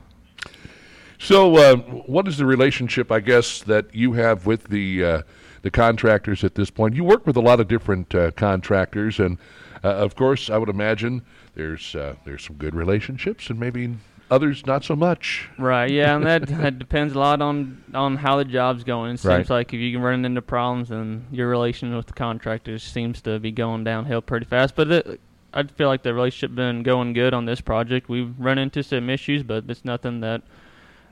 So, 1.22 1.56
uh, 1.56 1.76
what 1.76 2.26
is 2.26 2.36
the 2.36 2.46
relationship, 2.46 3.12
I 3.12 3.20
guess, 3.20 3.60
that 3.62 3.94
you 3.94 4.14
have 4.14 4.44
with 4.44 4.64
the 4.64 5.04
uh, 5.04 5.22
the 5.62 5.70
contractors 5.70 6.42
at 6.42 6.56
this 6.56 6.68
point? 6.68 6.96
You 6.96 7.04
work 7.04 7.28
with 7.28 7.36
a 7.36 7.40
lot 7.40 7.60
of 7.60 7.68
different 7.68 8.12
uh, 8.12 8.32
contractors, 8.32 9.20
and 9.20 9.38
uh, 9.84 9.88
of 9.88 10.16
course, 10.16 10.50
I 10.50 10.58
would 10.58 10.68
imagine 10.68 11.22
there's 11.54 11.94
uh, 11.94 12.16
there's 12.24 12.44
some 12.44 12.56
good 12.56 12.74
relationships 12.74 13.50
and 13.50 13.60
maybe 13.60 13.94
others 14.32 14.66
not 14.66 14.82
so 14.82 14.96
much. 14.96 15.48
Right. 15.58 15.92
Yeah, 15.92 16.16
and 16.16 16.26
that 16.26 16.46
that 16.48 16.80
depends 16.80 17.14
a 17.14 17.20
lot 17.20 17.40
on 17.40 17.84
on 17.94 18.16
how 18.16 18.38
the 18.38 18.44
job's 18.44 18.82
going. 18.82 19.12
It 19.12 19.18
seems 19.18 19.48
Right. 19.48 19.50
like 19.50 19.72
if 19.72 19.78
you 19.78 19.92
can 19.92 20.02
run 20.02 20.24
into 20.24 20.42
problems, 20.42 20.88
then 20.88 21.26
your 21.30 21.48
relation 21.48 21.94
with 21.94 22.06
the 22.06 22.14
contractors 22.14 22.82
seems 22.82 23.22
to 23.22 23.38
be 23.38 23.52
going 23.52 23.84
downhill 23.84 24.22
pretty 24.22 24.46
fast. 24.46 24.74
But 24.74 24.90
it, 24.90 25.20
I 25.54 25.62
feel 25.62 25.86
like 25.86 26.02
the 26.02 26.14
relationship 26.14 26.56
been 26.56 26.82
going 26.82 27.12
good 27.12 27.32
on 27.32 27.44
this 27.44 27.60
project. 27.60 28.08
We've 28.08 28.34
run 28.40 28.58
into 28.58 28.82
some 28.82 29.08
issues, 29.08 29.44
but 29.44 29.66
it's 29.68 29.84
nothing 29.84 30.18
that 30.22 30.42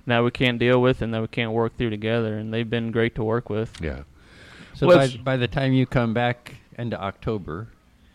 that 0.07 0.25
we 0.25 0.31
can't 0.31 0.59
deal 0.59 0.81
with 0.81 1.03
and 1.03 1.13
that 1.15 1.21
we 1.21 1.29
can't 1.29 1.53
work 1.53 1.77
through 1.77 1.91
together. 1.91 2.37
And 2.37 2.53
they've 2.53 2.69
been 2.69 2.91
great 2.91 3.15
to 3.17 3.25
work 3.25 3.51
with. 3.51 3.77
Yeah. 3.81 4.03
So 4.75 4.87
Well, 4.87 4.99
by, 4.99 5.09
by 5.17 5.37
the 5.37 5.49
time 5.49 5.73
you 5.73 5.87
come 5.87 6.15
back 6.15 6.57
into 6.79 7.01
October, 7.01 7.69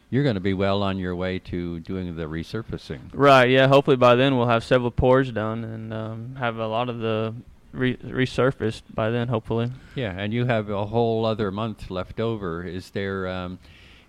you're 0.09 0.23
going 0.23 0.35
to 0.35 0.41
be 0.41 0.53
well 0.53 0.83
on 0.83 0.97
your 0.97 1.15
way 1.15 1.39
to 1.39 1.79
doing 1.79 2.15
the 2.15 2.23
resurfacing. 2.23 2.99
Right. 3.13 3.49
Yeah. 3.49 3.67
Hopefully 3.67 3.97
by 3.97 4.15
then 4.15 4.37
we'll 4.37 4.47
have 4.47 4.63
several 4.63 4.91
pours 4.91 5.31
done 5.31 5.63
and 5.63 5.93
um, 5.93 6.35
have 6.37 6.57
a 6.57 6.67
lot 6.67 6.89
of 6.89 6.99
the 6.99 7.33
re- 7.71 7.97
resurfaced 7.97 8.83
by 8.93 9.09
then. 9.09 9.27
Hopefully. 9.27 9.71
Yeah, 9.95 10.13
and 10.17 10.33
you 10.33 10.45
have 10.45 10.69
a 10.69 10.85
whole 10.85 11.25
other 11.25 11.51
month 11.51 11.91
left 11.91 12.19
over. 12.19 12.63
Is 12.63 12.91
there 12.91 13.27
um, 13.27 13.59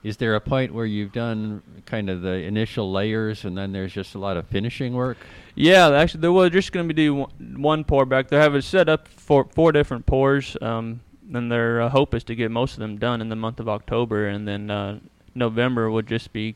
is 0.07 0.17
there 0.19 0.35
a 0.37 0.41
point 0.41 0.73
where 0.73 0.87
you've 0.87 1.13
done 1.13 1.63
kind 1.85 2.09
of 2.09 2.23
the 2.23 2.35
initial 2.53 2.93
layers 2.93 3.45
and 3.45 3.57
then 3.59 3.73
there's 3.73 3.93
just 3.93 4.15
a 4.15 4.19
lot 4.19 4.37
of 4.37 4.47
finishing 4.47 4.95
work? 4.95 5.19
Yeah, 5.55 5.91
actually, 5.91 6.21
there 6.21 6.33
was 6.33 6.51
just 6.51 6.71
going 6.73 6.89
to 6.89 6.95
be 6.95 7.09
one 7.09 7.83
pour 7.85 8.07
back. 8.07 8.29
They 8.29 8.37
have 8.37 8.55
it 8.55 8.63
set 8.63 8.89
up 8.89 9.09
for 9.09 9.45
four 9.45 9.73
different 9.73 10.07
pours. 10.07 10.57
Um, 10.63 11.01
and 11.35 11.51
their 11.51 11.81
uh, 11.83 11.89
hope 11.89 12.15
is 12.15 12.23
to 12.25 12.35
get 12.37 12.51
most 12.53 12.75
of 12.75 12.79
them 12.79 12.99
done 12.99 13.21
in 13.21 13.29
the 13.29 13.37
month 13.37 13.59
of 13.59 13.69
October, 13.69 14.29
and 14.29 14.47
then 14.47 14.71
uh, 14.71 15.01
November 15.35 15.91
would 15.91 16.07
just 16.07 16.33
be 16.33 16.55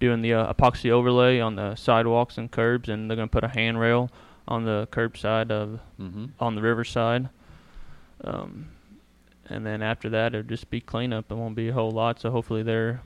doing 0.00 0.22
the 0.22 0.32
uh, 0.32 0.52
epoxy 0.52 0.90
overlay 0.90 1.40
on 1.40 1.56
the 1.56 1.74
sidewalks 1.74 2.38
and 2.38 2.50
curbs, 2.50 2.88
and 2.88 3.10
they're 3.10 3.16
going 3.16 3.28
to 3.28 3.32
put 3.32 3.44
a 3.44 3.48
handrail 3.48 4.10
on 4.46 4.64
the 4.64 4.88
curb 4.90 5.18
side 5.18 5.50
of 5.52 5.80
Mm-hmm. 6.00 6.26
on 6.40 6.54
the 6.54 6.62
riverside. 6.62 7.28
Um, 8.24 8.68
and 9.50 9.64
then 9.64 9.82
after 9.82 10.08
that, 10.10 10.34
it'll 10.34 10.48
just 10.48 10.70
be 10.70 10.80
cleanup. 10.80 11.30
It 11.30 11.34
won't 11.34 11.54
be 11.54 11.68
a 11.68 11.72
whole 11.72 11.90
lot. 11.90 12.20
So 12.20 12.30
hopefully, 12.30 12.62
they're 12.62 13.00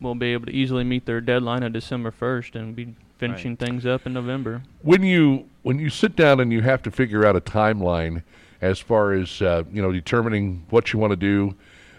will 0.00 0.14
be 0.14 0.32
able 0.32 0.46
to 0.46 0.52
easily 0.52 0.84
meet 0.84 1.04
their 1.06 1.20
deadline 1.20 1.62
of 1.62 1.72
December 1.72 2.10
1st 2.10 2.54
and 2.54 2.74
be 2.74 2.94
finishing 3.18 3.56
things 3.56 3.84
up 3.84 4.06
in 4.06 4.14
November. 4.14 4.62
when 4.82 5.02
you 5.02 5.44
when 5.62 5.78
you 5.78 5.90
sit 5.90 6.16
down 6.16 6.40
and 6.40 6.50
you 6.52 6.62
have 6.62 6.82
to 6.82 6.90
figure 6.90 7.26
out 7.26 7.36
a 7.36 7.40
timeline 7.40 8.22
as 8.62 8.78
far 8.78 9.12
as 9.12 9.42
uh, 9.42 9.62
you 9.70 9.82
know 9.82 9.92
determining 9.92 10.64
what 10.70 10.92
you 10.92 10.98
want 10.98 11.10
to 11.10 11.16
do 11.16 11.54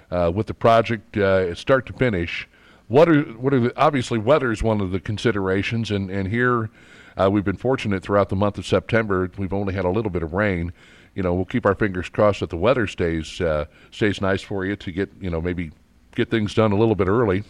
uh, 0.10 0.32
with 0.34 0.48
the 0.48 0.54
project 0.54 1.16
uh, 1.16 1.54
start 1.54 1.86
to 1.86 1.94
finish 1.94 2.48
what 2.88 3.08
are 3.08 3.22
what 3.22 3.54
are 3.54 3.60
the, 3.60 3.80
obviously 3.80 4.18
weather 4.18 4.52
is 4.52 4.64
one 4.64 4.82
of 4.82 4.90
the 4.92 5.00
considerations 5.00 5.92
and 5.92 6.10
and 6.10 6.30
here 6.30 6.72
uh, 7.18 7.30
we've 7.32 7.46
been 7.46 7.58
fortunate 7.58 8.02
throughout 8.02 8.30
the 8.30 8.36
month 8.36 8.58
of 8.58 8.66
September 8.66 9.30
we've 9.38 9.54
only 9.54 9.76
had 9.76 9.86
a 9.86 9.90
little 9.90 10.12
bit 10.12 10.24
of 10.24 10.34
rain 10.34 10.74
you 11.16 11.24
know 11.24 11.34
we'll 11.34 11.46
keep 11.46 11.66
our 11.66 11.76
fingers 11.76 12.10
crossed 12.10 12.40
that 12.40 12.50
the 12.50 12.58
weather 12.58 12.88
stays 12.88 13.42
uh, 13.42 13.66
stays 13.92 14.22
nice 14.22 14.42
for 14.42 14.66
you 14.66 14.76
to 14.76 14.92
get 14.92 15.10
you 15.20 15.30
know 15.30 15.42
maybe 15.42 15.72
get 16.16 16.30
things 16.30 16.54
done 16.54 16.72
a 16.72 16.78
little 16.78 16.96
bit 16.96 17.08
early 17.08 17.44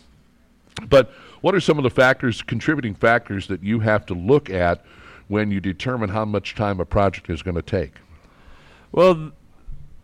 but 0.89 1.11
what 1.41 1.55
are 1.55 1.59
some 1.59 1.77
of 1.77 1.83
the 1.83 1.89
factors, 1.89 2.41
contributing 2.41 2.95
factors, 2.95 3.47
that 3.47 3.63
you 3.63 3.79
have 3.79 4.05
to 4.07 4.13
look 4.13 4.49
at 4.49 4.85
when 5.27 5.51
you 5.51 5.59
determine 5.59 6.09
how 6.09 6.25
much 6.25 6.55
time 6.55 6.79
a 6.79 6.85
project 6.85 7.29
is 7.29 7.41
going 7.41 7.55
to 7.55 7.61
take? 7.61 7.93
Well, 8.91 9.15
th- 9.15 9.31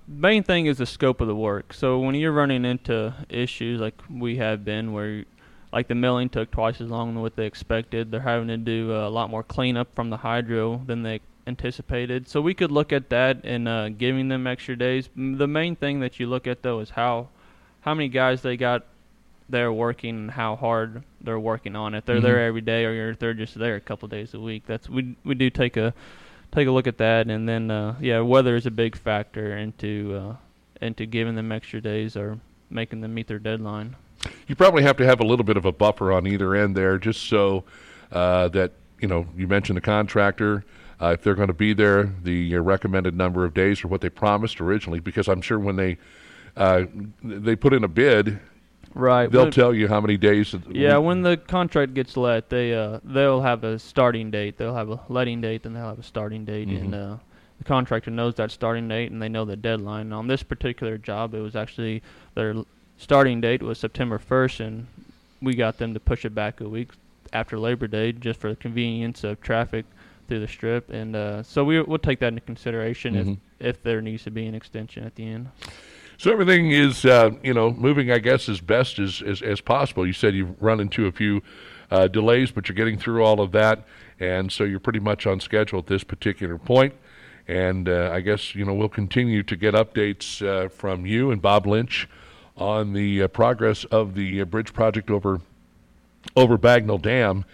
main 0.07 0.43
thing 0.43 0.67
is 0.67 0.77
the 0.77 0.85
scope 0.85 1.21
of 1.21 1.27
the 1.27 1.35
work. 1.35 1.73
So 1.73 1.99
when 1.99 2.15
you're 2.15 2.31
running 2.31 2.65
into 2.65 3.13
issues 3.29 3.81
like 3.81 3.95
we 4.09 4.37
have 4.37 4.63
been, 4.63 4.93
where 4.93 5.25
like 5.73 5.87
the 5.87 5.95
milling 5.95 6.29
took 6.29 6.49
twice 6.51 6.79
as 6.79 6.89
long 6.89 7.13
than 7.13 7.21
what 7.21 7.35
they 7.35 7.45
expected, 7.45 8.09
they're 8.09 8.21
having 8.21 8.47
to 8.47 8.57
do 8.57 8.93
a 8.93 9.09
lot 9.09 9.29
more 9.29 9.43
cleanup 9.43 9.93
from 9.95 10.09
the 10.09 10.17
hydro 10.17 10.81
than 10.85 11.03
they 11.03 11.19
anticipated. 11.47 12.27
So 12.27 12.41
we 12.41 12.53
could 12.53 12.71
look 12.71 12.91
at 12.91 13.09
that 13.09 13.43
and 13.43 13.67
uh, 13.67 13.89
giving 13.89 14.27
them 14.27 14.45
extra 14.45 14.75
days. 14.75 15.09
The 15.15 15.47
main 15.47 15.75
thing 15.75 16.01
that 16.01 16.19
you 16.19 16.27
look 16.27 16.45
at 16.45 16.61
though 16.61 16.79
is 16.79 16.91
how 16.91 17.29
how 17.81 17.93
many 17.93 18.09
guys 18.09 18.41
they 18.41 18.57
got 18.57 18.83
there 19.49 19.71
working 19.71 20.15
and 20.15 20.31
how 20.31 20.55
hard 20.55 21.03
they're 21.21 21.39
working 21.39 21.75
on 21.75 21.93
it. 21.93 22.05
They're 22.05 22.19
there 22.19 22.45
every 22.45 22.61
day, 22.61 22.83
or 22.83 23.15
they're 23.15 23.33
just 23.33 23.55
there 23.55 23.75
a 23.75 23.79
couple 23.79 24.07
days 24.09 24.33
a 24.33 24.39
week. 24.39 24.63
That's 24.67 24.89
we 24.89 25.15
we 25.23 25.35
do 25.35 25.49
take 25.49 25.77
a 25.77 25.93
take 26.51 26.67
a 26.67 26.71
look 26.71 26.87
at 26.87 26.97
that, 26.97 27.27
and 27.27 27.47
then 27.47 27.71
uh, 27.71 27.95
yeah, 28.01 28.19
weather 28.19 28.55
is 28.55 28.65
a 28.65 28.71
big 28.71 28.97
factor 28.97 29.57
into 29.57 30.19
uh, 30.21 30.35
into 30.85 31.05
giving 31.05 31.35
them 31.35 31.51
extra 31.51 31.81
days 31.81 32.17
or 32.17 32.39
making 32.69 33.01
them 33.01 33.13
meet 33.13 33.27
their 33.27 33.39
deadline. 33.39 33.95
You 34.47 34.55
probably 34.55 34.83
have 34.83 34.97
to 34.97 35.05
have 35.05 35.21
a 35.21 35.25
little 35.25 35.45
bit 35.45 35.57
of 35.57 35.65
a 35.65 35.71
buffer 35.71 36.11
on 36.11 36.27
either 36.27 36.55
end 36.55 36.75
there, 36.75 36.97
just 36.97 37.29
so 37.29 37.63
uh, 38.11 38.49
that 38.49 38.73
you 38.99 39.07
know. 39.07 39.25
You 39.37 39.47
mentioned 39.47 39.77
the 39.77 39.81
contractor. 39.81 40.65
Uh, 40.99 41.09
if 41.09 41.21
they're 41.21 41.35
going 41.35 41.47
to 41.47 41.53
be 41.53 41.73
there, 41.73 42.11
the 42.23 42.55
uh, 42.55 42.59
recommended 42.59 43.15
number 43.15 43.45
of 43.45 43.53
days 43.53 43.83
or 43.83 43.87
what 43.87 44.01
they 44.01 44.09
promised 44.09 44.59
originally, 44.59 44.99
because 44.99 45.27
I'm 45.27 45.41
sure 45.41 45.59
when 45.59 45.75
they 45.75 45.97
uh, 46.55 46.85
they 47.23 47.55
put 47.55 47.73
in 47.73 47.83
a 47.83 47.87
bid, 47.87 48.39
Right. 48.95 49.29
they'll 49.31 49.51
tell 49.51 49.75
you 49.75 49.87
how 49.87 50.01
many 50.01 50.17
days. 50.17 50.55
Yeah, 50.71 50.97
when 50.97 51.21
the 51.21 51.37
contract 51.37 51.93
gets 51.93 52.17
let, 52.17 52.49
they 52.49 52.73
uh 52.73 52.99
they'll 53.03 53.41
have 53.41 53.63
a 53.63 53.77
starting 53.77 54.31
date. 54.31 54.57
They'll 54.57 54.73
have 54.73 54.89
a 54.89 54.99
letting 55.07 55.39
date, 55.41 55.63
then 55.63 55.73
they'll 55.73 55.89
have 55.89 55.99
a 55.99 56.03
starting 56.03 56.45
date, 56.45 56.67
and 56.67 56.93
Mhm. 56.93 57.13
uh, 57.13 57.17
the 57.59 57.63
contractor 57.63 58.09
knows 58.09 58.33
that 58.35 58.49
starting 58.49 58.87
date, 58.87 59.11
and 59.11 59.21
they 59.21 59.29
know 59.29 59.45
the 59.45 59.55
deadline. 59.55 60.11
On 60.13 60.25
this 60.27 60.41
particular 60.41 60.97
job, 60.97 61.35
it 61.35 61.41
was 61.41 61.55
actually 61.55 62.01
their 62.33 62.55
starting 62.97 63.39
date 63.39 63.61
was 63.61 63.77
September 63.77 64.17
1st, 64.17 64.59
and 64.61 64.87
we 65.43 65.53
got 65.53 65.77
them 65.77 65.93
to 65.93 65.99
push 65.99 66.25
it 66.25 66.33
back 66.33 66.59
a 66.59 66.67
week 66.67 66.89
after 67.33 67.59
Labor 67.59 67.85
Day, 67.87 68.11
just 68.13 68.39
for 68.39 68.49
the 68.49 68.55
convenience 68.55 69.23
of 69.23 69.39
traffic 69.41 69.85
through 70.27 70.39
the 70.41 70.47
strip, 70.47 70.89
and 70.89 71.15
uh, 71.15 71.43
so 71.43 71.63
we 71.63 71.81
we'll 71.81 71.97
take 71.97 72.19
that 72.19 72.27
into 72.29 72.41
consideration 72.41 73.13
Mhm. 73.15 73.37
if 73.59 73.67
if 73.77 73.83
there 73.83 74.01
needs 74.01 74.23
to 74.23 74.31
be 74.31 74.45
an 74.45 74.53
extension 74.55 75.03
at 75.03 75.15
the 75.15 75.27
end. 75.27 75.49
So 76.19 76.31
everything 76.31 76.71
is, 76.71 77.05
uh, 77.05 77.31
you 77.43 77.53
know, 77.53 77.71
moving, 77.71 78.11
I 78.11 78.17
guess, 78.17 78.49
as 78.49 78.59
best 78.59 78.97
as, 78.97 79.21
as, 79.21 79.43
as 79.43 79.61
possible. 79.61 80.05
You 80.07 80.13
said 80.13 80.33
you've 80.33 80.59
run 80.59 80.79
into 80.79 81.05
a 81.05 81.11
few 81.11 81.43
uh, 81.91 82.07
delays, 82.07 82.49
but 82.49 82.67
you're 82.67 82.75
getting 82.75 82.97
through 82.97 83.23
all 83.23 83.39
of 83.39 83.51
that, 83.51 83.85
and 84.19 84.51
so 84.51 84.63
you're 84.63 84.79
pretty 84.79 84.99
much 84.99 85.27
on 85.27 85.39
schedule 85.39 85.77
at 85.77 85.85
this 85.85 86.03
particular 86.03 86.57
point. 86.57 86.95
And 87.47 87.87
uh, 87.87 88.09
I 88.11 88.21
guess, 88.21 88.55
you 88.55 88.65
know, 88.65 88.73
we'll 88.73 88.89
continue 88.89 89.43
to 89.43 89.55
get 89.55 89.75
updates 89.75 90.41
uh, 90.45 90.69
from 90.69 91.05
you 91.05 91.29
and 91.31 91.39
Bob 91.41 91.67
Lynch 91.67 92.09
on 92.57 92.93
the 92.93 93.21
uh, 93.23 93.27
progress 93.27 93.85
of 93.85 94.15
the 94.15 94.41
uh, 94.41 94.45
bridge 94.45 94.73
project 94.73 95.11
over 95.11 95.39
over 96.35 96.57
Bagnell 96.57 97.01
Dam. 97.01 97.45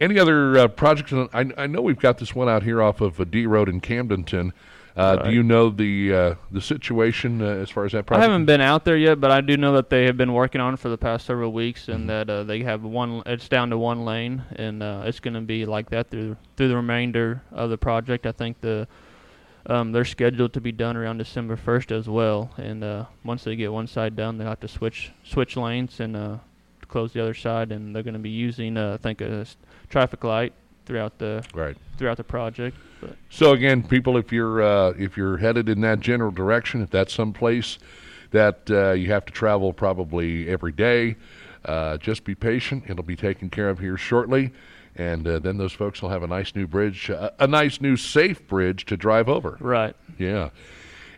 Any 0.00 0.18
other 0.18 0.58
uh, 0.58 0.68
projects? 0.68 1.12
I, 1.12 1.50
I 1.56 1.66
know 1.66 1.82
we've 1.82 1.98
got 1.98 2.18
this 2.18 2.34
one 2.34 2.48
out 2.48 2.62
here 2.62 2.80
off 2.80 3.00
of 3.00 3.20
uh, 3.20 3.24
D 3.24 3.46
Road 3.46 3.68
in 3.68 3.80
Camdenton. 3.80 4.52
Uh, 4.96 5.16
Do 5.16 5.30
you 5.30 5.42
know 5.42 5.70
the 5.70 6.12
uh, 6.12 6.34
the 6.50 6.60
situation 6.60 7.40
uh, 7.40 7.46
as 7.46 7.70
far 7.70 7.84
as 7.84 7.92
that 7.92 8.06
project? 8.06 8.20
I 8.26 8.30
haven't 8.30 8.46
been 8.46 8.60
out 8.60 8.84
there 8.84 8.96
yet, 8.96 9.20
but 9.20 9.30
I 9.30 9.40
do 9.40 9.56
know 9.56 9.74
that 9.74 9.88
they 9.88 10.04
have 10.06 10.16
been 10.16 10.32
working 10.32 10.60
on 10.60 10.74
it 10.74 10.78
for 10.80 10.88
the 10.88 10.98
past 10.98 11.26
several 11.26 11.52
weeks, 11.52 11.82
Mm-hmm. 11.82 11.92
and 11.92 12.10
that 12.10 12.30
uh, 12.30 12.44
they 12.44 12.62
have 12.62 12.82
one. 12.82 13.22
It's 13.26 13.48
down 13.48 13.70
to 13.70 13.78
one 13.78 14.04
lane, 14.04 14.42
and 14.56 14.82
uh, 14.82 15.02
it's 15.04 15.20
going 15.20 15.34
to 15.34 15.40
be 15.42 15.64
like 15.64 15.90
that 15.90 16.10
through 16.10 16.36
through 16.56 16.68
the 16.68 16.76
remainder 16.76 17.42
of 17.52 17.70
the 17.70 17.78
project. 17.78 18.26
I 18.26 18.32
think 18.32 18.60
the 18.62 18.88
um, 19.66 19.92
they're 19.92 20.04
scheduled 20.06 20.54
to 20.54 20.60
be 20.60 20.72
done 20.72 20.96
around 20.96 21.18
December 21.18 21.56
1st 21.56 21.92
as 21.92 22.08
well, 22.08 22.50
and 22.56 22.82
uh, 22.82 23.04
once 23.22 23.44
they 23.44 23.54
get 23.54 23.70
one 23.72 23.86
side 23.86 24.16
done, 24.16 24.38
they'll 24.38 24.48
have 24.48 24.60
to 24.60 24.68
switch 24.68 25.12
switch 25.22 25.56
lanes 25.56 26.00
and 26.00 26.16
uh, 26.16 26.38
close 26.88 27.12
the 27.12 27.20
other 27.22 27.34
side, 27.34 27.70
and 27.70 27.94
they're 27.94 28.02
going 28.02 28.14
to 28.14 28.18
be 28.20 28.30
using 28.30 28.76
uh, 28.76 28.94
I 28.94 28.96
think 28.96 29.20
a 29.20 29.46
traffic 29.90 30.24
light 30.24 30.52
throughout 30.86 31.18
the 31.18 31.44
Right. 31.54 31.76
throughout 31.98 32.16
the 32.16 32.24
project. 32.24 32.76
But 33.00 33.16
So 33.28 33.52
again, 33.52 33.82
people, 33.82 34.16
if 34.16 34.32
you're 34.32 34.62
uh, 34.62 34.90
if 34.98 35.16
you're 35.16 35.36
headed 35.36 35.68
in 35.68 35.80
that 35.82 36.00
general 36.00 36.30
direction, 36.30 36.80
if 36.82 36.90
that's 36.90 37.12
someplace 37.12 37.78
that 38.30 38.70
uh, 38.70 38.92
you 38.92 39.08
have 39.10 39.24
to 39.26 39.32
travel 39.32 39.72
probably 39.72 40.48
every 40.48 40.72
day, 40.72 41.16
uh, 41.64 41.96
just 41.98 42.24
be 42.24 42.34
patient. 42.34 42.84
It'll 42.88 43.02
be 43.02 43.16
taken 43.16 43.50
care 43.50 43.68
of 43.68 43.78
here 43.80 43.96
shortly, 43.96 44.52
and 44.96 45.26
uh, 45.26 45.38
then 45.40 45.56
those 45.58 45.72
folks 45.72 46.00
will 46.00 46.10
have 46.10 46.22
a 46.22 46.26
nice 46.28 46.54
new 46.54 46.66
bridge, 46.66 47.10
uh, 47.10 47.30
a 47.40 47.46
nice 47.46 47.80
new 47.80 47.96
safe 47.96 48.46
bridge 48.46 48.84
to 48.86 48.96
drive 48.96 49.28
over. 49.28 49.56
right. 49.60 49.94
Yeah. 50.18 50.50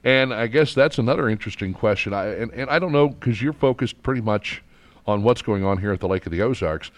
And 0.04 0.34
I 0.34 0.48
guess 0.48 0.74
that's 0.74 0.98
another 0.98 1.28
interesting 1.28 1.72
question. 1.74 2.12
I 2.12 2.26
and, 2.34 2.50
and 2.52 2.68
I 2.70 2.78
don't 2.80 2.92
know 2.92 3.08
because 3.08 3.40
you're 3.40 3.52
focused 3.52 4.02
pretty 4.02 4.20
much 4.20 4.62
on 5.06 5.22
what's 5.22 5.42
going 5.42 5.64
on 5.64 5.78
here 5.78 5.92
at 5.92 6.00
the 6.00 6.08
Lake 6.08 6.26
of 6.26 6.32
the 6.32 6.42
Ozarks, 6.42 6.90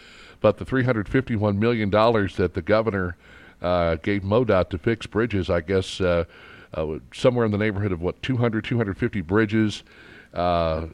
but 0.44 0.58
the 0.58 0.64
351 0.66 1.58
million 1.58 1.88
dollars 1.88 2.36
that 2.36 2.52
the 2.52 2.60
governor 2.60 3.16
uh, 3.62 3.94
gave 3.94 4.20
MoDOT 4.20 4.68
to 4.68 4.76
fix 4.76 5.06
bridges, 5.06 5.48
I 5.48 5.62
guess 5.62 6.02
uh, 6.02 6.24
uh, 6.74 6.98
somewhere 7.14 7.46
in 7.46 7.50
the 7.50 7.56
neighborhood 7.56 7.92
of 7.92 8.02
what 8.02 8.22
200, 8.22 8.62
250 8.62 9.22
bridges. 9.22 9.84
Uh, 10.34 10.88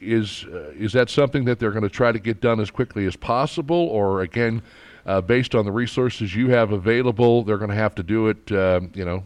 is 0.00 0.44
uh, 0.44 0.70
is 0.76 0.92
that 0.92 1.10
something 1.10 1.46
that 1.46 1.58
they're 1.58 1.72
going 1.72 1.82
to 1.82 1.88
try 1.88 2.12
to 2.12 2.20
get 2.20 2.40
done 2.40 2.60
as 2.60 2.70
quickly 2.70 3.06
as 3.06 3.16
possible, 3.16 3.88
or 3.88 4.20
again, 4.20 4.62
uh, 5.04 5.20
based 5.20 5.56
on 5.56 5.64
the 5.64 5.72
resources 5.72 6.36
you 6.36 6.50
have 6.50 6.70
available, 6.70 7.42
they're 7.42 7.58
going 7.58 7.70
to 7.70 7.74
have 7.74 7.96
to 7.96 8.04
do 8.04 8.28
it? 8.28 8.52
um 8.52 8.92
you 8.94 9.04
know, 9.04 9.24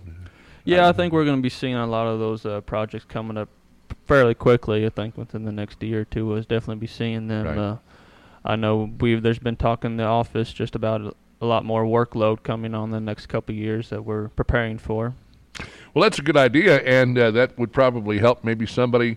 Yeah, 0.64 0.88
I 0.88 0.92
think 0.92 1.12
we're 1.12 1.26
going 1.26 1.36
to 1.36 1.42
be 1.42 1.50
seeing 1.50 1.74
a 1.74 1.86
lot 1.86 2.06
of 2.06 2.18
those 2.18 2.46
uh, 2.46 2.62
projects 2.62 3.04
coming 3.04 3.36
up 3.36 3.50
fairly 4.06 4.34
quickly. 4.34 4.86
I 4.86 4.88
think 4.88 5.18
within 5.18 5.44
the 5.44 5.52
next 5.52 5.82
year 5.82 6.00
or 6.00 6.04
two, 6.06 6.24
we'll 6.24 6.40
definitely 6.40 6.76
be 6.76 6.86
seeing 6.86 7.28
them. 7.28 7.44
Right. 7.44 7.78
I 8.44 8.56
know 8.56 8.90
we've 9.00 9.22
there's 9.22 9.38
been 9.38 9.56
talk 9.56 9.84
in 9.84 9.96
the 9.96 10.04
office 10.04 10.52
just 10.52 10.74
about 10.74 11.16
a 11.40 11.46
lot 11.46 11.64
more 11.64 11.84
workload 11.84 12.42
coming 12.42 12.74
on 12.74 12.90
the 12.90 13.00
next 13.00 13.26
couple 13.26 13.54
years 13.54 13.90
that 13.90 14.04
we're 14.04 14.28
preparing 14.28 14.78
for. 14.78 15.14
Well, 15.94 16.02
that's 16.02 16.18
a 16.18 16.22
good 16.22 16.36
idea, 16.36 16.80
and 16.82 17.18
uh, 17.18 17.30
that 17.32 17.58
would 17.58 17.72
probably 17.72 18.18
help 18.18 18.44
maybe 18.44 18.66
somebody. 18.66 19.16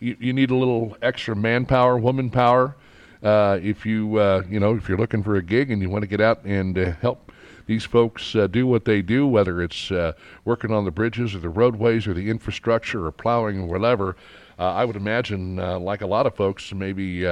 You, 0.00 0.16
you 0.18 0.32
need 0.32 0.50
a 0.50 0.56
little 0.56 0.96
extra 1.02 1.36
manpower, 1.36 1.98
woman 1.98 2.30
power. 2.30 2.76
Uh, 3.22 3.58
if 3.62 3.86
you 3.86 4.16
uh, 4.16 4.42
you 4.48 4.60
know 4.60 4.74
if 4.74 4.88
you're 4.88 4.98
looking 4.98 5.22
for 5.22 5.36
a 5.36 5.42
gig 5.42 5.70
and 5.70 5.80
you 5.82 5.90
want 5.90 6.02
to 6.02 6.08
get 6.08 6.20
out 6.20 6.44
and 6.44 6.78
uh, 6.78 6.92
help 7.00 7.32
these 7.66 7.84
folks 7.84 8.34
uh, 8.36 8.46
do 8.46 8.66
what 8.66 8.84
they 8.84 9.02
do, 9.02 9.26
whether 9.26 9.62
it's 9.62 9.90
uh, 9.90 10.12
working 10.44 10.70
on 10.70 10.84
the 10.84 10.90
bridges 10.90 11.34
or 11.34 11.38
the 11.40 11.48
roadways 11.48 12.06
or 12.06 12.14
the 12.14 12.30
infrastructure 12.30 13.06
or 13.06 13.10
plowing 13.10 13.60
or 13.60 13.66
whatever, 13.66 14.16
I 14.58 14.84
would 14.84 14.96
imagine, 14.96 15.56
like 15.56 16.00
a 16.00 16.06
lot 16.06 16.26
of 16.26 16.34
folks, 16.36 16.72
maybe 16.72 17.26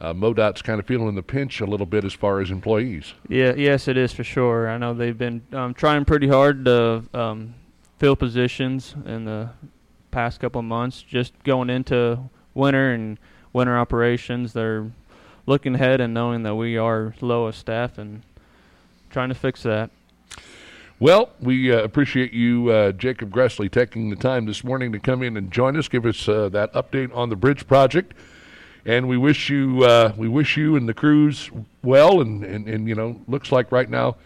uh, 0.00 0.12
MoDOT's 0.12 0.62
kind 0.62 0.78
of 0.78 0.86
feeling 0.86 1.14
the 1.14 1.22
pinch 1.22 1.60
a 1.60 1.66
little 1.66 1.86
bit 1.86 2.04
as 2.04 2.12
far 2.12 2.40
as 2.40 2.50
employees. 2.50 3.14
Yeah, 3.28 3.54
yes, 3.56 3.88
it 3.88 3.96
is 3.96 4.12
for 4.12 4.24
sure. 4.24 4.68
I 4.68 4.78
know 4.78 4.94
they've 4.94 5.16
been 5.16 5.42
um, 5.52 5.74
trying 5.74 6.04
pretty 6.04 6.28
hard 6.28 6.64
to 6.66 7.02
um, 7.12 7.54
fill 7.98 8.16
positions 8.16 8.94
in 9.06 9.24
the 9.24 9.50
past 10.10 10.40
couple 10.40 10.60
of 10.60 10.64
months. 10.64 11.02
Just 11.02 11.32
going 11.42 11.68
into 11.68 12.20
winter 12.54 12.92
and 12.92 13.18
winter 13.52 13.76
operations, 13.76 14.52
they're 14.52 14.90
looking 15.46 15.74
ahead 15.74 16.00
and 16.00 16.14
knowing 16.14 16.42
that 16.44 16.54
we 16.54 16.76
are 16.76 17.14
low 17.20 17.46
of 17.46 17.56
staff 17.56 17.98
and 17.98 18.22
trying 19.10 19.30
to 19.30 19.34
fix 19.34 19.62
that. 19.62 19.90
Well, 21.00 21.30
we 21.40 21.72
uh, 21.72 21.78
appreciate 21.78 22.32
you, 22.32 22.70
uh, 22.70 22.92
Jacob 22.92 23.30
Gressley, 23.30 23.70
taking 23.70 24.10
the 24.10 24.16
time 24.16 24.46
this 24.46 24.64
morning 24.64 24.90
to 24.92 24.98
come 24.98 25.22
in 25.22 25.36
and 25.36 25.50
join 25.50 25.76
us, 25.76 25.86
give 25.86 26.04
us 26.04 26.28
uh, 26.28 26.48
that 26.48 26.72
update 26.72 27.14
on 27.14 27.28
the 27.28 27.36
bridge 27.36 27.66
project, 27.68 28.14
and 28.84 29.08
we 29.08 29.16
wish 29.16 29.50
you 29.50 29.84
uh, 29.84 30.12
we 30.16 30.28
wish 30.28 30.56
you 30.56 30.76
and 30.76 30.88
the 30.88 30.94
crews 30.94 31.50
well. 31.82 32.20
And, 32.20 32.44
and, 32.44 32.68
and 32.68 32.88
you 32.88 32.94
know, 32.94 33.20
looks 33.26 33.52
like 33.52 33.72
right 33.72 33.88
now 33.88 34.16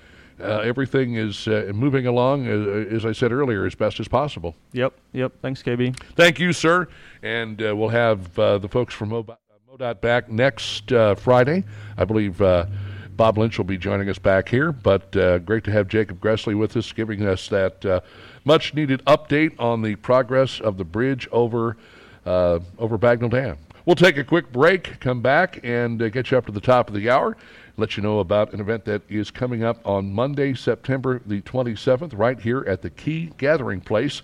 uh, 0.43 0.59
everything 0.59 1.15
is 1.15 1.47
uh, 1.47 1.71
moving 1.75 2.07
along, 2.07 2.49
uh, 2.49 2.95
as 2.95 3.07
I 3.07 3.13
said 3.13 3.33
earlier, 3.33 3.65
as 3.65 3.75
best 3.75 4.01
as 4.01 4.09
possible. 4.09 4.57
Yep, 4.73 4.95
yep. 5.13 5.33
Thanks, 5.41 5.63
KB. 5.63 5.97
Thank 6.17 6.41
you, 6.41 6.53
sir. 6.53 6.89
And 7.23 7.63
uh, 7.63 7.77
we'll 7.77 7.91
have 7.91 8.37
uh, 8.39 8.59
the 8.59 8.69
folks 8.69 8.93
from 8.93 9.11
MoDOT, 9.11 9.37
MoDOT 9.71 10.01
back 10.01 10.29
next 10.29 10.91
Friday. 11.21 11.65
I 11.97 12.05
believe 12.05 12.39
Bob 12.39 13.39
Lynch 13.39 13.59
will 13.59 13.65
be 13.65 13.79
joining 13.79 14.09
us 14.09 14.19
back 14.19 14.49
here. 14.49 14.73
But 14.73 15.13
great 15.45 15.65
to 15.65 15.71
have 15.71 15.87
Jacob 15.87 16.21
Gressley 16.21 16.59
with 16.59 16.77
us, 16.77 16.93
giving 16.93 17.25
us 17.25 17.49
that 17.49 18.03
much 18.45 18.75
needed 18.75 19.05
update 19.05 19.55
on 19.61 19.83
the 19.83 19.95
progress 19.97 20.61
of 20.61 20.77
the 20.77 20.85
bridge 20.85 21.29
over 21.31 21.77
over 22.25 22.99
Bagnell 22.99 23.31
Dam. 23.31 23.59
We'll 23.85 23.97
take 23.97 24.17
a 24.17 24.25
quick 24.25 24.53
break, 24.53 25.01
come 25.01 25.23
back, 25.23 25.59
and 25.65 26.01
uh, 26.01 26.09
get 26.09 26.31
you 26.31 26.39
up 26.39 26.47
to 26.47 26.53
the 26.53 26.61
top 26.61 26.89
of 26.89 26.95
the 26.95 27.11
hour 27.11 27.37
let 27.77 27.97
you 27.97 28.03
know 28.03 28.19
about 28.21 28.53
an 28.53 28.61
event 28.61 28.85
that 28.85 29.03
is 29.09 29.31
coming 29.31 29.65
up 29.65 29.87
on 29.87 30.13
Monday, 30.13 30.53
September 30.55 31.21
the 31.25 31.41
27th, 31.43 32.13
right 32.17 32.41
here 32.41 32.65
at 32.67 32.83
the 32.83 32.91
Key 32.91 33.31
Gathering 33.39 33.81
Place 33.81 34.23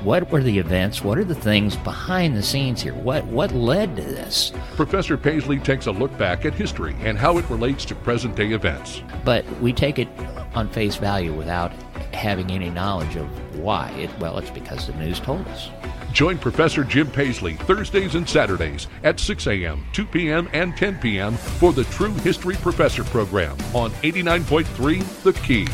what 0.05 0.30
were 0.30 0.42
the 0.42 0.59
events? 0.59 1.05
What 1.05 1.18
are 1.18 1.24
the 1.24 1.34
things 1.34 1.76
behind 1.76 2.36
the 2.36 2.42
scenes 2.42 2.82
here? 2.82 2.94
What 2.94 3.24
what 3.26 3.53
led 3.53 3.96
to 3.96 4.03
this? 4.03 4.53
Professor 4.74 5.16
Paisley 5.16 5.59
takes 5.59 5.86
a 5.86 5.92
look 5.92 6.16
back 6.18 6.44
at 6.44 6.55
history 6.55 6.96
and 7.00 7.16
how 7.16 7.38
it 7.38 7.48
relates 7.48 7.84
to 7.86 7.94
present 7.94 8.34
day 8.34 8.53
events. 8.53 9.03
But 9.24 9.44
we 9.61 9.72
take 9.72 9.98
it 9.98 10.09
on 10.55 10.68
face 10.68 10.96
value 10.96 11.32
without 11.32 11.72
having 12.12 12.50
any 12.50 12.70
knowledge 12.70 13.16
of 13.16 13.26
why. 13.59 13.90
It, 13.92 14.11
well, 14.18 14.38
it's 14.38 14.50
because 14.50 14.86
the 14.86 14.94
news 14.94 15.20
told 15.20 15.46
us. 15.48 15.70
Join 16.12 16.36
Professor 16.36 16.84
Jim 16.84 17.11
Paisley 17.11 17.55
Thursdays 17.55 18.16
and 18.16 18.28
Saturdays 18.28 18.88
at 19.03 19.18
6 19.18 19.46
a.m., 19.46 19.86
2 19.92 20.05
p.m., 20.07 20.48
and 20.53 20.76
10 20.76 20.98
p.m. 20.98 21.34
for 21.34 21.72
the 21.72 21.84
True 21.84 22.12
History 22.16 22.57
Professor 22.57 23.05
program 23.05 23.57
on 23.72 23.90
89.3 24.03 25.22
The 25.22 25.32
Key. 25.32 25.66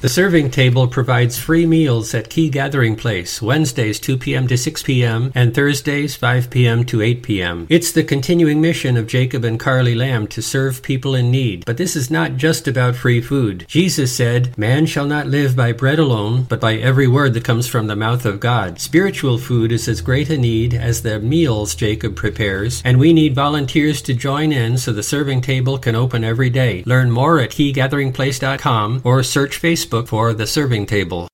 The 0.00 0.08
serving 0.08 0.52
table 0.52 0.86
provides 0.86 1.40
free 1.40 1.66
meals 1.66 2.14
at 2.14 2.30
Key 2.30 2.50
Gathering 2.50 2.94
Place, 2.94 3.42
Wednesdays 3.42 3.98
2 3.98 4.16
p.m. 4.16 4.46
to 4.46 4.56
6 4.56 4.84
p.m. 4.84 5.32
and 5.34 5.52
Thursdays 5.52 6.14
5 6.14 6.50
p.m. 6.50 6.84
to 6.84 7.02
8 7.02 7.24
p.m. 7.24 7.66
It's 7.68 7.90
the 7.90 8.04
continuing 8.04 8.60
mission 8.60 8.96
of 8.96 9.08
Jacob 9.08 9.44
and 9.44 9.58
Carly 9.58 9.96
Lamb 9.96 10.28
to 10.28 10.40
serve 10.40 10.84
people 10.84 11.16
in 11.16 11.32
need. 11.32 11.64
But 11.64 11.78
this 11.78 11.96
is 11.96 12.12
not 12.12 12.36
just 12.36 12.68
about 12.68 12.94
free 12.94 13.20
food. 13.20 13.64
Jesus 13.66 14.14
said, 14.14 14.56
Man 14.56 14.86
shall 14.86 15.06
not 15.06 15.26
live 15.26 15.56
by 15.56 15.72
bread 15.72 15.98
alone, 15.98 16.44
but 16.44 16.60
by 16.60 16.76
every 16.76 17.08
word 17.08 17.34
that 17.34 17.42
comes 17.42 17.66
from 17.66 17.88
the 17.88 17.96
mouth 17.96 18.24
of 18.24 18.38
God. 18.38 18.78
Spiritual 18.78 19.36
food 19.36 19.72
is 19.72 19.88
as 19.88 20.00
great 20.00 20.30
a 20.30 20.38
need 20.38 20.74
as 20.74 21.02
the 21.02 21.18
meals 21.18 21.74
Jacob 21.74 22.14
prepares, 22.14 22.82
and 22.84 23.00
we 23.00 23.12
need 23.12 23.34
volunteers 23.34 24.00
to 24.02 24.14
join 24.14 24.52
in 24.52 24.78
so 24.78 24.92
the 24.92 25.02
serving 25.02 25.40
table 25.40 25.76
can 25.76 25.96
open 25.96 26.22
every 26.22 26.50
day. 26.50 26.84
Learn 26.86 27.10
more 27.10 27.40
at 27.40 27.50
keygatheringplace.com 27.50 29.02
or 29.02 29.24
search 29.24 29.60
Facebook 29.60 29.87
Facebook 29.88 30.08
for 30.08 30.34
The 30.34 30.46
Serving 30.46 30.86
Table. 30.86 31.28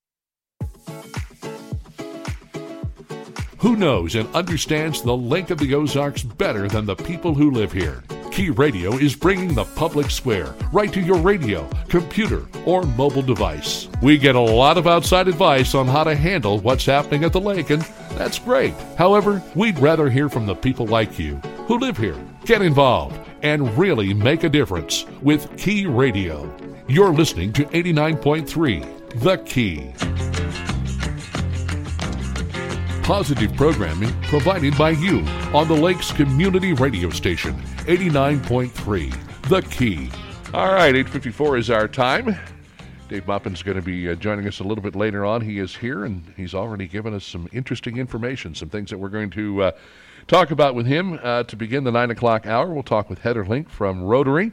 Who 3.59 3.77
knows 3.77 4.15
and 4.15 4.33
understands 4.35 5.03
the 5.03 5.17
Lake 5.17 5.51
of 5.51 5.59
the 5.59 5.75
Ozarks 5.75 6.23
better 6.23 6.69
than 6.69 6.87
the 6.87 6.95
people 6.95 7.35
who 7.35 7.51
live 7.51 7.73
here? 7.73 8.05
Key 8.31 8.51
Radio 8.51 8.97
is 8.97 9.17
bringing 9.17 9.55
the 9.55 9.65
public 9.65 10.11
square 10.11 10.55
right 10.73 10.93
to 10.93 11.01
your 11.01 11.19
radio, 11.19 11.69
computer, 11.89 12.47
or 12.67 12.83
mobile 12.83 13.23
device. 13.23 13.89
We 14.03 14.19
get 14.19 14.35
a 14.37 14.41
lot 14.41 14.79
of 14.79 14.87
outside 14.87 15.29
advice 15.29 15.75
on 15.75 15.87
how 15.87 16.05
to 16.05 16.15
handle 16.15 16.59
what's 16.59 16.87
happening 16.87 17.25
at 17.25 17.33
the 17.33 17.41
lake, 17.41 17.71
and 17.71 17.83
that's 18.17 18.39
great. 18.39 18.75
However, 18.97 19.43
we'd 19.55 19.79
rather 19.79 20.11
hear 20.11 20.29
from 20.29 20.47
the 20.47 20.55
people 20.55 20.87
like 20.87 21.19
you 21.19 21.37
who 21.67 21.79
live 21.79 21.97
here, 21.97 22.19
get 22.45 22.61
involved, 22.61 23.17
and 23.45 23.77
really 23.77 24.13
make 24.15 24.43
a 24.43 24.49
difference 24.49 25.05
with 25.21 25.55
Key 25.59 25.87
Radio. 25.87 26.51
You're 26.89 27.13
listening 27.13 27.53
to 27.53 27.65
89.3 27.67 29.21
The 29.21 29.37
Key. 29.39 29.93
Positive 33.05 33.55
programming 33.55 34.19
provided 34.23 34.77
by 34.79 34.91
you 34.91 35.21
on 35.53 35.69
the 35.69 35.75
Lakes 35.75 36.11
Community 36.11 36.73
Radio 36.73 37.11
Station, 37.11 37.55
89.3 37.87 39.49
The 39.51 39.61
Key. 39.61 40.11
All 40.55 40.73
right, 40.73 40.95
8.54 40.95 41.59
is 41.59 41.71
our 41.71 41.87
time. 41.87 42.35
Dave 43.11 43.27
Maupin's 43.27 43.63
going 43.63 43.77
to 43.77 43.83
be 43.83 44.09
uh, 44.09 44.15
joining 44.15 44.47
us 44.49 44.61
a 44.61 44.65
little 44.65 44.83
bit 44.83 44.97
later 44.97 45.27
on. 45.27 45.43
He 45.43 45.59
is 45.59 45.77
here, 45.77 46.07
and 46.07 46.33
he's 46.35 46.55
already 46.55 46.87
given 46.89 47.13
us 47.13 47.27
some 47.27 47.47
interesting 47.53 47.99
information, 47.99 48.55
some 48.55 48.71
things 48.71 48.89
that 48.89 48.97
we're 48.97 49.11
going 49.11 49.29
to 49.31 49.65
uh, 49.65 49.71
talk 50.27 50.51
about 50.51 50.75
with 50.75 50.87
him. 50.87 51.19
Uh, 51.23 51.43
to 51.45 51.57
begin 51.57 51.85
the 51.85 51.93
9 51.93 52.11
o'clock 52.11 52.47
hour, 52.47 52.73
we'll 52.73 52.83
talk 52.83 53.09
with 53.09 53.21
Heather 53.21 53.45
Link 53.45 53.69
from 53.69 54.03
Rotary 54.03 54.53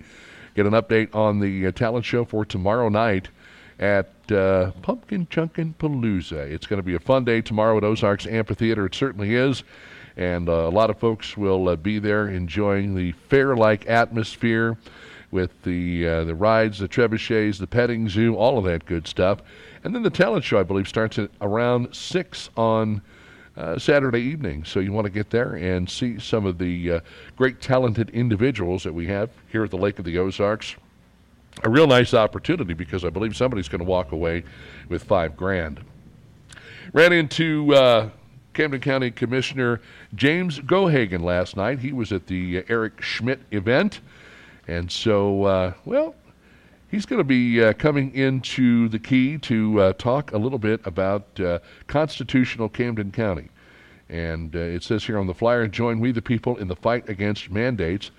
get 0.55 0.65
an 0.65 0.73
update 0.73 1.13
on 1.15 1.39
the 1.39 1.67
uh, 1.67 1.71
talent 1.71 2.05
show 2.05 2.25
for 2.25 2.45
tomorrow 2.45 2.89
night 2.89 3.29
at 3.79 4.09
uh, 4.31 4.71
Pumpkin 4.81 5.25
Chunkin' 5.27 5.75
Palooza. 5.75 6.49
It's 6.51 6.67
going 6.67 6.79
to 6.79 6.83
be 6.83 6.95
a 6.95 6.99
fun 6.99 7.23
day 7.23 7.41
tomorrow 7.41 7.77
at 7.77 7.83
Ozarks 7.83 8.27
Amphitheater. 8.27 8.85
It 8.85 8.95
certainly 8.95 9.35
is. 9.35 9.63
And 10.17 10.49
uh, 10.49 10.67
a 10.67 10.69
lot 10.69 10.89
of 10.89 10.99
folks 10.99 11.37
will 11.37 11.69
uh, 11.69 11.75
be 11.77 11.97
there 11.97 12.27
enjoying 12.27 12.95
the 12.95 13.13
fair 13.13 13.55
like 13.55 13.87
atmosphere 13.87 14.77
with 15.31 15.63
the 15.63 16.05
uh, 16.05 16.23
the 16.25 16.35
rides, 16.35 16.79
the 16.79 16.89
trebuchets, 16.89 17.57
the 17.57 17.65
petting 17.65 18.09
zoo, 18.09 18.35
all 18.35 18.57
of 18.57 18.65
that 18.65 18.85
good 18.85 19.07
stuff. 19.07 19.39
And 19.83 19.95
then 19.95 20.03
the 20.03 20.09
talent 20.09 20.43
show, 20.43 20.59
I 20.59 20.63
believe, 20.63 20.87
starts 20.87 21.17
at 21.17 21.31
around 21.39 21.95
6 21.95 22.49
on 22.57 23.01
uh, 23.57 23.77
Saturday 23.77 24.21
evening. 24.21 24.63
So 24.63 24.79
you 24.79 24.91
want 24.91 25.05
to 25.05 25.11
get 25.11 25.29
there 25.29 25.55
and 25.55 25.89
see 25.89 26.19
some 26.19 26.45
of 26.45 26.57
the 26.57 26.91
uh, 26.91 26.99
great 27.35 27.61
talented 27.61 28.09
individuals 28.11 28.83
that 28.83 28.93
we 28.93 29.07
have 29.07 29.29
here 29.51 29.63
at 29.63 29.71
the 29.71 29.77
Lake 29.77 29.99
of 29.99 30.05
the 30.05 30.17
Ozarks. 30.17 30.75
A 31.63 31.69
real 31.69 31.87
nice 31.87 32.13
opportunity 32.13 32.73
because 32.73 33.03
I 33.03 33.09
believe 33.09 33.35
somebody's 33.35 33.67
going 33.67 33.79
to 33.79 33.85
walk 33.85 34.13
away 34.13 34.43
with 34.87 35.03
five 35.03 35.35
grand. 35.35 35.81
Ran 36.93 37.13
into 37.13 37.75
uh, 37.75 38.09
Camden 38.53 38.81
County 38.81 39.11
Commissioner 39.11 39.81
James 40.15 40.59
Gohagan 40.59 41.21
last 41.21 41.55
night. 41.55 41.79
He 41.79 41.91
was 41.91 42.11
at 42.11 42.27
the 42.27 42.63
Eric 42.67 43.01
Schmitt 43.01 43.41
event. 43.51 43.99
And 44.67 44.91
so, 44.91 45.43
uh, 45.43 45.73
well, 45.85 46.15
he's 46.91 47.05
going 47.05 47.19
to 47.19 47.23
be 47.23 47.63
uh, 47.63 47.73
coming 47.73 48.13
into 48.13 48.89
the 48.89 48.99
key 48.99 49.37
to 49.37 49.79
uh, 49.79 49.93
talk 49.93 50.33
a 50.33 50.37
little 50.37 50.59
bit 50.59 50.81
about 50.85 51.39
uh, 51.39 51.59
constitutional 51.87 52.67
Camden 52.69 53.11
County. 53.11 53.49
And 54.09 54.53
uh, 54.53 54.59
it 54.59 54.83
says 54.83 55.05
here 55.05 55.17
on 55.17 55.25
the 55.25 55.33
flyer, 55.33 55.67
join 55.67 56.01
we 56.01 56.11
the 56.11 56.21
people 56.21 56.57
in 56.57 56.67
the 56.67 56.75
fight 56.75 57.07
against 57.07 57.49
mandates. 57.49 58.11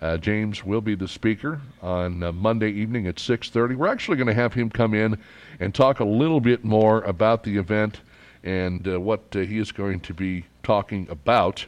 Uh, 0.00 0.18
James 0.18 0.62
will 0.62 0.82
be 0.82 0.94
the 0.94 1.08
speaker 1.08 1.60
on 1.82 2.22
uh, 2.22 2.30
Monday 2.30 2.70
evening 2.70 3.08
at 3.08 3.16
6:30. 3.16 3.74
We're 3.74 3.88
actually 3.88 4.18
going 4.18 4.28
to 4.28 4.34
have 4.34 4.52
him 4.52 4.68
come 4.70 4.94
in 4.94 5.18
and 5.58 5.74
talk 5.74 5.98
a 5.98 6.04
little 6.04 6.40
bit 6.40 6.62
more 6.64 7.00
about 7.00 7.42
the 7.42 7.56
event 7.56 8.02
and 8.44 8.86
what 9.04 9.22
he 9.32 9.58
is 9.58 9.72
going 9.72 9.98
to 10.00 10.14
be 10.14 10.44
talking 10.62 11.08
about. 11.10 11.66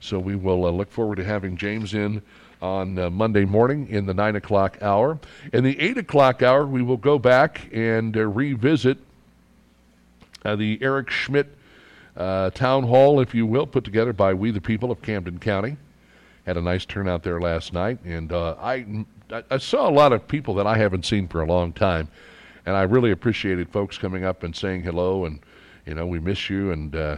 So 0.00 0.18
we 0.18 0.34
will 0.34 0.70
look 0.76 0.90
forward 0.90 1.16
to 1.16 1.24
having 1.24 1.56
James 1.56 1.94
in 1.94 2.20
on 2.62 2.96
uh, 2.98 3.10
Monday 3.10 3.44
morning 3.44 3.88
in 3.88 4.06
the 4.06 4.14
9 4.14 4.36
o'clock 4.36 4.78
hour. 4.80 5.18
In 5.52 5.64
the 5.64 5.78
8 5.78 5.98
o'clock 5.98 6.42
hour, 6.42 6.64
we 6.64 6.80
will 6.80 6.96
go 6.96 7.18
back 7.18 7.68
and 7.72 8.16
uh, 8.16 8.26
revisit 8.26 8.98
uh, 10.44 10.56
the 10.56 10.78
Eric 10.80 11.10
Schmitt 11.10 11.48
uh, 12.16 12.50
Town 12.50 12.84
Hall, 12.84 13.20
if 13.20 13.34
you 13.34 13.46
will, 13.46 13.66
put 13.66 13.84
together 13.84 14.12
by 14.12 14.32
We 14.32 14.50
the 14.52 14.60
People 14.60 14.90
of 14.90 15.02
Camden 15.02 15.38
County. 15.38 15.76
Had 16.46 16.56
a 16.56 16.60
nice 16.60 16.84
turnout 16.84 17.22
there 17.22 17.40
last 17.40 17.72
night, 17.72 17.98
and 18.04 18.32
uh, 18.32 18.56
I, 18.60 19.04
I 19.50 19.58
saw 19.58 19.88
a 19.88 19.92
lot 19.92 20.12
of 20.12 20.26
people 20.26 20.54
that 20.54 20.66
I 20.66 20.76
haven't 20.76 21.06
seen 21.06 21.28
for 21.28 21.40
a 21.40 21.46
long 21.46 21.72
time, 21.72 22.08
and 22.66 22.76
I 22.76 22.82
really 22.82 23.12
appreciated 23.12 23.68
folks 23.70 23.96
coming 23.96 24.24
up 24.24 24.42
and 24.42 24.54
saying 24.54 24.82
hello, 24.82 25.24
and 25.24 25.38
you 25.86 25.94
know 25.94 26.04
we 26.04 26.18
miss 26.18 26.50
you, 26.50 26.72
and 26.72 26.96
uh, 26.96 27.16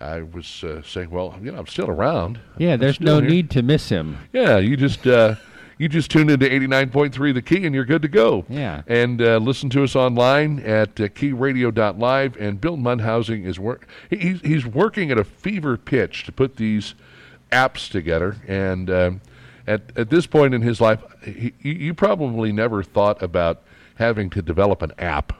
I 0.00 0.22
was 0.22 0.64
uh, 0.64 0.82
saying, 0.82 1.10
well, 1.10 1.38
you 1.42 1.52
know, 1.52 1.58
I'm 1.58 1.66
still 1.66 1.90
around. 1.90 2.40
Yeah, 2.58 2.74
I'm 2.74 2.80
there's 2.80 3.00
no 3.00 3.20
here. 3.20 3.30
need 3.30 3.50
to 3.50 3.62
miss 3.62 3.88
him. 3.88 4.18
Yeah, 4.32 4.58
you 4.58 4.76
just 4.76 5.06
uh, 5.06 5.34
you 5.80 5.88
just 5.88 6.10
tune 6.10 6.28
into 6.28 6.46
89.3 6.46 7.32
The 7.34 7.42
Key, 7.42 7.64
and 7.64 7.74
you're 7.74 7.84
good 7.84 8.02
to 8.02 8.08
go. 8.08 8.44
Yeah. 8.48 8.82
And 8.86 9.22
uh, 9.22 9.38
listen 9.38 9.70
to 9.70 9.82
us 9.82 9.96
online 9.96 10.60
at 10.60 11.00
uh, 11.00 11.08
keyradio.live. 11.08 12.36
And 12.36 12.60
Bill 12.60 12.76
Mundhausen 12.76 13.44
is 13.46 13.58
work. 13.58 13.88
He's 14.10 14.40
he's 14.42 14.66
working 14.66 15.10
at 15.10 15.18
a 15.18 15.24
fever 15.24 15.76
pitch 15.76 16.24
to 16.24 16.32
put 16.32 16.56
these 16.56 16.94
apps 17.50 17.90
together. 17.90 18.36
And 18.46 18.90
um, 18.90 19.20
at 19.66 19.82
at 19.96 20.10
this 20.10 20.26
point 20.26 20.54
in 20.54 20.62
his 20.62 20.80
life, 20.80 21.02
he, 21.24 21.54
you 21.60 21.94
probably 21.94 22.52
never 22.52 22.82
thought 22.82 23.22
about 23.22 23.62
having 23.94 24.30
to 24.30 24.42
develop 24.42 24.82
an 24.82 24.92
app. 24.98 25.32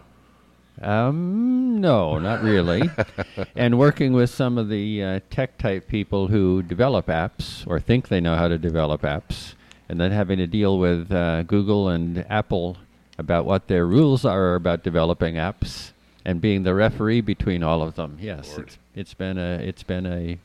Um, 0.80 1.80
no, 1.80 2.18
not 2.18 2.42
really. 2.42 2.90
and 3.56 3.78
working 3.78 4.12
with 4.12 4.30
some 4.30 4.56
of 4.56 4.68
the 4.68 5.02
uh, 5.02 5.20
tech 5.30 5.58
type 5.58 5.88
people 5.88 6.28
who 6.28 6.62
develop 6.62 7.06
apps 7.06 7.66
or 7.66 7.78
think 7.80 8.08
they 8.08 8.20
know 8.20 8.36
how 8.36 8.48
to 8.48 8.58
develop 8.58 9.02
apps, 9.02 9.54
and 9.88 10.00
then 10.00 10.10
having 10.10 10.38
to 10.38 10.46
deal 10.46 10.78
with 10.78 11.12
uh, 11.12 11.42
Google 11.42 11.88
and 11.88 12.24
Apple 12.30 12.78
about 13.18 13.44
what 13.44 13.68
their 13.68 13.86
rules 13.86 14.24
are 14.24 14.54
about 14.54 14.82
developing 14.82 15.34
apps, 15.34 15.92
and 16.24 16.40
being 16.40 16.62
the 16.62 16.74
referee 16.74 17.20
between 17.20 17.62
all 17.62 17.82
of 17.82 17.96
them. 17.96 18.16
Yes, 18.20 18.56
it's, 18.56 18.78
it's 18.94 19.14
been 19.14 19.36
a 19.36 19.58
it's 19.58 19.82
been 19.82 20.06
a 20.06 20.38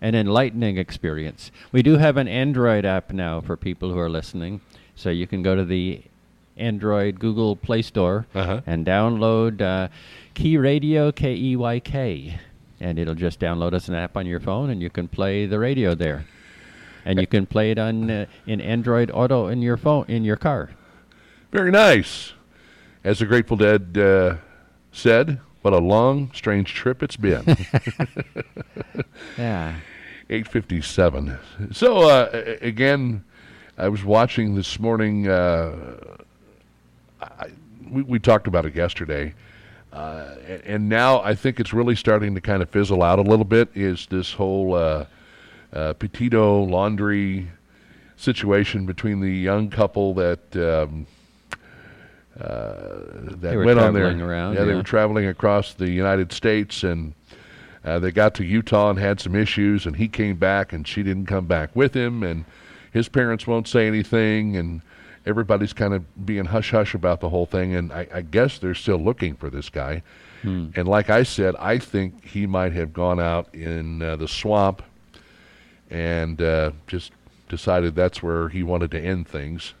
an 0.00 0.14
enlightening 0.14 0.78
experience. 0.78 1.50
We 1.72 1.82
do 1.82 1.98
have 1.98 2.16
an 2.16 2.28
Android 2.28 2.86
app 2.86 3.12
now 3.12 3.42
for 3.42 3.56
people 3.56 3.92
who 3.92 3.98
are 3.98 4.08
listening, 4.08 4.62
so 4.96 5.10
you 5.10 5.26
can 5.26 5.42
go 5.42 5.54
to 5.54 5.64
the 5.64 6.02
Android 6.60 7.18
Google 7.18 7.56
Play 7.56 7.82
Store 7.82 8.26
Uh-huh. 8.34 8.60
and 8.66 8.86
download 8.86 9.60
uh, 9.60 9.88
Key 10.34 10.56
Radio 10.58 11.10
K 11.10 11.34
E 11.34 11.56
Y 11.56 11.80
K, 11.80 12.38
and 12.80 12.98
it'll 12.98 13.14
just 13.14 13.40
download 13.40 13.72
as 13.72 13.88
an 13.88 13.94
app 13.94 14.16
on 14.16 14.26
your 14.26 14.40
phone, 14.40 14.70
and 14.70 14.80
you 14.82 14.90
can 14.90 15.08
play 15.08 15.46
the 15.46 15.58
radio 15.58 15.94
there, 15.94 16.24
and 17.04 17.20
you 17.20 17.26
can 17.26 17.46
play 17.46 17.70
it 17.70 17.78
on 17.78 18.10
uh, 18.10 18.26
in 18.46 18.60
Android 18.60 19.10
Auto 19.12 19.48
in 19.48 19.62
your 19.62 19.76
phone 19.76 20.04
in 20.08 20.24
your 20.24 20.36
car. 20.36 20.70
Very 21.50 21.70
nice. 21.70 22.34
As 23.02 23.18
the 23.18 23.26
Grateful 23.26 23.56
Dead 23.56 23.96
uh, 23.98 24.36
said, 24.92 25.40
what 25.62 25.72
a 25.72 25.78
long, 25.78 26.30
strange 26.34 26.72
trip 26.74 27.02
it's 27.02 27.16
been. 27.16 27.44
Yeah. 29.38 29.76
857. 30.28 31.38
So, 31.72 32.08
uh, 32.08 32.54
again, 32.60 33.24
I 33.76 33.88
was 33.88 34.04
watching 34.04 34.54
this 34.54 34.78
morning. 34.78 35.26
Uh, 35.28 35.96
I, 37.20 37.50
we, 37.90 38.02
we 38.02 38.18
talked 38.18 38.46
about 38.46 38.66
it 38.66 38.74
yesterday. 38.74 39.34
Uh, 39.92 40.36
and, 40.64 40.88
now 40.88 41.20
I 41.20 41.34
think 41.34 41.58
it's 41.58 41.72
really 41.72 41.96
starting 41.96 42.34
to 42.36 42.40
kind 42.40 42.62
of 42.62 42.70
fizzle 42.70 43.02
out 43.02 43.18
a 43.18 43.22
little 43.22 43.44
bit. 43.44 43.70
Is 43.74 44.06
this 44.06 44.32
whole 44.32 44.74
uh, 44.74 45.06
uh, 45.72 45.94
Petito 45.94 46.64
Laundrie 46.64 47.48
situation 48.16 48.86
between 48.86 49.20
the 49.20 49.30
young 49.30 49.68
couple 49.68 50.14
that 50.14 50.56
um, 50.56 51.06
uh, 52.38 52.44
that 53.22 53.40
They 53.40 53.56
went 53.56 53.80
on 53.80 53.92
there? 53.92 54.04
traveling 54.04 54.22
around, 54.22 54.54
yeah, 54.54 54.62
they 54.62 54.74
were 54.74 54.84
traveling 54.84 55.26
across 55.26 55.74
the 55.74 55.90
United 55.90 56.32
States 56.32 56.84
and 56.84 57.14
uh, 57.84 57.98
they 57.98 58.10
got 58.10 58.34
to 58.34 58.44
Utah 58.44 58.90
and 58.90 58.98
had 58.98 59.20
some 59.20 59.34
issues, 59.34 59.86
and 59.86 59.96
he 59.96 60.06
came 60.08 60.36
back, 60.36 60.72
and 60.72 60.86
she 60.86 61.02
didn't 61.02 61.26
come 61.26 61.46
back 61.46 61.74
with 61.74 61.94
him, 61.94 62.22
and 62.22 62.44
his 62.92 63.08
parents 63.08 63.46
won't 63.46 63.66
say 63.66 63.86
anything, 63.86 64.56
and 64.56 64.82
everybody's 65.26 65.72
kind 65.72 65.94
of 65.94 66.26
being 66.26 66.46
hush 66.46 66.70
hush 66.70 66.94
about 66.94 67.20
the 67.20 67.28
whole 67.28 67.46
thing, 67.46 67.74
and 67.74 67.92
I, 67.92 68.06
I 68.12 68.20
guess 68.22 68.58
they're 68.58 68.74
still 68.74 68.98
looking 68.98 69.34
for 69.34 69.50
this 69.50 69.68
guy. 69.68 70.02
And 70.74 70.88
like 70.88 71.10
I 71.10 71.22
said, 71.22 71.54
I 71.58 71.78
think 71.78 72.24
he 72.24 72.46
might 72.46 72.72
have 72.72 72.92
gone 72.94 73.20
out 73.20 73.54
in 73.54 74.00
uh, 74.00 74.16
the 74.16 74.26
swamp 74.26 74.82
and 75.90 76.40
uh, 76.40 76.70
just 76.86 77.12
decided 77.48 77.94
that's 77.94 78.22
where 78.22 78.48
he 78.48 78.62
wanted 78.62 78.90
to 78.92 79.00
end 79.00 79.28
things. 79.28 79.74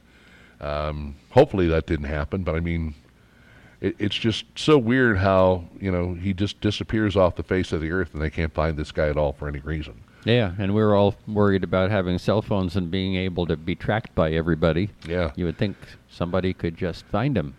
Um, 0.60 1.16
hopefully 1.30 1.66
that 1.68 1.86
didn't 1.86 2.06
happen, 2.06 2.42
but 2.42 2.54
I 2.54 2.60
mean, 2.60 2.94
it, 3.80 3.96
it's 3.98 4.14
just 4.16 4.44
so 4.54 4.76
weird 4.76 5.16
how 5.18 5.64
you 5.80 5.90
know 5.90 6.12
he 6.12 6.34
just 6.34 6.60
disappears 6.60 7.16
off 7.16 7.36
the 7.36 7.42
face 7.42 7.72
of 7.72 7.80
the 7.80 7.90
earth 7.90 8.12
and 8.12 8.22
they 8.22 8.28
can't 8.30 8.52
find 8.52 8.76
this 8.76 8.92
guy 8.92 9.08
at 9.08 9.16
all 9.16 9.32
for 9.32 9.48
any 9.48 9.60
reason. 9.60 10.02
Yeah, 10.24 10.52
and 10.58 10.74
we're 10.74 10.94
all 10.94 11.14
worried 11.26 11.64
about 11.64 11.90
having 11.90 12.18
cell 12.18 12.42
phones 12.42 12.76
and 12.76 12.90
being 12.90 13.16
able 13.16 13.46
to 13.46 13.56
be 13.56 13.74
tracked 13.74 14.14
by 14.14 14.32
everybody. 14.32 14.90
Yeah. 15.06 15.32
You 15.34 15.46
would 15.46 15.56
think 15.56 15.76
somebody 16.08 16.52
could 16.52 16.76
just 16.76 17.06
find 17.06 17.36
them. 17.36 17.56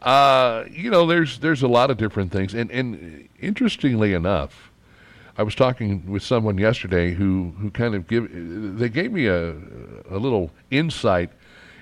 Uh, 0.00 0.64
you 0.70 0.90
know, 0.90 1.06
there's 1.06 1.38
there's 1.38 1.62
a 1.62 1.68
lot 1.68 1.90
of 1.90 1.96
different 1.96 2.32
things, 2.32 2.54
and 2.54 2.70
and 2.70 3.28
interestingly 3.40 4.12
enough, 4.12 4.70
I 5.36 5.42
was 5.42 5.54
talking 5.54 6.06
with 6.06 6.22
someone 6.22 6.58
yesterday 6.58 7.14
who 7.14 7.52
who 7.58 7.70
kind 7.70 7.94
of 7.94 8.06
give 8.06 8.28
they 8.78 8.88
gave 8.88 9.12
me 9.12 9.26
a 9.26 9.56
a 10.10 10.18
little 10.18 10.50
insight 10.70 11.30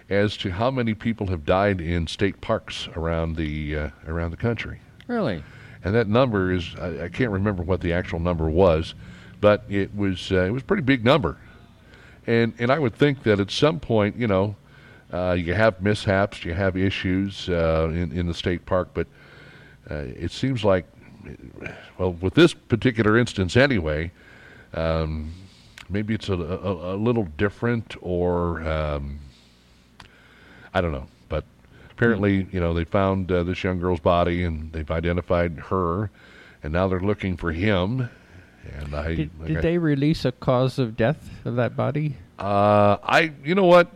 as 0.09 0.37
to 0.39 0.51
how 0.51 0.71
many 0.71 0.95
people 0.95 1.27
have 1.27 1.45
died 1.45 1.81
in 1.81 2.07
state 2.07 2.41
parks 2.41 2.89
around 2.97 3.37
the 3.37 3.77
uh, 3.77 3.91
around 4.07 4.31
the 4.31 4.37
country. 4.37 4.81
Really? 5.09 5.43
and 5.87 5.95
that 5.95 6.09
number 6.09 6.53
is 6.53 6.75
I, 6.81 7.05
I 7.05 7.09
can't 7.09 7.31
remember 7.31 7.63
what 7.63 7.81
the 7.81 7.93
actual 7.93 8.19
number 8.19 8.51
was, 8.51 8.95
but 9.47 9.63
it 9.69 9.95
was 9.95 10.33
uh, 10.33 10.41
it 10.41 10.51
was 10.51 10.63
a 10.63 10.65
pretty 10.65 10.83
big 10.83 11.05
number, 11.05 11.37
and 12.27 12.53
and 12.59 12.69
I 12.69 12.81
would 12.81 12.97
think 12.97 13.23
that 13.23 13.39
at 13.39 13.53
some 13.53 13.79
point 13.79 14.17
you 14.17 14.27
know 14.27 14.57
uh, 15.13 15.37
you 15.39 15.55
have 15.55 15.81
mishaps, 15.81 16.45
you 16.45 16.53
have 16.53 16.77
issues 16.77 17.49
uh, 17.49 17.89
in 17.93 18.11
in 18.11 18.27
the 18.27 18.35
state 18.35 18.67
park, 18.67 18.89
but 18.93 19.07
uh, 19.89 20.03
it 20.19 20.33
seems 20.33 20.65
like 20.65 20.85
well 21.97 22.15
with 22.15 22.35
this 22.35 22.55
particular 22.55 23.17
instance 23.17 23.57
anyway. 23.57 24.11
Um, 24.75 25.33
maybe 25.89 26.13
it's 26.13 26.29
a, 26.29 26.35
a, 26.35 26.97
a 26.97 26.97
little 26.97 27.29
different, 27.37 27.95
or 28.01 28.67
um, 28.67 29.21
I 30.75 30.81
don't 30.81 30.91
know, 30.91 31.07
but 31.29 31.45
apparently, 31.93 32.49
you 32.51 32.59
know, 32.59 32.75
they 32.75 32.83
found 32.83 33.31
uh, 33.31 33.45
this 33.45 33.63
young 33.63 33.79
girl's 33.79 34.01
body 34.01 34.43
and 34.43 34.73
they've 34.73 34.91
identified 34.91 35.57
her, 35.71 36.11
and 36.65 36.73
now 36.73 36.89
they're 36.89 36.99
looking 36.99 37.37
for 37.37 37.53
him. 37.53 38.11
And 38.81 38.95
I, 38.95 39.15
Did, 39.15 39.31
like 39.39 39.49
did 39.49 39.57
I- 39.59 39.61
they 39.61 39.79
release 39.79 40.25
a 40.25 40.33
cause 40.33 40.79
of 40.79 40.97
death 40.97 41.31
of 41.45 41.57
that 41.57 41.77
body? 41.77 42.17
Uh, 42.39 42.99
I, 43.03 43.33
you 43.45 43.55
know 43.55 43.65
what, 43.65 43.91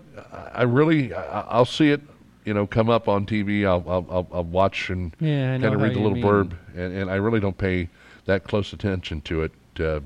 I 0.54 0.62
really, 0.62 1.12
I, 1.12 1.40
I'll 1.42 1.64
see 1.66 1.90
it, 1.90 2.00
you 2.44 2.54
know, 2.54 2.66
come 2.66 2.88
up 2.88 3.06
on 3.08 3.26
TV. 3.26 3.66
I'll, 3.66 3.84
I'll, 3.86 4.06
I'll, 4.10 4.28
I'll 4.32 4.44
watch 4.44 4.88
and 4.90 5.14
Yeah, 5.20 5.58
kind 5.58 5.74
of 5.74 5.80
read 5.80 5.94
the 5.94 6.00
little 6.00 6.12
mean. 6.16 6.24
blurb, 6.24 6.52
and, 6.74 6.94
and 6.96 7.10
I 7.10 7.16
really 7.16 7.40
don't 7.40 7.58
pay 7.58 7.88
that 8.24 8.44
close 8.44 8.72
attention 8.72 9.20
to 9.22 9.42
it. 9.42 9.52
Uh, 9.78 10.00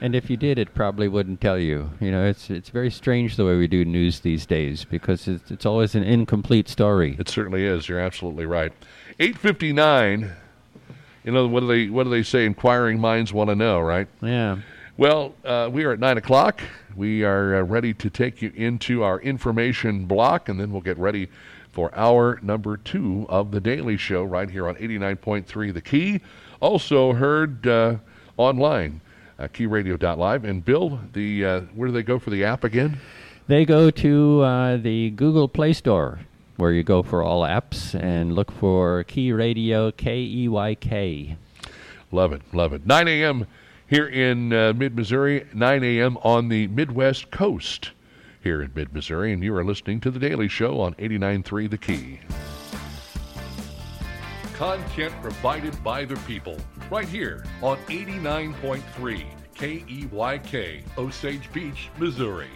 And 0.00 0.14
if 0.14 0.30
you 0.30 0.36
did, 0.36 0.58
it 0.58 0.74
probably 0.74 1.08
wouldn't 1.08 1.40
tell 1.40 1.58
you. 1.58 1.90
You 2.00 2.10
know, 2.10 2.24
it's 2.26 2.48
it's 2.50 2.70
very 2.70 2.90
strange 2.90 3.36
the 3.36 3.44
way 3.44 3.56
we 3.56 3.66
do 3.68 3.84
news 3.84 4.20
these 4.20 4.46
days 4.46 4.84
because 4.84 5.28
it's, 5.28 5.50
it's 5.50 5.66
always 5.66 5.94
an 5.94 6.02
incomplete 6.02 6.68
story. 6.68 7.16
It 7.18 7.28
certainly 7.28 7.64
is. 7.66 7.88
You're 7.88 8.00
absolutely 8.00 8.46
right. 8.46 8.72
Eight 9.18 9.36
fifty 9.38 9.72
nine. 9.72 10.32
You 11.24 11.32
know 11.32 11.46
what 11.46 11.60
do 11.60 11.66
they 11.66 11.88
what 11.88 12.04
do 12.04 12.10
they 12.10 12.22
say? 12.22 12.46
Inquiring 12.46 12.98
minds 12.98 13.32
want 13.32 13.50
to 13.50 13.56
know, 13.56 13.80
right? 13.80 14.08
Yeah. 14.22 14.58
Well, 14.96 15.34
uh, 15.44 15.68
we 15.72 15.84
are 15.84 15.92
at 15.92 15.98
nine 15.98 16.18
o'clock. 16.18 16.60
We 16.94 17.24
are 17.24 17.56
uh, 17.56 17.62
ready 17.62 17.94
to 17.94 18.10
take 18.10 18.42
you 18.42 18.52
into 18.54 19.02
our 19.02 19.20
information 19.20 20.06
block, 20.06 20.48
and 20.48 20.60
then 20.60 20.72
we'll 20.72 20.82
get 20.82 20.98
ready 20.98 21.28
for 21.72 21.94
hour 21.94 22.38
number 22.42 22.76
two 22.76 23.26
of 23.28 23.50
the 23.50 23.60
Daily 23.60 23.96
Show 23.96 24.24
right 24.24 24.50
here 24.50 24.68
on 24.68 24.74
89.3 24.74 25.72
The 25.72 25.80
Key. 25.80 26.20
Also 26.60 27.12
heard 27.12 27.66
uh, 27.66 27.96
online, 28.36 29.00
uh, 29.38 29.48
keyradio.live. 29.48 30.44
And 30.44 30.64
Bill, 30.64 31.00
the 31.12 31.44
uh, 31.44 31.60
where 31.74 31.88
do 31.88 31.92
they 31.92 32.02
go 32.02 32.18
for 32.18 32.30
the 32.30 32.44
app 32.44 32.64
again? 32.64 32.98
They 33.46 33.64
go 33.64 33.90
to 33.90 34.42
uh, 34.42 34.76
the 34.76 35.10
Google 35.10 35.48
Play 35.48 35.72
Store, 35.72 36.20
where 36.60 36.72
you 36.72 36.82
go 36.82 37.02
for 37.02 37.22
all 37.22 37.42
apps, 37.42 37.98
and 37.98 38.34
look 38.34 38.52
for 38.52 39.02
Key 39.04 39.32
Radio, 39.32 39.90
K 39.90 40.20
E 40.20 40.46
Y 40.46 40.74
K. 40.74 41.36
Love 42.12 42.32
it, 42.32 42.42
love 42.52 42.72
it. 42.72 42.84
9 42.86 43.08
a.m. 43.08 43.46
here 43.86 44.06
in 44.06 44.52
uh, 44.52 44.72
mid 44.76 44.94
Missouri, 44.94 45.46
9 45.54 45.82
a.m. 45.82 46.18
on 46.18 46.48
the 46.48 46.66
Midwest 46.68 47.30
Coast 47.30 47.92
here 48.42 48.62
in 48.62 48.72
mid 48.74 48.92
Missouri, 48.92 49.32
and 49.32 49.42
you 49.42 49.54
are 49.54 49.64
listening 49.64 50.00
to 50.00 50.10
The 50.10 50.18
Daily 50.18 50.48
Show 50.48 50.80
on 50.80 50.94
89.3 50.94 51.70
The 51.70 51.78
Key. 51.78 52.20
Content 54.54 55.14
provided 55.22 55.82
by 55.82 56.04
the 56.04 56.16
people, 56.26 56.58
right 56.90 57.08
here 57.08 57.46
on 57.62 57.78
89.3 57.86 59.24
KEYK, 59.54 60.82
Osage 60.98 61.52
Beach, 61.52 61.88
Missouri. 61.98 62.50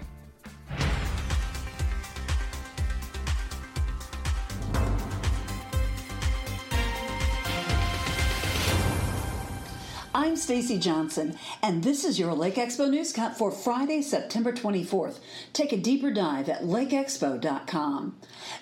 I'm 10.16 10.36
Stacy 10.36 10.78
Johnson, 10.78 11.36
and 11.60 11.82
this 11.82 12.04
is 12.04 12.20
your 12.20 12.34
Lake 12.34 12.54
Expo 12.54 12.88
News 12.88 13.12
Cut 13.12 13.36
for 13.36 13.50
Friday, 13.50 14.00
September 14.00 14.52
24th. 14.52 15.18
Take 15.52 15.72
a 15.72 15.76
deeper 15.76 16.12
dive 16.12 16.48
at 16.48 16.62
lakeexpo.com. 16.62 18.14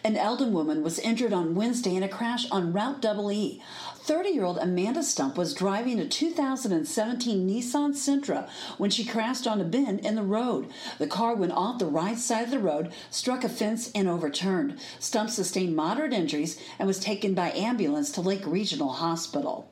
An 0.02 0.16
Eldon 0.16 0.54
woman 0.54 0.82
was 0.82 0.98
injured 0.98 1.34
on 1.34 1.54
Wednesday 1.54 1.94
in 1.94 2.02
a 2.02 2.08
crash 2.08 2.50
on 2.50 2.72
Route 2.72 3.02
Double 3.02 3.30
E. 3.30 3.62
30 3.96 4.30
year 4.30 4.44
old 4.44 4.56
Amanda 4.56 5.02
Stump 5.02 5.36
was 5.36 5.52
driving 5.52 6.00
a 6.00 6.08
2017 6.08 7.46
Nissan 7.46 7.90
Sentra 7.90 8.48
when 8.78 8.88
she 8.88 9.04
crashed 9.04 9.46
on 9.46 9.60
a 9.60 9.64
bend 9.64 10.00
in 10.00 10.14
the 10.14 10.22
road. 10.22 10.70
The 10.96 11.06
car 11.06 11.34
went 11.34 11.52
off 11.52 11.78
the 11.78 11.84
right 11.84 12.16
side 12.16 12.44
of 12.44 12.50
the 12.50 12.60
road, 12.60 12.94
struck 13.10 13.44
a 13.44 13.50
fence, 13.50 13.90
and 13.94 14.08
overturned. 14.08 14.78
Stump 14.98 15.28
sustained 15.28 15.76
moderate 15.76 16.14
injuries 16.14 16.58
and 16.78 16.88
was 16.88 16.98
taken 16.98 17.34
by 17.34 17.52
ambulance 17.52 18.10
to 18.12 18.22
Lake 18.22 18.46
Regional 18.46 18.94
Hospital. 18.94 19.71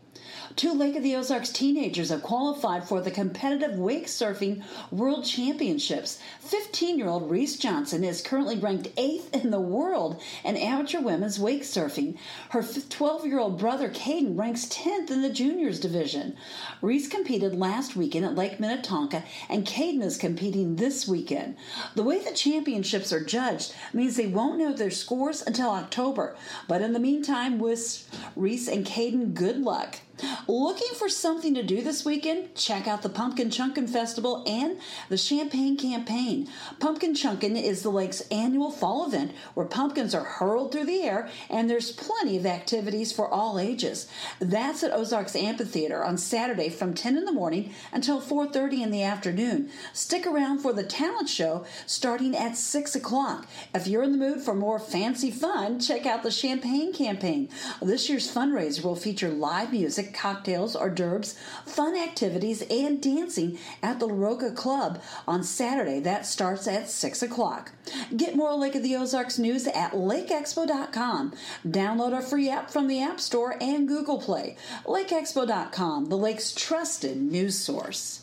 Two 0.56 0.72
Lake 0.72 0.96
of 0.96 1.04
the 1.04 1.14
Ozarks 1.14 1.50
teenagers 1.50 2.08
have 2.08 2.24
qualified 2.24 2.82
for 2.82 3.00
the 3.00 3.10
competitive 3.12 3.78
wake 3.78 4.08
surfing 4.08 4.64
world 4.90 5.24
championships. 5.24 6.18
15 6.40 6.98
year 6.98 7.06
old 7.06 7.30
Reese 7.30 7.56
Johnson 7.56 8.02
is 8.02 8.20
currently 8.20 8.58
ranked 8.58 8.88
eighth 8.96 9.32
in 9.32 9.52
the 9.52 9.60
world 9.60 10.20
in 10.44 10.56
amateur 10.56 11.00
women's 11.00 11.38
wake 11.38 11.62
surfing. 11.62 12.16
Her 12.48 12.64
12 12.64 13.26
year 13.26 13.38
old 13.38 13.60
brother 13.60 13.88
Caden 13.88 14.36
ranks 14.36 14.66
10th 14.66 15.12
in 15.12 15.22
the 15.22 15.30
juniors 15.30 15.78
division. 15.78 16.36
Reese 16.82 17.06
competed 17.06 17.54
last 17.54 17.94
weekend 17.94 18.24
at 18.24 18.34
Lake 18.34 18.58
Minnetonka, 18.58 19.22
and 19.48 19.64
Caden 19.64 20.02
is 20.02 20.16
competing 20.16 20.76
this 20.76 21.06
weekend. 21.06 21.56
The 21.94 22.02
way 22.02 22.18
the 22.18 22.32
championships 22.32 23.12
are 23.12 23.24
judged 23.24 23.72
means 23.94 24.16
they 24.16 24.26
won't 24.26 24.58
know 24.58 24.72
their 24.72 24.90
scores 24.90 25.42
until 25.42 25.70
October. 25.70 26.36
But 26.66 26.82
in 26.82 26.92
the 26.92 26.98
meantime, 26.98 27.60
wish 27.60 28.02
Reese 28.34 28.66
and 28.66 28.84
Caden 28.84 29.32
good 29.34 29.58
luck. 29.58 30.00
Looking 30.46 30.94
for 30.94 31.08
something 31.08 31.54
to 31.54 31.62
do 31.62 31.82
this 31.82 32.04
weekend? 32.04 32.54
Check 32.54 32.86
out 32.86 33.02
the 33.02 33.08
Pumpkin 33.08 33.50
Chunkin' 33.50 33.88
Festival 33.88 34.44
and 34.46 34.78
the 35.08 35.16
Champagne 35.16 35.76
Campaign. 35.76 36.48
Pumpkin 36.78 37.14
Chunkin' 37.14 37.56
is 37.56 37.82
the 37.82 37.90
lake's 37.90 38.20
annual 38.30 38.70
fall 38.70 39.06
event 39.06 39.32
where 39.54 39.66
pumpkins 39.66 40.14
are 40.14 40.24
hurled 40.24 40.72
through 40.72 40.86
the 40.86 41.02
air 41.02 41.28
and 41.48 41.68
there's 41.68 41.92
plenty 41.92 42.36
of 42.36 42.46
activities 42.46 43.12
for 43.12 43.28
all 43.28 43.58
ages. 43.58 44.08
That's 44.40 44.82
at 44.82 44.92
Ozarks 44.92 45.36
Amphitheater 45.36 46.04
on 46.04 46.18
Saturday 46.18 46.68
from 46.68 46.94
10 46.94 47.16
in 47.16 47.24
the 47.24 47.32
morning 47.32 47.72
until 47.92 48.20
4.30 48.20 48.82
in 48.82 48.90
the 48.90 49.02
afternoon. 49.02 49.70
Stick 49.92 50.26
around 50.26 50.58
for 50.60 50.72
the 50.72 50.82
talent 50.82 51.28
show 51.28 51.64
starting 51.86 52.36
at 52.36 52.56
6 52.56 52.94
o'clock. 52.94 53.46
If 53.74 53.86
you're 53.86 54.02
in 54.02 54.12
the 54.12 54.18
mood 54.18 54.40
for 54.40 54.54
more 54.54 54.78
fancy 54.78 55.30
fun, 55.30 55.80
check 55.80 56.06
out 56.06 56.22
the 56.22 56.30
Champagne 56.30 56.92
Campaign. 56.92 57.48
This 57.80 58.08
year's 58.08 58.32
fundraiser 58.32 58.84
will 58.84 58.96
feature 58.96 59.28
live 59.28 59.72
music 59.72 60.09
cocktails, 60.14 60.76
hors 60.76 60.90
d'oeuvres, 60.90 61.34
fun 61.66 61.96
activities, 61.96 62.62
and 62.70 63.02
dancing 63.02 63.58
at 63.82 63.98
the 64.00 64.06
LaRocca 64.06 64.54
Club 64.54 65.00
on 65.26 65.42
Saturday. 65.42 66.00
That 66.00 66.26
starts 66.26 66.66
at 66.66 66.88
6 66.88 67.22
o'clock. 67.22 67.72
Get 68.16 68.36
more 68.36 68.54
Lake 68.54 68.74
of 68.74 68.82
the 68.82 68.96
Ozarks 68.96 69.38
news 69.38 69.66
at 69.66 69.92
lakeexpo.com. 69.92 71.32
Download 71.66 72.12
our 72.12 72.22
free 72.22 72.48
app 72.48 72.70
from 72.70 72.88
the 72.88 73.02
App 73.02 73.20
Store 73.20 73.56
and 73.60 73.88
Google 73.88 74.18
Play. 74.18 74.56
LakeExpo.com, 74.84 76.06
the 76.06 76.16
lake's 76.16 76.52
trusted 76.52 77.16
news 77.16 77.58
source. 77.58 78.22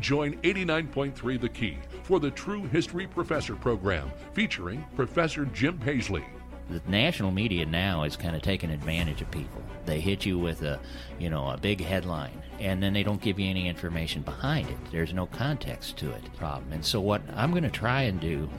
Join 0.00 0.34
89.3 0.42 1.40
The 1.40 1.48
Key 1.48 1.78
for 2.04 2.20
the 2.20 2.30
True 2.30 2.62
History 2.64 3.06
Professor 3.06 3.56
program 3.56 4.10
featuring 4.32 4.84
Professor 4.94 5.44
Jim 5.46 5.76
Paisley 5.78 6.24
the 6.68 6.82
national 6.86 7.30
media 7.30 7.64
now 7.64 8.02
is 8.02 8.16
kind 8.16 8.36
of 8.36 8.42
taking 8.42 8.70
advantage 8.70 9.22
of 9.22 9.30
people. 9.30 9.62
They 9.86 10.00
hit 10.00 10.26
you 10.26 10.38
with 10.38 10.62
a, 10.62 10.78
you 11.18 11.30
know, 11.30 11.48
a 11.48 11.56
big 11.56 11.82
headline, 11.82 12.42
and 12.60 12.82
then 12.82 12.92
they 12.92 13.02
don't 13.02 13.20
give 13.20 13.38
you 13.38 13.48
any 13.48 13.68
information 13.68 14.22
behind 14.22 14.68
it. 14.68 14.76
There's 14.92 15.14
no 15.14 15.26
context 15.26 15.96
to 15.98 16.10
it. 16.10 16.22
Problem. 16.36 16.72
And 16.72 16.84
so 16.84 17.00
what 17.00 17.22
I'm 17.34 17.50
going 17.50 17.62
to 17.62 17.70
try 17.70 18.02
and 18.02 18.20
do, 18.20 18.50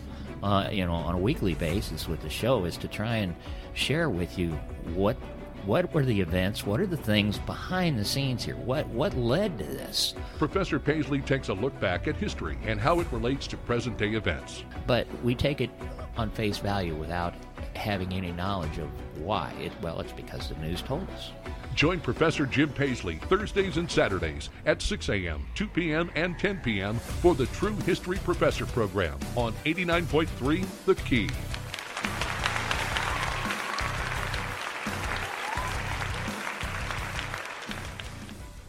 uh, 0.42 0.70
you 0.72 0.86
know, 0.86 0.94
on 0.94 1.16
a 1.16 1.20
weekly 1.20 1.54
basis 1.54 2.08
with 2.08 2.22
the 2.22 2.30
show 2.30 2.66
is 2.66 2.78
to 2.78 2.88
try 2.88 3.18
and 3.18 3.36
share 3.74 4.10
with 4.10 4.38
you 4.40 4.52
what 4.96 5.18
what 5.66 5.94
were 5.94 6.06
the 6.06 6.20
events? 6.20 6.66
What 6.66 6.80
are 6.80 6.88
the 6.88 6.98
things 6.98 7.38
behind 7.40 8.00
the 8.00 8.06
scenes 8.06 8.46
here? 8.46 8.56
What 8.56 8.88
what 8.88 9.16
led 9.16 9.58
to 9.60 9.66
this? 9.66 10.16
Professor 10.38 10.80
Paisley 10.80 11.20
takes 11.20 11.50
a 11.50 11.54
look 11.54 11.78
back 11.80 12.08
at 12.08 12.16
history 12.16 12.58
and 12.64 12.80
how 12.80 13.02
it 13.02 13.12
relates 13.12 13.46
to 13.48 13.58
present 13.58 13.98
day 13.98 14.14
events. 14.14 14.64
But 14.88 15.06
we 15.22 15.36
take 15.36 15.62
it 15.62 15.70
on 16.18 16.30
face 16.32 16.58
value 16.58 16.96
without 16.96 17.34
having 17.76 18.14
any 18.14 18.32
knowledge 18.32 18.78
of 18.78 18.90
why. 19.20 19.54
It, 19.62 19.72
well, 19.82 20.00
it's 20.00 20.12
because 20.12 20.50
the 20.50 20.56
news 20.56 20.82
told 20.82 21.10
us. 21.12 21.32
Join 21.76 22.00
Professor 22.00 22.46
Jim 22.46 22.70
Paisley 22.70 23.18
Thursdays 23.30 23.78
and 23.78 23.90
Saturdays 23.90 24.50
at 24.66 24.82
6 24.82 25.10
a.m., 25.10 25.46
2 25.56 25.68
p.m., 25.68 26.12
and 26.16 26.38
10 26.38 26.58
p.m. 26.58 27.00
for 27.00 27.36
the 27.36 27.46
True 27.48 27.76
History 27.86 28.18
Professor 28.18 28.66
program 28.66 29.18
on 29.36 29.54
89.3 29.66 30.66
The 30.86 30.96
Key. 30.96 31.30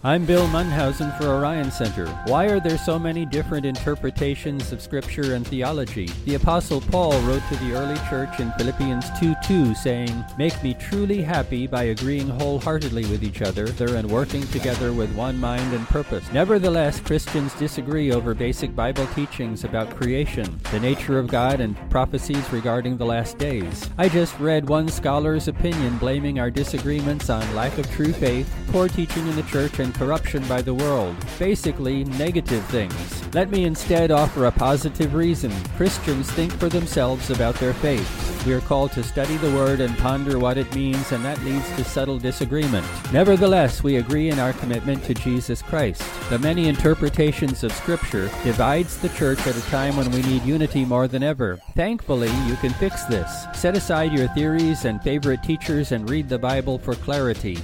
I'm 0.02 0.24
Bill 0.24 0.48
Mundhausen 0.48 1.14
for 1.18 1.26
Orion 1.26 1.70
Center. 1.70 2.06
Why 2.24 2.46
are 2.46 2.58
there 2.58 2.78
so 2.78 2.98
many 2.98 3.26
different 3.26 3.66
interpretations 3.66 4.72
of 4.72 4.80
Scripture 4.80 5.34
and 5.34 5.46
theology? 5.46 6.08
The 6.24 6.36
Apostle 6.36 6.80
Paul 6.80 7.20
wrote 7.20 7.42
to 7.50 7.56
the 7.56 7.74
early 7.74 8.00
church 8.08 8.40
in 8.40 8.50
Philippians 8.52 9.04
2 9.20 9.34
2, 9.46 9.74
saying, 9.74 10.24
Make 10.38 10.62
me 10.62 10.72
truly 10.72 11.20
happy 11.20 11.66
by 11.66 11.82
agreeing 11.82 12.28
wholeheartedly 12.28 13.04
with 13.10 13.22
each 13.22 13.42
other 13.42 13.66
and 13.94 14.10
working 14.10 14.46
together 14.46 14.94
with 14.94 15.14
one 15.14 15.38
mind 15.38 15.74
and 15.74 15.86
purpose. 15.88 16.24
Nevertheless, 16.32 16.98
Christians 17.00 17.52
disagree 17.56 18.10
over 18.10 18.32
basic 18.32 18.74
Bible 18.74 19.06
teachings 19.08 19.64
about 19.64 19.94
creation, 19.96 20.58
the 20.70 20.80
nature 20.80 21.18
of 21.18 21.26
God, 21.26 21.60
and 21.60 21.76
prophecies 21.90 22.50
regarding 22.54 22.96
the 22.96 23.04
last 23.04 23.36
days. 23.36 23.90
I 23.98 24.08
just 24.08 24.38
read 24.40 24.66
one 24.66 24.88
scholar's 24.88 25.46
opinion 25.46 25.98
blaming 25.98 26.40
our 26.40 26.50
disagreements 26.50 27.28
on 27.28 27.54
lack 27.54 27.76
of 27.76 27.90
true 27.90 28.14
faith, 28.14 28.50
poor 28.68 28.88
teaching 28.88 29.26
in 29.26 29.36
the 29.36 29.42
church, 29.42 29.78
and 29.78 29.89
and 29.90 29.98
corruption 29.98 30.46
by 30.46 30.62
the 30.62 30.74
world. 30.74 31.16
Basically, 31.38 32.04
negative 32.04 32.64
things. 32.66 33.34
Let 33.34 33.50
me 33.50 33.64
instead 33.64 34.10
offer 34.10 34.46
a 34.46 34.52
positive 34.52 35.14
reason. 35.14 35.50
Christians 35.76 36.30
think 36.30 36.52
for 36.52 36.68
themselves 36.68 37.30
about 37.30 37.56
their 37.56 37.74
faith. 37.74 38.46
We 38.46 38.52
are 38.52 38.60
called 38.60 38.92
to 38.92 39.02
study 39.02 39.36
the 39.38 39.50
Word 39.50 39.80
and 39.80 39.96
ponder 39.98 40.38
what 40.38 40.58
it 40.58 40.74
means, 40.74 41.12
and 41.12 41.24
that 41.24 41.42
leads 41.44 41.68
to 41.76 41.84
subtle 41.84 42.18
disagreement. 42.18 42.86
Nevertheless, 43.12 43.82
we 43.82 43.96
agree 43.96 44.30
in 44.30 44.38
our 44.38 44.52
commitment 44.54 45.02
to 45.04 45.14
Jesus 45.14 45.60
Christ. 45.60 46.02
The 46.30 46.38
many 46.38 46.68
interpretations 46.68 47.64
of 47.64 47.72
Scripture 47.72 48.30
divides 48.44 48.96
the 48.98 49.10
church 49.10 49.44
at 49.46 49.56
a 49.56 49.70
time 49.70 49.96
when 49.96 50.10
we 50.12 50.22
need 50.22 50.44
unity 50.44 50.84
more 50.84 51.08
than 51.08 51.22
ever. 51.22 51.60
Thankfully, 51.74 52.30
you 52.46 52.54
can 52.56 52.72
fix 52.74 53.04
this. 53.04 53.46
Set 53.54 53.76
aside 53.76 54.12
your 54.12 54.28
theories 54.28 54.84
and 54.84 55.02
favorite 55.02 55.42
teachers 55.42 55.92
and 55.92 56.08
read 56.08 56.28
the 56.28 56.38
Bible 56.38 56.78
for 56.78 56.94
clarity. 56.94 57.58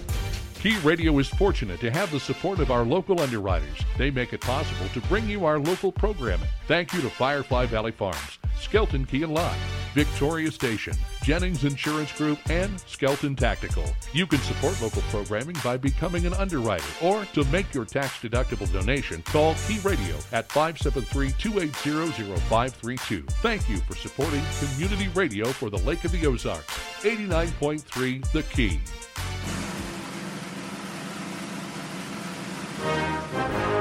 Key 0.61 0.77
Radio 0.79 1.17
is 1.19 1.29
fortunate 1.29 1.81
to 1.81 1.91
have 1.91 2.11
the 2.11 2.19
support 2.19 2.61
of 2.61 2.71
our 2.71 2.83
local 2.83 3.21
underwriters. 3.21 3.79
They 3.99 4.11
make 4.11 4.33
it 4.33 4.41
possible 4.41 4.89
to 4.95 5.01
bring 5.03 5.29
you 5.29 5.45
our 5.45 5.59
local 5.59 5.93
programming. 5.93 6.49
Thank 6.67 6.93
you 6.95 7.03
to 7.03 7.11
Firefly 7.11 7.67
Valley 7.67 7.93
Farms, 7.93 8.39
Skelton 8.59 9.05
Key 9.05 9.23
and 9.23 9.35
Lodge, 9.35 9.59
Victoria 9.93 10.51
Station, 10.51 10.95
Jennings 11.23 11.65
Insurance 11.65 12.11
Group, 12.13 12.39
and 12.51 12.81
Skelton 12.81 13.37
Tactical. 13.37 13.85
You 14.13 14.27
can 14.27 14.39
support 14.41 14.81
local 14.81 15.03
programming 15.03 15.57
by 15.63 15.77
becoming 15.77 16.25
an 16.27 16.35
underwriter 16.35 16.85
or 17.03 17.27
to 17.27 17.45
make 17.45 17.73
your 17.75 17.85
tax 17.85 18.15
deductible 18.15 18.73
donation, 18.73 19.23
call 19.23 19.55
Key 19.69 19.79
Radio 19.85 20.17
at 20.33 20.51
573 20.51 21.33
280 21.39 22.35
0532. 22.49 23.23
Thank 23.43 23.69
you 23.69 23.77
for 23.77 23.95
supporting 23.95 24.43
community 24.59 25.09
radio 25.09 25.47
for 25.47 25.69
the 25.69 25.79
Lake 25.79 26.05
of 26.05 26.13
the 26.13 26.27
Ozarks. 26.27 26.75
89.3 27.03 28.33
The 28.33 28.43
Key. 28.45 28.81
Share 32.79 33.76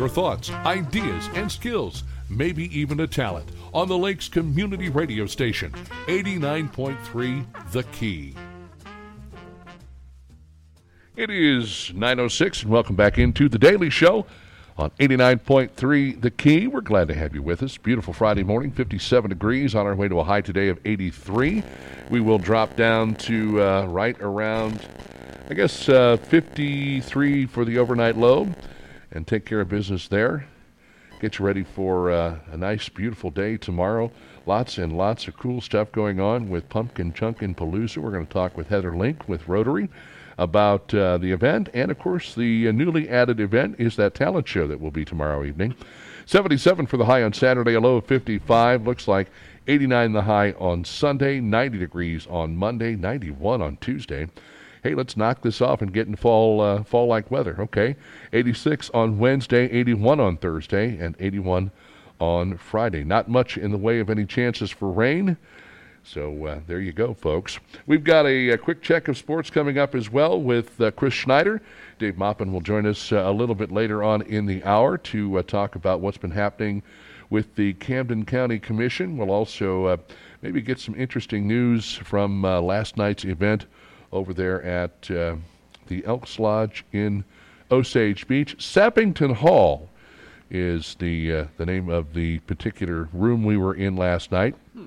your 0.00 0.08
thoughts, 0.08 0.50
ideas, 0.64 1.28
and 1.34 1.52
skills, 1.52 2.04
maybe 2.30 2.74
even 2.76 3.00
a 3.00 3.06
talent, 3.06 3.46
on 3.74 3.86
the 3.86 3.98
Lakes 3.98 4.30
Community 4.30 4.88
Radio 4.88 5.26
Station, 5.26 5.70
89.3 6.06 7.70
The 7.72 7.82
Key. 7.82 8.34
It 11.16 11.28
is 11.28 11.92
9.06, 11.94 12.62
and 12.62 12.72
welcome 12.72 12.96
back 12.96 13.18
into 13.18 13.46
The 13.50 13.58
Daily 13.58 13.90
Show 13.90 14.24
on 14.78 14.88
89.3 14.92 16.18
The 16.18 16.30
Key. 16.30 16.66
We're 16.66 16.80
glad 16.80 17.08
to 17.08 17.14
have 17.14 17.34
you 17.34 17.42
with 17.42 17.62
us. 17.62 17.76
Beautiful 17.76 18.14
Friday 18.14 18.42
morning, 18.42 18.70
57 18.70 19.28
degrees, 19.28 19.74
on 19.74 19.86
our 19.86 19.94
way 19.94 20.08
to 20.08 20.18
a 20.20 20.24
high 20.24 20.40
today 20.40 20.68
of 20.68 20.80
83. 20.86 21.62
We 22.08 22.22
will 22.22 22.38
drop 22.38 22.74
down 22.74 23.16
to 23.16 23.62
uh, 23.62 23.84
right 23.84 24.18
around, 24.22 24.80
I 25.50 25.52
guess, 25.52 25.90
uh, 25.90 26.16
53 26.16 27.44
for 27.44 27.66
the 27.66 27.76
overnight 27.76 28.16
low 28.16 28.48
and 29.12 29.26
take 29.26 29.44
care 29.44 29.60
of 29.60 29.68
business 29.68 30.08
there. 30.08 30.46
Get 31.20 31.38
you 31.38 31.44
ready 31.44 31.64
for 31.64 32.10
uh, 32.10 32.38
a 32.50 32.56
nice, 32.56 32.88
beautiful 32.88 33.30
day 33.30 33.58
tomorrow. 33.58 34.10
Lots 34.46 34.78
and 34.78 34.96
lots 34.96 35.28
of 35.28 35.36
cool 35.36 35.60
stuff 35.60 35.92
going 35.92 36.18
on 36.18 36.48
with 36.48 36.68
Pumpkin 36.70 37.12
Chunkin 37.12 37.54
Palooza. 37.54 37.98
We're 37.98 38.10
going 38.10 38.26
to 38.26 38.32
talk 38.32 38.56
with 38.56 38.68
Heather 38.68 38.96
Link 38.96 39.28
with 39.28 39.46
Rotary 39.46 39.90
about 40.38 40.94
uh, 40.94 41.18
the 41.18 41.30
event. 41.30 41.68
And 41.74 41.90
of 41.90 41.98
course, 41.98 42.34
the 42.34 42.68
uh, 42.68 42.72
newly 42.72 43.10
added 43.10 43.38
event 43.38 43.76
is 43.78 43.96
that 43.96 44.14
talent 44.14 44.48
show 44.48 44.66
that 44.66 44.80
will 44.80 44.90
be 44.90 45.04
tomorrow 45.04 45.44
evening. 45.44 45.74
77 46.24 46.86
for 46.86 46.96
the 46.96 47.04
high 47.04 47.22
on 47.22 47.34
Saturday, 47.34 47.74
a 47.74 47.80
low 47.80 47.96
of 47.96 48.06
55. 48.06 48.86
Looks 48.86 49.06
like 49.06 49.28
89 49.66 50.12
the 50.12 50.22
high 50.22 50.52
on 50.52 50.84
Sunday, 50.84 51.38
90 51.40 51.78
degrees 51.78 52.26
on 52.28 52.56
Monday, 52.56 52.96
91 52.96 53.60
on 53.60 53.76
Tuesday 53.76 54.28
hey, 54.82 54.94
let's 54.94 55.16
knock 55.16 55.42
this 55.42 55.60
off 55.60 55.82
and 55.82 55.92
get 55.92 56.06
in 56.06 56.16
fall 56.16 56.60
uh, 56.60 56.82
fall 56.82 57.06
like 57.06 57.30
weather. 57.30 57.56
Okay, 57.60 57.96
86 58.32 58.90
on 58.90 59.18
Wednesday, 59.18 59.70
81 59.70 60.20
on 60.20 60.36
Thursday, 60.36 60.96
and 60.98 61.16
81 61.18 61.70
on 62.20 62.56
Friday. 62.56 63.04
Not 63.04 63.28
much 63.28 63.56
in 63.56 63.70
the 63.70 63.78
way 63.78 64.00
of 64.00 64.10
any 64.10 64.26
chances 64.26 64.70
for 64.70 64.90
rain. 64.90 65.36
So 66.02 66.46
uh, 66.46 66.60
there 66.66 66.80
you 66.80 66.92
go, 66.92 67.12
folks. 67.12 67.58
We've 67.86 68.02
got 68.02 68.26
a, 68.26 68.50
a, 68.50 68.58
quick 68.58 68.82
check 68.82 69.08
of 69.08 69.18
sports 69.18 69.50
coming 69.50 69.78
up 69.78 69.94
as 69.94 70.10
well 70.10 70.40
with 70.40 70.80
uh, 70.80 70.90
Chris 70.92 71.12
Schneider. 71.12 71.60
Dave 71.98 72.16
Maupin 72.16 72.52
will 72.52 72.62
join 72.62 72.86
us 72.86 73.12
uh, 73.12 73.16
a 73.16 73.32
little 73.32 73.54
bit 73.54 73.70
later 73.70 74.02
on 74.02 74.22
in 74.22 74.46
the 74.46 74.64
hour 74.64 74.96
to 74.96 75.38
uh, 75.38 75.42
talk 75.42 75.74
about 75.74 76.00
what's 76.00 76.16
been 76.16 76.30
happening 76.30 76.82
with 77.28 77.54
the 77.54 77.74
Camden 77.74 78.24
County 78.24 78.58
Commission. 78.58 79.16
We'll 79.16 79.30
also 79.30 79.84
uh, 79.84 79.96
maybe 80.42 80.62
get 80.62 80.80
some 80.80 80.94
interesting 80.94 81.46
news 81.46 81.96
from 81.96 82.44
uh, 82.44 82.60
last 82.60 82.96
night's 82.96 83.24
event 83.24 83.66
over 84.12 84.34
there 84.34 84.62
at 84.62 85.10
uh, 85.10 85.36
the 85.86 86.04
Elks 86.04 86.38
Lodge 86.38 86.84
in 86.92 87.24
Osage 87.70 88.26
Beach. 88.26 88.56
Sappington 88.58 89.34
Hall 89.34 89.88
is 90.50 90.96
the 90.98 91.32
uh, 91.32 91.44
the 91.56 91.66
name 91.66 91.88
of 91.88 92.12
the 92.12 92.38
particular 92.40 93.08
room 93.12 93.44
we 93.44 93.56
were 93.56 93.74
in 93.74 93.96
last 93.96 94.32
night. 94.32 94.54
Hmm. 94.74 94.86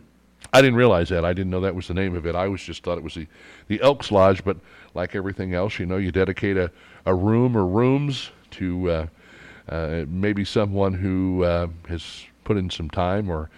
I 0.51 0.61
didn't 0.61 0.76
realize 0.76 1.09
that. 1.09 1.24
I 1.24 1.34
didn't 1.34 1.51
know 1.51 1.61
that 1.61 1.74
was 1.74 1.88
the 1.88 1.93
name 1.93 2.15
of 2.15 2.26
it. 2.26 2.36
I 2.36 2.47
was 2.47 2.61
just 2.61 2.84
thought 2.84 2.97
it 2.97 3.03
was 3.03 3.15
the, 3.15 3.28
the 3.67 3.82
Elks 3.82 4.11
Lodge, 4.11 4.43
but 4.43 4.57
like 4.93 5.15
everything 5.15 5.53
else, 5.53 5.80
you 5.80 5.86
know, 5.86 5.97
you 5.97 6.11
dedicate 6.11 6.57
a, 6.57 6.69
a 7.05 7.15
room 7.15 7.57
or 7.57 7.65
rooms 7.65 8.32
to 8.51 8.89
uh, 8.89 9.07
uh, 9.69 10.05
maybe 10.07 10.45
someone 10.45 10.93
who 10.93 11.43
uh, 11.43 11.67
has 11.88 12.26
put 12.43 12.57
in 12.57 12.69
some 12.69 12.89
time 12.89 13.30
or 13.30 13.49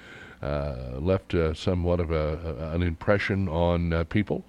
uh, 0.42 1.00
left 1.00 1.34
uh, 1.34 1.54
somewhat 1.54 2.00
of 2.00 2.12
a, 2.12 2.56
a, 2.62 2.76
an 2.76 2.84
impression 2.84 3.50
on 3.50 4.06
people. 4.06 4.46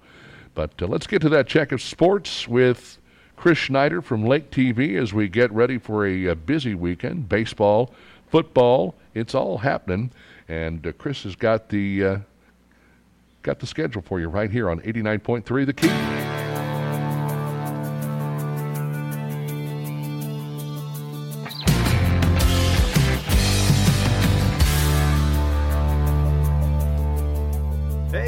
But 0.57 0.71
uh, 0.81 0.87
let's 0.87 1.05
get 1.05 1.21
to 1.21 1.29
that 1.29 1.45
check 1.45 1.71
of 1.71 1.83
sports 1.83 2.47
with 2.47 2.97
Chris 3.35 3.59
Schneider 3.59 4.01
from 4.01 4.25
Lake 4.25 4.49
TV 4.49 4.99
as 4.99 5.13
we 5.13 5.27
get 5.27 5.51
ready 5.51 5.77
for 5.77 6.07
a, 6.07 6.25
a 6.25 6.35
busy 6.35 6.73
weekend. 6.73 7.29
Baseball, 7.29 7.93
football, 8.31 8.95
it's 9.13 9.35
all 9.35 9.59
happening. 9.59 10.09
And 10.47 10.87
uh, 10.87 10.93
Chris 10.93 11.21
has 11.25 11.35
got 11.35 11.69
the 11.69 12.03
uh, 12.03 12.17
got 13.43 13.59
the 13.59 13.67
schedule 13.67 14.01
for 14.01 14.19
you 14.19 14.29
right 14.29 14.49
here 14.49 14.67
on 14.67 14.79
89.3 14.79 15.65
The 15.67 15.73
Key. 15.73 16.26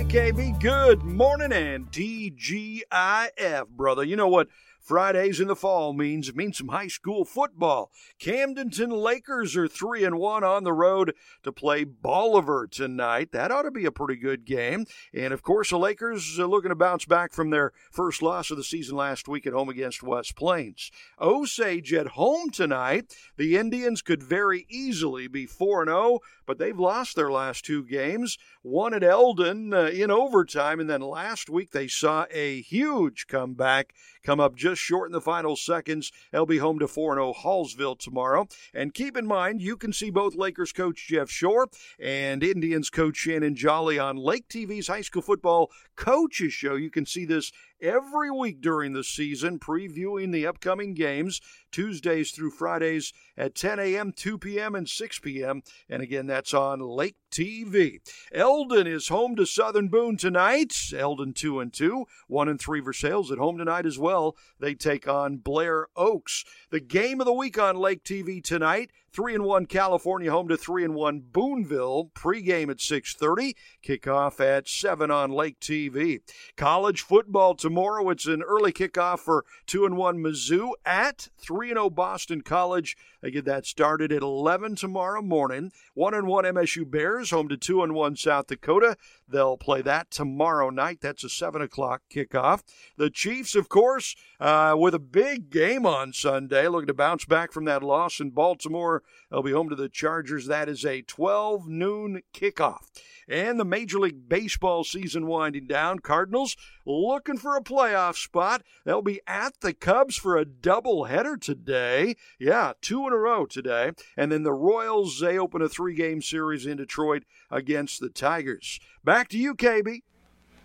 KB, 0.10 0.60
good 0.60 1.04
morning 1.04 1.54
and 1.54 1.92
DGIF, 1.92 3.68
brother. 3.68 4.04
You 4.04 4.16
know 4.16 4.28
what 4.28 4.48
Fridays 4.90 5.40
in 5.40 5.48
the 5.48 5.56
fall 5.56 5.94
means 5.94 6.34
means 6.34 6.58
some 6.58 6.70
high 6.70 6.88
school 6.88 7.24
football. 7.24 7.92
Camdenton 8.20 8.92
Lakers 8.92 9.56
are 9.56 9.68
3 9.68 10.04
and 10.04 10.18
1 10.18 10.44
on 10.44 10.64
the 10.64 10.74
road 10.74 11.14
to 11.44 11.52
play 11.52 11.84
Bolivar 11.84 12.66
tonight. 12.66 13.32
That 13.32 13.52
ought 13.52 13.62
to 13.62 13.72
be 13.72 13.86
a 13.86 13.92
pretty 13.92 14.20
good 14.20 14.46
game. 14.46 14.88
And 15.14 15.32
of 15.32 15.44
course, 15.44 15.70
the 15.70 15.78
Lakers 15.78 16.40
are 16.40 16.48
looking 16.48 16.70
to 16.70 16.76
bounce 16.76 17.06
back 17.06 17.34
from 17.34 17.52
their 17.52 17.72
first 17.92 18.24
loss 18.24 18.50
of 18.50 18.58
the 18.58 18.64
season 18.64 18.98
last 18.98 19.28
week 19.28 19.46
at 19.46 19.54
home 19.54 19.70
against 19.70 20.02
West 20.02 20.36
Plains. 20.36 20.90
Osage 21.22 21.94
at 21.94 22.08
home 22.08 22.50
tonight. 22.50 23.14
The 23.38 23.58
Indians 23.58 24.02
could 24.02 24.24
very 24.24 24.66
easily 24.70 25.28
be 25.28 25.46
4 25.46 25.84
and 25.84 25.90
0, 25.90 26.20
but 26.48 26.58
they've 26.58 26.80
lost 26.80 27.16
their 27.16 27.30
last 27.30 27.64
two 27.64 27.84
games. 27.84 28.40
One 28.64 28.96
at 28.96 29.04
Eldon 29.04 29.72
uh, 29.72 29.84
in 29.84 30.10
overtime, 30.10 30.80
and 30.80 30.90
then 30.90 31.02
last 31.02 31.48
week 31.48 31.74
they 31.74 31.88
saw 31.88 32.26
a 32.32 32.62
huge 32.62 33.28
comeback 33.28 33.94
come 34.24 34.40
up 34.40 34.56
just 34.56 34.82
short 34.82 35.08
in 35.10 35.14
the 35.14 35.22
final 35.22 35.56
seconds. 35.56 36.12
They'll 36.32 36.46
be 36.46 36.58
home 36.58 36.80
to 36.80 36.88
4 36.88 37.16
0 37.16 37.34
Hallsville 37.34 37.98
tomorrow. 37.98 38.48
And 38.74 38.94
keep 38.94 39.18
in 39.18 39.26
mind, 39.28 39.62
you 39.62 39.78
can 39.78 39.94
see 39.94 40.10
both 40.10 40.36
Lakers 40.36 40.72
coach 40.72 41.08
Jeff 41.08 41.30
Shore 41.30 41.68
and 42.00 42.44
Indians 42.44 42.90
coach 42.90 43.18
Shannon 43.18 43.56
Jolly 43.56 44.00
on 44.00 44.18
Lake 44.18 44.48
TV's 44.48 44.88
High 44.88 45.02
School 45.02 45.22
Football 45.22 45.72
Coaches 45.96 46.54
Show. 46.54 46.76
You 46.76 46.90
can 46.90 47.06
see 47.06 47.26
this 47.26 47.52
every 47.82 48.32
week 48.32 48.62
during 48.62 48.94
the 48.94 49.04
season, 49.04 49.60
previewing 49.60 50.32
the 50.32 50.48
upcoming 50.48 50.94
games 50.94 51.42
Tuesdays 51.72 52.32
through 52.32 52.52
Fridays 52.52 53.14
at 53.38 53.56
10 53.56 53.80
a.m., 53.80 54.12
2 54.12 54.38
p.m., 54.38 54.76
and 54.76 54.90
6 54.90 55.20
p.m. 55.20 55.62
And 55.88 56.02
again, 56.02 56.28
that's 56.28 56.54
on 56.54 56.80
Lake 56.80 57.16
TV. 57.32 58.00
Eldon 58.34 58.88
is 58.88 59.08
home 59.08 59.36
to 59.36 59.46
Southern 59.46 59.88
Boone 59.88 60.18
tonight. 60.18 60.74
Eldon 60.96 61.34
2 61.34 61.60
and 61.60 61.72
2, 61.72 62.06
1 62.28 62.50
and 62.50 62.60
3 62.60 62.80
Versailles 62.80 63.32
at 63.32 63.38
home 63.38 63.58
tonight 63.58 63.86
as 63.86 64.00
well. 64.00 64.36
They 64.60 64.74
take 64.74 65.08
on 65.08 65.38
Blair 65.38 65.88
Oaks. 65.96 66.44
The 66.72 66.80
game 66.80 67.20
of 67.22 67.26
the 67.26 67.34
week 67.34 67.58
on 67.58 67.76
Lake 67.76 68.04
TV 68.04 68.44
tonight. 68.44 68.92
3 69.12 69.36
and 69.36 69.44
1 69.44 69.66
California 69.66 70.32
home 70.32 70.48
to 70.48 70.58
3 70.58 70.84
and 70.84 70.96
1 70.96 71.22
Boonville. 71.32 72.12
Pregame 72.14 72.70
at 72.70 72.80
6:30, 72.80 73.56
kickoff 73.84 74.40
at 74.40 74.68
7 74.68 75.12
on 75.12 75.32
Lake 75.32 75.60
TV. 75.60 76.20
College 76.56 77.02
football 77.02 77.56
tomorrow. 77.56 78.10
It's 78.10 78.26
an 78.26 78.44
early 78.44 78.72
kickoff 78.72 79.20
for 79.20 79.46
2 79.68 79.86
and 79.86 79.98
1 79.98 80.18
Mizzou 80.20 80.72
at 80.86 81.30
3 81.38 81.70
and 81.72 81.78
0 81.78 81.90
Boston 81.90 82.42
College. 82.42 82.96
They 83.22 83.32
get 83.32 83.46
that 83.46 83.66
started 83.66 84.12
at 84.12 84.22
11 84.22 84.76
tomorrow 84.76 85.22
morning. 85.22 85.72
1 85.94 86.14
and 86.14 86.28
1 86.28 86.46
MSU 86.46 86.90
Bears 86.90 87.32
home 87.32 87.50
to 87.50 87.58
2 87.58 87.84
and 87.84 87.94
1 87.94 88.16
South 88.16 88.48
Dakota. 88.48 88.96
They'll 89.28 89.58
play 89.58 89.82
that 89.82 90.10
tomorrow 90.10 90.70
night. 90.70 91.00
That's 91.02 91.24
a 91.24 91.30
7 91.30 91.62
o'clock 91.62 92.02
kickoff. 92.14 92.62
The 92.98 93.10
Chiefs, 93.10 93.56
of 93.56 93.70
course, 93.70 94.16
uh, 94.40 94.76
with 94.78 94.96
a 94.96 95.00
big 95.00 95.50
game 95.50 95.86
on 95.86 96.14
Sunday, 96.14 96.68
looking 96.68 96.88
to 96.88 96.94
bounce 96.94 97.26
back 97.26 97.52
from 97.52 97.66
that 97.66 97.84
loss 97.84 98.20
in 98.20 98.32
Baltimore. 98.32 99.04
They'll 99.30 99.44
be 99.44 99.52
home 99.52 99.70
to 99.70 99.76
the 99.76 99.90
Chargers. 99.90 100.48
That 100.48 100.70
is 100.70 100.86
a 100.86 101.02
12 101.02 101.68
noon 101.68 102.22
kickoff. 102.34 102.88
And 103.28 103.60
the 103.60 103.66
Major 103.66 104.00
League 104.00 104.28
Baseball 104.28 104.84
season 104.84 105.28
winding 105.28 105.68
down. 105.68 106.00
Cardinals 106.00 106.58
looking 106.84 107.38
for 107.38 107.56
a 107.56 107.62
playoff 107.62 108.16
spot. 108.16 108.64
They'll 108.86 109.04
be 109.04 109.22
at 109.28 109.60
the 109.62 109.74
Cubs 109.74 110.16
for 110.16 110.36
a 110.36 110.46
doubleheader 110.46 111.40
today. 111.40 112.16
Yeah, 112.40 112.74
two 112.82 113.06
in 113.10 113.14
a 113.14 113.18
row 113.18 113.46
today. 113.46 113.92
And 114.16 114.32
then 114.32 114.44
the 114.44 114.54
Royals, 114.54 115.20
they 115.20 115.38
open 115.38 115.62
a 115.62 115.70
three 115.70 115.96
game 115.96 116.22
series 116.22 116.66
in 116.66 116.78
Detroit 116.78 117.24
against 117.52 118.00
the 118.00 118.10
Tigers. 118.10 118.80
Back 119.04 119.28
to 119.30 119.38
you, 119.38 119.56
KB. 119.56 120.02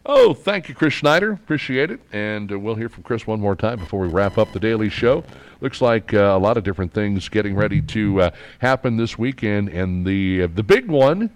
Oh, 0.06 0.34
thank 0.34 0.68
you, 0.68 0.74
Chris 0.74 0.92
Schneider. 0.92 1.32
Appreciate 1.32 1.90
it. 1.90 1.98
And 2.12 2.52
uh, 2.52 2.58
we'll 2.58 2.74
hear 2.74 2.90
from 2.90 3.04
Chris 3.04 3.26
one 3.26 3.40
more 3.40 3.56
time 3.56 3.78
before 3.78 4.00
we 4.00 4.08
wrap 4.08 4.36
up 4.36 4.52
the 4.52 4.60
daily 4.60 4.90
show. 4.90 5.24
Looks 5.62 5.80
like 5.80 6.12
uh, 6.12 6.18
a 6.18 6.38
lot 6.38 6.58
of 6.58 6.64
different 6.64 6.92
things 6.92 7.30
getting 7.30 7.54
ready 7.54 7.80
to 7.80 8.20
uh, 8.20 8.30
happen 8.58 8.98
this 8.98 9.18
weekend. 9.18 9.70
And 9.70 10.06
the, 10.06 10.42
uh, 10.42 10.48
the 10.54 10.62
big 10.62 10.88
one 10.88 11.30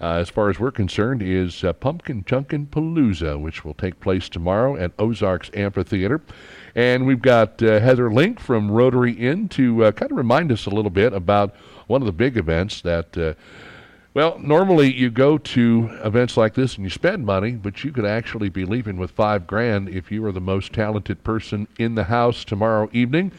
uh, 0.00 0.14
as 0.14 0.30
far 0.30 0.48
as 0.48 0.58
we're 0.58 0.70
concerned, 0.70 1.22
is 1.22 1.62
uh, 1.62 1.72
Pumpkin 1.74 2.24
Chunkin' 2.24 2.68
Palooza, 2.68 3.38
which 3.38 3.64
will 3.64 3.74
take 3.74 4.00
place 4.00 4.28
tomorrow 4.28 4.76
at 4.76 4.92
Ozarks 4.98 5.50
Amphitheater. 5.52 6.22
And 6.74 7.06
we've 7.06 7.22
got 7.22 7.62
uh, 7.62 7.80
Heather 7.80 8.12
Link 8.12 8.40
from 8.40 8.70
Rotary 8.70 9.12
Inn 9.12 9.48
to 9.50 9.84
uh, 9.84 9.92
kind 9.92 10.10
of 10.10 10.16
remind 10.16 10.52
us 10.52 10.66
a 10.66 10.70
little 10.70 10.90
bit 10.90 11.12
about 11.12 11.54
one 11.86 12.02
of 12.02 12.06
the 12.06 12.12
big 12.12 12.36
events 12.36 12.80
that. 12.82 13.16
Uh, 13.16 13.34
well, 14.12 14.40
normally 14.40 14.92
you 14.92 15.08
go 15.08 15.38
to 15.38 15.88
events 16.02 16.36
like 16.36 16.54
this 16.54 16.74
and 16.74 16.82
you 16.84 16.90
spend 16.90 17.24
money, 17.24 17.52
but 17.52 17.84
you 17.84 17.92
could 17.92 18.04
actually 18.04 18.48
be 18.48 18.64
leaving 18.64 18.96
with 18.96 19.12
five 19.12 19.46
grand 19.46 19.88
if 19.88 20.10
you 20.10 20.24
are 20.24 20.32
the 20.32 20.40
most 20.40 20.72
talented 20.72 21.22
person 21.22 21.68
in 21.78 21.94
the 21.94 22.02
house 22.02 22.44
tomorrow 22.44 22.90
evening. 22.92 23.30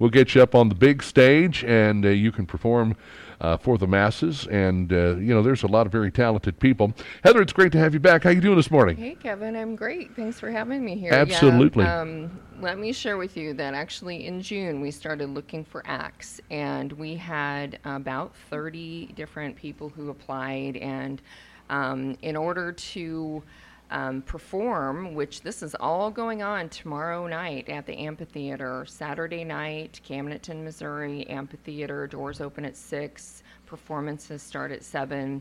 We'll 0.00 0.10
get 0.10 0.34
you 0.34 0.42
up 0.42 0.56
on 0.56 0.68
the 0.68 0.74
big 0.74 1.04
stage 1.04 1.62
and 1.62 2.04
uh, 2.04 2.08
you 2.08 2.32
can 2.32 2.44
perform 2.44 2.96
uh, 3.40 3.56
for 3.56 3.78
the 3.78 3.86
masses. 3.86 4.46
And 4.46 4.92
uh, 4.92 5.16
you 5.16 5.34
know, 5.34 5.42
there's 5.42 5.62
a 5.62 5.66
lot 5.66 5.86
of 5.86 5.92
very 5.92 6.10
talented 6.10 6.58
people. 6.58 6.92
Heather, 7.24 7.42
it's 7.42 7.52
great 7.52 7.72
to 7.72 7.78
have 7.78 7.94
you 7.94 8.00
back. 8.00 8.24
How 8.24 8.30
you 8.30 8.40
doing 8.40 8.56
this 8.56 8.70
morning? 8.70 8.96
Hey, 8.96 9.14
Kevin, 9.14 9.56
I'm 9.56 9.76
great. 9.76 10.14
Thanks 10.14 10.38
for 10.40 10.50
having 10.50 10.84
me 10.84 10.96
here. 10.96 11.12
Absolutely. 11.12 11.84
Yeah, 11.84 12.00
um, 12.00 12.40
let 12.60 12.78
me 12.78 12.92
share 12.92 13.16
with 13.16 13.36
you 13.36 13.52
that 13.54 13.74
actually 13.74 14.26
in 14.26 14.40
June 14.40 14.80
we 14.80 14.90
started 14.90 15.30
looking 15.30 15.64
for 15.64 15.82
acts, 15.86 16.40
and 16.50 16.92
we 16.92 17.14
had 17.14 17.78
about 17.84 18.34
30 18.50 19.12
different 19.14 19.56
people 19.56 19.88
who 19.88 20.10
applied, 20.10 20.76
and 20.76 21.20
um, 21.68 22.16
in 22.22 22.36
order 22.36 22.72
to 22.72 23.42
um, 23.90 24.22
perform, 24.22 25.14
which 25.14 25.42
this 25.42 25.62
is 25.62 25.74
all 25.76 26.10
going 26.10 26.42
on 26.42 26.68
tomorrow 26.68 27.26
night 27.26 27.68
at 27.68 27.86
the 27.86 27.96
amphitheater. 27.96 28.84
Saturday 28.86 29.44
night, 29.44 30.00
Camdenton, 30.06 30.62
Missouri, 30.64 31.26
amphitheater, 31.28 32.06
doors 32.06 32.40
open 32.40 32.64
at 32.64 32.76
6, 32.76 33.42
performances 33.66 34.42
start 34.42 34.72
at 34.72 34.82
7. 34.82 35.40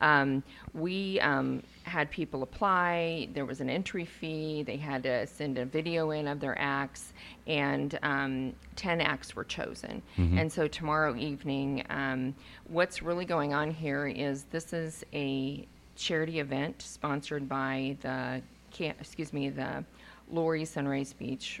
Um, 0.00 0.42
we 0.72 1.20
um, 1.20 1.62
had 1.84 2.10
people 2.10 2.42
apply. 2.42 3.28
There 3.32 3.46
was 3.46 3.60
an 3.60 3.70
entry 3.70 4.04
fee. 4.04 4.62
They 4.62 4.76
had 4.76 5.02
to 5.04 5.26
send 5.26 5.58
a 5.58 5.64
video 5.64 6.10
in 6.10 6.26
of 6.26 6.40
their 6.40 6.58
acts, 6.58 7.12
and 7.46 7.98
um, 8.02 8.52
10 8.76 9.00
acts 9.00 9.36
were 9.36 9.44
chosen. 9.44 10.02
Mm-hmm. 10.18 10.38
And 10.38 10.52
so 10.52 10.66
tomorrow 10.66 11.14
evening, 11.16 11.84
um, 11.90 12.34
what's 12.68 13.02
really 13.02 13.24
going 13.24 13.54
on 13.54 13.70
here 13.70 14.06
is 14.06 14.44
this 14.44 14.72
is 14.72 15.04
a 15.12 15.66
charity 15.96 16.40
event 16.40 16.82
sponsored 16.82 17.48
by 17.48 17.96
the 18.00 18.42
excuse 18.80 19.32
me 19.32 19.48
the 19.50 19.84
Laurie 20.30 20.64
Sunrise 20.64 21.12
Beach 21.12 21.60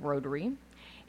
Rotary, 0.00 0.52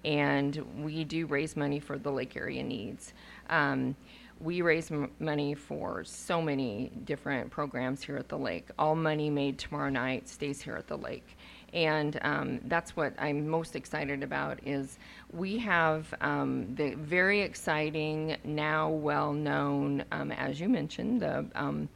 and 0.04 0.64
we 0.84 1.04
do 1.04 1.26
raise 1.28 1.56
money 1.56 1.80
for 1.80 1.98
the 1.98 2.12
lake 2.12 2.36
area 2.36 2.64
needs. 2.64 3.14
Um, 3.50 3.96
we 4.40 4.62
raise 4.62 4.92
m- 4.92 5.12
money 5.20 5.54
for 5.54 6.04
so 6.04 6.42
many 6.42 6.92
different 7.06 7.50
programs 7.52 8.04
here 8.04 8.18
at 8.18 8.30
the 8.30 8.38
lake. 8.38 8.70
All 8.80 8.96
money 8.96 9.30
made 9.30 9.58
tomorrow 9.58 9.90
night 9.90 10.28
stays 10.28 10.62
here 10.62 10.76
at 10.76 10.88
the 10.88 10.98
lake, 10.98 11.38
and 11.74 12.20
um, 12.24 12.60
that's 12.66 12.96
what 12.96 13.14
I'm 13.20 13.48
most 13.48 13.76
excited 13.76 14.24
about. 14.24 14.60
Is 14.66 14.98
we 15.32 15.58
have 15.60 16.14
um, 16.22 16.74
the 16.76 16.96
very 16.96 17.42
exciting, 17.42 18.38
now 18.44 18.90
well-known, 18.90 20.04
um, 20.12 20.32
as 20.32 20.60
you 20.60 20.68
mentioned, 20.68 21.22
the 21.22 21.46
um, 21.56 21.88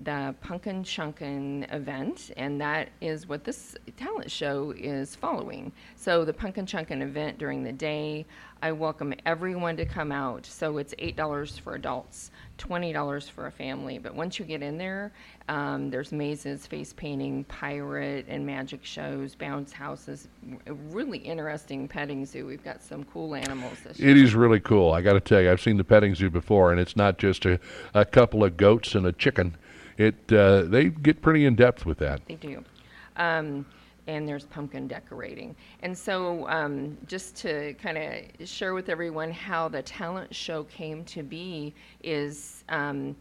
the 0.00 0.34
Punkin 0.42 0.82
Chunkin 0.84 1.72
event, 1.72 2.30
and 2.36 2.60
that 2.60 2.90
is 3.00 3.26
what 3.26 3.44
this 3.44 3.76
talent 3.96 4.30
show 4.30 4.72
is 4.76 5.16
following. 5.16 5.72
So, 5.96 6.24
the 6.24 6.34
Punkin 6.34 6.66
Chunkin 6.66 7.00
event 7.00 7.38
during 7.38 7.62
the 7.62 7.72
day, 7.72 8.26
I 8.62 8.72
welcome 8.72 9.14
everyone 9.24 9.76
to 9.78 9.86
come 9.86 10.12
out. 10.12 10.44
So, 10.44 10.76
it's 10.76 10.94
$8 10.98 11.60
for 11.60 11.76
adults, 11.76 12.30
$20 12.58 13.30
for 13.30 13.46
a 13.46 13.50
family. 13.50 13.98
But 13.98 14.14
once 14.14 14.38
you 14.38 14.44
get 14.44 14.62
in 14.62 14.76
there, 14.76 15.12
um, 15.48 15.88
there's 15.88 16.12
mazes, 16.12 16.66
face 16.66 16.92
painting, 16.92 17.44
pirate 17.44 18.26
and 18.28 18.44
magic 18.44 18.84
shows, 18.84 19.34
bounce 19.34 19.72
houses, 19.72 20.28
a 20.66 20.74
really 20.74 21.18
interesting 21.18 21.88
petting 21.88 22.26
zoo. 22.26 22.46
We've 22.46 22.64
got 22.64 22.82
some 22.82 23.04
cool 23.04 23.34
animals 23.34 23.78
this 23.82 23.98
year. 23.98 24.10
It 24.10 24.18
is 24.18 24.34
really 24.34 24.60
cool. 24.60 24.92
I 24.92 25.00
got 25.00 25.14
to 25.14 25.20
tell 25.20 25.40
you, 25.40 25.50
I've 25.50 25.60
seen 25.62 25.78
the 25.78 25.84
petting 25.84 26.14
zoo 26.14 26.28
before, 26.28 26.70
and 26.70 26.78
it's 26.78 26.96
not 26.96 27.16
just 27.16 27.46
a, 27.46 27.58
a 27.94 28.04
couple 28.04 28.44
of 28.44 28.58
goats 28.58 28.94
and 28.94 29.06
a 29.06 29.12
chicken 29.12 29.56
it 29.98 30.32
uh, 30.32 30.62
they 30.62 30.86
get 30.86 31.22
pretty 31.22 31.46
in 31.46 31.54
depth 31.54 31.86
with 31.86 31.98
that. 31.98 32.20
They 32.26 32.34
do. 32.34 32.64
Um, 33.16 33.66
and 34.06 34.28
there's 34.28 34.44
pumpkin 34.44 34.86
decorating. 34.86 35.56
And 35.82 35.96
so, 35.96 36.48
um, 36.48 36.96
just 37.06 37.34
to 37.38 37.74
kind 37.74 37.98
of 37.98 38.48
share 38.48 38.74
with 38.74 38.88
everyone 38.88 39.32
how 39.32 39.68
the 39.68 39.82
talent 39.82 40.34
show 40.34 40.64
came 40.64 41.04
to 41.06 41.22
be, 41.22 41.74
is 42.02 42.62
um, 42.68 43.16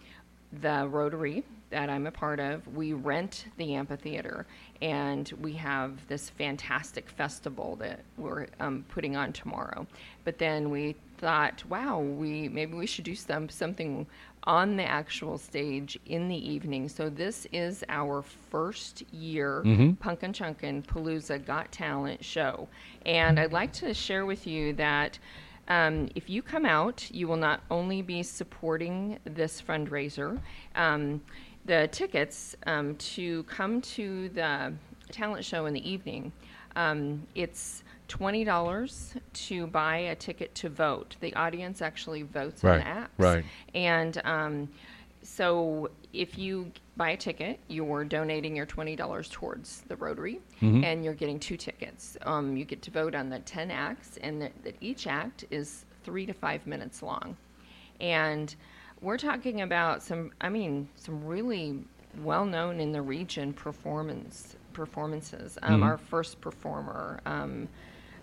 the 0.61 0.87
Rotary 0.87 1.43
that 1.71 1.89
I'm 1.89 2.07
a 2.07 2.11
part 2.11 2.39
of. 2.39 2.67
We 2.75 2.93
rent 2.93 3.45
the 3.57 3.73
amphitheater, 3.75 4.45
and 4.81 5.31
we 5.41 5.53
have 5.53 6.07
this 6.07 6.29
fantastic 6.29 7.09
festival 7.09 7.75
that 7.77 8.01
we're 8.17 8.47
um, 8.59 8.85
putting 8.89 9.15
on 9.15 9.33
tomorrow. 9.33 9.87
But 10.23 10.37
then 10.37 10.69
we 10.69 10.95
thought, 11.17 11.63
wow, 11.67 11.99
we 11.99 12.47
maybe 12.49 12.75
we 12.75 12.85
should 12.85 13.05
do 13.05 13.15
some 13.15 13.49
something 13.49 14.05
on 14.47 14.75
the 14.77 14.83
actual 14.83 15.37
stage 15.37 15.97
in 16.05 16.27
the 16.27 16.35
evening. 16.35 16.87
So 16.87 17.09
this 17.09 17.47
is 17.51 17.83
our 17.89 18.21
first 18.21 19.03
year 19.11 19.63
mm-hmm. 19.65 19.91
Punkin 19.93 20.33
Chunkin 20.33 20.85
Palooza 20.85 21.43
Got 21.43 21.71
Talent 21.71 22.23
show. 22.23 22.67
And 23.05 23.39
I'd 23.39 23.53
like 23.53 23.73
to 23.73 23.93
share 23.93 24.25
with 24.25 24.45
you 24.45 24.73
that 24.73 25.17
um, 25.67 26.09
if 26.13 26.29
you 26.29 26.41
come 26.41 26.65
out, 26.65 27.09
you 27.11 27.27
will 27.27 27.37
not 27.37 27.61
only 27.71 28.01
be 28.01 28.21
supporting 28.21 29.17
this 29.25 29.61
fundraiser, 29.61 30.39
um, 30.75 31.21
the 31.65 31.89
tickets 31.91 32.55
um, 32.67 32.95
to 32.97 33.43
come 33.43 33.81
to 33.81 34.29
the 34.29 34.73
talent 35.11 35.43
show 35.43 35.65
in 35.65 35.73
the 35.73 35.89
evening, 35.89 36.31
um, 36.75 37.25
it's 37.33 37.83
$20 38.07 39.19
to 39.33 39.67
buy 39.67 39.97
a 39.97 40.15
ticket 40.15 40.53
to 40.55 40.69
vote. 40.69 41.15
The 41.19 41.33
audience 41.35 41.81
actually 41.81 42.23
votes 42.23 42.63
right, 42.63 42.81
on 42.81 42.81
acts. 42.81 43.13
Right. 43.17 43.45
And 43.73 44.21
um, 44.23 44.69
so 45.21 45.89
if 46.13 46.37
you 46.37 46.71
buy 46.97 47.11
a 47.11 47.17
ticket, 47.17 47.59
you're 47.67 48.05
donating 48.05 48.55
your 48.55 48.65
$20 48.65 49.31
towards 49.31 49.81
the 49.87 49.95
Rotary, 49.95 50.39
mm-hmm. 50.61 50.83
and 50.83 51.03
you're 51.03 51.13
getting 51.13 51.39
two 51.39 51.57
tickets. 51.57 52.17
Um, 52.21 52.55
you 52.55 52.63
get 52.63 52.81
to 52.83 52.91
vote 52.91 53.15
on 53.15 53.29
the 53.29 53.39
10 53.39 53.71
acts, 53.71 54.17
and 54.21 54.41
that 54.41 54.75
each 54.81 55.07
act 55.07 55.45
is 55.49 55.85
three 56.03 56.25
to 56.25 56.33
five 56.33 56.65
minutes 56.67 57.01
long. 57.01 57.35
And 57.99 58.53
we're 59.01 59.17
talking 59.17 59.61
about 59.61 60.03
some, 60.03 60.31
I 60.41 60.49
mean, 60.49 60.87
some 60.95 61.23
really 61.25 61.83
well 62.23 62.45
known 62.45 62.79
in 62.79 62.91
the 62.91 63.01
region 63.01 63.51
performance 63.51 64.55
performances. 64.73 65.57
Um, 65.63 65.83
Our 65.83 65.97
first 65.97 66.39
performer. 66.41 67.19
Um, 67.25 67.67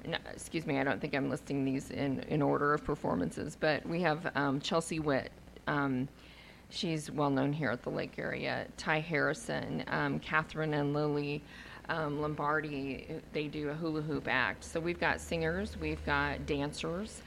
no, 0.06 0.18
excuse 0.30 0.66
me, 0.66 0.78
I 0.78 0.84
don't 0.84 1.00
think 1.00 1.14
I'm 1.14 1.30
listing 1.30 1.64
these 1.64 1.90
in, 1.90 2.20
in 2.28 2.42
order 2.42 2.74
of 2.74 2.84
performances, 2.84 3.56
but 3.58 3.86
we 3.86 4.00
have 4.02 4.30
um, 4.34 4.60
Chelsea 4.60 4.98
Witt. 4.98 5.30
Um, 5.66 6.08
she's 6.70 7.10
well 7.10 7.30
known 7.30 7.52
here 7.52 7.70
at 7.70 7.82
the 7.82 7.90
Lake 7.90 8.14
area. 8.18 8.66
Ty 8.76 9.00
Harrison, 9.00 9.84
um, 9.88 10.18
Catherine 10.18 10.74
and 10.74 10.92
Lily 10.92 11.42
um, 11.88 12.20
Lombardi, 12.20 13.06
they 13.32 13.48
do 13.48 13.70
a 13.70 13.74
hula 13.74 14.02
hoop 14.02 14.28
act. 14.28 14.64
So 14.64 14.80
we've 14.80 15.00
got 15.00 15.20
singers, 15.20 15.76
we've 15.80 16.04
got 16.06 16.46
dancers. 16.46 17.22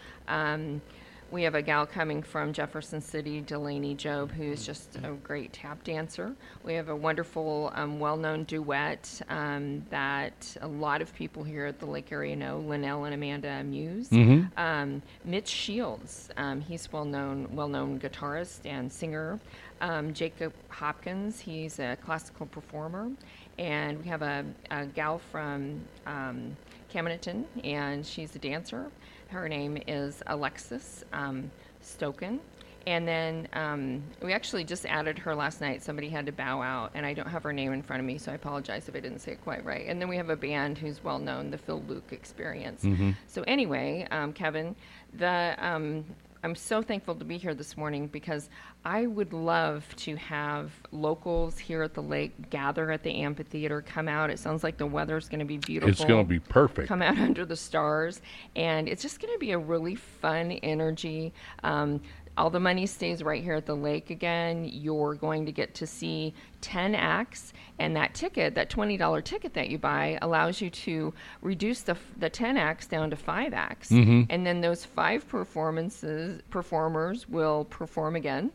Um, 1.35 1.39
we 1.39 1.43
have 1.43 1.55
a 1.55 1.61
gal 1.61 1.85
coming 1.85 2.23
from 2.23 2.53
Jefferson 2.53 3.01
City, 3.01 3.41
Delaney 3.41 3.93
Job, 3.93 4.31
who's 4.31 4.65
just 4.65 4.95
a 5.03 5.11
great 5.21 5.51
tap 5.51 5.83
dancer. 5.83 6.33
We 6.63 6.75
have 6.75 6.87
a 6.87 6.95
wonderful, 6.95 7.73
um, 7.75 7.99
well 7.99 8.15
known 8.15 8.45
duet 8.45 9.21
um, 9.27 9.85
that 9.89 10.55
a 10.61 10.67
lot 10.67 11.01
of 11.01 11.13
people 11.13 11.43
here 11.43 11.65
at 11.65 11.79
the 11.79 11.85
Lake 11.87 12.13
area 12.13 12.37
know 12.37 12.59
Linnell 12.59 13.03
and 13.03 13.13
Amanda 13.13 13.61
Muse. 13.65 14.07
Um, 14.55 15.01
Mitch 15.25 15.49
Shields, 15.49 16.29
um, 16.37 16.61
he's 16.61 16.89
well 16.93 17.05
known, 17.05 17.53
well 17.53 17.67
known 17.67 17.99
guitarist 17.99 18.59
and 18.63 18.89
singer. 18.91 19.37
Um, 19.81 20.13
Jacob 20.13 20.53
Hopkins, 20.69 21.41
he's 21.41 21.79
a 21.79 21.97
classical 21.97 22.45
performer. 22.45 23.11
And 23.57 24.01
we 24.01 24.05
have 24.07 24.21
a, 24.21 24.45
a 24.71 24.85
gal 24.85 25.19
from 25.31 25.81
um, 26.05 26.55
Camdenton, 26.93 27.43
and 27.63 28.05
she's 28.05 28.35
a 28.35 28.39
dancer. 28.39 28.89
Her 29.35 29.49
name 29.49 29.77
is 29.85 30.23
Alexis 30.27 31.03
um, 31.11 31.51
Stoken. 31.83 32.39
And 32.87 33.05
then 33.05 33.49
um, 33.51 34.01
we 34.21 34.31
actually 34.31 34.63
just 34.63 34.85
added 34.85 35.19
her 35.19 35.35
last 35.35 35.59
night. 35.59 35.83
Somebody 35.83 36.07
had 36.07 36.25
to 36.27 36.31
bow 36.31 36.61
out, 36.61 36.91
and 36.93 37.05
I 37.05 37.13
don't 37.13 37.27
have 37.27 37.43
her 37.43 37.51
name 37.51 37.73
in 37.73 37.81
front 37.81 37.99
of 37.99 38.05
me, 38.05 38.17
so 38.17 38.31
I 38.31 38.35
apologize 38.35 38.87
if 38.87 38.95
I 38.95 39.01
didn't 39.01 39.19
say 39.19 39.33
it 39.33 39.43
quite 39.43 39.65
right. 39.65 39.87
And 39.87 39.99
then 39.99 40.07
we 40.07 40.15
have 40.15 40.29
a 40.29 40.37
band 40.37 40.77
who's 40.77 41.03
well 41.03 41.19
known, 41.19 41.51
the 41.51 41.57
Phil 41.57 41.83
Luke 41.85 42.11
Experience. 42.11 42.85
So 43.27 43.43
anyway, 43.45 44.07
um, 44.09 44.31
Kevin, 44.31 44.73
the 45.15 45.55
um, 45.59 46.05
I'm 46.45 46.53
so 46.53 46.83
thankful 46.83 47.15
to 47.15 47.25
be 47.25 47.39
here 47.39 47.55
this 47.55 47.75
morning 47.75 48.05
because 48.05 48.51
I 48.85 49.07
would 49.07 49.33
love 49.33 49.83
to 49.95 50.15
have 50.15 50.71
locals 50.91 51.57
here 51.57 51.81
at 51.81 51.95
the 51.95 52.03
lake 52.03 52.51
gather 52.51 52.91
at 52.91 53.01
the 53.01 53.23
amphitheater, 53.23 53.81
come 53.81 54.07
out. 54.07 54.29
It 54.29 54.37
sounds 54.37 54.63
like 54.63 54.77
the 54.77 54.85
weather's 54.85 55.27
going 55.27 55.39
to 55.39 55.45
be 55.45 55.57
beautiful. 55.57 55.89
It's 55.89 56.05
going 56.05 56.23
to 56.23 56.29
be 56.29 56.39
perfect. 56.39 56.87
Come 56.87 57.01
out 57.01 57.17
under 57.17 57.47
the 57.47 57.55
stars, 57.55 58.21
and 58.55 58.87
it's 58.87 59.01
just 59.01 59.19
going 59.19 59.33
to 59.33 59.39
be 59.39 59.53
a 59.53 59.57
really 59.57 59.95
fun 59.95 60.51
energy. 60.51 61.33
Um, 61.63 61.99
all 62.37 62.51
the 62.51 62.59
money 62.59 62.85
stays 62.85 63.23
right 63.23 63.41
here 63.41 63.55
at 63.55 63.65
the 63.65 63.75
lake 63.75 64.11
again. 64.11 64.69
You're 64.71 65.15
going 65.15 65.47
to 65.47 65.51
get 65.51 65.73
to 65.75 65.87
see 65.87 66.35
10 66.61 66.93
acts, 66.93 67.53
and 67.79 67.95
that 67.95 68.13
ticket, 68.13 68.55
that 68.55 68.69
$20 68.69 69.23
ticket 69.23 69.53
that 69.53 69.69
you 69.69 69.77
buy, 69.77 70.17
allows 70.21 70.61
you 70.61 70.69
to 70.69 71.13
reduce 71.41 71.81
the, 71.81 71.97
the 72.17 72.29
10 72.29 72.57
acts 72.57 72.87
down 72.87 73.09
to 73.09 73.15
five 73.15 73.53
acts. 73.53 73.89
Mm-hmm. 73.89 74.23
And 74.29 74.45
then 74.45 74.61
those 74.61 74.85
five 74.85 75.27
performances, 75.27 76.41
performers 76.49 77.27
will 77.27 77.65
perform 77.65 78.15
again. 78.15 78.51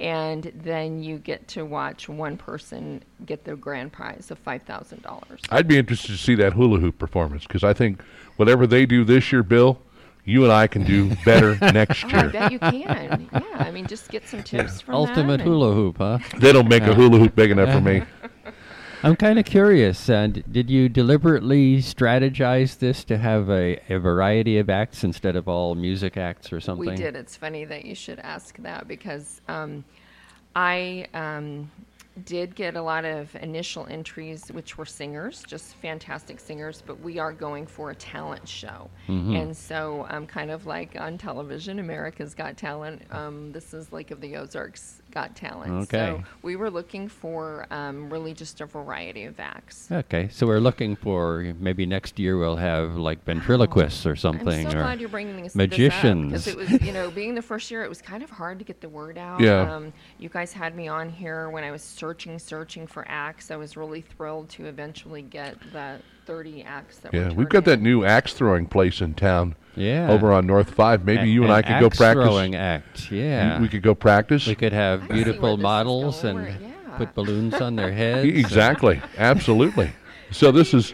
And 0.00 0.50
then 0.56 1.04
you 1.04 1.18
get 1.18 1.46
to 1.48 1.64
watch 1.64 2.08
one 2.08 2.36
person 2.36 3.04
get 3.26 3.44
the 3.44 3.54
grand 3.54 3.92
prize 3.92 4.32
of 4.32 4.42
$5,000. 4.44 5.38
I'd 5.50 5.68
be 5.68 5.78
interested 5.78 6.12
to 6.12 6.18
see 6.18 6.34
that 6.34 6.52
hula 6.52 6.80
hoop 6.80 6.98
performance 6.98 7.46
because 7.46 7.62
I 7.62 7.74
think 7.74 8.02
whatever 8.36 8.66
they 8.66 8.86
do 8.86 9.04
this 9.04 9.30
year, 9.30 9.44
Bill, 9.44 9.78
you 10.24 10.42
and 10.42 10.52
I 10.52 10.66
can 10.66 10.84
do 10.84 11.14
better 11.24 11.56
next 11.72 12.04
Oh, 12.04 12.08
I 12.12 12.26
bet 12.26 12.50
you 12.50 12.58
can. 12.58 13.28
Yeah, 13.32 13.42
I 13.54 13.70
mean, 13.70 13.86
just 13.86 14.10
get 14.10 14.26
some 14.26 14.42
tips 14.42 14.80
from 14.80 14.94
Ultimate 14.94 15.38
them 15.38 15.46
hula 15.46 15.72
hoop, 15.74 15.98
huh? 15.98 16.18
They 16.38 16.52
don't 16.52 16.68
make 16.68 16.82
a 16.82 16.94
hula 16.94 17.18
hoop 17.18 17.36
big 17.36 17.50
enough 17.50 17.72
for 17.72 17.80
me. 17.80 18.02
I'm 19.04 19.16
kind 19.16 19.38
of 19.38 19.44
curious. 19.44 20.08
Uh, 20.08 20.28
did 20.28 20.70
you 20.70 20.88
deliberately 20.88 21.76
strategize 21.78 22.78
this 22.78 23.04
to 23.04 23.18
have 23.18 23.50
a, 23.50 23.78
a 23.90 23.98
variety 23.98 24.58
of 24.58 24.70
acts 24.70 25.04
instead 25.04 25.36
of 25.36 25.46
all 25.46 25.74
music 25.74 26.16
acts 26.16 26.52
or 26.52 26.60
something? 26.60 26.88
We 26.88 26.96
did. 26.96 27.14
It's 27.14 27.36
funny 27.36 27.66
that 27.66 27.84
you 27.84 27.94
should 27.94 28.18
ask 28.20 28.56
that 28.58 28.88
because 28.88 29.42
um, 29.46 29.84
I 30.56 31.06
um, 31.12 31.70
did 32.24 32.54
get 32.54 32.76
a 32.76 32.82
lot 32.82 33.04
of 33.04 33.34
initial 33.36 33.86
entries, 33.90 34.48
which 34.52 34.78
were 34.78 34.86
singers, 34.86 35.42
just 35.46 35.74
fantastic 35.76 36.38
singers, 36.38 36.82
but 36.86 37.00
we 37.00 37.18
are 37.18 37.32
going 37.32 37.66
for 37.66 37.90
a 37.90 37.94
talent 37.94 38.48
show. 38.48 38.88
Mm-hmm. 39.08 39.34
And 39.36 39.56
so, 39.56 40.06
um, 40.10 40.26
kind 40.26 40.50
of 40.50 40.66
like 40.66 40.98
on 40.98 41.18
television, 41.18 41.80
America's 41.80 42.34
Got 42.34 42.56
Talent, 42.56 43.02
um, 43.10 43.50
this 43.52 43.74
is 43.74 43.92
Lake 43.92 44.12
of 44.12 44.20
the 44.20 44.36
Ozarks 44.36 45.02
Got 45.10 45.34
Talent. 45.34 45.72
Okay. 45.84 46.16
So, 46.16 46.24
we 46.42 46.54
were 46.54 46.70
looking 46.70 47.08
for 47.08 47.66
um, 47.70 48.08
really 48.10 48.32
just 48.32 48.60
a 48.60 48.66
variety 48.66 49.24
of 49.24 49.40
acts. 49.40 49.88
Okay, 49.90 50.28
so 50.30 50.46
we're 50.46 50.60
looking 50.60 50.94
for 50.94 51.54
maybe 51.58 51.84
next 51.84 52.18
year 52.18 52.38
we'll 52.38 52.56
have 52.56 52.96
like 52.96 53.24
ventriloquists 53.24 54.06
or 54.06 54.14
something, 54.14 54.66
I'm 54.66 54.72
so 54.72 54.78
or 54.78 54.82
glad 54.82 55.00
you're 55.00 55.08
bringing 55.08 55.42
this 55.42 55.54
magicians. 55.54 56.30
because 56.30 56.46
it 56.46 56.56
was, 56.56 56.70
you 56.82 56.92
know, 56.92 57.10
being 57.10 57.34
the 57.34 57.42
first 57.42 57.70
year, 57.70 57.82
it 57.82 57.88
was 57.88 58.00
kind 58.00 58.22
of 58.22 58.30
hard 58.30 58.58
to 58.60 58.64
get 58.64 58.80
the 58.80 58.88
word 58.88 59.18
out. 59.18 59.40
Yeah. 59.40 59.74
Um, 59.74 59.92
you 60.18 60.28
guys 60.28 60.52
had 60.52 60.76
me 60.76 60.86
on 60.86 61.08
here 61.10 61.50
when 61.50 61.64
I 61.64 61.70
was 61.72 61.82
searching, 62.04 62.38
searching 62.38 62.86
for 62.86 63.04
acts. 63.08 63.50
I 63.50 63.56
was 63.56 63.76
really 63.78 64.02
thrilled 64.02 64.50
to 64.50 64.66
eventually 64.66 65.22
get 65.22 65.56
the 65.72 65.98
30 66.26 66.62
acts 66.62 66.98
that 66.98 67.14
Yeah, 67.14 67.28
were 67.28 67.34
we've 67.34 67.48
got 67.48 67.64
turned 67.64 67.80
that 67.80 67.82
new 67.82 68.04
axe 68.04 68.34
throwing 68.34 68.66
place 68.66 69.00
in 69.00 69.14
town. 69.14 69.54
Yeah. 69.76 70.10
Over 70.10 70.30
on 70.32 70.46
North 70.46 70.70
Five. 70.70 71.04
Maybe 71.04 71.22
A- 71.22 71.32
you 71.32 71.42
and 71.44 71.52
I 71.52 71.58
an 71.60 71.64
could 71.64 71.80
go 71.80 71.86
axe 71.86 71.96
practice. 71.96 72.24
throwing 72.24 72.54
act. 72.54 73.10
Yeah, 73.10 73.58
We 73.60 73.68
could 73.68 73.82
go 73.82 73.94
practice. 73.94 74.46
We 74.46 74.54
could 74.54 74.72
have 74.74 75.00
I 75.00 75.02
see 75.02 75.08
where 75.08 75.24
beautiful 75.24 75.56
models 75.56 76.22
and 76.24 76.38
where- 76.40 76.58
yeah. 76.60 76.96
put 76.98 77.14
balloons 77.14 77.54
on 77.54 77.74
their 77.76 77.90
heads. 78.02 78.28
Exactly. 78.28 79.00
Absolutely. 79.16 79.90
So 80.30 80.52
this 80.52 80.74
is, 80.74 80.92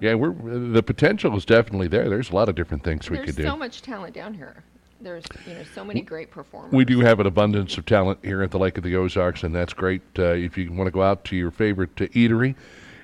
yeah, 0.00 0.14
we're 0.14 0.32
the 0.72 0.82
potential 0.82 1.36
is 1.36 1.44
definitely 1.44 1.88
there. 1.88 2.08
There's 2.08 2.30
a 2.30 2.34
lot 2.34 2.48
of 2.48 2.54
different 2.54 2.82
things 2.84 3.08
we 3.10 3.16
There's 3.18 3.26
could 3.26 3.36
do. 3.36 3.42
so 3.42 3.56
much 3.56 3.82
talent 3.82 4.14
down 4.14 4.32
here. 4.34 4.64
There's, 5.00 5.24
you 5.46 5.54
know, 5.54 5.62
so 5.74 5.84
many 5.84 6.00
great 6.00 6.30
performers. 6.30 6.72
We 6.72 6.84
do 6.84 7.00
have 7.00 7.20
an 7.20 7.26
abundance 7.26 7.78
of 7.78 7.86
talent 7.86 8.18
here 8.22 8.42
at 8.42 8.50
the 8.50 8.58
Lake 8.58 8.78
of 8.78 8.84
the 8.84 8.96
Ozarks, 8.96 9.44
and 9.44 9.54
that's 9.54 9.72
great 9.72 10.02
uh, 10.18 10.32
if 10.32 10.58
you 10.58 10.72
want 10.72 10.88
to 10.88 10.90
go 10.90 11.02
out 11.02 11.24
to 11.26 11.36
your 11.36 11.52
favorite 11.52 12.00
uh, 12.00 12.06
eatery 12.06 12.56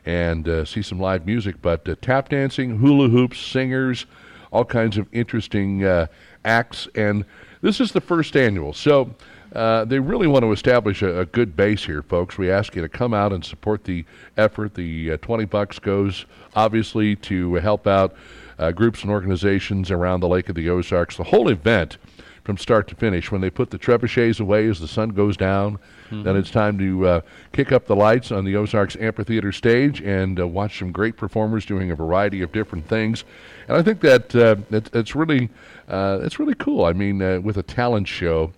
and 0.05 0.49
uh, 0.49 0.65
see 0.65 0.83
some 0.83 0.99
live 0.99 1.25
music. 1.25 1.57
But 1.63 1.89
uh, 1.89 1.95
tap 2.01 2.31
dancing, 2.31 2.79
hula 2.79 3.09
hoops, 3.09 3.39
singers, 3.39 4.07
all 4.51 4.65
kinds 4.65 4.99
of 4.99 5.07
interesting 5.13 5.85
uh, 5.85 6.07
acts. 6.45 6.89
And 6.97 7.25
this 7.61 7.81
is 7.81 7.93
the 7.93 8.01
first 8.01 8.37
annual. 8.37 8.73
So 8.73 9.15
uh, 9.55 9.85
they 9.85 10.01
really 10.01 10.27
want 10.27 10.43
to 10.43 10.51
establish 10.51 11.01
a, 11.03 11.21
a 11.21 11.27
good 11.27 11.57
base 11.57 11.85
here, 11.85 12.03
folks. 12.03 12.37
We 12.37 12.51
ask 12.51 12.75
you 12.75 12.83
to 12.83 12.89
come 12.89 13.15
out 13.15 13.33
and 13.33 13.45
support 13.45 13.85
the 13.85 14.05
effort. 14.37 14.75
The 14.75 15.13
uh, 15.13 15.17
20 15.19 15.45
bucks 15.45 15.79
goes 15.79 16.27
obviously 16.57 17.15
to 17.17 17.55
help 17.55 17.87
out 17.87 18.17
uh, 18.59 18.73
groups 18.73 19.03
and 19.03 19.11
organizations 19.11 19.91
around 19.91 20.21
the 20.21 20.29
Lake 20.29 20.49
of 20.49 20.55
the 20.55 20.69
Ozarks. 20.69 21.17
The 21.17 21.25
whole 21.25 21.49
event 21.49 21.99
from 22.45 22.59
start 22.59 22.87
to 22.89 22.95
finish. 22.95 23.33
When 23.33 23.41
they 23.41 23.51
put 23.51 23.71
the 23.71 23.79
trebuchets 23.79 24.39
away 24.39 24.69
as 24.69 24.79
the 24.79 24.87
sun 24.87 25.11
goes 25.11 25.37
down, 25.37 25.79
then 26.11 26.37
it's 26.37 26.51
time 26.51 26.79
to 26.79 27.07
uh, 27.07 27.21
kick 27.53 27.73
up 27.73 27.87
the 27.87 27.97
lights 27.97 28.31
on 28.31 28.45
the 28.45 28.55
Ozarks 28.55 28.97
Amphitheater 29.01 29.51
stage 29.51 30.01
and 30.03 30.39
uh, 30.39 30.47
watch 30.47 30.79
some 30.79 30.93
great 30.93 31.17
performers 31.17 31.67
doing 31.67 31.91
a 31.91 31.97
variety 31.97 32.43
of 32.43 32.53
different 32.53 32.87
things. 32.87 33.25
And 33.67 33.77
I 33.77 33.83
think 33.83 34.01
that 34.03 34.35
uh, 34.37 34.57
it, 34.71 34.91
it's 34.95 35.17
really 35.17 35.49
uh, 35.89 36.21
it's 36.23 36.39
really 36.39 36.55
cool. 36.55 36.85
I 36.85 36.93
mean, 36.93 37.21
uh, 37.21 37.41
with 37.41 37.57
a 37.57 37.63
talent 37.63 38.07
show. 38.09 38.53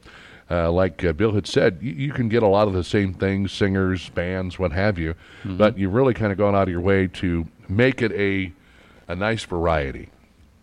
Uh, 0.48 0.70
like 0.70 1.04
uh, 1.04 1.12
Bill 1.12 1.32
had 1.32 1.44
said, 1.44 1.76
you, 1.80 1.90
you 1.90 2.12
can 2.12 2.28
get 2.28 2.44
a 2.44 2.46
lot 2.46 2.68
of 2.68 2.72
the 2.72 2.84
same 2.84 3.12
things, 3.12 3.50
singers, 3.50 4.10
bands, 4.10 4.60
what 4.60 4.70
have 4.70 4.96
you, 4.96 5.16
but 5.44 5.76
you've 5.76 5.92
really 5.92 6.14
kind 6.14 6.30
of 6.30 6.38
gone 6.38 6.54
out 6.54 6.62
of 6.62 6.68
your 6.68 6.80
way 6.80 7.08
to 7.08 7.44
make 7.68 8.00
it 8.00 8.12
a 8.12 8.52
a 9.08 9.16
nice 9.16 9.44
variety. 9.44 10.08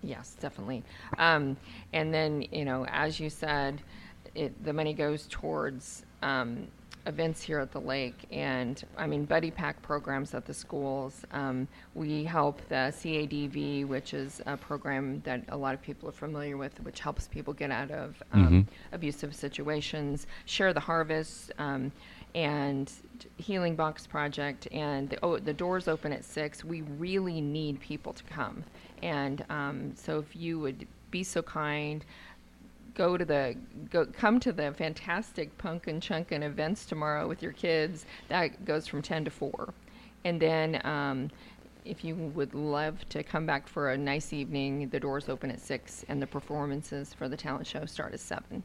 Yes, 0.01 0.35
definitely. 0.39 0.83
Um, 1.17 1.55
and 1.93 2.13
then, 2.13 2.45
you 2.51 2.65
know, 2.65 2.85
as 2.87 3.19
you 3.19 3.29
said, 3.29 3.81
it, 4.35 4.63
the 4.63 4.73
money 4.73 4.93
goes 4.93 5.27
towards 5.29 6.05
um, 6.21 6.67
events 7.05 7.41
here 7.41 7.59
at 7.59 7.71
the 7.71 7.79
lake. 7.79 8.25
And 8.31 8.81
I 8.97 9.07
mean, 9.07 9.25
buddy 9.25 9.51
pack 9.51 9.81
programs 9.81 10.33
at 10.33 10.45
the 10.45 10.53
schools. 10.53 11.25
Um, 11.31 11.67
we 11.93 12.23
help 12.23 12.61
the 12.69 12.93
CADV, 12.95 13.87
which 13.87 14.13
is 14.13 14.41
a 14.45 14.57
program 14.57 15.21
that 15.25 15.43
a 15.49 15.57
lot 15.57 15.73
of 15.73 15.81
people 15.81 16.09
are 16.09 16.13
familiar 16.13 16.57
with, 16.57 16.79
which 16.83 16.99
helps 16.99 17.27
people 17.27 17.53
get 17.53 17.71
out 17.71 17.91
of 17.91 18.21
um, 18.31 18.67
abusive 18.91 19.35
situations. 19.35 20.27
Share 20.45 20.73
the 20.73 20.79
Harvest. 20.79 21.51
Um, 21.57 21.91
and 22.35 22.91
Healing 23.37 23.75
Box 23.75 24.07
Project, 24.07 24.67
and 24.71 25.09
the, 25.09 25.19
oh, 25.23 25.37
the 25.37 25.53
doors 25.53 25.87
open 25.87 26.11
at 26.11 26.25
six. 26.25 26.63
We 26.63 26.81
really 26.81 27.41
need 27.41 27.79
people 27.79 28.13
to 28.13 28.23
come, 28.23 28.63
and 29.03 29.45
um, 29.49 29.93
so 29.95 30.17
if 30.17 30.35
you 30.35 30.59
would 30.59 30.87
be 31.11 31.23
so 31.23 31.43
kind, 31.43 32.03
go 32.93 33.17
to 33.17 33.25
the 33.25 33.55
go 33.89 34.05
come 34.05 34.39
to 34.41 34.51
the 34.51 34.71
fantastic 34.73 35.57
Pumpkin 35.57 35.99
Chunkin 35.99 36.43
events 36.43 36.85
tomorrow 36.85 37.27
with 37.27 37.41
your 37.41 37.53
kids. 37.53 38.05
That 38.29 38.65
goes 38.65 38.87
from 38.87 39.01
ten 39.01 39.25
to 39.25 39.31
four, 39.31 39.73
and 40.23 40.39
then. 40.41 40.81
Um, 40.85 41.29
if 41.85 42.03
you 42.03 42.15
would 42.15 42.53
love 42.53 42.97
to 43.09 43.23
come 43.23 43.45
back 43.45 43.67
for 43.67 43.91
a 43.91 43.97
nice 43.97 44.31
evening, 44.31 44.87
the 44.89 44.99
doors 44.99 45.27
open 45.27 45.51
at 45.51 45.59
six, 45.59 46.05
and 46.07 46.21
the 46.21 46.27
performances 46.27 47.13
for 47.13 47.27
the 47.27 47.35
talent 47.35 47.67
show 47.67 47.85
start 47.85 48.13
at 48.13 48.21
seven. 48.21 48.63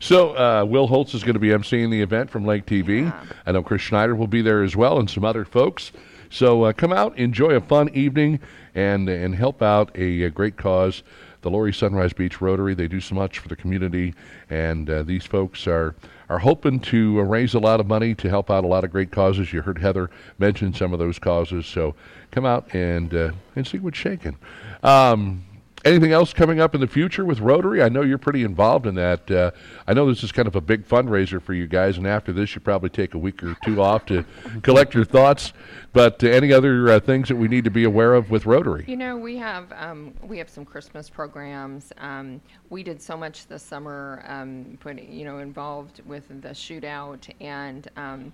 So 0.00 0.36
uh, 0.36 0.64
Will 0.64 0.86
Holtz 0.86 1.14
is 1.14 1.22
going 1.22 1.34
to 1.34 1.40
be 1.40 1.48
emceeing 1.48 1.90
the 1.90 2.02
event 2.02 2.30
from 2.30 2.44
Lake 2.44 2.66
TV. 2.66 3.04
Yeah. 3.04 3.24
I 3.46 3.52
know 3.52 3.62
Chris 3.62 3.82
Schneider 3.82 4.14
will 4.14 4.26
be 4.26 4.42
there 4.42 4.62
as 4.62 4.76
well, 4.76 4.98
and 4.98 5.08
some 5.08 5.24
other 5.24 5.44
folks. 5.44 5.92
So 6.30 6.64
uh, 6.64 6.72
come 6.72 6.92
out, 6.92 7.16
enjoy 7.16 7.50
a 7.50 7.60
fun 7.60 7.88
evening, 7.94 8.40
and 8.74 9.08
and 9.08 9.34
help 9.34 9.62
out 9.62 9.90
a, 9.94 10.24
a 10.24 10.30
great 10.30 10.56
cause. 10.56 11.02
The 11.42 11.50
Laurie 11.50 11.72
Sunrise 11.72 12.12
Beach 12.12 12.40
Rotary. 12.40 12.74
They 12.74 12.88
do 12.88 13.00
so 13.00 13.14
much 13.14 13.38
for 13.38 13.48
the 13.48 13.56
community, 13.56 14.14
and 14.50 14.88
uh, 14.90 15.02
these 15.02 15.24
folks 15.24 15.66
are 15.66 15.94
are 16.28 16.40
hoping 16.40 16.78
to 16.78 17.20
uh, 17.20 17.22
raise 17.22 17.54
a 17.54 17.58
lot 17.58 17.80
of 17.80 17.86
money 17.86 18.14
to 18.14 18.28
help 18.28 18.50
out 18.50 18.64
a 18.64 18.66
lot 18.66 18.84
of 18.84 18.90
great 18.90 19.10
causes. 19.10 19.52
You 19.52 19.62
heard 19.62 19.78
Heather 19.78 20.10
mention 20.38 20.74
some 20.74 20.92
of 20.92 20.98
those 20.98 21.18
causes, 21.18 21.66
so 21.66 21.94
come 22.30 22.44
out 22.44 22.74
and 22.74 23.14
uh, 23.14 23.32
and 23.56 23.66
see 23.66 23.78
what's 23.78 23.98
shaking. 23.98 24.36
Um, 24.82 25.44
anything 25.84 26.12
else 26.12 26.32
coming 26.32 26.60
up 26.60 26.74
in 26.74 26.80
the 26.80 26.86
future 26.86 27.24
with 27.24 27.40
Rotary? 27.40 27.82
I 27.82 27.88
know 27.88 28.02
you're 28.02 28.18
pretty 28.18 28.42
involved 28.44 28.86
in 28.86 28.94
that. 28.96 29.30
Uh, 29.30 29.50
I 29.86 29.94
know 29.94 30.08
this 30.08 30.22
is 30.22 30.32
kind 30.32 30.48
of 30.48 30.56
a 30.56 30.60
big 30.60 30.86
fundraiser 30.86 31.40
for 31.40 31.54
you 31.54 31.66
guys, 31.66 31.98
and 31.98 32.06
after 32.06 32.32
this, 32.32 32.54
you 32.54 32.60
probably 32.60 32.90
take 32.90 33.14
a 33.14 33.18
week 33.18 33.42
or 33.42 33.56
two 33.64 33.82
off 33.82 34.06
to 34.06 34.24
collect 34.62 34.94
your 34.94 35.04
thoughts. 35.04 35.52
But 35.92 36.22
uh, 36.22 36.28
any 36.28 36.52
other 36.52 36.90
uh, 36.90 37.00
things 37.00 37.28
that 37.28 37.36
we 37.36 37.48
need 37.48 37.64
to 37.64 37.70
be 37.70 37.84
aware 37.84 38.14
of 38.14 38.30
with 38.30 38.46
Rotary? 38.46 38.84
You 38.86 38.96
know, 38.96 39.16
we 39.16 39.36
have 39.36 39.72
um, 39.72 40.14
we 40.22 40.38
have 40.38 40.50
some 40.50 40.64
Christmas 40.64 41.08
programs. 41.08 41.92
Um, 41.98 42.40
we 42.70 42.82
did 42.82 43.00
so 43.00 43.16
much 43.16 43.46
this 43.46 43.62
summer, 43.62 44.22
um, 44.26 44.78
putting 44.80 45.12
you 45.12 45.24
know 45.24 45.38
involved 45.38 46.02
with 46.06 46.28
the 46.42 46.50
shootout 46.50 47.28
and. 47.40 47.88
Um, 47.96 48.32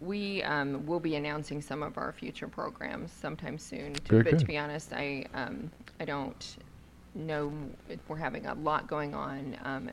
we 0.00 0.42
um, 0.42 0.84
will 0.86 0.98
be 0.98 1.14
announcing 1.14 1.62
some 1.62 1.82
of 1.82 1.96
our 1.96 2.10
future 2.12 2.48
programs 2.48 3.12
sometime 3.12 3.56
soon. 3.56 3.94
Very 4.08 4.24
but 4.24 4.30
good. 4.32 4.38
to 4.40 4.44
be 4.44 4.58
honest, 4.58 4.92
I 4.92 5.24
um, 5.34 5.70
I 6.00 6.04
don't 6.04 6.56
know 7.14 7.52
if 7.88 8.00
we're 8.08 8.16
having 8.16 8.46
a 8.46 8.54
lot 8.54 8.86
going 8.86 9.14
on 9.14 9.56
um, 9.64 9.90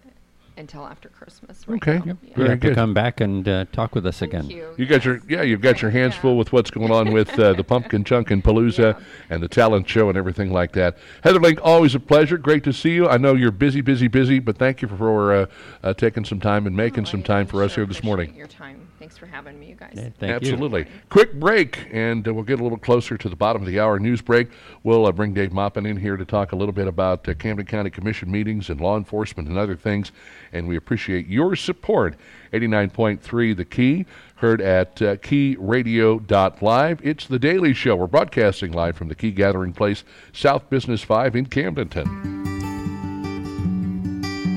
until 0.58 0.86
after 0.86 1.08
Christmas. 1.10 1.66
Right 1.68 1.78
Okay. 1.78 2.00
now. 2.00 2.06
Yep. 2.06 2.18
Yeah. 2.24 2.34
You 2.38 2.44
have 2.50 2.60
to 2.62 2.76
come 2.76 2.94
back 2.94 3.22
and 3.22 3.48
uh, 3.48 3.66
talk 3.72 3.96
with 3.96 4.06
us 4.06 4.22
again. 4.22 4.50
you. 4.50 4.74
You 4.78 4.86
got 4.86 5.06
your 5.06 5.22
yeah, 5.30 5.42
you've 5.44 5.62
got 5.62 5.82
your 5.82 5.92
hands 5.92 6.16
full 6.16 6.38
with 6.38 6.52
what's 6.52 6.70
going 6.72 6.92
on 6.92 7.12
with 7.14 7.38
uh, 7.40 7.54
the 7.54 7.64
Pumpkin 7.64 8.04
Chunkin 8.04 8.42
Palooza 8.44 9.02
and 9.30 9.42
the 9.42 9.48
talent 9.48 9.88
show 9.88 10.10
and 10.10 10.18
everything 10.18 10.52
like 10.52 10.74
that. 10.74 10.98
Heather 11.24 11.40
Link, 11.40 11.60
always 11.64 11.96
a 11.96 12.00
pleasure. 12.00 12.38
Great 12.38 12.64
to 12.66 12.74
see 12.74 12.92
you. 12.92 13.08
I 13.08 13.18
know 13.18 13.34
you're 13.34 13.52
busy, 13.52 13.82
busy, 13.82 14.08
busy, 14.08 14.40
but 14.40 14.58
thank 14.58 14.82
you 14.82 14.88
for 14.90 15.34
uh, 15.34 15.46
uh, 15.84 15.94
taking 15.94 16.26
some 16.26 16.40
time 16.40 16.68
and 16.68 16.76
making 16.76 17.06
some 17.06 17.24
time 17.24 17.48
for 17.48 17.64
us 17.64 17.76
here 17.76 17.86
this 17.86 18.04
morning. 18.04 18.36
Your 18.36 18.48
time. 18.48 18.88
Thanks 19.12 19.20
for 19.20 19.26
having 19.26 19.60
me, 19.60 19.68
you 19.68 19.76
guys. 19.76 19.92
Thank 19.94 20.22
you. 20.22 20.28
Absolutely. 20.30 20.86
Quick 21.10 21.34
break, 21.34 21.86
and 21.92 22.26
uh, 22.26 22.34
we'll 22.34 22.46
get 22.46 22.62
a 22.62 22.64
little 22.64 22.78
closer 22.78 23.18
to 23.18 23.28
the 23.28 23.36
bottom 23.36 23.62
of 23.62 23.68
the 23.68 23.78
hour 23.78 24.00
news 24.00 24.22
break. 24.22 24.48
We'll 24.84 25.06
uh, 25.06 25.12
bring 25.12 25.34
Dave 25.34 25.52
Maupin 25.52 25.86
in 25.86 25.98
here 25.98 26.16
to 26.16 26.24
talk 26.24 26.54
a 26.54 26.56
little 26.56 26.72
bit 26.72 26.88
about 26.88 27.28
uh, 27.28 27.34
Camden 27.34 27.66
County 27.66 27.90
Commission 27.90 28.32
meetings 28.32 28.70
and 28.70 28.80
law 28.80 28.96
enforcement 28.96 29.50
and 29.50 29.58
other 29.58 29.76
things. 29.76 30.14
And 30.54 30.66
we 30.66 30.78
appreciate 30.78 31.28
your 31.28 31.58
support. 31.58 32.16
89.3 32.54 33.58
The 33.58 33.66
Key, 33.66 34.06
heard 34.36 34.62
at 34.62 35.02
uh, 35.02 35.18
keyradio.live. 35.18 37.02
It's 37.04 37.28
The 37.28 37.40
Daily 37.40 37.74
Show. 37.74 37.98
We're 37.98 38.08
broadcasting 38.08 38.72
live 38.72 38.96
from 38.96 39.10
the 39.10 39.16
Key 39.16 39.32
Gathering 39.32 39.74
Place, 39.74 40.06
South 40.32 40.70
Business 40.70 41.02
5 41.02 41.36
in 41.36 41.48
Camdenton. 41.48 42.61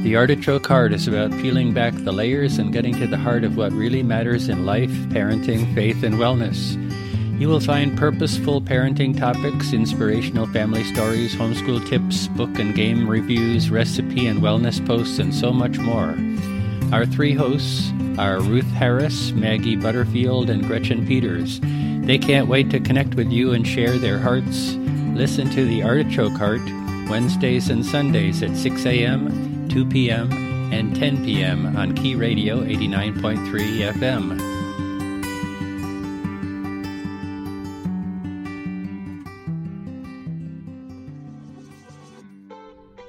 The 0.04 0.16
Artichoke 0.16 0.66
Heart 0.66 0.92
is 0.92 1.08
about 1.08 1.30
peeling 1.30 1.72
back 1.72 1.94
the 1.94 2.12
layers 2.12 2.58
and 2.58 2.74
getting 2.74 2.94
to 3.00 3.06
the 3.06 3.16
heart 3.16 3.42
of 3.42 3.56
what 3.56 3.72
really 3.72 4.02
matters 4.02 4.50
in 4.50 4.66
life, 4.66 4.90
parenting, 5.08 5.74
faith, 5.74 6.02
and 6.02 6.16
wellness. 6.16 6.76
You 7.40 7.48
will 7.48 7.58
find 7.58 7.96
purposeful 7.96 8.60
parenting 8.60 9.18
topics, 9.18 9.72
inspirational 9.72 10.46
family 10.48 10.84
stories, 10.84 11.34
homeschool 11.34 11.88
tips, 11.88 12.28
book 12.28 12.58
and 12.58 12.74
game 12.74 13.08
reviews, 13.08 13.70
recipe 13.70 14.26
and 14.26 14.42
wellness 14.42 14.86
posts, 14.86 15.18
and 15.18 15.34
so 15.34 15.54
much 15.54 15.78
more. 15.78 16.14
Our 16.92 17.06
three 17.06 17.32
hosts 17.32 17.90
are 18.18 18.42
Ruth 18.42 18.70
Harris, 18.72 19.32
Maggie 19.32 19.74
Butterfield, 19.74 20.50
and 20.50 20.66
Gretchen 20.66 21.06
Peters. 21.06 21.60
They 22.06 22.18
can't 22.18 22.48
wait 22.48 22.68
to 22.72 22.78
connect 22.78 23.14
with 23.14 23.32
you 23.32 23.52
and 23.52 23.66
share 23.66 23.96
their 23.96 24.18
hearts. 24.18 24.74
Listen 25.14 25.48
to 25.48 25.64
The 25.64 25.82
Artichoke 25.82 26.36
Heart 26.36 26.60
Wednesdays 27.08 27.70
and 27.70 27.86
Sundays 27.86 28.42
at 28.42 28.54
6 28.54 28.84
a.m., 28.84 29.53
2 29.74 29.86
p.m., 29.86 30.30
and 30.72 30.94
10 30.94 31.24
p.m. 31.24 31.76
on 31.76 31.96
Key 31.96 32.14
Radio 32.14 32.60
89.3 32.60 33.92
FM. 33.92 34.38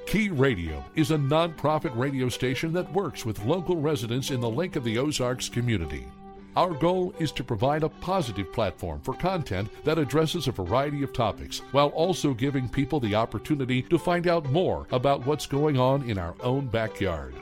Key 0.06 0.30
Radio 0.30 0.84
is 0.96 1.12
a 1.12 1.16
nonprofit 1.16 1.96
radio 1.96 2.28
station 2.28 2.72
that 2.72 2.92
works 2.92 3.24
with 3.24 3.44
local 3.44 3.76
residents 3.76 4.32
in 4.32 4.40
the 4.40 4.50
Lake 4.50 4.74
of 4.74 4.82
the 4.82 4.98
Ozarks 4.98 5.48
community. 5.48 6.08
Our 6.56 6.72
goal 6.72 7.14
is 7.18 7.32
to 7.32 7.44
provide 7.44 7.82
a 7.82 7.90
positive 7.90 8.50
platform 8.50 9.02
for 9.02 9.12
content 9.12 9.68
that 9.84 9.98
addresses 9.98 10.48
a 10.48 10.52
variety 10.52 11.02
of 11.02 11.12
topics 11.12 11.58
while 11.72 11.88
also 11.88 12.32
giving 12.32 12.66
people 12.66 12.98
the 12.98 13.14
opportunity 13.14 13.82
to 13.82 13.98
find 13.98 14.26
out 14.26 14.50
more 14.50 14.86
about 14.90 15.26
what's 15.26 15.44
going 15.44 15.78
on 15.78 16.08
in 16.08 16.16
our 16.16 16.34
own 16.40 16.66
backyard. 16.66 17.34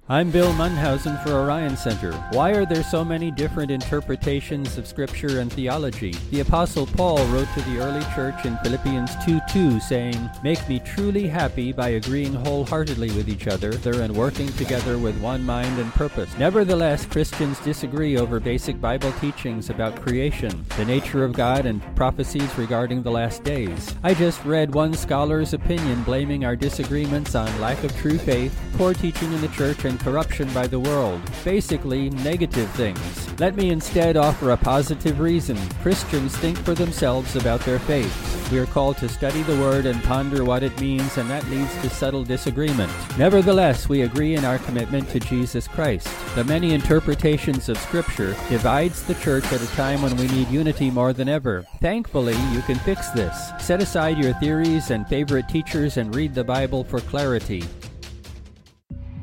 I'm 0.09 0.31
Bill 0.31 0.53
Mundhausen 0.53 1.21
for 1.25 1.33
Orion 1.33 1.77
Center. 1.77 2.13
Why 2.31 2.51
are 2.53 2.65
there 2.65 2.85
so 2.85 3.05
many 3.05 3.33
different 3.33 3.73
interpretations 3.73 4.79
of 4.79 4.87
Scripture 4.87 5.41
and 5.41 5.53
theology? 5.53 6.13
The 6.31 6.43
Apostle 6.43 6.87
Paul 6.87 7.27
wrote 7.27 7.49
to 7.55 7.63
the 7.63 7.81
early 7.81 8.05
church 8.15 8.47
in 8.47 8.57
Philippians 8.59 9.11
2 9.25 9.41
2, 9.51 9.81
saying, 9.81 10.31
Make 10.45 10.69
me 10.69 10.79
truly 10.79 11.27
happy 11.27 11.73
by 11.73 11.89
agreeing 11.89 12.35
wholeheartedly 12.35 13.11
with 13.17 13.29
each 13.29 13.49
other 13.49 13.73
and 14.01 14.15
working 14.15 14.47
together 14.53 14.97
with 14.97 15.21
one 15.21 15.43
mind 15.43 15.77
and 15.81 15.93
purpose. 15.95 16.31
Nevertheless, 16.39 17.05
Christians 17.05 17.59
disagree 17.59 18.17
over 18.17 18.39
basic 18.39 18.81
Bible 18.81 19.11
teachings 19.15 19.71
about 19.71 20.01
creation, 20.01 20.65
the 20.77 20.85
nature 20.85 21.25
of 21.25 21.33
God, 21.33 21.67
and 21.67 21.83
prophecies 21.97 22.57
regarding 22.57 23.03
the 23.03 23.11
last 23.11 23.43
days. 23.43 23.93
I 24.05 24.15
just 24.15 24.45
read 24.45 24.73
one 24.73 24.95
scholar's 24.95 25.53
opinion 25.53 26.05
blaming 26.05 26.45
our 26.45 26.55
disagreements 26.55 27.35
on 27.35 27.61
lack 27.61 27.83
of 27.83 27.97
true 27.97 28.19
faith, 28.19 28.57
poor 28.75 28.95
teaching 28.95 29.33
in 29.33 29.41
the 29.41 29.49
church, 29.49 29.85
and 29.85 29.96
corruption 29.99 30.53
by 30.53 30.67
the 30.67 30.81
world. 30.81 31.21
Basically, 31.45 32.11
negative 32.11 32.71
things. 32.73 33.41
Let 33.41 33.57
me 33.57 33.71
instead 33.71 34.17
offer 34.17 34.51
a 34.51 34.57
positive 34.57 35.21
reason. 35.21 35.57
Christians 35.83 36.37
think 36.37 36.57
for 36.59 36.75
themselves 36.75 37.37
about 37.37 37.61
their 37.61 37.79
faith. 37.81 38.51
We 38.53 38.59
are 38.59 38.67
called 38.67 38.97
to 38.99 39.09
study 39.09 39.43
the 39.43 39.57
Word 39.57 39.87
and 39.87 40.03
ponder 40.05 40.45
what 40.45 40.63
it 40.63 40.81
means, 40.81 41.19
and 41.19 41.29
that 41.29 41.49
leads 41.51 41.75
to 41.83 41.91
subtle 41.91 42.23
disagreement. 42.23 42.93
Nevertheless, 43.19 43.89
we 43.89 44.03
agree 44.03 44.37
in 44.37 44.45
our 44.45 44.59
commitment 44.59 45.09
to 45.11 45.21
Jesus 45.21 45.67
Christ. 45.67 46.09
The 46.37 46.45
many 46.45 46.73
interpretations 46.73 47.69
of 47.69 47.77
Scripture 47.79 48.37
divides 48.49 49.03
the 49.03 49.15
church 49.17 49.45
at 49.53 49.63
a 49.63 49.67
time 49.75 50.01
when 50.01 50.17
we 50.17 50.29
need 50.29 50.49
unity 50.49 50.91
more 50.91 51.13
than 51.13 51.29
ever. 51.29 51.67
Thankfully, 51.81 52.37
you 52.53 52.63
can 52.63 52.79
fix 52.79 53.11
this. 53.11 53.51
Set 53.59 53.83
aside 53.83 54.17
your 54.17 54.35
theories 54.35 54.91
and 54.91 55.09
favorite 55.09 55.49
teachers 55.49 55.97
and 55.97 56.15
read 56.15 56.35
the 56.35 56.45
Bible 56.45 56.85
for 56.85 57.01
clarity. 57.01 57.65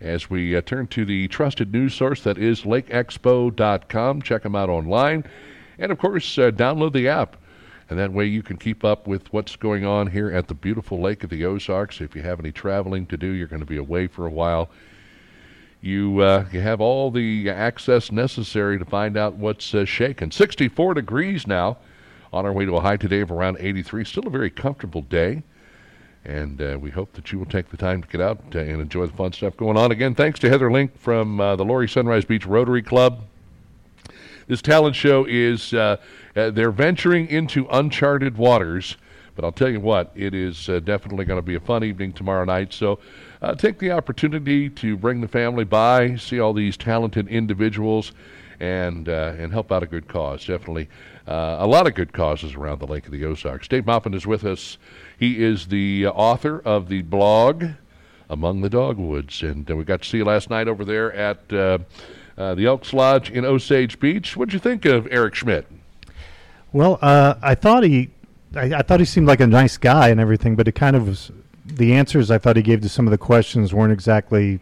As 0.00 0.30
we 0.30 0.56
uh, 0.56 0.60
turn 0.60 0.86
to 0.88 1.04
the 1.04 1.28
trusted 1.28 1.72
news 1.72 1.92
source 1.92 2.22
that 2.22 2.38
is 2.38 2.62
lakeexpo.com. 2.62 4.22
Check 4.22 4.42
them 4.44 4.54
out 4.54 4.70
online. 4.70 5.24
And 5.78 5.92
of 5.92 5.98
course, 5.98 6.38
uh, 6.38 6.50
download 6.50 6.92
the 6.92 7.08
app. 7.08 7.36
And 7.90 7.98
that 7.98 8.12
way 8.12 8.26
you 8.26 8.42
can 8.42 8.58
keep 8.58 8.84
up 8.84 9.06
with 9.06 9.32
what's 9.32 9.56
going 9.56 9.84
on 9.84 10.08
here 10.08 10.30
at 10.30 10.48
the 10.48 10.54
beautiful 10.54 11.00
Lake 11.00 11.24
of 11.24 11.30
the 11.30 11.44
Ozarks. 11.44 12.00
If 12.00 12.14
you 12.14 12.22
have 12.22 12.38
any 12.38 12.52
traveling 12.52 13.06
to 13.06 13.16
do, 13.16 13.28
you're 13.28 13.46
going 13.46 13.60
to 13.60 13.66
be 13.66 13.78
away 13.78 14.06
for 14.06 14.26
a 14.26 14.30
while. 14.30 14.68
You, 15.80 16.20
uh, 16.20 16.44
you 16.52 16.60
have 16.60 16.80
all 16.80 17.10
the 17.10 17.48
access 17.48 18.12
necessary 18.12 18.78
to 18.78 18.84
find 18.84 19.16
out 19.16 19.34
what's 19.34 19.74
uh, 19.74 19.84
shaking. 19.84 20.30
64 20.30 20.94
degrees 20.94 21.46
now 21.46 21.78
on 22.32 22.44
our 22.44 22.52
way 22.52 22.66
to 22.66 22.76
a 22.76 22.80
high 22.80 22.96
today 22.96 23.20
of 23.20 23.30
around 23.30 23.56
83. 23.58 24.04
Still 24.04 24.26
a 24.26 24.30
very 24.30 24.50
comfortable 24.50 25.02
day. 25.02 25.42
And 26.24 26.60
uh, 26.60 26.76
we 26.78 26.90
hope 26.90 27.14
that 27.14 27.32
you 27.32 27.38
will 27.38 27.46
take 27.46 27.70
the 27.70 27.76
time 27.78 28.02
to 28.02 28.08
get 28.08 28.20
out 28.20 28.40
uh, 28.54 28.58
and 28.58 28.82
enjoy 28.82 29.06
the 29.06 29.12
fun 29.14 29.32
stuff 29.32 29.56
going 29.56 29.78
on. 29.78 29.92
Again, 29.92 30.14
thanks 30.14 30.38
to 30.40 30.50
Heather 30.50 30.70
Link 30.70 30.98
from 30.98 31.40
uh, 31.40 31.56
the 31.56 31.64
Laurie 31.64 31.88
Sunrise 31.88 32.26
Beach 32.26 32.44
Rotary 32.44 32.82
Club. 32.82 33.22
This 34.48 34.62
talent 34.62 34.96
show 34.96 35.26
is, 35.28 35.74
uh, 35.74 35.98
uh, 36.34 36.50
they're 36.50 36.70
venturing 36.70 37.28
into 37.28 37.66
uncharted 37.70 38.36
waters. 38.36 38.96
But 39.36 39.44
I'll 39.44 39.52
tell 39.52 39.68
you 39.68 39.78
what, 39.78 40.10
it 40.16 40.34
is 40.34 40.68
uh, 40.68 40.80
definitely 40.80 41.24
going 41.26 41.38
to 41.38 41.46
be 41.46 41.54
a 41.54 41.60
fun 41.60 41.84
evening 41.84 42.12
tomorrow 42.12 42.44
night. 42.44 42.72
So 42.72 42.98
take 43.56 43.78
the 43.78 43.92
opportunity 43.92 44.68
to 44.70 44.96
bring 44.96 45.20
the 45.20 45.28
family 45.28 45.62
by, 45.62 46.16
see 46.16 46.40
all 46.40 46.52
these 46.52 46.76
talented 46.76 47.28
individuals, 47.28 48.10
and, 48.58 49.06
and 49.06 49.52
help 49.52 49.70
out 49.70 49.84
a 49.84 49.86
good 49.86 50.08
cause. 50.08 50.44
Definitely 50.44 50.88
uh, 51.28 51.58
a 51.60 51.66
lot 51.66 51.86
of 51.86 51.94
good 51.94 52.12
causes 52.12 52.54
around 52.54 52.80
the 52.80 52.86
Lake 52.86 53.06
of 53.06 53.12
the 53.12 53.24
Ozarks. 53.24 53.68
Dave 53.68 53.86
Maupin 53.86 54.14
is 54.14 54.26
with 54.26 54.44
us. 54.44 54.78
He 55.18 55.44
is 55.44 55.68
the 55.68 56.06
author 56.06 56.60
of 56.64 56.88
the 56.88 57.02
blog 57.02 57.64
Among 58.30 58.60
the 58.60 58.68
Dogwoods, 58.68 59.42
and 59.42 59.70
uh, 59.70 59.76
we 59.76 59.84
got 59.84 60.02
to 60.02 60.08
see 60.08 60.18
you 60.18 60.24
last 60.24 60.50
night 60.50 60.68
over 60.68 60.84
there 60.84 61.12
at 61.12 61.52
uh, 62.38 62.54
the 62.54 62.66
Elks 62.66 62.92
Lodge 62.92 63.30
in 63.30 63.44
Osage 63.44 63.98
Beach. 63.98 64.36
What'd 64.36 64.52
you 64.52 64.60
think 64.60 64.84
of 64.84 65.08
Eric 65.10 65.34
Schmitt? 65.34 65.66
Well, 66.72 66.98
uh, 67.02 67.34
I 67.42 67.54
thought 67.54 67.82
he, 67.82 68.10
I, 68.54 68.74
I, 68.76 68.82
thought 68.82 69.00
he 69.00 69.06
seemed 69.06 69.26
like 69.26 69.40
a 69.40 69.46
nice 69.46 69.76
guy 69.76 70.08
and 70.08 70.20
everything, 70.20 70.54
but 70.54 70.68
it 70.68 70.72
kind 70.72 70.96
of 70.96 71.08
was. 71.08 71.32
The 71.66 71.92
answers 71.92 72.30
I 72.30 72.38
thought 72.38 72.56
he 72.56 72.62
gave 72.62 72.80
to 72.80 72.88
some 72.88 73.06
of 73.06 73.10
the 73.10 73.18
questions 73.18 73.74
weren't 73.74 73.92
exactly 73.92 74.58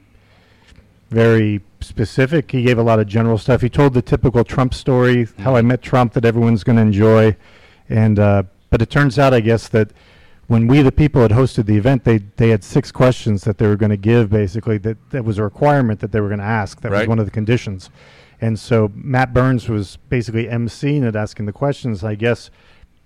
very 1.10 1.60
specific. 1.80 2.50
He 2.50 2.62
gave 2.64 2.78
a 2.78 2.82
lot 2.82 2.98
of 2.98 3.06
general 3.06 3.38
stuff. 3.38 3.60
He 3.60 3.68
told 3.68 3.94
the 3.94 4.02
typical 4.02 4.42
Trump 4.42 4.74
story, 4.74 5.28
how 5.38 5.54
I 5.54 5.62
met 5.62 5.82
Trump, 5.82 6.14
that 6.14 6.24
everyone's 6.24 6.64
going 6.64 6.76
to 6.76 6.82
enjoy, 6.82 7.36
and 7.88 8.18
uh, 8.18 8.42
but 8.70 8.82
it 8.82 8.90
turns 8.90 9.20
out, 9.20 9.32
I 9.32 9.38
guess, 9.38 9.68
that 9.68 9.92
when 10.48 10.68
we 10.68 10.82
the 10.82 10.92
people 10.92 11.22
had 11.22 11.32
hosted 11.32 11.66
the 11.66 11.76
event, 11.76 12.04
they 12.04 12.18
they 12.18 12.50
had 12.50 12.62
six 12.62 12.92
questions 12.92 13.44
that 13.44 13.58
they 13.58 13.66
were 13.66 13.76
going 13.76 13.90
to 13.90 13.96
give. 13.96 14.30
Basically, 14.30 14.78
that 14.78 15.10
that 15.10 15.24
was 15.24 15.38
a 15.38 15.42
requirement 15.42 16.00
that 16.00 16.12
they 16.12 16.20
were 16.20 16.28
going 16.28 16.40
to 16.40 16.44
ask. 16.44 16.80
That 16.80 16.92
right. 16.92 17.00
was 17.00 17.08
one 17.08 17.18
of 17.18 17.24
the 17.24 17.32
conditions, 17.32 17.90
and 18.40 18.58
so 18.58 18.90
Matt 18.94 19.34
Burns 19.34 19.68
was 19.68 19.98
basically 20.08 20.46
emceeing 20.46 21.02
it, 21.02 21.16
asking 21.16 21.46
the 21.46 21.52
questions. 21.52 22.04
I 22.04 22.14
guess 22.14 22.50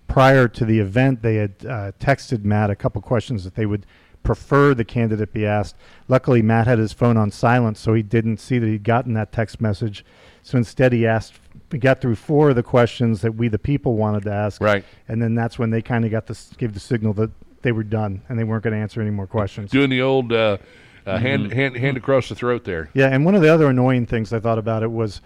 prior 0.07 0.49
to 0.49 0.65
the 0.65 0.81
event, 0.81 1.23
they 1.23 1.37
had 1.37 1.55
uh, 1.63 1.93
texted 1.99 2.45
Matt 2.45 2.69
a 2.69 2.77
couple 2.77 3.01
questions 3.01 3.45
that 3.45 3.55
they 3.55 3.67
would 3.67 3.87
prefer 4.23 4.75
the 4.75 4.85
candidate 4.85 5.33
be 5.33 5.47
asked. 5.47 5.77
Luckily, 6.09 6.43
Matt 6.43 6.67
had 6.67 6.79
his 6.79 6.93
phone 6.93 7.17
on 7.17 7.31
silent, 7.31 7.79
so 7.79 7.95
he 7.95 8.03
didn't 8.03 8.39
see 8.39 8.59
that 8.59 8.67
he'd 8.67 8.85
gotten 8.85 9.15
that 9.15 9.33
text 9.33 9.61
message. 9.61 10.05
So 10.43 10.59
instead, 10.59 10.93
he 10.93 11.07
asked. 11.07 11.35
We 11.71 11.79
got 11.79 12.01
through 12.01 12.17
four 12.17 12.51
of 12.51 12.57
the 12.57 12.65
questions 12.65 13.21
that 13.21 13.37
we, 13.37 13.47
the 13.47 13.59
people, 13.59 13.95
wanted 13.95 14.25
to 14.25 14.33
ask. 14.33 14.61
Right. 14.61 14.85
And 15.07 15.23
then 15.23 15.37
that's 15.37 15.59
when 15.59 15.71
they 15.71 15.83
kind 15.83 16.05
of 16.05 16.11
got 16.11 16.27
the 16.27 16.39
gave 16.59 16.75
the 16.75 16.81
signal 16.81 17.13
that 17.15 17.31
they 17.63 17.73
were 17.73 17.85
done 17.85 18.23
and 18.29 18.39
they 18.39 18.45
weren't 18.45 18.65
going 18.65 18.75
to 18.75 18.81
answer 18.81 19.01
any 19.01 19.11
more 19.11 19.27
questions. 19.27 19.71
Doing 19.71 19.91
the 19.91 20.03
old 20.03 20.33
uh, 20.33 20.59
uh, 21.07 21.15
mm-hmm. 21.15 21.23
hand 21.23 21.53
hand 21.53 21.77
hand 21.77 21.97
across 21.97 22.29
the 22.29 22.35
throat 22.35 22.65
there. 22.65 22.91
Yeah, 22.95 23.09
and 23.09 23.25
one 23.25 23.35
of 23.35 23.43
the 23.43 23.53
other 23.53 23.69
annoying 23.69 24.07
things 24.07 24.33
I 24.33 24.41
thought 24.41 24.59
about 24.59 24.83
it 24.83 24.91
was 24.91 25.21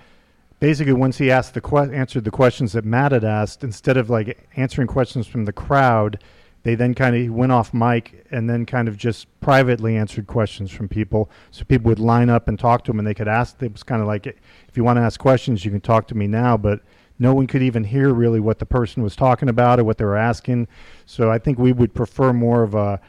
basically 0.60 0.92
once 0.92 1.18
he 1.18 1.30
asked 1.30 1.54
the 1.54 1.60
que- 1.60 1.92
answered 1.92 2.24
the 2.24 2.30
questions 2.30 2.72
that 2.72 2.84
Matt 2.84 3.12
had 3.12 3.24
asked, 3.24 3.64
instead 3.64 3.96
of 3.96 4.10
like 4.10 4.48
answering 4.56 4.88
questions 4.88 5.26
from 5.26 5.44
the 5.44 5.52
crowd, 5.52 6.22
they 6.64 6.74
then 6.74 6.94
kind 6.94 7.14
of 7.14 7.32
went 7.32 7.52
off 7.52 7.72
mic 7.72 8.26
and 8.30 8.50
then 8.50 8.66
kind 8.66 8.88
of 8.88 8.96
just 8.96 9.28
privately 9.40 9.96
answered 9.96 10.26
questions 10.26 10.70
from 10.70 10.88
people. 10.88 11.30
So 11.50 11.64
people 11.64 11.90
would 11.90 11.98
line 11.98 12.30
up 12.30 12.48
and 12.48 12.58
talk 12.58 12.84
to 12.84 12.90
them, 12.90 12.98
and 12.98 13.06
they 13.06 13.14
could 13.14 13.28
ask. 13.28 13.62
It 13.62 13.72
was 13.72 13.82
kind 13.82 14.00
of 14.00 14.08
like, 14.08 14.26
if 14.26 14.76
you 14.76 14.82
want 14.82 14.96
to 14.96 15.02
ask 15.02 15.20
questions, 15.20 15.64
you 15.64 15.70
can 15.70 15.80
talk 15.80 16.08
to 16.08 16.14
me 16.14 16.26
now, 16.26 16.56
but 16.56 16.80
no 17.18 17.34
one 17.34 17.46
could 17.46 17.62
even 17.62 17.84
hear 17.84 18.12
really 18.12 18.40
what 18.40 18.58
the 18.58 18.66
person 18.66 19.02
was 19.02 19.14
talking 19.14 19.48
about 19.48 19.78
or 19.78 19.84
what 19.84 19.98
they 19.98 20.04
were 20.04 20.16
asking. 20.16 20.66
So 21.06 21.30
I 21.30 21.38
think 21.38 21.58
we 21.58 21.72
would 21.72 21.94
prefer 21.94 22.32
more 22.32 22.62
of 22.62 22.74
a 22.74 23.00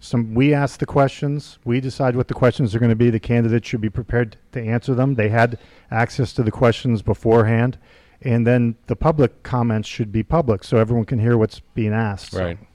some. 0.00 0.34
We 0.34 0.52
ask 0.52 0.80
the 0.80 0.86
questions. 0.86 1.58
We 1.64 1.80
decide 1.80 2.16
what 2.16 2.28
the 2.28 2.34
questions 2.34 2.74
are 2.74 2.78
going 2.78 2.90
to 2.90 2.96
be. 2.96 3.10
The 3.10 3.20
candidate 3.20 3.64
should 3.64 3.80
be 3.80 3.90
prepared 3.90 4.36
to 4.52 4.62
answer 4.62 4.94
them. 4.94 5.14
They 5.14 5.28
had 5.28 5.58
access 5.90 6.32
to 6.34 6.42
the 6.42 6.50
questions 6.50 7.02
beforehand, 7.02 7.78
and 8.22 8.46
then 8.46 8.76
the 8.86 8.96
public 8.96 9.42
comments 9.42 9.88
should 9.88 10.10
be 10.10 10.22
public, 10.22 10.64
so 10.64 10.78
everyone 10.78 11.04
can 11.04 11.20
hear 11.20 11.36
what's 11.36 11.60
being 11.60 11.92
asked. 11.92 12.32
Right. 12.32 12.58
So. 12.58 12.66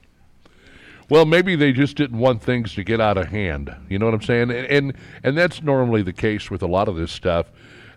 Well, 1.10 1.24
maybe 1.26 1.56
they 1.56 1.72
just 1.72 1.96
didn't 1.96 2.18
want 2.18 2.40
things 2.40 2.74
to 2.74 2.84
get 2.84 3.00
out 3.00 3.18
of 3.18 3.26
hand. 3.26 3.74
You 3.88 3.98
know 3.98 4.06
what 4.06 4.14
I'm 4.14 4.22
saying? 4.22 4.50
And 4.50 4.66
and, 4.66 4.96
and 5.24 5.36
that's 5.36 5.60
normally 5.60 6.02
the 6.02 6.12
case 6.12 6.50
with 6.50 6.62
a 6.62 6.68
lot 6.68 6.88
of 6.88 6.96
this 6.96 7.10
stuff. 7.10 7.50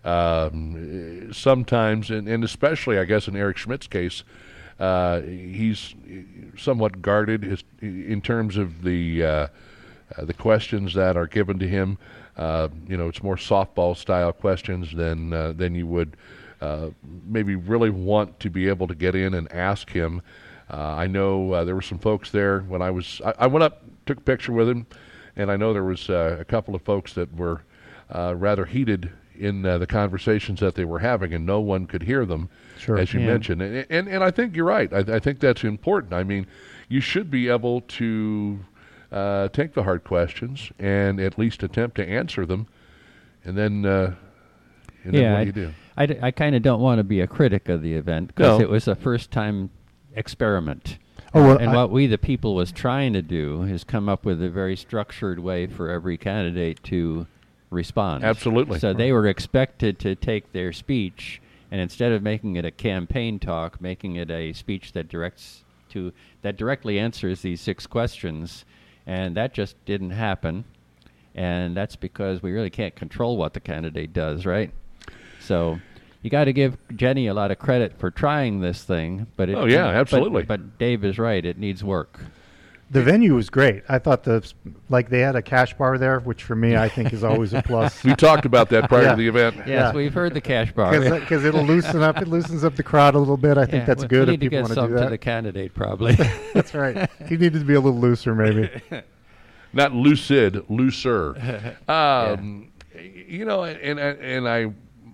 Um, 0.03 1.31
sometimes, 1.31 2.10
and, 2.10 2.27
and 2.27 2.44
especially, 2.44 2.98
I 2.98 3.06
guess, 3.06 3.27
in 3.27 3.38
Eric 3.38 3.56
Schmitt's 3.56 3.88
case, 3.88 4.23
uh, 4.80 5.22
he's 5.22 5.94
somewhat 6.57 7.02
guarded 7.02 7.44
his, 7.44 7.64
in 7.81 8.19
terms 8.19 8.57
of 8.57 8.81
the 8.84 9.23
uh, 9.23 9.48
uh, 10.18 10.26
the 10.26 10.34
questions 10.34 10.95
that 10.95 11.15
are 11.15 11.27
given 11.27 11.60
to 11.60 11.68
him. 11.68 11.99
Uh, 12.35 12.68
you 12.88 12.98
know, 12.98 13.07
it's 13.07 13.22
more 13.22 13.35
softball 13.35 13.95
style 13.95 14.34
questions 14.34 14.91
than 14.91 15.31
uh, 15.31 15.53
than 15.53 15.76
you 15.76 15.85
would 15.85 16.18
uh, 16.61 16.90
maybe 17.27 17.56
really 17.56 17.91
want 17.91 18.40
to 18.40 18.49
be 18.49 18.68
able 18.68 18.88
to 18.88 18.95
get 18.95 19.14
in 19.14 19.35
and 19.35 19.52
ask 19.52 19.91
him. 19.91 20.22
Uh, 20.74 20.95
I 20.98 21.06
know 21.06 21.54
uh, 21.54 21.64
there 21.66 21.76
were 21.76 21.84
some 21.84 22.00
folks 22.00 22.32
there 22.32 22.62
when 22.62 22.82
I 22.82 22.90
was. 22.90 23.22
I, 23.24 23.34
I, 23.40 23.48
went 23.48 23.62
up, 23.62 23.84
took 24.08 24.18
a 24.18 24.22
picture 24.22 24.52
with 24.52 24.68
him, 24.68 24.88
and 25.36 25.52
I 25.52 25.56
know 25.56 25.72
there 25.72 25.84
was 25.84 26.10
uh, 26.10 26.38
a 26.40 26.45
couple 26.45 26.74
of 26.74 26.82
folks 26.82 27.14
that 27.14 27.32
were 27.36 27.62
uh, 28.10 28.34
rather 28.36 28.66
heated 28.66 29.12
in 29.38 29.64
uh, 29.68 29.78
the 29.78 29.86
conversations 29.86 30.62
that 30.62 30.74
they 30.74 30.84
were 30.84 30.98
having, 30.98 31.32
and 31.32 31.45
no 31.45 31.60
one 31.60 31.86
could 31.86 32.02
hear 32.02 32.26
them, 32.26 32.50
sure, 32.80 32.98
as 32.98 33.14
you 33.14 33.20
yeah. 33.20 33.28
mentioned. 33.28 33.62
And, 33.62 33.86
and, 33.88 34.08
and 34.08 34.24
I 34.24 34.32
think 34.32 34.56
you're 34.56 34.66
right. 34.66 34.91
I, 34.91 35.18
I, 35.18 35.20
think 35.20 35.40
that's 35.40 35.64
important. 35.64 36.12
I 36.12 36.24
mean, 36.24 36.48
you 36.90 37.02
should 37.02 37.30
be 37.30 37.50
able 37.50 37.82
to 37.82 38.60
uh, 39.12 39.50
take 39.50 39.76
the 39.76 39.84
hard 39.84 40.04
questions 40.04 40.72
and 40.80 41.20
at 41.20 41.38
least 41.38 41.62
attempt 41.62 41.98
to 41.98 42.10
answer 42.10 42.48
them, 42.48 42.66
and 43.45 43.56
then. 43.56 43.86
and 43.86 44.16
yeah, 45.04 45.22
then 45.22 45.34
what 45.34 45.40
do 45.40 45.45
you 45.45 45.68
do? 45.68 45.74
I, 45.98 46.04
I, 46.04 46.20
I 46.24 46.32
kind 46.32 46.56
of 46.56 46.64
don't 46.64 46.82
want 46.82 46.98
to 46.98 47.04
be 47.04 47.20
a 47.20 47.28
critic 47.28 47.70
of 47.70 47.84
the 47.84 47.94
event 47.94 48.30
because 48.30 48.58
no. 48.58 48.64
it 48.66 48.70
was 48.72 48.86
the 48.86 48.95
first 48.95 49.30
time 49.30 49.70
experiment. 50.15 50.98
Oh, 51.34 51.44
well, 51.44 51.57
and 51.57 51.72
I 51.72 51.76
what 51.76 51.90
we, 51.91 52.07
the 52.07 52.18
people, 52.18 52.53
was 52.56 52.72
trying 52.72 53.14
to 53.14 53.22
do 53.22 53.64
is 53.64 53.84
come 53.84 54.07
up 54.07 54.26
with 54.26 54.41
a 54.44 54.49
very 54.49 54.76
structured 54.76 55.40
way 55.40 55.65
for 55.65 55.90
every 55.90 56.18
candidate 56.18 56.84
to 56.84 57.26
respond. 57.72 58.23
Absolutely. 58.23 58.80
So 58.80 58.94
they 58.94 59.11
were 59.11 59.27
expected 59.27 59.98
to 59.99 60.15
take 60.15 60.52
their 60.53 60.72
speech 60.72 61.41
and 61.73 61.81
instead 61.81 62.11
of 62.11 62.22
making 62.22 62.56
it 62.56 62.65
a 62.65 62.72
campaign 62.72 63.40
talk, 63.40 63.81
making 63.81 64.15
it 64.15 64.30
a 64.30 64.53
speech 64.53 64.91
that 64.91 65.07
directs 65.07 65.64
to 65.90 66.14
that 66.44 66.56
directly 66.56 66.99
answers 66.99 67.41
these 67.41 67.61
six 67.61 67.88
questions, 67.88 68.64
and 69.07 69.35
that 69.35 69.56
just 69.56 69.76
didn't 69.85 70.11
happen. 70.11 70.65
And 71.34 71.76
that's 71.76 71.95
because 71.95 72.44
we 72.44 72.52
really 72.52 72.69
can't 72.69 72.95
control 72.95 73.38
what 73.38 73.56
the 73.56 73.60
candidate 73.60 74.14
does, 74.14 74.45
right? 74.45 74.72
So 75.40 75.80
you 76.24 76.30
got 76.30 76.45
to 76.45 76.54
give 76.54 76.78
Jenny 76.95 77.28
a 77.28 77.34
lot 77.34 77.52
of 77.52 77.60
credit 77.60 78.00
for 78.00 78.10
trying 78.10 78.62
this 78.62 78.84
thing. 78.84 79.28
But 79.36 79.50
it, 79.50 79.56
oh 79.56 79.66
yeah, 79.66 79.88
absolutely. 79.88 80.44
But, 80.44 80.60
but 80.60 80.78
Dave 80.80 81.04
is 81.04 81.20
right; 81.20 81.45
it 81.45 81.58
needs 81.60 81.84
work. 81.84 82.20
The 82.90 83.02
venue 83.02 83.34
was 83.36 83.50
great. 83.50 83.84
I 83.90 84.00
thought 84.00 84.24
the 84.24 84.50
like 84.88 85.10
they 85.10 85.20
had 85.20 85.36
a 85.36 85.41
cash 85.41 85.74
bar 85.74 85.98
there, 85.98 86.20
which 86.20 86.44
for 86.44 86.56
me 86.56 86.78
I 86.78 86.88
think 86.88 87.12
is 87.12 87.24
always 87.24 87.54
a 87.54 87.62
plus. 87.62 88.04
we 88.06 88.16
talked 88.16 88.45
about 88.45 88.70
that 88.70 88.88
prior 88.88 89.04
yeah. 89.04 89.12
to 89.12 89.18
the 89.18 89.28
event. 89.28 89.56
Yes, 89.58 89.68
yeah. 89.68 89.94
we've 89.94 90.14
heard 90.14 90.34
the 90.34 90.41
cash 90.41 90.72
bar 90.72 90.98
because 91.20 91.44
it'll 91.44 91.64
loosen 91.64 92.02
up. 92.02 92.22
It 92.22 92.28
loosens 92.28 92.64
up 92.64 92.76
the 92.76 92.84
crowd 92.84 93.16
a 93.16 93.20
little 93.20 93.36
bit. 93.36 93.58
I 93.58 93.62
yeah, 93.62 93.66
think 93.68 93.86
that's 93.86 94.04
well, 94.04 94.10
good 94.10 94.30
if 94.30 94.40
people 94.40 94.62
want 94.62 94.74
to 94.74 94.88
do 94.88 94.94
that. 94.94 95.04
To 95.06 95.10
the 95.10 95.18
candidate 95.18 95.74
probably. 95.74 96.14
that's 96.54 96.74
right. 96.74 97.10
He 97.28 97.36
needed 97.36 97.60
to 97.60 97.66
be 97.66 97.74
a 97.74 97.82
little 97.82 98.00
looser, 98.00 98.34
maybe. 98.34 98.70
Not 99.74 99.94
lucid, 99.94 100.70
looser. 100.70 101.76
Um, 101.88 102.72
you 102.94 103.44
know, 103.44 103.64
and 103.64 104.00
and 104.00 104.48
I 104.48 104.72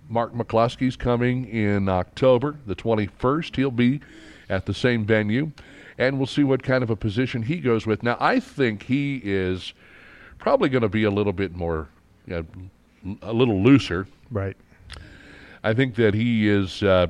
Mark 0.09 0.33
McCloskey's 0.33 0.95
coming 0.95 1.45
in 1.45 1.87
October 1.87 2.57
the 2.65 2.75
21st. 2.75 3.55
He'll 3.55 3.71
be 3.71 4.01
at 4.49 4.65
the 4.65 4.73
same 4.73 5.05
venue, 5.05 5.51
and 5.97 6.17
we'll 6.17 6.27
see 6.27 6.43
what 6.43 6.63
kind 6.63 6.83
of 6.83 6.89
a 6.89 6.95
position 6.95 7.43
he 7.43 7.59
goes 7.59 7.85
with. 7.85 8.01
Now, 8.01 8.17
I 8.19 8.39
think 8.39 8.83
he 8.83 9.21
is 9.23 9.73
probably 10.39 10.67
going 10.67 10.81
to 10.81 10.89
be 10.89 11.03
a 11.03 11.11
little 11.11 11.33
bit 11.33 11.55
more, 11.55 11.87
you 12.25 12.47
know, 13.03 13.17
a 13.21 13.31
little 13.31 13.61
looser. 13.61 14.07
Right. 14.31 14.57
I 15.63 15.73
think 15.73 15.95
that 15.95 16.13
he 16.13 16.49
is. 16.49 16.81
Uh, 16.83 17.07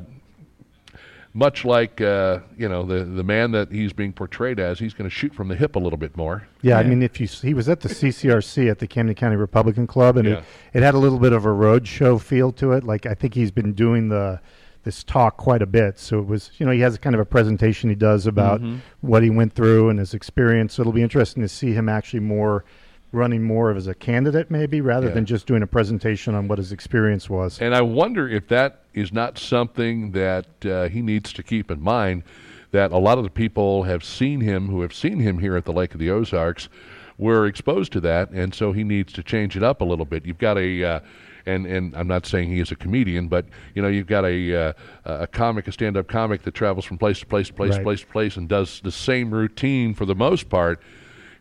much 1.33 1.63
like 1.63 2.01
uh, 2.01 2.39
you 2.57 2.67
know 2.67 2.83
the 2.83 3.03
the 3.05 3.23
man 3.23 3.51
that 3.51 3.71
he's 3.71 3.93
being 3.93 4.11
portrayed 4.13 4.59
as, 4.59 4.79
he's 4.79 4.93
going 4.93 5.09
to 5.09 5.15
shoot 5.15 5.33
from 5.33 5.47
the 5.47 5.55
hip 5.55 5.75
a 5.75 5.79
little 5.79 5.97
bit 5.97 6.17
more. 6.17 6.47
Yeah, 6.61 6.77
I 6.79 6.83
mean, 6.83 7.01
if 7.03 7.19
you 7.19 7.25
s- 7.25 7.41
he 7.41 7.53
was 7.53 7.69
at 7.69 7.81
the 7.81 7.89
CCRC 7.89 8.69
at 8.69 8.79
the 8.79 8.87
Camden 8.87 9.15
County 9.15 9.35
Republican 9.35 9.85
Club, 9.87 10.17
and 10.17 10.27
Yeah. 10.27 10.33
it, 10.37 10.43
it 10.75 10.83
had 10.83 10.95
a 10.95 10.97
little 10.97 11.19
bit 11.19 11.33
of 11.33 11.45
a 11.45 11.51
road 11.51 11.87
show 11.87 12.17
feel 12.17 12.51
to 12.53 12.71
it. 12.73 12.83
Like 12.83 13.05
I 13.05 13.13
think 13.13 13.33
he's 13.35 13.51
been 13.51 13.73
doing 13.73 14.09
the 14.09 14.39
this 14.83 15.03
talk 15.03 15.35
quite 15.37 15.61
a 15.61 15.65
bit, 15.67 15.99
so 15.99 16.19
it 16.19 16.25
was 16.25 16.51
you 16.57 16.65
know 16.65 16.71
he 16.71 16.79
has 16.79 16.97
kind 16.97 17.13
of 17.13 17.19
a 17.21 17.25
presentation 17.25 17.89
he 17.89 17.95
does 17.95 18.25
about 18.25 18.61
Mm-hmm. 18.61 18.75
Mhm. 18.75 18.79
what 19.01 19.21
he 19.23 19.29
went 19.29 19.53
through 19.53 19.89
and 19.89 19.99
his 19.99 20.13
experience. 20.13 20.73
So 20.73 20.81
it'll 20.81 20.93
be 20.93 21.03
interesting 21.03 21.43
to 21.43 21.49
see 21.49 21.73
him 21.73 21.87
actually 21.89 22.21
more 22.21 22.65
running 23.11 23.43
more 23.43 23.71
of 23.71 23.77
as 23.77 23.87
a 23.87 23.93
candidate, 23.95 24.51
maybe 24.51 24.81
rather 24.81 25.07
Yeah. 25.07 25.13
than 25.13 25.25
just 25.25 25.47
doing 25.47 25.63
a 25.63 25.67
presentation 25.67 26.35
on 26.35 26.47
what 26.47 26.57
his 26.59 26.71
experience 26.71 27.29
was. 27.29 27.59
And 27.59 27.73
I 27.73 27.81
wonder 27.81 28.27
if 28.29 28.47
that 28.49 28.81
is 28.93 29.11
not 29.11 29.37
something 29.37 30.11
that 30.11 30.45
uh, 30.65 30.89
he 30.89 31.01
needs 31.01 31.33
to 31.33 31.43
keep 31.43 31.71
in 31.71 31.81
mind. 31.81 32.23
That 32.71 32.91
a 32.91 32.99
lot 32.99 33.17
of 33.17 33.23
the 33.23 33.31
people 33.31 33.83
have 33.83 34.03
seen 34.03 34.41
him, 34.41 34.67
who 34.67 34.81
have 34.81 34.93
seen 34.93 35.19
him 35.19 35.39
here 35.39 35.55
at 35.55 35.65
the 35.65 35.73
Lake 35.73 35.93
of 35.95 35.99
the 35.99 36.11
Ozarks, 36.11 36.69
were 37.17 37.47
exposed 37.47 37.91
to 37.93 37.99
that, 38.01 38.29
and 38.29 38.53
so 38.53 38.71
he 38.73 38.83
needs 38.83 39.11
to 39.13 39.23
change 39.23 39.57
it 39.57 39.63
up 39.63 39.81
a 39.81 39.83
little 39.83 40.05
bit. 40.05 40.23
You've 40.23 40.37
got 40.37 40.57
a, 40.59 40.83
uh, 40.83 40.99
and 41.47 41.65
and 41.65 41.95
I'm 41.97 42.07
not 42.07 42.27
saying 42.27 42.49
he 42.49 42.59
is 42.59 42.71
a 42.71 42.75
comedian, 42.75 43.27
but 43.27 43.45
you 43.73 43.81
know 43.81 43.87
you've 43.87 44.05
got 44.05 44.23
a 44.23 44.55
uh, 44.55 44.73
a 45.05 45.25
comic, 45.25 45.67
a 45.67 45.71
stand-up 45.71 46.07
comic 46.07 46.43
that 46.43 46.53
travels 46.53 46.85
from 46.85 46.99
place 46.99 47.19
to 47.21 47.25
place 47.25 47.47
to 47.47 47.53
place 47.53 47.71
to 47.71 47.77
Right. 47.77 47.83
place 47.83 48.01
to 48.01 48.07
place 48.07 48.37
and 48.37 48.47
does 48.47 48.81
the 48.83 48.91
same 48.91 49.31
routine 49.33 49.95
for 49.95 50.05
the 50.05 50.13
most 50.15 50.47
part 50.47 50.79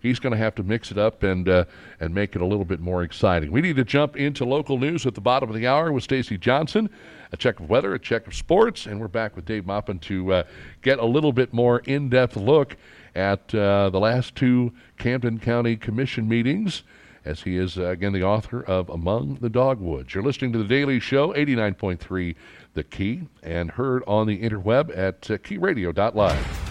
he's 0.01 0.19
going 0.19 0.33
to 0.33 0.39
have 0.39 0.55
to 0.57 0.63
mix 0.63 0.91
it 0.91 0.99
up 0.99 1.23
and 1.23 1.49
uh, 1.49 1.65
and 2.01 2.15
make 2.15 2.35
it 2.35 2.43
a 2.43 2.47
little 2.47 2.65
bit 2.65 2.81
more 2.81 3.03
exciting. 3.03 3.51
We 3.51 3.61
need 3.61 3.77
to 3.77 3.85
jump 3.85 4.17
into 4.17 4.45
local 4.45 4.79
news 4.79 5.07
at 5.07 5.15
the 5.15 5.21
bottom 5.21 5.49
of 5.49 5.57
the 5.57 5.67
hour 5.67 5.93
with 5.93 6.05
Stacy 6.05 6.39
Johnson. 6.39 6.91
A 7.33 7.37
check 7.37 7.61
of 7.61 7.69
weather, 7.69 7.95
a 7.95 7.99
check 7.99 8.27
of 8.27 8.35
sports, 8.35 8.87
and 8.87 9.01
we're 9.01 9.09
back 9.09 9.37
with 9.37 9.45
Dave 9.45 9.67
Maupin 9.67 9.99
to 10.01 10.33
uh, 10.33 10.43
get 10.81 10.99
a 10.99 11.05
little 11.05 11.33
bit 11.33 11.53
more 11.53 11.81
in-depth 11.81 12.37
look 12.37 12.77
at 13.15 13.55
uh, 13.55 13.91
the 13.91 14.01
last 14.01 14.35
two 14.35 14.73
Camden 14.97 15.39
County 15.39 15.77
Commission 15.77 16.29
meetings. 16.29 16.85
As 17.25 17.43
he 17.43 17.59
is 17.59 17.77
uh, 17.77 17.87
again 17.89 18.13
the 18.13 18.23
author 18.23 18.63
of 18.63 18.89
Among 18.89 19.35
the 19.43 19.51
Dogwoods. 19.51 20.15
You're 20.15 20.25
listening 20.25 20.53
to 20.53 20.59
the 20.59 20.65
Daily 20.65 20.99
Show, 20.99 21.35
89.3 21.35 22.35
The 22.73 22.85
Key, 22.85 23.29
and 23.43 23.73
heard 23.73 24.03
on 24.07 24.27
the 24.27 24.41
interweb 24.41 24.97
at 24.97 25.31
uh, 25.31 25.37
keyradio.live. 25.37 26.68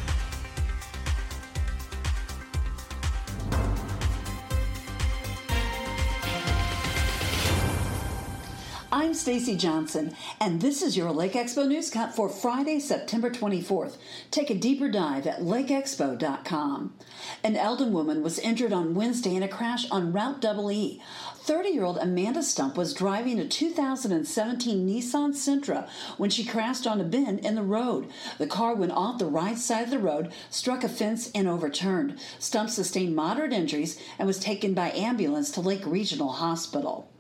I'm 9.00 9.14
Stacy 9.14 9.56
Johnson, 9.56 10.16
and 10.42 10.60
this 10.60 10.82
is 10.82 10.98
your 10.98 11.12
Lake 11.12 11.34
Expo 11.34 11.68
News 11.68 11.92
Cut 11.92 12.16
for 12.16 12.28
Friday, 12.28 12.80
September 12.80 13.30
24th. 13.30 13.98
Take 14.32 14.50
a 14.50 14.56
deeper 14.56 14.90
dive 14.90 15.28
at 15.28 15.42
lakeexpo.com. 15.42 16.96
An 17.44 17.56
Eldon 17.56 17.94
woman 17.94 18.24
was 18.24 18.40
injured 18.40 18.74
on 18.74 18.96
Wednesday 18.96 19.36
in 19.36 19.44
a 19.44 19.48
crash 19.48 19.88
on 19.92 20.14
Route 20.14 20.42
Double 20.42 20.72
E. 20.72 21.00
30 21.36 21.70
year 21.70 21.84
old 21.84 22.00
Amanda 22.00 22.42
Stump 22.42 22.76
was 22.76 22.96
driving 22.96 23.40
a 23.40 23.48
2017 23.48 24.90
Nissan 24.90 25.36
Sentra 25.36 25.88
when 26.18 26.32
she 26.32 26.44
crashed 26.44 26.88
on 26.88 27.00
a 27.00 27.04
bend 27.04 27.42
in 27.42 27.54
the 27.54 27.62
road. 27.62 28.10
The 28.40 28.48
car 28.48 28.74
went 28.74 28.94
off 28.94 29.20
the 29.20 29.28
right 29.28 29.60
side 29.60 29.84
of 29.84 29.92
the 29.92 30.00
road, 30.00 30.34
struck 30.50 30.84
a 30.84 30.90
fence, 30.90 31.30
and 31.36 31.48
overturned. 31.48 32.20
Stump 32.40 32.72
sustained 32.72 33.16
moderate 33.16 33.54
injuries 33.54 34.02
and 34.18 34.26
was 34.28 34.40
taken 34.40 34.74
by 34.74 34.90
ambulance 34.90 35.52
to 35.52 35.62
Lake 35.62 35.86
Regional 35.86 36.30
Hospital. 36.30 37.12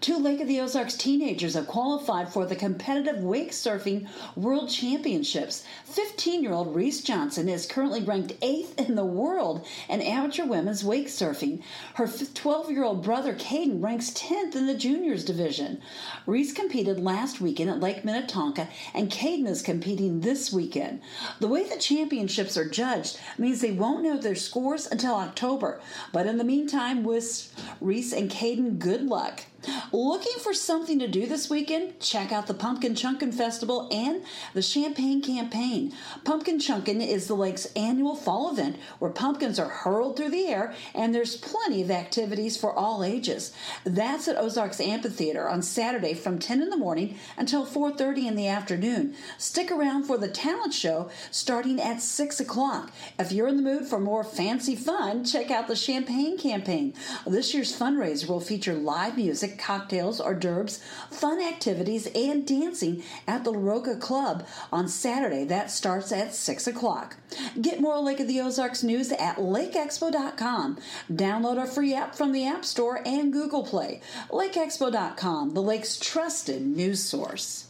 Two 0.00 0.16
Lake 0.16 0.40
of 0.40 0.48
the 0.48 0.58
Ozarks 0.58 0.96
teenagers 0.96 1.52
have 1.52 1.66
qualified 1.66 2.32
for 2.32 2.46
the 2.46 2.56
competitive 2.56 3.22
wake 3.22 3.50
surfing 3.50 4.08
world 4.34 4.70
championships. 4.70 5.62
15 5.84 6.42
year 6.42 6.54
old 6.54 6.74
Reese 6.74 7.02
Johnson 7.02 7.50
is 7.50 7.66
currently 7.66 8.00
ranked 8.00 8.32
eighth 8.40 8.80
in 8.80 8.94
the 8.94 9.04
world 9.04 9.66
in 9.90 10.00
amateur 10.00 10.46
women's 10.46 10.82
wake 10.82 11.08
surfing. 11.08 11.62
Her 11.96 12.08
12 12.08 12.70
year 12.70 12.82
old 12.82 13.04
brother 13.04 13.34
Caden 13.34 13.82
ranks 13.82 14.08
10th 14.12 14.56
in 14.56 14.66
the 14.66 14.74
juniors 14.74 15.22
division. 15.22 15.82
Reese 16.24 16.54
competed 16.54 16.98
last 16.98 17.42
weekend 17.42 17.68
at 17.68 17.80
Lake 17.80 18.02
Minnetonka, 18.02 18.68
and 18.94 19.10
Caden 19.10 19.46
is 19.46 19.60
competing 19.60 20.22
this 20.22 20.50
weekend. 20.50 21.02
The 21.40 21.48
way 21.48 21.68
the 21.68 21.76
championships 21.76 22.56
are 22.56 22.66
judged 22.66 23.20
means 23.36 23.60
they 23.60 23.72
won't 23.72 24.02
know 24.02 24.16
their 24.16 24.34
scores 24.34 24.86
until 24.86 25.16
October, 25.16 25.78
but 26.10 26.24
in 26.24 26.38
the 26.38 26.44
meantime, 26.44 27.04
wish 27.04 27.48
Reese 27.82 28.14
and 28.14 28.30
Caden 28.30 28.78
good 28.78 29.02
luck. 29.02 29.44
Looking 29.92 30.38
for 30.40 30.54
something 30.54 30.98
to 31.00 31.08
do 31.08 31.26
this 31.26 31.50
weekend? 31.50 32.00
Check 32.00 32.32
out 32.32 32.46
the 32.46 32.54
Pumpkin 32.54 32.94
Chunkin' 32.94 33.32
Festival 33.32 33.88
and 33.90 34.22
the 34.54 34.62
Champagne 34.62 35.20
Campaign. 35.20 35.92
Pumpkin 36.24 36.58
Chunkin' 36.58 37.00
is 37.00 37.26
the 37.26 37.34
lake's 37.34 37.66
annual 37.76 38.14
fall 38.14 38.50
event 38.52 38.76
where 39.00 39.10
pumpkins 39.10 39.58
are 39.58 39.68
hurled 39.68 40.16
through 40.16 40.30
the 40.30 40.46
air 40.46 40.74
and 40.94 41.14
there's 41.14 41.36
plenty 41.36 41.82
of 41.82 41.90
activities 41.90 42.56
for 42.56 42.72
all 42.72 43.02
ages. 43.02 43.52
That's 43.84 44.28
at 44.28 44.38
Ozarks 44.38 44.80
Amphitheater 44.80 45.48
on 45.48 45.62
Saturday 45.62 46.14
from 46.14 46.38
10 46.38 46.62
in 46.62 46.70
the 46.70 46.76
morning 46.76 47.18
until 47.36 47.66
4.30 47.66 48.28
in 48.28 48.36
the 48.36 48.48
afternoon. 48.48 49.14
Stick 49.38 49.70
around 49.70 50.04
for 50.04 50.16
the 50.16 50.28
talent 50.28 50.72
show 50.72 51.10
starting 51.30 51.80
at 51.80 52.00
6 52.00 52.40
o'clock. 52.40 52.92
If 53.18 53.32
you're 53.32 53.48
in 53.48 53.56
the 53.56 53.62
mood 53.62 53.86
for 53.86 53.98
more 53.98 54.24
fancy 54.24 54.76
fun, 54.76 55.24
check 55.24 55.50
out 55.50 55.68
the 55.68 55.76
Champagne 55.76 56.38
Campaign. 56.38 56.94
This 57.26 57.52
year's 57.52 57.76
fundraiser 57.76 58.28
will 58.28 58.40
feature 58.40 58.74
live 58.74 59.16
music, 59.16 59.49
cocktails, 59.58 60.20
hors 60.20 60.34
d'oeuvres, 60.34 60.80
fun 61.10 61.40
activities, 61.40 62.06
and 62.14 62.46
dancing 62.46 63.02
at 63.26 63.44
the 63.44 63.52
LaRocca 63.52 64.00
Club 64.00 64.46
on 64.72 64.88
Saturday. 64.88 65.44
That 65.44 65.70
starts 65.70 66.12
at 66.12 66.34
6 66.34 66.66
o'clock. 66.66 67.16
Get 67.60 67.80
more 67.80 67.98
Lake 67.98 68.20
of 68.20 68.28
the 68.28 68.40
Ozarks 68.40 68.82
news 68.82 69.12
at 69.12 69.36
lakeexpo.com. 69.36 70.78
Download 71.12 71.58
our 71.58 71.66
free 71.66 71.94
app 71.94 72.14
from 72.14 72.32
the 72.32 72.46
App 72.46 72.64
Store 72.64 73.00
and 73.06 73.32
Google 73.32 73.62
Play. 73.62 74.00
LakeExpo.com, 74.30 75.54
the 75.54 75.62
lake's 75.62 75.98
trusted 75.98 76.62
news 76.66 77.02
source. 77.02 77.69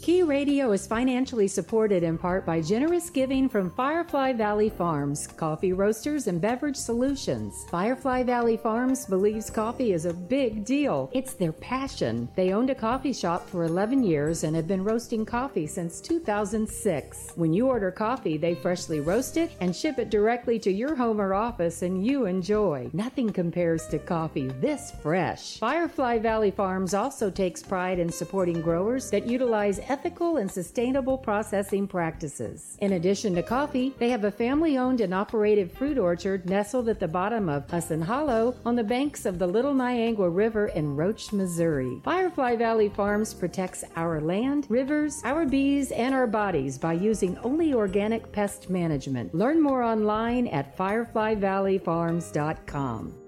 Key 0.00 0.22
Radio 0.22 0.72
is 0.72 0.86
financially 0.86 1.48
supported 1.48 2.02
in 2.02 2.16
part 2.16 2.46
by 2.46 2.62
generous 2.62 3.10
giving 3.10 3.48
from 3.48 3.70
Firefly 3.72 4.32
Valley 4.32 4.70
Farms, 4.70 5.26
coffee 5.26 5.72
roasters 5.72 6.28
and 6.28 6.40
beverage 6.40 6.76
solutions. 6.76 7.66
Firefly 7.70 8.22
Valley 8.22 8.56
Farms 8.56 9.04
believes 9.04 9.50
coffee 9.50 9.92
is 9.92 10.06
a 10.06 10.14
big 10.14 10.64
deal. 10.64 11.10
It's 11.12 11.34
their 11.34 11.52
passion. 11.52 12.28
They 12.36 12.52
owned 12.52 12.70
a 12.70 12.74
coffee 12.74 13.12
shop 13.12 13.48
for 13.50 13.64
11 13.64 14.02
years 14.02 14.44
and 14.44 14.54
have 14.56 14.68
been 14.68 14.84
roasting 14.84 15.26
coffee 15.26 15.66
since 15.66 16.00
2006. 16.00 17.32
When 17.34 17.52
you 17.52 17.66
order 17.66 17.90
coffee, 17.90 18.38
they 18.38 18.54
freshly 18.54 19.00
roast 19.00 19.36
it 19.36 19.50
and 19.60 19.74
ship 19.74 19.98
it 19.98 20.10
directly 20.10 20.58
to 20.60 20.72
your 20.72 20.94
home 20.94 21.20
or 21.20 21.34
office 21.34 21.82
and 21.82 22.06
you 22.06 22.24
enjoy. 22.24 22.88
Nothing 22.92 23.30
compares 23.30 23.86
to 23.88 23.98
coffee 23.98 24.48
this 24.60 24.92
fresh. 25.02 25.58
Firefly 25.58 26.20
Valley 26.20 26.52
Farms 26.52 26.94
also 26.94 27.30
takes 27.30 27.62
pride 27.62 27.98
in 27.98 28.10
supporting 28.10 28.62
growers 28.62 29.10
that 29.10 29.26
utilize 29.26 29.80
ethical 29.88 30.36
and 30.36 30.48
sustainable 30.50 31.18
processing 31.18 31.88
practices. 31.88 32.76
In 32.80 32.92
addition 32.92 33.34
to 33.34 33.42
coffee, 33.42 33.92
they 33.98 34.10
have 34.10 34.22
a 34.24 34.30
family 34.30 34.78
owned 34.78 35.00
and 35.00 35.12
operated 35.14 35.72
fruit 35.72 35.98
orchard 35.98 36.48
nestled 36.48 36.88
at 36.88 37.00
the 37.00 37.08
bottom 37.08 37.48
of 37.48 37.68
Husson 37.70 38.02
Hollow 38.02 38.54
on 38.64 38.76
the 38.76 38.84
banks 38.84 39.26
of 39.26 39.38
the 39.38 39.46
Little 39.46 39.74
Niangua 39.74 40.34
River 40.34 40.66
in 40.68 40.96
Roach, 40.96 41.32
Missouri. 41.32 42.00
Firefly 42.04 42.56
Valley 42.56 42.88
Farms 42.88 43.34
protects 43.34 43.84
our 43.96 44.20
land, 44.20 44.66
rivers, 44.68 45.20
our 45.24 45.46
bees, 45.46 45.90
and 45.92 46.14
our 46.14 46.26
bodies 46.26 46.78
by 46.78 46.94
using 46.94 47.38
only 47.38 47.72
organic 47.74 48.32
pest 48.32 48.70
management. 48.70 49.34
Learn 49.34 49.62
more 49.62 49.82
online 49.82 50.46
at 50.48 50.76
fireflyvalleyfarms.com. 50.76 53.27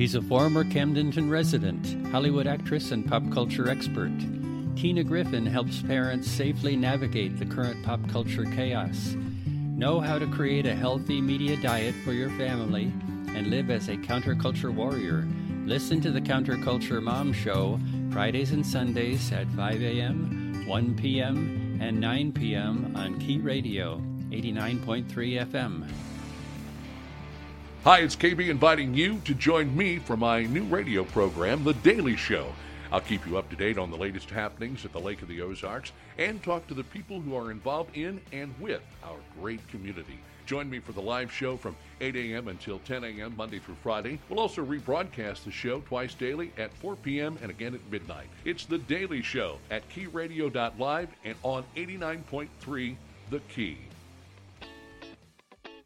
She's 0.00 0.14
a 0.14 0.22
former 0.22 0.64
Camdenton 0.64 1.30
resident, 1.30 2.06
Hollywood 2.06 2.46
actress, 2.46 2.90
and 2.90 3.06
pop 3.06 3.22
culture 3.30 3.68
expert. 3.68 4.10
Tina 4.74 5.04
Griffin 5.04 5.44
helps 5.44 5.82
parents 5.82 6.26
safely 6.26 6.74
navigate 6.74 7.38
the 7.38 7.44
current 7.44 7.84
pop 7.84 8.00
culture 8.08 8.46
chaos. 8.46 9.14
Know 9.44 10.00
how 10.00 10.18
to 10.18 10.26
create 10.26 10.64
a 10.64 10.74
healthy 10.74 11.20
media 11.20 11.60
diet 11.60 11.94
for 12.02 12.14
your 12.14 12.30
family 12.38 12.84
and 13.34 13.48
live 13.48 13.70
as 13.70 13.90
a 13.90 13.96
counterculture 13.98 14.72
warrior. 14.72 15.28
Listen 15.66 16.00
to 16.00 16.10
the 16.10 16.22
Counterculture 16.22 17.02
Mom 17.02 17.34
Show 17.34 17.78
Fridays 18.10 18.52
and 18.52 18.66
Sundays 18.66 19.30
at 19.32 19.50
5 19.50 19.82
a.m., 19.82 20.64
1 20.66 20.96
p.m., 20.96 21.78
and 21.78 22.00
9 22.00 22.32
p.m. 22.32 22.96
on 22.96 23.20
Key 23.20 23.36
Radio 23.36 23.98
89.3 24.30 25.04
FM. 25.46 26.09
Hi, 27.84 28.00
it's 28.00 28.14
KB 28.14 28.50
inviting 28.50 28.92
you 28.92 29.20
to 29.24 29.32
join 29.32 29.74
me 29.74 29.96
for 29.96 30.14
my 30.14 30.42
new 30.42 30.64
radio 30.64 31.02
program, 31.02 31.64
The 31.64 31.72
Daily 31.72 32.14
Show. 32.14 32.52
I'll 32.92 33.00
keep 33.00 33.26
you 33.26 33.38
up 33.38 33.48
to 33.48 33.56
date 33.56 33.78
on 33.78 33.90
the 33.90 33.96
latest 33.96 34.28
happenings 34.28 34.84
at 34.84 34.92
the 34.92 35.00
Lake 35.00 35.22
of 35.22 35.28
the 35.28 35.40
Ozarks 35.40 35.92
and 36.18 36.42
talk 36.42 36.66
to 36.66 36.74
the 36.74 36.84
people 36.84 37.22
who 37.22 37.34
are 37.34 37.50
involved 37.50 37.96
in 37.96 38.20
and 38.34 38.54
with 38.60 38.82
our 39.02 39.16
great 39.40 39.66
community. 39.68 40.18
Join 40.44 40.68
me 40.68 40.78
for 40.78 40.92
the 40.92 41.00
live 41.00 41.32
show 41.32 41.56
from 41.56 41.74
8 42.02 42.16
a.m. 42.16 42.48
until 42.48 42.80
10 42.80 43.02
a.m. 43.02 43.34
Monday 43.34 43.60
through 43.60 43.76
Friday. 43.82 44.18
We'll 44.28 44.40
also 44.40 44.62
rebroadcast 44.62 45.44
the 45.44 45.50
show 45.50 45.80
twice 45.80 46.12
daily 46.12 46.52
at 46.58 46.74
4 46.74 46.96
p.m. 46.96 47.38
and 47.40 47.50
again 47.50 47.74
at 47.74 47.80
midnight. 47.90 48.28
It's 48.44 48.66
The 48.66 48.76
Daily 48.76 49.22
Show 49.22 49.56
at 49.70 49.88
keyradio.live 49.88 51.08
and 51.24 51.34
on 51.42 51.64
89.3 51.76 52.96
The 53.30 53.38
Key. 53.48 53.78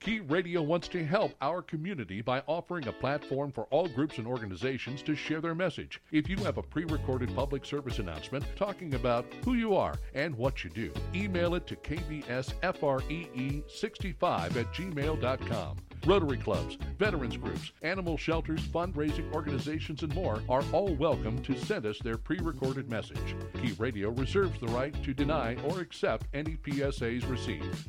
Key 0.04 0.20
Radio 0.20 0.60
wants 0.60 0.86
to 0.88 1.02
help 1.02 1.32
our 1.40 1.62
community 1.62 2.20
by 2.20 2.42
offering 2.46 2.86
a 2.88 2.92
platform 2.92 3.50
for 3.50 3.64
all 3.70 3.88
groups 3.88 4.18
and 4.18 4.26
organizations 4.26 5.00
to 5.00 5.16
share 5.16 5.40
their 5.40 5.54
message. 5.54 6.02
If 6.12 6.28
you 6.28 6.36
have 6.44 6.58
a 6.58 6.62
pre 6.62 6.84
recorded 6.84 7.34
public 7.34 7.64
service 7.64 7.98
announcement 7.98 8.44
talking 8.54 8.96
about 8.96 9.24
who 9.46 9.54
you 9.54 9.74
are 9.74 9.94
and 10.12 10.34
what 10.34 10.62
you 10.62 10.68
do, 10.68 10.92
email 11.14 11.54
it 11.54 11.66
to 11.68 11.76
kbsfree65 11.76 14.56
at 14.56 14.74
gmail.com. 14.74 15.76
Rotary 16.04 16.36
clubs, 16.36 16.76
veterans 16.98 17.38
groups, 17.38 17.72
animal 17.80 18.18
shelters, 18.18 18.60
fundraising 18.60 19.32
organizations, 19.32 20.02
and 20.02 20.14
more 20.14 20.42
are 20.50 20.64
all 20.72 20.94
welcome 20.96 21.42
to 21.42 21.56
send 21.56 21.86
us 21.86 21.98
their 22.00 22.18
pre 22.18 22.38
recorded 22.40 22.90
message. 22.90 23.34
Key 23.54 23.72
Radio 23.78 24.10
reserves 24.10 24.60
the 24.60 24.66
right 24.66 25.02
to 25.02 25.14
deny 25.14 25.56
or 25.62 25.80
accept 25.80 26.26
any 26.34 26.56
PSAs 26.56 27.26
received. 27.26 27.88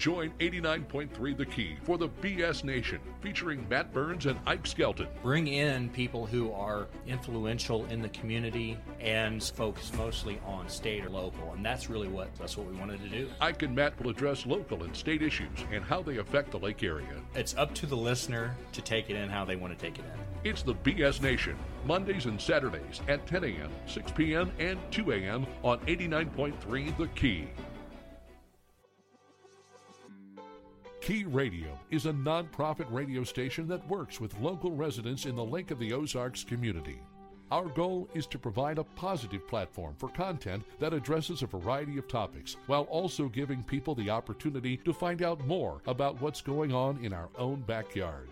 Join 0.00 0.30
89.3 0.40 1.36
The 1.36 1.44
Key 1.44 1.76
for 1.82 1.98
the 1.98 2.08
BS 2.08 2.64
Nation, 2.64 3.00
featuring 3.20 3.68
Matt 3.68 3.92
Burns 3.92 4.24
and 4.24 4.40
Ike 4.46 4.66
Skelton. 4.66 5.06
Bring 5.22 5.48
in 5.48 5.90
people 5.90 6.24
who 6.24 6.50
are 6.52 6.86
influential 7.06 7.84
in 7.84 8.00
the 8.00 8.08
community 8.08 8.78
and 8.98 9.42
focus 9.42 9.92
mostly 9.98 10.40
on 10.46 10.70
state 10.70 11.04
or 11.04 11.10
local, 11.10 11.52
and 11.52 11.62
that's 11.62 11.90
really 11.90 12.08
what 12.08 12.34
that's 12.36 12.56
what 12.56 12.66
we 12.66 12.74
wanted 12.78 13.02
to 13.02 13.10
do. 13.10 13.28
Ike 13.42 13.64
and 13.64 13.76
Matt 13.76 14.02
will 14.02 14.10
address 14.10 14.46
local 14.46 14.84
and 14.84 14.96
state 14.96 15.20
issues 15.20 15.66
and 15.70 15.84
how 15.84 16.00
they 16.00 16.16
affect 16.16 16.52
the 16.52 16.58
lake 16.58 16.82
area. 16.82 17.20
It's 17.34 17.54
up 17.58 17.74
to 17.74 17.84
the 17.84 17.94
listener 17.94 18.56
to 18.72 18.80
take 18.80 19.10
it 19.10 19.16
in 19.16 19.28
how 19.28 19.44
they 19.44 19.56
want 19.56 19.78
to 19.78 19.84
take 19.84 19.98
it 19.98 20.06
in. 20.06 20.50
It's 20.50 20.62
the 20.62 20.76
BS 20.76 21.20
Nation, 21.20 21.58
Mondays 21.84 22.24
and 22.24 22.40
Saturdays 22.40 23.02
at 23.06 23.26
10 23.26 23.44
a.m., 23.44 23.70
6 23.84 24.12
p.m., 24.12 24.50
and 24.58 24.78
2 24.92 25.12
a.m. 25.12 25.46
on 25.62 25.78
89.3 25.80 26.96
The 26.96 27.06
Key. 27.08 27.50
Key 31.00 31.24
Radio 31.24 31.78
is 31.90 32.04
a 32.04 32.12
nonprofit 32.12 32.84
radio 32.92 33.24
station 33.24 33.66
that 33.68 33.88
works 33.88 34.20
with 34.20 34.38
local 34.38 34.72
residents 34.72 35.24
in 35.24 35.34
the 35.34 35.44
Lake 35.44 35.70
of 35.70 35.78
the 35.78 35.94
Ozarks 35.94 36.44
community. 36.44 37.00
Our 37.50 37.68
goal 37.68 38.06
is 38.12 38.26
to 38.26 38.38
provide 38.38 38.76
a 38.76 38.84
positive 38.84 39.48
platform 39.48 39.94
for 39.98 40.10
content 40.10 40.62
that 40.78 40.92
addresses 40.92 41.42
a 41.42 41.46
variety 41.46 41.96
of 41.96 42.06
topics 42.06 42.58
while 42.66 42.82
also 42.82 43.30
giving 43.30 43.62
people 43.62 43.94
the 43.94 44.10
opportunity 44.10 44.76
to 44.76 44.92
find 44.92 45.22
out 45.22 45.46
more 45.46 45.80
about 45.86 46.20
what's 46.20 46.42
going 46.42 46.74
on 46.74 47.02
in 47.02 47.14
our 47.14 47.30
own 47.38 47.62
backyard. 47.62 48.28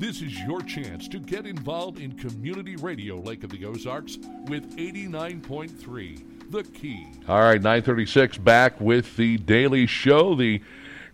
This 0.00 0.22
is 0.22 0.40
your 0.44 0.62
chance 0.62 1.08
to 1.08 1.18
get 1.18 1.46
involved 1.46 2.00
in 2.00 2.12
community 2.12 2.74
radio 2.76 3.20
Lake 3.20 3.44
of 3.44 3.50
the 3.50 3.66
Ozarks 3.66 4.16
with 4.46 4.74
89.3 4.78 6.50
The 6.50 6.62
Key. 6.62 7.06
All 7.28 7.42
right, 7.42 7.60
936 7.60 8.38
back 8.38 8.80
with 8.80 9.14
the 9.18 9.36
Daily 9.36 9.84
Show, 9.84 10.34
the 10.34 10.62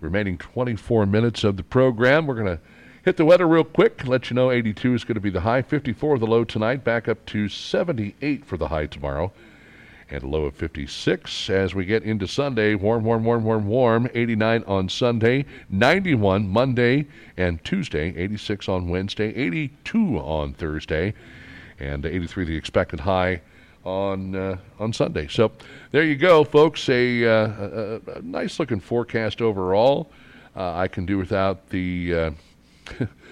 remaining 0.00 0.38
24 0.38 1.04
minutes 1.04 1.42
of 1.42 1.56
the 1.56 1.64
program. 1.64 2.28
We're 2.28 2.36
going 2.36 2.58
to 2.58 2.60
hit 3.04 3.16
the 3.16 3.24
weather 3.24 3.48
real 3.48 3.64
quick, 3.64 4.06
let 4.06 4.30
you 4.30 4.36
know 4.36 4.52
82 4.52 4.94
is 4.94 5.02
going 5.02 5.16
to 5.16 5.20
be 5.20 5.30
the 5.30 5.40
high, 5.40 5.62
54 5.62 6.20
the 6.20 6.26
low 6.28 6.44
tonight, 6.44 6.84
back 6.84 7.08
up 7.08 7.26
to 7.26 7.48
78 7.48 8.44
for 8.44 8.56
the 8.56 8.68
high 8.68 8.86
tomorrow 8.86 9.32
and 10.10 10.22
a 10.22 10.26
low 10.26 10.44
of 10.44 10.54
56 10.54 11.50
as 11.50 11.74
we 11.74 11.84
get 11.84 12.02
into 12.02 12.28
Sunday. 12.28 12.74
Warm, 12.74 13.04
warm, 13.04 13.24
warm, 13.24 13.44
warm, 13.44 13.66
warm. 13.66 14.08
89 14.14 14.64
on 14.66 14.88
Sunday, 14.88 15.44
91 15.68 16.48
Monday 16.48 17.06
and 17.36 17.62
Tuesday, 17.64 18.14
86 18.16 18.68
on 18.68 18.88
Wednesday, 18.88 19.34
82 19.34 20.18
on 20.18 20.52
Thursday, 20.54 21.14
and 21.78 22.06
83 22.06 22.44
the 22.44 22.56
expected 22.56 23.00
high 23.00 23.40
on 23.84 24.34
uh, 24.34 24.56
on 24.78 24.92
Sunday. 24.92 25.26
So 25.28 25.52
there 25.90 26.04
you 26.04 26.16
go, 26.16 26.44
folks. 26.44 26.88
A, 26.88 27.24
uh, 27.24 27.30
a, 27.30 28.00
a 28.16 28.22
nice 28.22 28.58
looking 28.58 28.80
forecast 28.80 29.40
overall. 29.42 30.10
Uh, 30.54 30.74
I 30.74 30.88
can 30.88 31.06
do 31.06 31.18
without 31.18 31.68
the. 31.70 32.32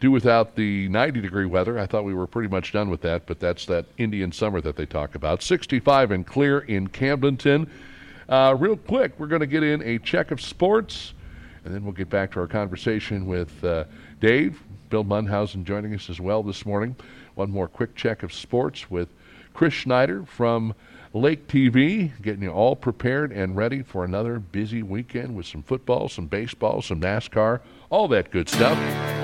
Do 0.00 0.10
without 0.10 0.56
the 0.56 0.88
90 0.88 1.20
degree 1.20 1.44
weather. 1.44 1.78
I 1.78 1.86
thought 1.86 2.04
we 2.04 2.14
were 2.14 2.26
pretty 2.26 2.48
much 2.48 2.72
done 2.72 2.88
with 2.88 3.02
that, 3.02 3.26
but 3.26 3.38
that's 3.38 3.66
that 3.66 3.84
Indian 3.98 4.32
summer 4.32 4.60
that 4.62 4.76
they 4.76 4.86
talk 4.86 5.14
about. 5.14 5.42
65 5.42 6.10
and 6.10 6.26
clear 6.26 6.60
in 6.60 6.88
Camdenton. 6.88 7.68
Uh, 8.26 8.56
real 8.58 8.76
quick, 8.76 9.12
we're 9.18 9.26
going 9.26 9.40
to 9.40 9.46
get 9.46 9.62
in 9.62 9.82
a 9.82 9.98
check 9.98 10.30
of 10.30 10.40
sports, 10.40 11.12
and 11.64 11.74
then 11.74 11.84
we'll 11.84 11.92
get 11.92 12.08
back 12.08 12.32
to 12.32 12.40
our 12.40 12.46
conversation 12.46 13.26
with 13.26 13.62
uh, 13.62 13.84
Dave. 14.20 14.60
Bill 14.88 15.04
Mundhausen 15.04 15.64
joining 15.64 15.94
us 15.94 16.10
as 16.10 16.20
well 16.20 16.42
this 16.42 16.66
morning. 16.66 16.96
One 17.34 17.50
more 17.50 17.68
quick 17.68 17.94
check 17.94 18.22
of 18.22 18.32
sports 18.32 18.90
with 18.90 19.08
Chris 19.54 19.74
Schneider 19.74 20.24
from 20.24 20.74
Lake 21.12 21.46
TV, 21.46 22.10
getting 22.22 22.42
you 22.42 22.50
all 22.50 22.76
prepared 22.76 23.32
and 23.32 23.56
ready 23.56 23.82
for 23.82 24.04
another 24.04 24.38
busy 24.38 24.82
weekend 24.82 25.36
with 25.36 25.46
some 25.46 25.62
football, 25.62 26.08
some 26.08 26.26
baseball, 26.26 26.82
some 26.82 27.00
NASCAR, 27.00 27.60
all 27.90 28.08
that 28.08 28.30
good 28.30 28.48
stuff. 28.48 29.19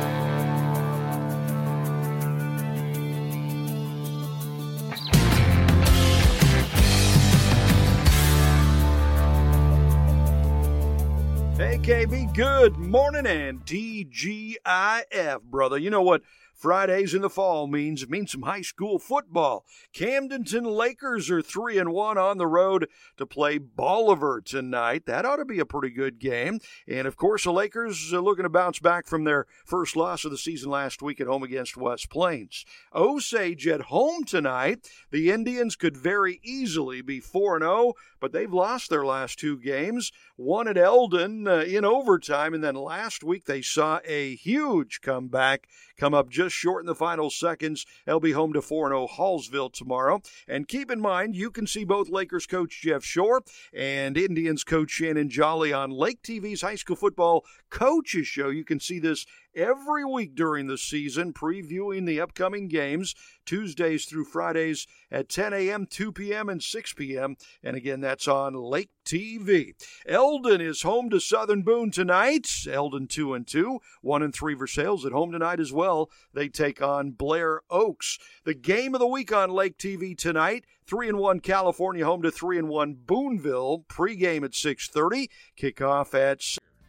KB, 11.87 12.35
good 12.35 12.77
morning 12.79 13.27
and 13.27 13.65
DGIF, 13.65 15.41
brother. 15.43 15.79
You 15.79 15.89
know 15.89 16.03
what 16.03 16.23
Fridays 16.57 17.13
in 17.13 17.21
the 17.21 17.29
fall 17.29 17.67
means 17.67 18.09
means 18.09 18.33
some 18.33 18.43
high 18.43 18.63
school 18.63 18.99
football. 18.99 19.67
Camdenton 19.95 20.65
Lakers 20.65 21.31
are 21.31 21.43
3 21.43 21.77
and 21.77 21.93
1 21.93 22.17
on 22.17 22.39
the 22.39 22.47
road 22.47 22.89
to 23.19 23.27
play 23.27 23.59
Bolivar 23.59 24.41
tonight. 24.41 25.05
That 25.05 25.27
ought 25.27 25.37
to 25.37 25.45
be 25.45 25.59
a 25.59 25.67
pretty 25.67 25.95
good 25.95 26.19
game. 26.19 26.61
And 26.89 27.07
of 27.07 27.17
course, 27.17 27.45
the 27.45 27.53
Lakers 27.53 28.11
are 28.15 28.23
looking 28.23 28.45
to 28.45 28.49
bounce 28.49 28.79
back 28.79 29.07
from 29.07 29.25
their 29.25 29.47
first 29.67 29.97
loss 29.97 30.25
of 30.25 30.31
the 30.31 30.39
season 30.39 30.71
last 30.71 31.03
week 31.03 31.21
at 31.21 31.27
home 31.27 31.43
against 31.43 31.77
West 31.77 32.09
Plains. 32.09 32.65
Osage 32.95 33.67
at 33.67 33.83
home 33.83 34.25
tonight. 34.25 34.89
The 35.11 35.31
Indians 35.31 35.77
could 35.77 35.97
very 35.97 36.41
easily 36.43 37.03
be 37.03 37.21
4 37.21 37.57
and 37.57 37.65
0, 37.65 37.93
but 38.19 38.33
they've 38.33 38.53
lost 38.53 38.89
their 38.89 39.05
last 39.05 39.39
two 39.39 39.59
games. 39.59 40.11
One 40.37 40.69
at 40.69 40.79
Eldon 40.79 41.47
uh, 41.47 41.59
in 41.59 41.85
overtime, 41.85 42.55
and 42.55 42.65
then 42.65 42.77
last 42.77 43.23
week 43.23 43.45
they 43.45 43.61
saw 43.61 44.01
a 44.07 44.37
huge 44.37 45.01
comeback 45.03 45.69
come 45.99 46.15
up 46.15 46.31
just 46.31 46.46
short 46.53 46.83
in 46.83 46.87
the 46.87 46.95
final 46.95 47.31
seconds. 47.31 47.87
They'll 48.05 48.21
be 48.21 48.33
home 48.33 48.53
to 48.53 48.63
4 48.63 48.89
0 48.89 49.09
Hallsville 49.17 49.73
tomorrow. 49.73 50.23
And 50.49 50.69
keep 50.69 50.91
in 50.91 51.01
mind, 51.01 51.37
you 51.37 51.51
can 51.51 51.67
see 51.67 51.85
both 51.85 52.09
Lakers 52.09 52.47
coach 52.47 52.81
Jeff 52.83 53.05
Shore 53.05 53.43
and 53.73 54.17
Indians 54.17 54.65
coach 54.65 54.91
Shannon 54.91 55.29
Jolly 55.29 55.73
on 55.73 55.91
Lake 55.91 56.23
TV's 56.23 56.63
High 56.63 56.77
School 56.77 56.97
Football 56.97 57.45
Coaches 57.71 58.27
Show. 58.27 58.51
You 58.51 58.65
can 58.65 58.81
see 58.81 58.99
this 58.99 59.27
every 59.57 60.05
week 60.05 60.35
during 60.35 60.67
the 60.67 60.79
season, 60.79 61.33
previewing 61.33 62.07
the 62.07 62.21
upcoming 62.21 62.69
games 62.69 63.15
Tuesdays 63.47 64.05
through 64.05 64.27
Fridays 64.27 64.87
at 65.11 65.29
10 65.29 65.53
a.m., 65.55 65.87
2 65.87 66.13
p.m., 66.13 66.49
and 66.49 66.63
6 66.63 66.93
p.m. 66.93 67.37
And 67.63 67.77
again, 67.77 68.01
that's 68.01 68.29
on 68.29 68.55
Lake 68.55 68.91
TV. 69.05 69.73
Eldon 70.07 70.61
is 70.61 70.83
home 70.83 71.09
to 71.11 71.21
Southern 71.21 71.63
Boone 71.63 71.91
tonight. 71.91 72.49
Eldon 72.71 73.07
2 73.07 73.35
and 73.35 73.47
2, 73.47 73.81
1 74.03 74.23
and 74.23 74.35
3 74.35 74.55
Versailles 74.55 75.07
at 75.07 75.13
home 75.13 75.33
tonight 75.33 75.61
as 75.61 75.73
well. 75.73 76.11
They 76.35 76.49
take 76.49 76.83
on 76.83 77.13
Blair 77.13 77.63
Oaks. 77.71 78.19
The 78.45 78.55
game 78.55 78.95
of 78.95 79.01
the 79.01 79.07
week 79.07 79.33
on 79.33 79.51
Lake 79.51 79.79
TV 79.79 80.17
tonight. 80.17 80.65
3 80.87 81.09
and 81.09 81.19
1 81.19 81.41
California 81.41 82.05
home 82.05 82.23
to 82.23 82.31
3 82.31 82.59
and 82.59 82.69
1 82.69 82.97
Boonville. 83.07 83.85
Pregame 83.89 84.45
at 84.45 84.53
6:30. 84.53 85.29
Kickoff 85.59 86.15
at 86.15 86.43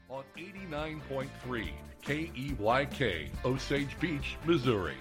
on 0.10 0.24
89.3 0.38 1.70
KEYK, 2.08 3.28
Osage 3.44 4.00
Beach, 4.00 4.38
Missouri. 4.46 4.96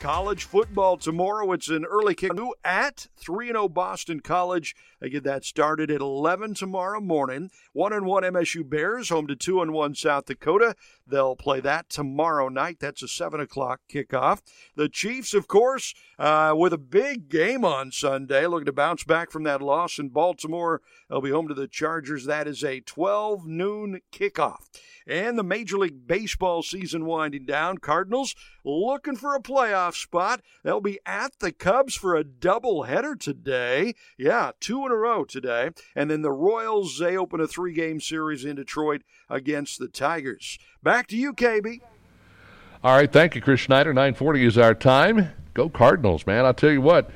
College 0.00 0.44
football 0.44 0.98
tomorrow. 0.98 1.52
It's 1.52 1.70
an 1.70 1.86
early 1.86 2.14
kick 2.14 2.34
New 2.34 2.54
at 2.62 3.06
3 3.16 3.46
0 3.46 3.70
Boston 3.70 4.20
College. 4.20 4.76
I 5.02 5.08
get 5.08 5.24
that 5.24 5.46
started 5.46 5.90
at 5.90 6.02
11 6.02 6.52
tomorrow 6.52 7.00
morning. 7.00 7.50
1 7.72 7.94
and 7.94 8.04
1 8.04 8.22
MSU 8.24 8.68
Bears, 8.68 9.08
home 9.08 9.26
to 9.28 9.36
2 9.36 9.62
and 9.62 9.72
1 9.72 9.94
South 9.94 10.26
Dakota. 10.26 10.74
They'll 11.06 11.36
play 11.36 11.60
that 11.60 11.88
tomorrow 11.88 12.48
night. 12.48 12.78
That's 12.80 13.02
a 13.02 13.08
7 13.08 13.40
o'clock 13.40 13.80
kickoff. 13.90 14.40
The 14.76 14.88
Chiefs, 14.88 15.34
of 15.34 15.48
course, 15.48 15.94
uh, 16.18 16.54
with 16.56 16.72
a 16.72 16.78
big 16.78 17.28
game 17.28 17.64
on 17.64 17.92
Sunday, 17.92 18.46
looking 18.46 18.66
to 18.66 18.72
bounce 18.72 19.04
back 19.04 19.30
from 19.30 19.42
that 19.44 19.62
loss 19.62 19.98
in 19.98 20.10
Baltimore. 20.10 20.80
They'll 21.08 21.20
be 21.20 21.30
home 21.30 21.48
to 21.48 21.54
the 21.54 21.68
Chargers. 21.68 22.24
That 22.24 22.46
is 22.46 22.62
a 22.62 22.80
12 22.80 23.46
noon 23.46 24.00
kickoff. 24.12 24.68
And 25.06 25.36
the 25.36 25.42
Major 25.42 25.78
League 25.78 26.06
Baseball 26.06 26.62
season 26.62 27.04
winding 27.04 27.44
down. 27.44 27.78
Cardinals 27.78 28.34
looking 28.64 29.16
for 29.16 29.34
a 29.34 29.42
playoff 29.42 29.94
spot. 29.94 30.40
They'll 30.62 30.80
be 30.80 31.00
at 31.04 31.38
the 31.40 31.52
Cubs 31.52 31.94
for 31.94 32.16
a 32.16 32.24
doubleheader 32.24 33.18
today. 33.18 33.94
Yeah, 34.16 34.52
two 34.60 34.86
in 34.86 34.92
a 34.92 34.96
row 34.96 35.24
today. 35.24 35.70
And 35.96 36.10
then 36.10 36.22
the 36.22 36.30
Royals, 36.30 36.98
they 36.98 37.16
open 37.16 37.40
a 37.40 37.48
three 37.48 37.74
game 37.74 38.00
series 38.00 38.44
in 38.44 38.56
Detroit 38.56 39.02
against 39.28 39.78
the 39.78 39.88
Tigers. 39.88 40.58
Back 40.82 41.06
to 41.08 41.16
you, 41.16 41.32
KB. 41.32 41.80
All 42.82 42.96
right, 42.96 43.10
thank 43.10 43.36
you, 43.36 43.40
Chris 43.40 43.60
Schneider. 43.60 43.92
940 43.92 44.44
is 44.44 44.58
our 44.58 44.74
time. 44.74 45.30
Go 45.54 45.68
Cardinals, 45.68 46.26
man. 46.26 46.44
I'll 46.44 46.52
tell 46.52 46.72
you 46.72 46.80
what, 46.80 47.10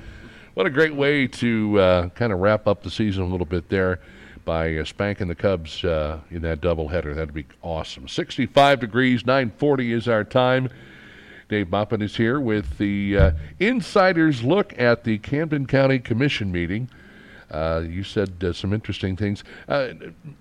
what 0.55 0.67
a 0.67 0.71
great 0.71 0.95
way 0.95 1.27
to 1.27 1.81
uh, 1.81 2.09
kind 2.11 2.33
of 2.33 2.39
wrap 2.39 2.69
up 2.69 2.85
the 2.85 2.91
season 2.91 3.25
a 3.25 3.27
little 3.27 3.47
bit 3.47 3.69
there 3.69 3.99
by 4.45 4.77
uh, 4.77 4.85
spanking 4.85 5.27
the 5.27 5.35
Cubs 5.35 5.85
uh, 5.85 6.21
in 6.31 6.43
that 6.43 6.61
doubleheader. 6.61 7.13
That'd 7.17 7.35
be 7.35 7.47
awesome. 7.61 8.07
65 8.07 8.79
degrees, 8.79 9.27
940 9.27 9.93
is 9.93 10.07
our 10.07 10.23
time. 10.23 10.69
Dave 11.49 11.69
Maupin 11.69 12.03
is 12.03 12.17
here 12.17 12.39
with 12.39 12.79
the 12.79 13.19
uh, 13.19 13.31
insider's 13.59 14.45
look 14.45 14.79
at 14.79 15.03
the 15.03 15.19
Camden 15.19 15.67
County 15.67 15.99
Commission 15.99 16.53
meeting. 16.53 16.89
Uh, 17.51 17.83
you 17.89 18.03
said 18.03 18.43
uh, 18.43 18.53
some 18.53 18.73
interesting 18.73 19.17
things. 19.17 19.45
Uh, 19.69 19.89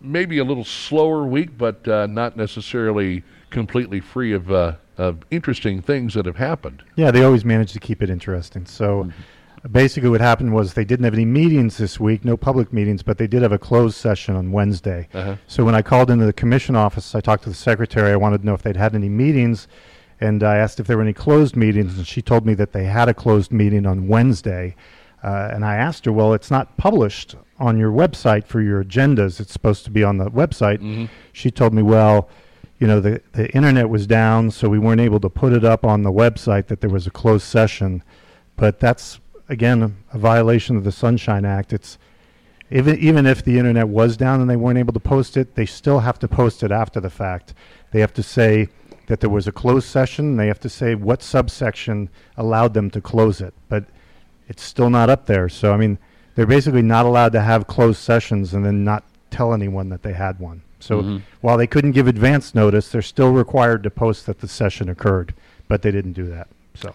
maybe 0.02 0.38
a 0.40 0.44
little 0.44 0.64
slower 0.64 1.26
week, 1.26 1.57
but 1.57 1.88
uh, 1.88 2.07
not 2.07 2.36
necessarily 2.36 3.23
completely 3.49 3.99
free 3.99 4.34
of, 4.34 4.52
uh, 4.52 4.73
of 4.98 5.19
interesting 5.32 5.82
things 5.82 6.14
that 6.15 6.26
have 6.26 6.38
happened. 6.38 6.84
Yeah, 6.95 7.11
they 7.11 7.23
always 7.23 7.45
manage 7.45 7.73
to 7.73 7.80
keep 7.80 8.02
it 8.02 8.10
interesting. 8.10 8.65
So. 8.65 9.03
Mm-hmm 9.03 9.22
basically 9.72 10.10
what 10.10 10.22
happened 10.22 10.53
was 10.53 10.73
they 10.73 10.86
didn't 10.86 11.06
have 11.06 11.14
any 11.14 11.26
meetings 11.26 11.77
this 11.77 11.99
week, 11.99 12.23
no 12.23 12.38
public 12.38 12.72
meetings, 12.72 13.02
but 13.03 13.18
they 13.18 13.27
did 13.27 13.41
have 13.41 13.52
a 13.52 13.60
closed 13.60 13.98
session 13.98 14.36
on 14.36 14.52
Wednesday. 14.52 15.07
Uh-huh. 15.14 15.36
So 15.48 15.65
when 15.65 15.76
I 15.76 15.82
called 15.82 16.11
into 16.11 16.26
the 16.26 16.34
commission 16.34 16.76
office, 16.76 17.15
I 17.15 17.22
talked 17.22 17.44
to 17.44 17.49
the 17.49 17.56
secretary. 17.56 18.11
I 18.11 18.15
wanted 18.15 18.41
to 18.41 18.45
know 18.45 18.53
if 18.53 18.61
they'd 18.61 18.77
had 18.77 18.95
any 18.95 19.10
meetings, 19.10 19.68
and 20.19 20.44
I 20.44 20.57
asked 20.57 20.80
if 20.80 20.88
there 20.88 20.98
were 20.98 21.03
any 21.03 21.14
closed 21.14 21.56
meetings, 21.56 21.98
and 21.98 22.07
she 22.07 22.22
told 22.22 22.45
me 22.45 22.53
that 22.56 22.73
they 22.73 22.86
had 22.86 23.10
a 23.10 23.14
closed 23.14 23.52
meeting 23.52 23.86
on 23.86 24.07
Wednesday. 24.07 24.76
Uh, 25.26 25.49
and 25.52 25.65
I 25.65 25.76
asked 25.77 26.06
her, 26.06 26.11
well, 26.11 26.35
it's 26.35 26.52
not 26.52 26.77
published 26.77 27.35
on 27.57 27.80
your 27.80 27.91
website 27.91 28.45
for 28.45 28.61
your 28.61 28.84
agendas. 28.84 29.39
It's 29.39 29.52
supposed 29.52 29.84
to 29.85 29.89
be 29.89 30.03
on 30.03 30.18
the 30.18 30.30
website. 30.30 30.77
Mm-hmm. 30.77 31.06
She 31.34 31.49
told 31.49 31.73
me, 31.73 31.81
well, 31.81 32.30
you 32.77 32.85
know, 32.85 32.99
the, 32.99 33.19
the 33.31 33.49
internet 33.56 33.89
was 33.89 34.06
down, 34.06 34.52
so 34.52 34.69
we 34.69 34.77
weren't 34.77 35.02
able 35.02 35.19
to 35.22 35.30
put 35.30 35.52
it 35.52 35.65
up 35.65 35.84
on 35.84 36.03
the 36.03 36.11
website 36.11 36.68
that 36.68 36.81
there 36.81 36.91
was 36.91 37.07
a 37.07 37.10
closed 37.10 37.47
session. 37.47 38.03
But 38.56 38.80
that's 38.80 39.19
again 39.49 39.97
a 40.14 40.18
violation 40.19 40.76
of 40.76 40.84
the 40.84 40.91
Sunshine 40.91 41.43
Act. 41.43 41.73
It's 41.73 41.97
even 42.69 42.95
even 42.99 43.26
if 43.26 43.43
the 43.43 43.57
internet 43.57 43.88
was 43.88 44.18
down 44.18 44.41
and 44.41 44.49
they 44.49 44.56
weren't 44.56 44.77
able 44.77 44.93
to 44.93 44.99
post 44.99 45.38
it, 45.38 45.56
they 45.56 45.65
still 45.65 46.02
have 46.02 46.19
to 46.19 46.27
post 46.27 46.61
it 46.61 46.72
after 46.72 46.99
the 46.99 47.10
fact. 47.10 47.56
They 47.91 47.99
have 47.99 48.14
to 48.14 48.23
say 48.23 48.68
that 49.07 49.22
there 49.22 49.30
was 49.31 49.47
a 49.47 49.52
closed 49.52 49.88
session. 49.88 50.38
They 50.38 50.47
have 50.47 50.60
to 50.60 50.69
say 50.69 50.93
what 50.93 51.23
subsection 51.23 52.10
allowed 52.38 52.76
them 52.76 52.91
to 52.91 53.02
close 53.02 53.41
it, 53.41 53.56
but 53.69 53.85
it's 54.48 54.64
still 54.64 54.90
not 54.90 55.10
up 55.10 55.26
there. 55.26 55.50
So 55.50 55.74
I 55.74 55.78
mean, 55.78 55.98
they're 56.36 56.46
basically 56.46 56.82
not 56.82 57.06
allowed 57.06 57.32
to 57.34 57.42
have 57.42 57.68
closed 57.68 58.00
sessions 58.00 58.54
and 58.54 58.66
then 58.66 58.84
not 58.84 59.04
tell 59.32 59.54
anyone 59.54 59.90
that 59.90 60.04
they 60.04 60.14
had 60.14 60.40
one. 60.40 60.62
So 60.80 61.02
Mm-hmm. 61.02 61.18
while 61.42 61.58
they 61.58 61.68
couldn't 61.68 61.92
give 61.94 62.08
advance 62.08 62.54
notice, 62.54 62.90
they're 62.90 63.02
still 63.02 63.32
required 63.32 63.84
to 63.84 63.90
post 63.90 64.26
that 64.28 64.40
the 64.40 64.48
session 64.48 64.88
occurred, 64.90 65.34
but 65.68 65.82
they 65.82 65.92
didn't 65.92 66.14
do 66.14 66.28
that. 66.28 66.48
So 66.76 66.94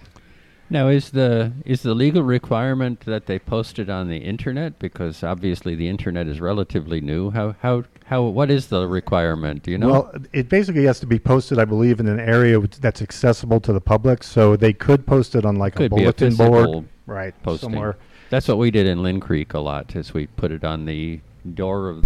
Now, 0.73 0.87
is 0.89 1.11
the 1.11 1.53
is 1.65 1.83
the 1.83 1.95
legal 1.95 2.23
requirement 2.23 3.01
that 3.01 3.27
they 3.27 3.39
post 3.41 3.79
it 3.81 3.91
on 3.91 4.09
the 4.09 4.19
internet? 4.19 4.79
Because 4.79 5.25
obviously 5.25 5.75
the 5.75 5.89
internet 5.89 6.29
is 6.29 6.41
relatively 6.41 7.01
new. 7.01 7.31
How 7.31 7.57
how 7.61 7.83
how 8.05 8.23
what 8.23 8.51
is 8.51 8.69
the 8.69 8.87
requirement? 8.87 9.65
Do 9.65 9.73
you 9.73 9.79
know? 9.79 9.89
Well, 9.91 10.15
it 10.33 10.49
basically 10.49 10.85
has 10.85 11.01
to 11.01 11.07
be 11.07 11.19
posted, 11.19 11.59
I 11.59 11.65
believe, 11.65 11.99
in 11.99 12.07
an 12.07 12.21
area 12.21 12.61
that's 12.81 13.03
accessible 13.03 13.59
to 13.61 13.73
the 13.73 13.81
public. 13.81 14.23
So 14.23 14.55
they 14.55 14.73
could 14.73 15.07
post 15.07 15.35
it 15.35 15.45
on 15.45 15.57
like 15.57 15.75
Could 15.75 15.91
a 15.93 15.97
be 15.97 16.03
a 16.03 16.05
bulletin 16.05 16.31
physical 16.31 16.73
board, 16.73 16.89
right? 17.11 17.35
posting. 17.43 17.71
Somewhere. 17.71 17.97
That's 18.31 18.49
what 18.49 18.59
we 18.59 18.71
did 18.71 18.87
in 18.87 19.03
Linn 19.03 19.21
Creek 19.21 19.55
a 19.55 19.59
lot. 19.59 19.95
Is 19.97 20.15
we 20.15 20.27
put 20.27 20.53
it 20.53 20.65
on 20.65 20.87
the 20.87 21.21
door 21.55 21.91
of 21.91 22.05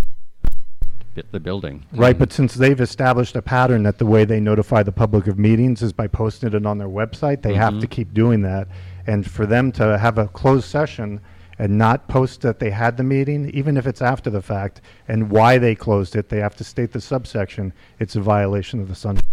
the 1.31 1.39
building. 1.39 1.85
Right, 1.93 2.19
but 2.19 2.33
since 2.33 2.55
they've 2.55 2.81
established 2.81 3.37
a 3.37 3.43
pattern 3.43 3.85
that 3.85 3.99
the 3.99 4.07
way 4.07 4.25
they 4.25 4.41
notify 4.41 4.83
the 4.83 4.91
public 4.91 5.29
of 5.29 5.39
meetings 5.39 5.81
is 5.81 5.93
by 5.93 6.09
posting 6.09 6.53
it 6.53 6.67
on 6.67 6.79
their 6.79 6.89
website, 6.89 7.43
they 7.43 7.55
have 7.55 7.79
to 7.81 7.87
Mhm. 7.87 7.91
keep 7.91 8.13
doing 8.13 8.43
that. 8.43 8.67
And 9.07 9.31
for 9.31 9.47
them 9.47 9.71
to 9.73 9.97
have 9.99 10.19
a 10.19 10.27
closed 10.27 10.65
session 10.65 11.21
and 11.57 11.79
not 11.79 12.09
post 12.09 12.41
that 12.41 12.59
they 12.59 12.71
had 12.71 12.97
the 12.97 13.05
meeting, 13.05 13.49
even 13.51 13.77
if 13.77 13.87
it's 13.87 14.03
after 14.03 14.29
the 14.29 14.43
fact, 14.43 14.81
and 15.07 15.31
why 15.31 15.57
they 15.57 15.77
closed 15.77 16.17
it, 16.17 16.31
they 16.31 16.41
have 16.41 16.57
to 16.57 16.65
state 16.65 16.93
the 16.93 17.01
subsection. 17.01 17.73
It's 18.01 18.17
a 18.17 18.21
violation 18.21 18.81
of 18.81 18.89
the 18.89 18.97
Sunshine. 18.97 19.24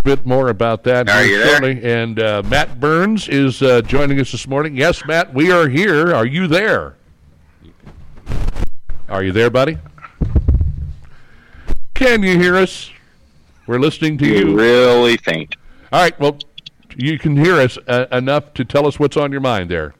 A 0.00 0.02
bit 0.02 0.24
more 0.24 0.48
about 0.48 0.82
that 0.84 1.10
Are 1.10 1.22
you 1.22 1.38
there? 1.38 1.62
And 1.62 2.18
uh, 2.18 2.42
Matt 2.46 2.80
Burns 2.80 3.28
is 3.28 3.60
uh, 3.60 3.82
joining 3.82 4.18
us 4.18 4.32
this 4.32 4.46
morning. 4.46 4.74
Yes, 4.74 5.04
Matt, 5.04 5.34
we 5.34 5.52
are 5.52 5.68
here. 5.68 6.14
Are 6.14 6.24
you 6.24 6.46
there? 6.46 6.96
Are 9.10 9.22
you 9.22 9.30
there, 9.30 9.50
buddy? 9.50 9.76
Can 11.92 12.22
you 12.22 12.38
hear 12.38 12.56
us? 12.56 12.90
We're 13.66 13.78
listening 13.78 14.16
to 14.18 14.26
you. 14.26 14.56
Really 14.56 15.18
faint. 15.18 15.56
All 15.92 16.00
right. 16.00 16.18
Well, 16.18 16.38
you 16.96 17.18
can 17.18 17.36
hear 17.36 17.56
us 17.56 17.76
uh, 17.86 18.06
enough 18.10 18.54
to 18.54 18.64
tell 18.64 18.86
us 18.86 18.98
what's 18.98 19.18
on 19.18 19.30
your 19.30 19.42
mind 19.42 19.70
there. 19.70 19.92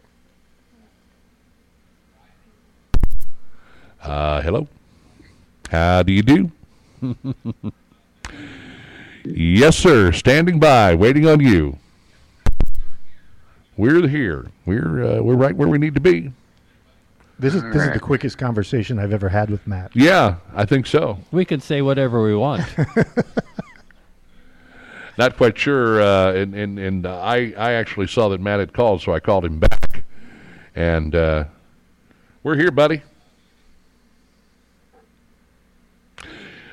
Uh, 4.02 4.40
hello. 4.40 4.66
How 5.70 6.02
do 6.02 6.14
you 6.14 6.22
do? 6.22 6.50
yes, 9.24 9.76
sir. 9.76 10.12
Standing 10.12 10.58
by, 10.58 10.94
waiting 10.94 11.26
on 11.26 11.40
you. 11.40 11.78
We're 13.76 14.06
here. 14.08 14.50
We're 14.66 15.04
uh, 15.04 15.22
we're 15.22 15.36
right 15.36 15.56
where 15.56 15.68
we 15.68 15.78
need 15.78 15.94
to 15.94 16.00
be. 16.00 16.32
This 17.38 17.54
is 17.54 17.62
this 17.72 17.82
is 17.82 17.92
the 17.94 18.00
quickest 18.00 18.36
conversation 18.36 18.98
I've 18.98 19.14
ever 19.14 19.30
had 19.30 19.48
with 19.48 19.66
Matt. 19.66 19.92
Yeah, 19.94 20.36
I 20.54 20.66
think 20.66 20.86
so. 20.86 21.18
We 21.32 21.46
can 21.46 21.60
say 21.60 21.80
whatever 21.80 22.22
we 22.22 22.36
want. 22.36 22.62
Not 25.18 25.38
quite 25.38 25.56
sure, 25.58 26.02
uh, 26.02 26.34
and 26.34 26.54
and 26.54 26.78
and 26.78 27.06
uh, 27.06 27.18
I 27.20 27.54
I 27.56 27.72
actually 27.72 28.08
saw 28.08 28.28
that 28.28 28.40
Matt 28.40 28.60
had 28.60 28.74
called, 28.74 29.00
so 29.00 29.14
I 29.14 29.20
called 29.20 29.46
him 29.46 29.58
back, 29.58 30.04
and 30.74 31.14
uh, 31.14 31.44
we're 32.42 32.56
here, 32.56 32.70
buddy. 32.70 33.00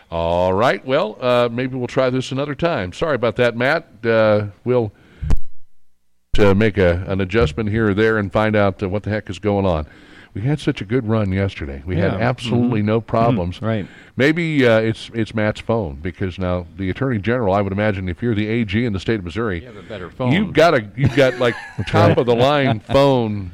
All 0.09 0.53
right. 0.53 0.85
Well, 0.85 1.17
uh, 1.19 1.49
maybe 1.51 1.75
we'll 1.75 1.87
try 1.87 2.09
this 2.09 2.31
another 2.31 2.55
time. 2.55 2.93
Sorry 2.93 3.15
about 3.15 3.35
that, 3.37 3.57
Matt. 3.57 3.87
Uh, 4.05 4.47
we'll 4.63 4.93
uh, 6.39 6.53
make 6.53 6.77
a, 6.77 7.03
an 7.07 7.19
adjustment 7.19 7.69
here 7.69 7.89
or 7.89 7.93
there 7.93 8.17
and 8.17 8.31
find 8.31 8.55
out 8.55 8.81
uh, 8.81 8.87
what 8.87 9.03
the 9.03 9.09
heck 9.09 9.29
is 9.29 9.39
going 9.39 9.65
on. 9.65 9.85
We 10.33 10.43
had 10.43 10.59
such 10.59 10.81
a 10.81 10.85
good 10.85 11.07
run 11.07 11.31
yesterday. 11.31 11.81
We 11.85 11.95
had 11.97 12.13
Yeah. 12.13 12.19
absolutely 12.19 12.81
Mhm. 12.81 12.85
no 12.85 13.01
problems. 13.01 13.59
right. 13.61 13.87
Maybe 14.15 14.65
uh, 14.67 14.79
it's 14.79 15.09
it's 15.15 15.33
Matt's 15.33 15.59
phone 15.61 15.95
because 15.95 16.37
now 16.37 16.67
the 16.77 16.89
Attorney 16.91 17.17
General, 17.17 17.53
I 17.55 17.61
would 17.61 17.73
imagine, 17.73 18.07
if 18.07 18.21
you're 18.21 18.35
the 18.35 18.47
AG 18.47 18.85
in 18.85 18.93
the 18.93 18.99
state 18.99 19.17
of 19.19 19.25
Missouri, 19.25 19.61
You 19.61 19.65
have 19.67 19.77
a 19.77 19.81
better 19.83 20.11
phone. 20.11 20.31
You've 20.31 20.53
got 20.53 20.75
a 20.75 20.87
you've 20.95 21.15
got 21.15 21.39
like 21.39 21.55
top 21.87 22.17
of 22.17 22.27
the 22.27 22.35
line 22.35 22.79
phone 22.81 23.51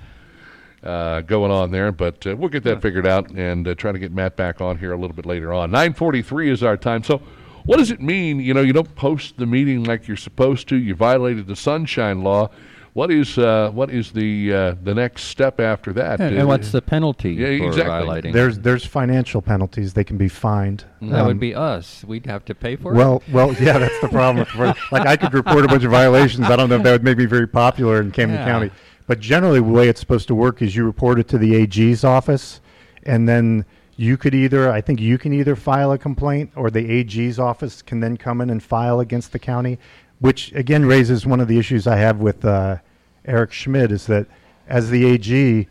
uh, 0.83 1.21
going 1.21 1.51
on 1.51 1.71
there, 1.71 1.91
but 1.91 2.25
uh, 2.27 2.35
we'll 2.35 2.49
get 2.49 2.63
that 2.63 2.81
figured 2.81 3.07
out 3.07 3.29
and 3.31 3.67
uh, 3.67 3.75
try 3.75 3.91
to 3.91 3.99
get 3.99 4.11
Matt 4.11 4.35
back 4.35 4.61
on 4.61 4.77
here 4.77 4.91
a 4.91 4.97
little 4.97 5.15
bit 5.15 5.25
later 5.25 5.53
on. 5.53 5.71
9:43 5.71 6.49
is 6.51 6.63
our 6.63 6.77
time. 6.77 7.03
So, 7.03 7.21
what 7.65 7.77
does 7.77 7.91
it 7.91 8.01
mean? 8.01 8.39
You 8.39 8.53
know, 8.53 8.61
you 8.61 8.73
don't 8.73 8.93
post 8.95 9.37
the 9.37 9.45
meeting 9.45 9.83
like 9.83 10.07
you're 10.07 10.17
supposed 10.17 10.67
to. 10.69 10.75
You 10.75 10.95
violated 10.95 11.47
the 11.47 11.55
sunshine 11.55 12.21
law. 12.23 12.49
What 12.93 13.09
is 13.09 13.39
uh, 13.39 13.71
what 13.73 13.89
is 13.89 14.11
the 14.11 14.53
uh, 14.53 14.75
the 14.83 14.93
next 14.93 15.23
step 15.23 15.59
after 15.59 15.93
that? 15.93 16.19
And, 16.19 16.35
Uh, 16.35 16.39
and 16.41 16.47
what's 16.47 16.71
the 16.71 16.81
penalty 16.81 17.33
Yeah, 17.33 17.47
for 17.47 17.65
exactly. 17.69 17.83
violating? 17.85 18.33
There's 18.33 18.59
there's 18.59 18.85
financial 18.85 19.41
penalties. 19.41 19.93
They 19.93 20.03
can 20.03 20.17
be 20.17 20.27
fined. 20.27 20.83
that 21.01 21.21
Um, 21.21 21.25
would 21.27 21.39
be 21.39 21.55
us. 21.55 22.03
We'd 22.05 22.27
have 22.27 22.45
to 22.45 22.53
pay 22.53 22.75
for 22.75 22.93
Well, 22.93 23.23
it. 23.27 23.33
well, 23.33 23.47
well, 23.47 23.55
yeah, 23.59 23.79
that's 23.79 23.99
the 23.99 24.09
problem. 24.09 24.45
like 24.91 25.07
I 25.07 25.15
could 25.15 25.33
report 25.33 25.65
a 25.65 25.67
bunch 25.69 25.83
of 25.83 25.89
violations. 25.89 26.45
I 26.51 26.55
don't 26.55 26.69
know 26.69 26.75
if 26.75 26.83
that 26.83 26.91
would 26.91 27.03
make 27.03 27.17
me 27.17 27.25
very 27.25 27.47
popular 27.47 27.99
in 27.99 28.11
Camden 28.11 28.37
Yeah. 28.37 28.45
County. 28.45 28.71
But 29.07 29.19
generally, 29.19 29.59
the 29.59 29.63
way 29.65 29.89
it's 29.89 29.99
supposed 29.99 30.27
to 30.29 30.35
work 30.35 30.61
is 30.61 30.75
you 30.75 30.85
report 30.85 31.19
it 31.19 31.27
to 31.29 31.37
the 31.37 31.55
AG's 31.55 32.03
office, 32.03 32.61
and 33.03 33.27
then 33.27 33.65
you 33.97 34.17
could 34.17 34.33
either, 34.33 34.71
I 34.71 34.81
think, 34.81 34.99
you 35.01 35.17
can 35.17 35.33
either 35.33 35.55
file 35.55 35.91
a 35.91 35.97
complaint, 35.97 36.51
or 36.55 36.69
the 36.71 36.89
AG's 36.89 37.37
office 37.37 37.81
can 37.81 37.99
then 37.99 38.17
come 38.17 38.41
in 38.41 38.49
and 38.49 38.63
file 38.63 38.99
against 38.99 39.31
the 39.31 39.39
county, 39.39 39.77
which 40.19 40.51
again 40.53 40.85
raises 40.85 41.25
one 41.25 41.39
of 41.41 41.47
the 41.47 41.59
issues 41.59 41.85
I 41.85 41.97
have 41.97 42.19
with 42.19 42.45
uh, 42.45 42.77
Eric 43.25 43.51
Schmitt 43.51 43.91
is 43.91 44.07
that 44.07 44.25
as 44.67 44.89
the 44.89 45.05
AG, 45.05 45.67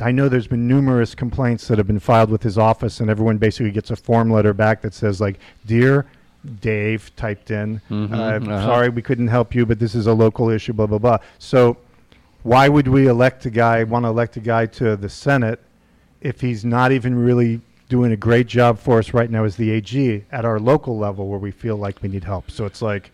I 0.00 0.12
know 0.12 0.28
there's 0.28 0.46
been 0.46 0.68
numerous 0.68 1.14
complaints 1.14 1.68
that 1.68 1.78
have 1.78 1.86
been 1.86 1.98
filed 2.00 2.30
with 2.30 2.42
his 2.42 2.58
office, 2.58 3.00
and 3.00 3.08
everyone 3.08 3.38
basically 3.38 3.70
gets 3.70 3.90
a 3.90 3.96
form 3.96 4.30
letter 4.30 4.52
back 4.52 4.82
that 4.82 4.92
says, 4.94 5.20
like, 5.20 5.38
"Dear 5.66 6.06
Dave," 6.60 7.14
typed 7.16 7.50
in, 7.50 7.80
Mhm, 7.90 8.12
uh, 8.12 8.16
uh-huh. 8.52 8.62
"Sorry, 8.66 8.88
we 8.88 9.00
couldn't 9.02 9.28
help 9.28 9.54
you, 9.54 9.64
but 9.64 9.78
this 9.78 9.94
is 9.94 10.06
a 10.06 10.12
local 10.12 10.48
issue." 10.50 10.72
Blah 10.72 10.86
blah 10.86 10.98
blah. 10.98 11.18
So, 11.38 11.76
why 12.42 12.68
would 12.68 12.88
we 12.88 13.06
elect 13.06 13.46
a 13.46 13.50
guy, 13.50 13.84
want 13.84 14.04
to 14.04 14.08
elect 14.08 14.36
a 14.36 14.40
guy 14.40 14.66
to 14.66 14.96
the 14.96 15.08
Senate, 15.08 15.60
if 16.20 16.40
he's 16.40 16.64
not 16.64 16.92
even 16.92 17.14
really 17.14 17.60
doing 17.88 18.12
a 18.12 18.16
great 18.16 18.46
job 18.46 18.78
for 18.78 18.98
us 18.98 19.12
right 19.12 19.30
now 19.30 19.44
as 19.44 19.56
the 19.56 19.70
AG 19.70 20.24
at 20.32 20.44
our 20.44 20.58
local 20.58 20.98
level, 20.98 21.28
where 21.28 21.38
we 21.38 21.50
feel 21.50 21.76
like 21.76 22.02
we 22.02 22.08
need 22.08 22.24
help? 22.24 22.50
So 22.50 22.64
it's 22.64 22.82
like, 22.82 23.10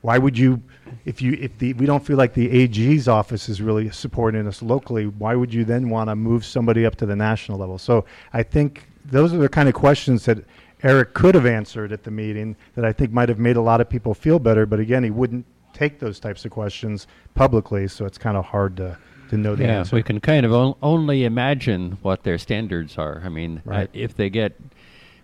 why 0.00 0.18
would 0.18 0.36
you 0.36 0.62
if 1.06 1.22
you 1.22 1.32
if 1.40 1.56
the 1.58 1.72
we 1.74 1.86
don't 1.86 2.04
feel 2.04 2.18
like 2.18 2.34
the 2.34 2.50
AG's 2.50 3.08
office 3.08 3.48
is 3.48 3.62
really 3.62 3.90
supporting 3.90 4.46
us 4.46 4.62
locally, 4.62 5.06
why 5.06 5.34
would 5.34 5.52
you 5.52 5.64
then 5.64 5.88
want 5.88 6.10
to 6.10 6.14
move 6.14 6.44
somebody 6.44 6.84
up 6.84 6.94
to 6.96 7.06
the 7.06 7.16
national 7.16 7.58
level? 7.58 7.78
So 7.78 8.04
I 8.32 8.42
think 8.42 8.86
those 9.06 9.32
are 9.32 9.38
the 9.38 9.48
kind 9.48 9.66
of 9.66 9.74
questions 9.74 10.26
that 10.26 10.44
Eric 10.82 11.14
could 11.14 11.34
have 11.34 11.46
answered 11.46 11.90
at 11.90 12.04
the 12.04 12.10
meeting 12.10 12.54
that 12.74 12.84
I 12.84 12.92
think 12.92 13.12
might 13.12 13.30
have 13.30 13.38
made 13.38 13.56
a 13.56 13.62
lot 13.62 13.80
of 13.80 13.88
people 13.88 14.12
feel 14.12 14.38
better. 14.38 14.66
But 14.66 14.78
again, 14.78 15.02
he 15.02 15.10
wouldn't 15.10 15.46
take 15.74 15.98
those 15.98 16.18
types 16.20 16.44
of 16.44 16.50
questions 16.50 17.06
publicly, 17.34 17.88
so 17.88 18.06
it's 18.06 18.18
kind 18.18 18.36
of 18.36 18.44
hard 18.46 18.76
to 18.78 18.96
to 19.30 19.36
know 19.36 19.54
the 19.54 19.64
yeah, 19.64 19.78
answer. 19.78 19.96
we 19.96 20.02
can 20.02 20.20
kind 20.20 20.44
of 20.44 20.52
on, 20.52 20.74
only 20.82 21.24
imagine 21.24 21.98
what 22.02 22.24
their 22.24 22.38
standards 22.38 22.98
are. 22.98 23.22
I 23.24 23.28
mean, 23.28 23.62
uh, 23.70 23.86
if 23.92 24.14
they 24.14 24.28
get 24.28 24.54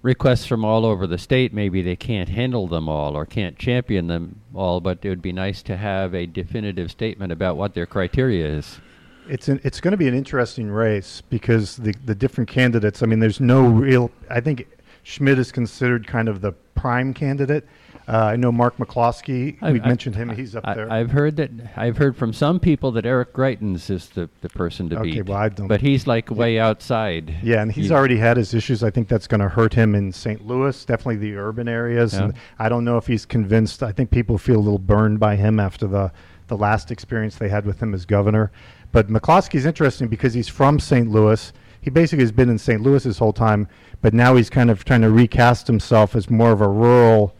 requests 0.02 0.46
from 0.46 0.64
all 0.64 0.86
over 0.86 1.06
the 1.06 1.18
state, 1.18 1.52
maybe 1.52 1.82
they 1.82 1.96
can't 1.96 2.28
handle 2.28 2.66
them 2.66 2.88
all 2.88 3.16
or 3.16 3.26
can't 3.26 3.58
champion 3.58 4.06
them 4.06 4.40
all. 4.54 4.80
But 4.80 4.98
it 5.02 5.08
would 5.08 5.22
be 5.22 5.32
nice 5.32 5.62
to 5.64 5.76
have 5.76 6.14
a 6.14 6.26
definitive 6.26 6.90
statement 6.90 7.32
about 7.32 7.56
what 7.56 7.74
their 7.74 7.86
criteria 7.86 8.46
is. 8.46 8.80
It's 9.28 9.48
an, 9.48 9.60
it's 9.62 9.80
going 9.80 9.92
to 9.92 9.98
be 9.98 10.08
an 10.08 10.14
interesting 10.14 10.70
race 10.70 11.22
because 11.28 11.76
the 11.76 11.94
the 12.04 12.14
different 12.14 12.48
candidates. 12.48 13.02
I 13.02 13.06
mean, 13.06 13.20
there's 13.20 13.40
no 13.40 13.66
real. 13.66 14.10
I 14.28 14.40
think 14.40 14.66
Schmitt 15.02 15.38
is 15.38 15.52
considered 15.52 16.06
kind 16.06 16.28
of 16.28 16.40
the 16.40 16.52
prime 16.74 17.14
candidate. 17.14 17.66
Uh, 18.12 18.24
I 18.24 18.34
know 18.36 18.50
Mark 18.50 18.76
McCloskey. 18.78 19.56
I- 19.62 19.70
we 19.72 19.80
I- 19.80 19.86
mentioned 19.86 20.16
him. 20.16 20.30
He's 20.30 20.56
up 20.56 20.66
I, 20.66 20.74
there. 20.74 20.92
I've 20.92 21.12
heard 21.12 21.36
that. 21.36 21.50
I've 21.76 21.96
heard 21.96 22.16
from 22.16 22.32
some 22.32 22.58
people 22.58 22.90
that 22.92 23.06
Eric 23.06 23.32
Greitens 23.32 23.88
is 23.88 24.08
the, 24.08 24.28
the 24.40 24.48
person 24.48 24.88
to 24.88 24.98
Okay, 24.98 25.10
beat. 25.12 25.26
well, 25.28 25.38
I 25.38 25.48
don't- 25.48 25.68
But 25.68 25.80
he's 25.80 26.08
like 26.08 26.28
way 26.30 26.58
outside. 26.58 27.36
Yeah, 27.42 27.62
and 27.62 27.70
he's 27.70 27.92
already 27.92 28.16
had 28.16 28.36
his 28.36 28.52
issues. 28.52 28.82
I 28.82 28.90
think 28.90 29.06
that's 29.06 29.28
going 29.28 29.40
to 29.40 29.48
hurt 29.48 29.74
him 29.74 29.94
in 29.94 30.10
St. 30.10 30.44
Louis, 30.44 30.84
definitely 30.84 31.16
the 31.16 31.36
urban 31.36 31.68
areas. 31.68 32.14
Yeah. 32.14 32.24
And 32.24 32.34
I 32.58 32.68
don't 32.68 32.84
know 32.84 32.96
if 32.96 33.06
he's 33.06 33.24
convinced. 33.24 33.82
I 33.84 33.92
think 33.92 34.10
people 34.10 34.38
feel 34.38 34.56
a 34.56 34.58
little 34.58 34.78
burned 34.80 35.20
by 35.20 35.36
him 35.36 35.60
after 35.60 35.86
the, 35.86 36.10
the 36.48 36.56
last 36.56 36.90
experience 36.90 37.36
they 37.36 37.48
had 37.48 37.64
with 37.64 37.80
him 37.80 37.94
as 37.94 38.04
governor. 38.06 38.50
But 38.90 39.08
McCloskey's 39.08 39.66
interesting 39.66 40.08
because 40.08 40.34
he's 40.34 40.48
from 40.48 40.80
St. 40.80 41.08
Louis. 41.08 41.52
He 41.80 41.90
basically 41.90 42.24
has 42.24 42.32
been 42.32 42.50
in 42.50 42.58
St. 42.58 42.82
Louis 42.82 43.04
his 43.04 43.18
whole 43.18 43.32
time, 43.32 43.68
but 44.02 44.12
now 44.12 44.34
he's 44.34 44.50
kind 44.50 44.68
of 44.68 44.84
trying 44.84 45.02
to 45.02 45.10
recast 45.10 45.68
himself 45.68 46.16
as 46.16 46.28
more 46.28 46.50
of 46.50 46.60
a 46.60 46.68
rural. 46.68 47.34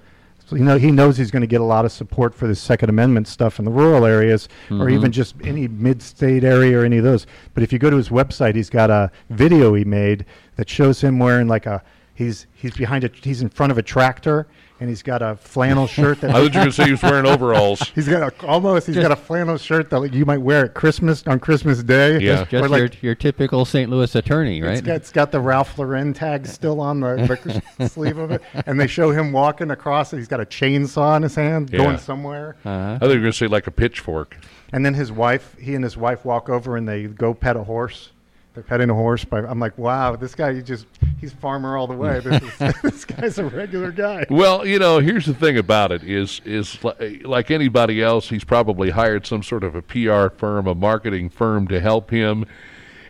So 0.51 0.57
you 0.57 0.65
know 0.65 0.79
he 0.79 0.91
knows 0.91 1.17
he's 1.17 1.31
going 1.31 1.43
to 1.43 1.47
get 1.47 1.61
a 1.61 1.65
lot 1.65 1.85
of 1.85 1.93
support 1.93 2.35
for 2.35 2.49
the 2.49 2.57
Second 2.57 2.89
Amendment 2.89 3.29
stuff 3.29 3.61
in 3.61 3.65
the 3.65 3.71
rural 3.71 4.05
areas, 4.05 4.49
or 4.69 4.87
Mhm. 4.87 4.93
even 4.95 5.13
just 5.13 5.37
any 5.45 5.69
mid-state 5.69 6.43
area 6.43 6.77
or 6.81 6.85
any 6.85 6.99
of 6.99 7.05
those. 7.05 7.25
But 7.55 7.63
if 7.63 7.73
you 7.73 7.79
go 7.79 7.89
to 7.89 7.97
his 7.97 8.09
website, 8.09 8.57
he's 8.57 8.69
got 8.69 8.91
a 8.91 9.13
video 9.31 9.75
he 9.75 9.85
made 9.85 10.25
that 10.57 10.69
shows 10.69 11.03
him 11.03 11.21
wearing 11.21 11.47
like 11.47 11.67
a 11.67 11.83
he's 12.15 12.49
he's 12.53 12.77
behind 12.77 13.05
a 13.05 13.11
he's 13.23 13.41
in 13.41 13.49
front 13.49 13.71
of 13.71 13.79
a 13.79 13.83
tractor 13.83 14.49
and 14.81 14.89
he's 14.89 15.03
got 15.03 15.23
a 15.23 15.37
flannel 15.37 15.87
shirt. 15.87 16.21
That 16.23 16.31
I 16.31 16.33
thought 16.33 16.39
you 16.41 16.45
were 16.47 16.51
gonna 16.51 16.73
say 16.73 16.85
he 16.87 16.91
was 16.93 17.03
wearing 17.03 17.27
overalls. 17.27 17.81
he's 17.95 18.09
got 18.09 18.33
a, 18.43 18.47
almost 18.47 18.87
he's 18.87 18.97
got 18.97 19.13
a 19.13 19.17
flannel 19.17 19.57
shirt 19.59 19.91
that 19.91 20.13
you 20.13 20.25
might 20.25 20.39
wear 20.39 20.65
at 20.67 20.75
Christmas 20.75 21.23
on 21.27 21.39
Christmas 21.39 21.83
Day. 21.83 22.19
Yeah. 22.19 22.43
Or 22.43 22.45
Just 22.47 22.71
like- 22.71 22.79
your, 22.79 22.91
your 23.03 23.15
typical 23.15 23.65
St. 23.65 23.91
Louis 23.91 24.15
attorney, 24.15 24.63
right? 24.63 24.73
it's 24.73 24.81
got, 24.87 24.97
it's 24.97 25.13
got 25.13 25.31
the 25.33 25.41
Ralph 25.41 25.79
Lauren 25.79 26.13
tag 26.15 26.47
still 26.47 26.81
on 26.81 27.01
the, 27.01 27.63
the 27.79 27.89
sleeve 27.89 28.19
of 28.19 28.31
it, 28.31 28.43
and 28.67 28.81
they 28.81 28.87
show 28.87 29.11
him 29.11 29.33
walking 29.33 29.71
across. 29.71 30.13
it. 30.13 30.17
He's 30.17 30.29
got 30.29 30.41
a 30.41 30.47
chainsaw 30.47 31.17
in 31.17 31.23
his 31.23 31.35
hand, 31.35 31.71
Yeah. 31.71 31.79
going 31.79 31.99
somewhere. 31.99 32.57
uh-huh. 32.65 32.95
I 32.95 32.99
thought 32.99 33.07
you 33.09 33.15
were 33.17 33.21
going 33.21 33.33
to 33.33 33.39
say 33.39 33.47
like 33.47 33.67
a 33.67 33.71
pitchfork. 33.71 34.37
And 34.73 34.87
then 34.87 34.95
his 34.95 35.11
wife, 35.13 35.57
he 35.61 35.75
and 35.75 35.83
his 35.85 35.97
wife 35.97 36.25
walk 36.25 36.49
over 36.49 36.77
and 36.77 36.89
they 36.89 37.05
go 37.05 37.35
pet 37.35 37.57
a 37.57 37.65
horse. 37.65 38.11
They're 38.55 38.65
petting 38.65 38.91
a 38.91 38.95
horse. 38.95 39.25
By, 39.25 39.39
I'm 39.39 39.61
like, 39.61 39.79
wow, 39.79 40.17
this 40.17 40.35
guy, 40.35 40.55
he 40.55 40.63
just, 40.63 40.87
he's 41.21 41.33
farmer 41.33 41.77
all 41.77 41.87
the 41.87 41.95
way. 41.95 42.19
This, 42.19 42.43
is, 42.43 42.75
this 42.83 43.05
guy's 43.05 43.39
a 43.39 43.45
regular 43.45 43.93
guy. 43.93 44.27
Well, 44.29 44.67
you 44.67 44.79
know, 44.79 44.99
here's 44.99 45.27
the 45.27 45.35
thing 45.35 45.57
about 45.57 45.93
it 45.93 46.03
is 46.03 46.41
is 46.45 46.83
li- 46.83 47.21
like 47.25 47.51
anybody 47.51 48.03
else, 48.03 48.29
he's 48.29 48.45
probably 48.45 48.91
hired 48.91 49.27
some 49.27 49.43
sort 49.43 49.63
of 49.63 49.77
a 49.77 49.83
PR 49.83 50.35
firm, 50.37 50.67
a 50.67 50.75
marketing 50.75 51.29
firm 51.29 51.69
to 51.69 51.81
help 51.81 52.11
him, 52.11 52.45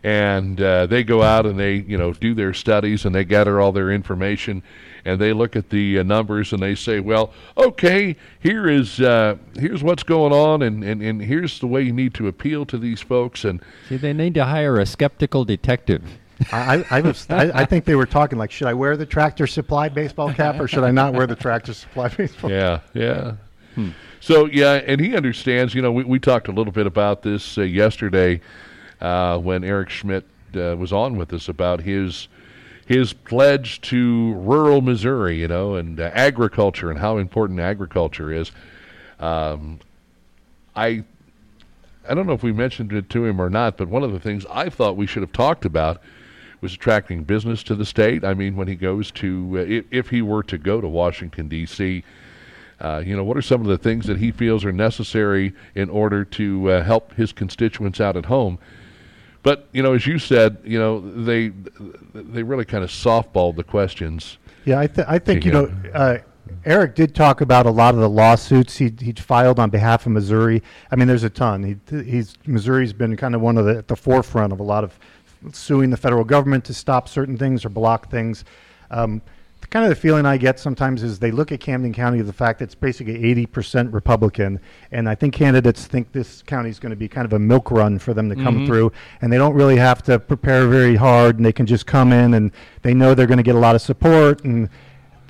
and 0.03 0.61
uh, 0.61 0.87
they 0.87 1.03
go 1.03 1.23
out 1.23 1.47
and 1.47 1.59
they 1.59 1.75
you 1.77 1.97
know 1.97 2.13
do 2.13 2.35
their 2.35 2.53
studies 2.53 3.07
and 3.07 3.15
they 3.15 3.25
gather 3.25 3.61
all 3.61 3.73
their 3.73 3.91
information, 3.91 4.63
and 5.05 5.21
they 5.21 5.33
look 5.33 5.57
at 5.57 5.71
the 5.71 5.99
uh, 5.99 6.03
numbers 6.03 6.53
and 6.53 6.63
they 6.63 6.75
say, 6.75 7.01
well, 7.01 7.33
okay, 7.57 8.17
here 8.41 8.69
is 8.69 9.01
uh, 9.01 9.37
here's 9.59 9.83
what's 9.83 10.03
going 10.03 10.33
on, 10.33 10.63
and, 10.63 10.83
and 10.85 11.03
and 11.03 11.23
here's 11.23 11.61
the 11.61 11.67
way 11.67 11.83
you 11.83 11.93
need 11.93 12.15
to 12.15 12.29
appeal 12.29 12.65
to 12.67 12.79
these 12.79 13.01
folks, 13.01 13.45
and 13.45 13.63
See, 13.89 13.97
they 13.97 14.13
need 14.13 14.35
to 14.35 14.45
hire 14.45 14.79
a 14.79 14.87
skeptical 14.87 15.45
detective. 15.45 16.03
I, 16.53 16.77
I, 16.77 16.85
I, 16.91 17.01
was, 17.03 17.27
I, 17.29 17.51
I 17.53 17.65
think 17.67 17.85
they 17.85 17.95
were 17.95 18.07
talking 18.07 18.39
like, 18.39 18.51
should 18.51 18.67
I 18.67 18.73
wear 18.73 18.97
the 18.97 19.05
tractor 19.05 19.47
supply 19.47 19.91
baseball 19.91 20.33
cap 20.33 20.59
or 20.59 20.67
should 20.67 20.85
I 20.85 20.91
not 20.91 21.13
wear 21.13 21.27
the 21.27 21.37
tractor 21.37 21.75
supply 21.75 22.09
baseball? 22.17 22.49
Cap? 22.49 22.85
Yeah, 22.95 23.35
yeah. 23.77 23.85
So 24.21 24.47
yeah, 24.47 24.75
and 24.87 25.01
he 25.01 25.17
understands. 25.17 25.75
You 25.75 25.83
know, 25.83 25.93
we, 25.93 26.05
we 26.05 26.19
talked 26.19 26.49
a 26.49 26.53
little 26.53 26.73
bit 26.73 26.87
about 26.87 27.23
this 27.23 27.59
uh, 27.59 27.63
yesterday 27.63 28.41
uh, 29.01 29.39
when 29.39 29.65
Eric 29.65 29.91
Schmitt 29.91 30.27
uh, 30.55 30.77
was 30.77 30.93
on 30.93 31.17
with 31.17 31.33
us 31.33 31.49
about 31.49 31.81
his 31.81 32.29
his 32.91 33.13
pledge 33.13 33.81
to 33.81 34.35
rural 34.35 34.81
Missouri. 34.81 35.39
You 35.39 35.47
know, 35.47 35.77
and 35.77 36.01
uh, 36.01 36.11
agriculture 36.13 36.91
and 36.91 36.99
how 36.99 37.19
important 37.19 37.61
agriculture 37.61 38.33
is. 38.33 38.51
Um, 39.21 39.79
I 40.75 41.05
I 42.09 42.15
don't 42.15 42.27
know 42.27 42.33
if 42.33 42.43
we 42.43 42.53
mentioned 42.53 42.93
it 42.93 43.09
to 43.11 43.25
him 43.25 43.41
or 43.41 43.49
not, 43.49 43.77
but 43.77 43.87
one 43.87 44.03
of 44.03 44.13
the 44.13 44.19
things 44.19 44.45
I 44.51 44.69
thought 44.69 44.97
we 44.97 45.07
should 45.07 45.23
have 45.23 45.33
talked 45.33 45.65
about 45.65 46.03
was 46.61 46.75
attracting 46.75 47.23
business 47.23 47.63
to 47.63 47.77
the 47.77 47.87
state. 47.87 48.25
I 48.25 48.35
mean, 48.35 48.57
when 48.57 48.67
he 48.67 48.75
goes 48.75 49.13
to, 49.13 49.53
uh, 49.55 49.59
if, 49.61 49.85
if 49.93 50.09
he 50.09 50.21
were 50.21 50.43
to 50.43 50.59
go 50.59 50.81
to 50.81 50.89
Washington, 50.89 51.49
D.C., 51.49 52.03
uh, 52.81 53.03
you 53.07 53.17
know, 53.17 53.23
what 53.23 53.37
are 53.37 53.43
some 53.43 53.61
of 53.61 53.69
the 53.69 53.79
things 53.79 54.07
that 54.07 54.19
he 54.19 54.33
feels 54.33 54.65
are 54.65 54.73
necessary 54.73 55.55
in 55.75 55.89
order 55.89 56.25
to 56.25 56.71
uh, 56.71 56.83
help 56.83 57.15
his 57.15 57.33
constituents 57.33 58.01
out 58.01 58.17
at 58.17 58.27
home? 58.27 58.59
But 59.43 59.69
you 59.73 59.83
know, 59.83 59.95
as 59.95 60.07
you 60.07 60.19
said, 60.19 60.59
you 60.65 60.79
know, 60.79 61.01
they 61.01 61.53
they 62.15 62.43
really 62.43 62.65
kind 62.65 62.85
of 62.85 62.91
softballed 62.91 63.57
the 63.57 63.65
questions. 63.65 64.39
Yeah, 64.65 64.79
I, 64.79 64.87
th- 64.87 65.07
I 65.09 65.19
think, 65.19 65.47
you 65.47 65.53
know, 65.53 65.73
uh, 65.95 66.19
Eric 66.67 66.95
did 66.95 67.15
talk 67.15 67.41
about 67.41 67.65
a 67.65 67.71
lot 67.71 67.95
of 67.95 68.01
the 68.01 68.09
lawsuits 68.09 68.77
he 68.77 68.93
he 69.01 69.13
filed 69.13 69.59
on 69.59 69.71
behalf 69.71 70.05
of 70.05 70.13
Missouri. 70.13 70.63
I 70.91 70.97
mean, 70.97 71.09
there's 71.09 71.25
a 71.25 71.31
ton. 71.31 71.63
He 71.63 72.03
he's 72.03 72.37
Missouri's 72.47 72.93
been 72.93 73.17
kind 73.17 73.35
of 73.35 73.41
one 73.41 73.57
of 73.57 73.65
the 73.65 73.79
at 73.79 73.89
the 73.89 73.97
forefront 73.97 74.53
of 74.53 74.61
a 74.61 74.63
lot 74.63 74.85
of 74.85 74.99
suing 75.53 75.89
the 75.89 75.97
federal 75.97 76.25
government 76.25 76.65
to 76.67 76.75
stop 76.75 77.09
certain 77.09 77.39
things 77.39 77.65
or 77.65 77.71
block 77.71 78.11
things. 78.11 78.45
Um, 78.91 79.23
kind 79.71 79.85
of 79.85 79.89
the 79.89 79.97
feeling 79.97 80.27
I 80.27 80.37
get 80.37 80.59
sometimes 80.59 81.03
is 81.03 81.19
they 81.21 81.31
look 81.31 81.53
at 81.53 81.61
Camden 81.61 81.93
County 81.93 82.21
the 82.23 82.33
fact 82.33 82.59
that 82.59 82.65
it's 82.65 82.75
basically 82.75 83.19
80% 83.47 83.93
Republican, 83.93 84.61
and 84.91 85.09
I 85.09 85.15
think 85.15 85.33
candidates 85.33 85.87
think 85.87 86.11
this 86.13 86.43
county 86.43 86.71
is 86.71 86.81
going 86.81 86.91
to 86.91 86.97
be 86.97 87.09
kind 87.09 87.25
of 87.25 87.33
a 87.33 87.39
milk 87.39 87.71
run 87.71 87.99
for 87.99 88.13
them 88.13 88.29
to 88.29 88.35
come 88.35 88.57
mm-hmm. 88.57 88.67
through, 88.67 88.93
and 89.23 89.33
they 89.33 89.39
don't 89.39 89.55
really 89.55 89.77
have 89.77 90.03
to 90.05 90.19
prepare 90.19 90.67
very 90.67 90.97
hard, 90.97 91.37
and 91.37 91.47
they 91.47 91.53
can 91.53 91.67
just 91.67 91.87
come 91.87 92.13
in 92.13 92.35
and 92.35 92.51
they 92.83 92.95
know 92.95 93.15
they're 93.15 93.27
going 93.27 93.39
to 93.39 93.45
get 93.45 93.55
a 93.55 93.59
lot 93.59 93.75
of 93.77 93.81
support 93.81 94.45
and 94.45 94.69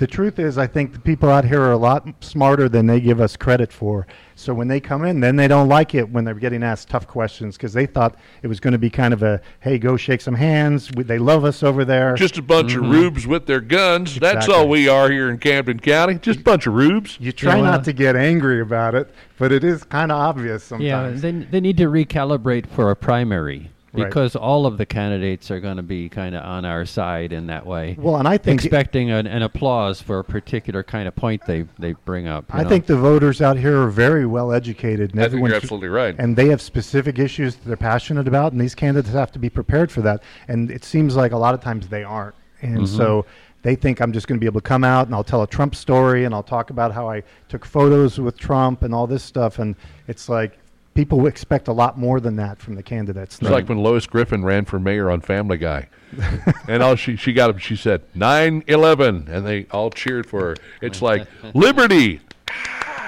the 0.00 0.06
truth 0.06 0.38
is, 0.38 0.56
I 0.56 0.66
think 0.66 0.94
the 0.94 0.98
people 0.98 1.28
out 1.28 1.44
here 1.44 1.60
are 1.60 1.72
a 1.72 1.76
lot 1.76 2.08
smarter 2.24 2.70
than 2.70 2.86
they 2.86 3.00
give 3.00 3.20
us 3.20 3.36
credit 3.36 3.70
for. 3.70 4.06
So 4.34 4.54
when 4.54 4.66
they 4.66 4.80
come 4.80 5.04
in, 5.04 5.20
then 5.20 5.36
they 5.36 5.46
don't 5.46 5.68
like 5.68 5.94
it 5.94 6.08
when 6.08 6.24
they're 6.24 6.32
getting 6.34 6.62
asked 6.62 6.88
tough 6.88 7.06
questions 7.06 7.58
because 7.58 7.74
they 7.74 7.84
thought 7.84 8.16
it 8.42 8.46
was 8.46 8.60
going 8.60 8.72
to 8.72 8.78
be 8.78 8.88
kind 8.88 9.12
of 9.12 9.22
a, 9.22 9.42
hey, 9.60 9.78
go 9.78 9.98
shake 9.98 10.22
some 10.22 10.34
hands. 10.34 10.90
We, 10.96 11.02
they 11.04 11.18
love 11.18 11.44
us 11.44 11.62
over 11.62 11.84
there. 11.84 12.14
Just 12.14 12.38
a 12.38 12.42
bunch 12.42 12.72
Mhm. 12.72 12.84
of 12.84 12.90
rubes 12.90 13.26
with 13.26 13.44
their 13.44 13.60
guns. 13.60 14.18
That's 14.18 14.48
all 14.48 14.66
we 14.70 14.88
are 14.88 15.10
here 15.10 15.28
in 15.28 15.36
Camden 15.36 15.78
County. 15.80 16.14
Just 16.14 16.40
a 16.40 16.44
bunch 16.44 16.66
of 16.66 16.72
rubes. 16.72 17.18
You 17.20 17.30
try 17.32 17.56
Yeah, 17.56 17.62
well- 17.62 17.72
not 17.72 17.84
to 17.84 17.92
get 17.92 18.16
angry 18.16 18.62
about 18.62 18.94
it, 18.94 19.10
but 19.36 19.52
it 19.52 19.62
is 19.64 19.84
kind 19.84 20.10
of 20.10 20.18
obvious 20.18 20.64
sometimes. 20.64 20.88
Yeah, 20.88 21.02
sometimes. 21.02 21.20
they, 21.20 21.32
they 21.32 21.60
need 21.60 21.76
to 21.76 21.88
recalibrate 21.90 22.66
for 22.68 22.90
a 22.90 22.96
primary 22.96 23.70
Right. 23.92 24.06
because 24.06 24.36
all 24.36 24.66
of 24.66 24.78
the 24.78 24.86
candidates 24.86 25.50
are 25.50 25.58
going 25.58 25.76
to 25.76 25.82
be 25.82 26.08
kind 26.08 26.34
of 26.36 26.44
on 26.44 26.64
our 26.64 26.86
side 26.86 27.32
in 27.32 27.48
that 27.48 27.66
way. 27.66 27.96
Well, 27.98 28.16
and 28.16 28.28
I 28.28 28.38
think- 28.38 28.60
expecting 28.62 29.10
an, 29.10 29.26
an 29.26 29.42
applause 29.42 30.00
for 30.00 30.20
a 30.20 30.24
particular 30.24 30.82
kind 30.82 31.08
of 31.08 31.16
point 31.16 31.44
they, 31.46 31.66
they 31.78 31.92
bring 32.04 32.28
up. 32.28 32.44
I 32.50 32.62
know. 32.62 32.68
think 32.68 32.86
the 32.86 32.96
voters 32.96 33.42
out 33.42 33.56
here 33.56 33.80
are 33.82 33.90
very 33.90 34.26
well 34.26 34.52
educated. 34.52 35.12
And 35.12 35.22
I 35.22 35.28
think 35.28 35.44
you're 35.46 35.56
absolutely 35.56 35.88
right. 35.88 36.14
And 36.18 36.36
they 36.36 36.48
have 36.48 36.60
specific 36.62 37.18
issues 37.18 37.56
that 37.56 37.64
they're 37.66 37.76
passionate 37.76 38.28
about, 38.28 38.52
and 38.52 38.60
these 38.60 38.74
candidates 38.76 39.12
have 39.12 39.32
to 39.32 39.38
be 39.40 39.50
prepared 39.50 39.90
for 39.90 40.02
that. 40.02 40.22
And 40.46 40.70
it 40.70 40.84
seems 40.84 41.16
like 41.16 41.32
a 41.32 41.38
lot 41.38 41.54
of 41.54 41.60
times 41.60 41.88
they 41.88 42.04
aren't. 42.04 42.36
And 42.62 42.82
Mhm. 42.82 42.86
so 42.88 43.26
they 43.62 43.74
think 43.74 44.00
I'm 44.00 44.12
just 44.12 44.28
going 44.28 44.38
to 44.38 44.40
be 44.40 44.46
able 44.46 44.60
to 44.60 44.66
come 44.68 44.84
out 44.84 45.06
and 45.06 45.14
I'll 45.14 45.24
tell 45.24 45.42
a 45.42 45.46
Trump 45.48 45.74
story 45.74 46.24
and 46.24 46.32
I'll 46.34 46.42
talk 46.44 46.70
about 46.70 46.92
how 46.92 47.08
I 47.10 47.24
took 47.48 47.64
photos 47.64 48.20
with 48.20 48.38
Trump 48.38 48.82
and 48.82 48.94
all 48.94 49.06
this 49.08 49.22
stuff. 49.24 49.58
And 49.58 49.74
it's 50.06 50.28
like 50.28 50.58
people 50.94 51.26
expect 51.26 51.68
a 51.68 51.72
lot 51.72 51.98
more 51.98 52.20
than 52.20 52.36
that 52.36 52.58
from 52.58 52.74
the 52.74 52.82
candidates. 52.82 53.38
It's 53.40 53.50
like 53.50 53.68
when 53.68 53.78
Lois 53.78 54.06
Griffin 54.06 54.44
ran 54.44 54.64
for 54.64 54.78
mayor 54.78 55.10
on 55.10 55.20
Family 55.20 55.58
Guy. 55.58 55.88
and 56.68 56.82
all 56.82 56.96
she 56.96 57.16
she 57.16 57.32
got 57.32 57.50
up 57.50 57.58
she 57.58 57.76
said 57.76 58.02
9-11 58.14 59.28
and 59.28 59.46
they 59.46 59.66
all 59.70 59.90
cheered 59.90 60.26
for 60.26 60.40
her. 60.40 60.56
It's 60.80 61.02
like 61.02 61.26
liberty. 61.54 62.20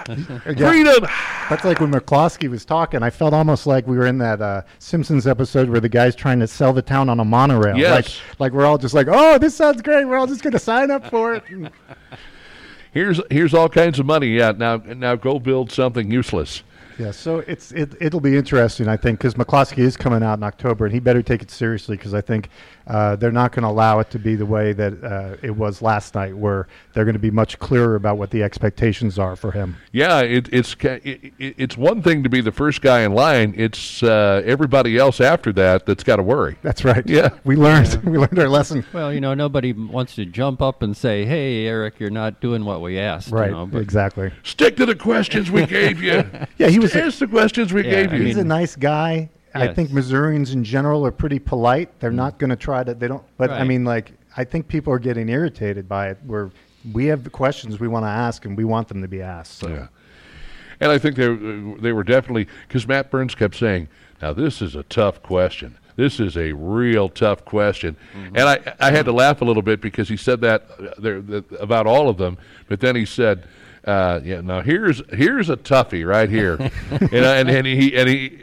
Yeah. 0.09 0.69
Freedom. 0.69 1.07
That's 1.49 1.65
like 1.65 1.79
when 1.81 1.93
McCloskey 1.93 2.51
was 2.51 2.65
talking. 2.65 3.05
I 3.05 3.11
felt 3.11 3.33
almost 3.33 3.69
like 3.69 3.87
we 3.87 3.97
were 3.97 4.07
in 4.07 4.19
that 4.19 4.41
uh, 4.43 4.63
Simpsons 4.81 5.29
episode 5.29 5.69
where 5.71 5.79
the 5.79 5.89
guy's 5.89 6.17
trying 6.17 6.41
to 6.41 6.49
sell 6.49 6.73
the 6.73 6.83
town 6.83 7.09
on 7.09 7.21
a 7.21 7.25
monorail. 7.25 7.79
Yes. 7.79 8.21
Like, 8.31 8.41
like 8.41 8.53
we're 8.53 8.67
all 8.67 8.79
just 8.79 8.95
like, 8.95 9.07
oh, 9.09 9.39
this 9.39 9.55
sounds 9.55 9.81
great. 9.81 10.05
We're 10.05 10.19
all 10.19 10.27
just 10.27 10.43
going 10.43 10.55
to 10.55 10.59
sign 10.59 10.91
up 10.91 11.09
for 11.09 11.35
it. 11.35 11.45
Here's 12.93 13.21
here's 13.31 13.55
all 13.55 13.71
kinds 13.71 13.99
of 13.99 14.05
money. 14.05 14.27
Yeah, 14.37 14.53
now 14.55 14.77
now 14.77 15.15
go 15.15 15.39
build 15.39 15.73
something 15.73 16.11
useless. 16.11 16.63
Yeah, 17.03 17.11
so 17.11 17.41
it's 17.49 17.73
it 17.73 17.97
it'll 18.01 18.20
be 18.20 18.37
interesting, 18.37 18.87
I 18.87 18.97
think, 18.97 19.19
because 19.19 19.35
McCloskey 19.35 19.79
is 19.79 19.97
coming 19.97 20.23
out 20.23 20.39
in 20.39 20.45
October, 20.45 20.85
and 20.85 20.95
he 20.95 21.01
better 21.01 21.20
take 21.20 21.43
it 21.43 21.51
seriously 21.51 21.97
because 21.97 22.15
I 22.15 22.20
think 22.20 22.49
uh, 22.87 23.17
they're 23.17 23.31
not 23.33 23.53
going 23.53 23.63
to 23.63 23.69
allow 23.69 23.99
it 24.01 24.11
to 24.11 24.19
be 24.19 24.35
the 24.35 24.47
way 24.47 24.73
that 24.73 25.03
uh, 25.05 25.37
it 25.43 25.57
was 25.57 25.83
last 25.83 26.15
night, 26.15 26.37
where 26.37 26.67
they're 26.95 27.05
going 27.05 27.15
to 27.15 27.19
be 27.21 27.31
much 27.31 27.59
clearer 27.59 27.95
about 27.95 28.19
what 28.19 28.31
the 28.31 28.43
expectations 28.43 29.19
are 29.19 29.37
for 29.37 29.53
him. 29.53 29.77
Yeah, 29.93 30.21
it, 30.21 30.49
it's 30.53 30.75
it, 30.83 31.33
it, 31.39 31.55
it's 31.59 31.77
one 31.77 32.03
thing 32.03 32.23
to 32.23 32.29
be 32.29 32.41
the 32.41 32.53
first 32.53 32.83
guy 32.83 33.01
in 33.03 33.13
line. 33.15 33.55
It's 33.57 34.03
uh, 34.03 34.43
everybody 34.45 34.99
else 34.99 35.21
after 35.21 35.53
that 35.55 35.87
that's 35.87 36.05
got 36.05 36.17
to 36.17 36.23
worry. 36.23 36.57
That's 36.63 36.85
right. 36.85 37.07
Yeah, 37.09 37.31
we 37.45 37.57
learned 37.57 37.95
we 38.05 38.19
learned 38.19 38.39
our 38.39 38.49
lesson. 38.49 38.85
Well, 38.93 39.13
you 39.13 39.21
know, 39.21 39.35
nobody 39.35 39.73
wants 39.73 40.15
to 40.17 40.25
jump 40.25 40.61
up 40.63 40.83
and 40.83 40.97
say, 40.97 41.25
"Hey, 41.25 41.67
Eric, 41.67 42.01
you're 42.01 42.11
not 42.11 42.41
doing 42.41 42.65
what 42.65 42.81
we 42.81 42.99
asked." 42.99 43.31
you 43.31 43.37
Right, 43.37 43.51
know, 43.51 43.67
but- 43.67 43.81
exactly. 43.83 44.31
Stick 44.43 44.77
to 44.77 44.87
the 44.87 44.95
questions 44.95 45.51
we 45.51 45.67
gave 45.67 46.03
you. 46.03 46.25
Yeah, 46.59 46.69
he 46.69 46.79
was. 46.79 46.95
Ask 46.95 47.19
the 47.19 47.27
questions 47.27 47.73
we 47.73 47.83
gave 47.83 48.13
you. 48.13 48.23
He's 48.23 48.37
a 48.37 48.45
nice 48.45 48.77
guy. 48.77 49.31
I 49.55 49.73
think 49.73 49.91
Missourians 49.91 50.53
in 50.53 50.65
general 50.65 51.05
are 51.07 51.11
pretty 51.12 51.39
polite. 51.39 51.99
They're 52.01 52.11
not 52.11 52.39
going 52.39 52.51
to 52.51 52.57
try 52.57 52.85
to. 52.85 52.95
They 52.95 53.09
don't. 53.09 53.24
But 53.37 53.51
I 53.51 53.65
mean, 53.65 53.85
like, 53.85 54.12
I 54.37 54.45
think 54.45 54.69
people 54.69 54.93
are 54.93 54.99
getting 54.99 55.29
irritated 55.29 55.89
by 55.89 56.09
it. 56.09 56.19
Where 56.24 56.51
we 56.93 57.07
have 57.07 57.24
the 57.24 57.31
questions 57.31 57.79
we 57.79 57.89
want 57.89 58.05
to 58.05 58.11
ask, 58.11 58.45
and 58.45 58.57
we 58.57 58.65
want 58.65 58.89
them 58.89 59.03
to 59.03 59.09
be 59.09 59.23
asked. 59.23 59.59
So. 59.59 59.69
Yeah. 59.69 59.89
And 60.81 60.91
I 60.91 60.99
think 60.99 61.16
they 61.16 61.29
they 61.81 61.93
were 61.93 62.03
definitely 62.03 62.49
because 62.66 62.89
Matt 62.89 63.11
Burns 63.11 63.35
kept 63.35 63.55
saying, 63.55 63.89
"Now 64.20 64.33
this 64.33 64.61
is 64.61 64.74
a 64.74 64.83
tough 64.85 65.23
question. 65.23 65.79
This 65.95 66.19
is 66.19 66.37
a 66.37 66.53
real 66.53 67.09
tough 67.09 67.45
question." 67.45 67.97
And 68.35 68.49
I 68.49 68.74
I 68.81 68.91
had 68.91 69.05
to 69.05 69.12
laugh 69.12 69.43
a 69.43 69.45
little 69.45 69.62
bit 69.62 69.81
because 69.81 70.09
he 70.09 70.16
said 70.16 70.41
that 70.41 70.66
uh, 70.81 70.95
there 70.99 71.23
about 71.61 71.87
all 71.87 72.09
of 72.09 72.16
them, 72.16 72.37
but 72.69 72.81
then 72.81 72.97
he 72.97 73.05
said, 73.05 73.47
uh, 73.85 74.20
"Yeah, 74.24 74.41
now 74.41 74.61
here's 74.61 75.03
here's 75.15 75.51
a 75.51 75.57
toughie 75.57 76.05
right 76.05 76.29
here," 76.29 76.55
and, 76.91 77.24
I, 77.24 77.37
and 77.37 77.49
and 77.49 77.66
he 77.66 77.97
and 77.97 78.09
he 78.09 78.43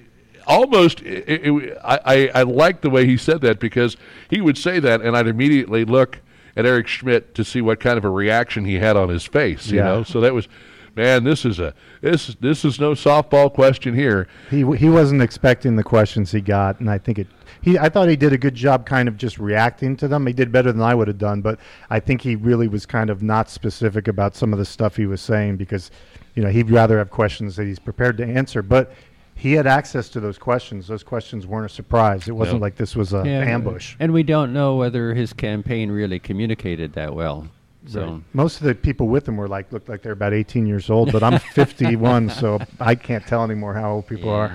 almost 0.50 1.02
it, 1.04 1.24
it, 1.46 1.78
I, 1.84 2.00
I 2.06 2.32
I 2.40 2.42
liked 2.44 2.82
the 2.82 2.90
way 2.90 3.06
he 3.06 3.16
said 3.16 3.40
that 3.42 3.60
because 3.60 3.96
he 4.30 4.42
would 4.42 4.58
say 4.58 4.80
that 4.80 5.02
and 5.02 5.16
I'd 5.16 5.28
immediately 5.28 5.86
look 5.86 6.20
at 6.58 6.66
Eric 6.66 6.88
Schmitt 6.88 7.36
to 7.36 7.46
see 7.46 7.62
what 7.62 7.80
kind 7.80 7.98
of 7.98 8.04
a 8.04 8.10
reaction 8.10 8.66
he 8.66 8.76
had 8.76 8.98
on 8.98 9.08
his 9.10 9.24
face, 9.26 9.68
you 9.68 9.78
Yeah. 9.78 9.84
know. 9.86 10.04
So 10.04 10.20
that 10.22 10.34
was 10.34 10.48
man, 10.96 11.24
this 11.24 11.46
is 11.46 11.60
a 11.60 11.74
this 12.02 12.36
this 12.42 12.66
is 12.66 12.80
no 12.80 12.92
softball 12.94 13.54
question 13.54 13.94
here. 13.96 14.28
He 14.50 14.66
he 14.76 14.90
wasn't 14.90 15.22
expecting 15.22 15.76
the 15.78 15.84
questions 15.84 16.32
he 16.32 16.42
got, 16.42 16.80
and 16.80 16.90
I 16.90 16.98
think 16.98 17.20
it. 17.20 17.28
He 17.62 17.78
I 17.78 17.90
thought 17.90 18.08
he 18.10 18.16
did 18.16 18.34
a 18.34 18.38
good 18.38 18.56
job, 18.56 18.86
kind 18.86 19.08
of 19.08 19.18
just 19.18 19.38
reacting 19.38 19.96
to 19.98 20.08
them. 20.08 20.26
He 20.26 20.34
did 20.34 20.52
better 20.52 20.72
than 20.72 20.82
I 20.82 20.96
would 20.96 21.08
have 21.10 21.18
done, 21.18 21.42
but 21.42 21.60
I 21.90 22.00
think 22.00 22.22
he 22.22 22.36
really 22.36 22.68
was 22.68 22.86
kind 22.86 23.10
of 23.10 23.22
not 23.22 23.50
specific 23.50 24.08
about 24.08 24.36
some 24.36 24.52
of 24.54 24.60
the 24.60 24.66
stuff 24.66 24.96
he 24.96 25.06
was 25.06 25.20
saying 25.22 25.58
because, 25.58 25.92
you 26.36 26.42
know, 26.44 26.50
he'd 26.50 26.70
rather 26.72 26.98
have 26.98 27.10
questions 27.10 27.58
that 27.58 27.66
he's 27.66 27.80
prepared 27.80 28.18
to 28.18 28.26
answer. 28.26 28.62
But 28.62 28.94
he 29.40 29.54
had 29.54 29.66
access 29.66 30.10
to 30.10 30.20
those 30.20 30.38
questions. 30.38 30.88
Those 30.88 31.04
questions 31.04 31.48
weren't 31.48 31.66
a 31.66 31.74
surprise. 31.74 32.28
It 32.28 32.34
wasn't 32.34 32.60
No. 32.60 32.66
like 32.66 32.76
this 32.76 32.96
was 32.96 33.14
an 33.14 33.26
Yeah, 33.26 33.40
ambush. 33.42 33.96
And 34.00 34.12
we 34.14 34.24
don't 34.24 34.52
know 34.54 34.76
whether 34.76 35.14
his 35.14 35.32
campaign 35.34 35.92
really 35.92 36.20
communicated 36.20 36.94
that 36.94 37.16
well. 37.16 37.48
So 37.88 38.02
Right. 38.06 38.22
Most 38.34 38.60
of 38.60 38.68
the 38.68 38.76
people 38.76 39.08
with 39.08 39.28
him 39.28 39.38
were 39.38 39.48
like 39.48 39.72
looked 39.72 39.88
like 39.88 40.02
they're 40.02 40.12
about 40.12 40.34
18 40.34 40.68
years 40.68 40.90
old, 40.90 41.12
but 41.14 41.24
I'm 41.24 41.40
51, 41.54 42.30
so 42.30 42.60
I 42.82 42.96
can't 42.96 43.26
tell 43.26 43.44
anymore 43.44 43.74
how 43.74 43.94
old 43.94 44.08
people 44.08 44.30
are. 44.30 44.54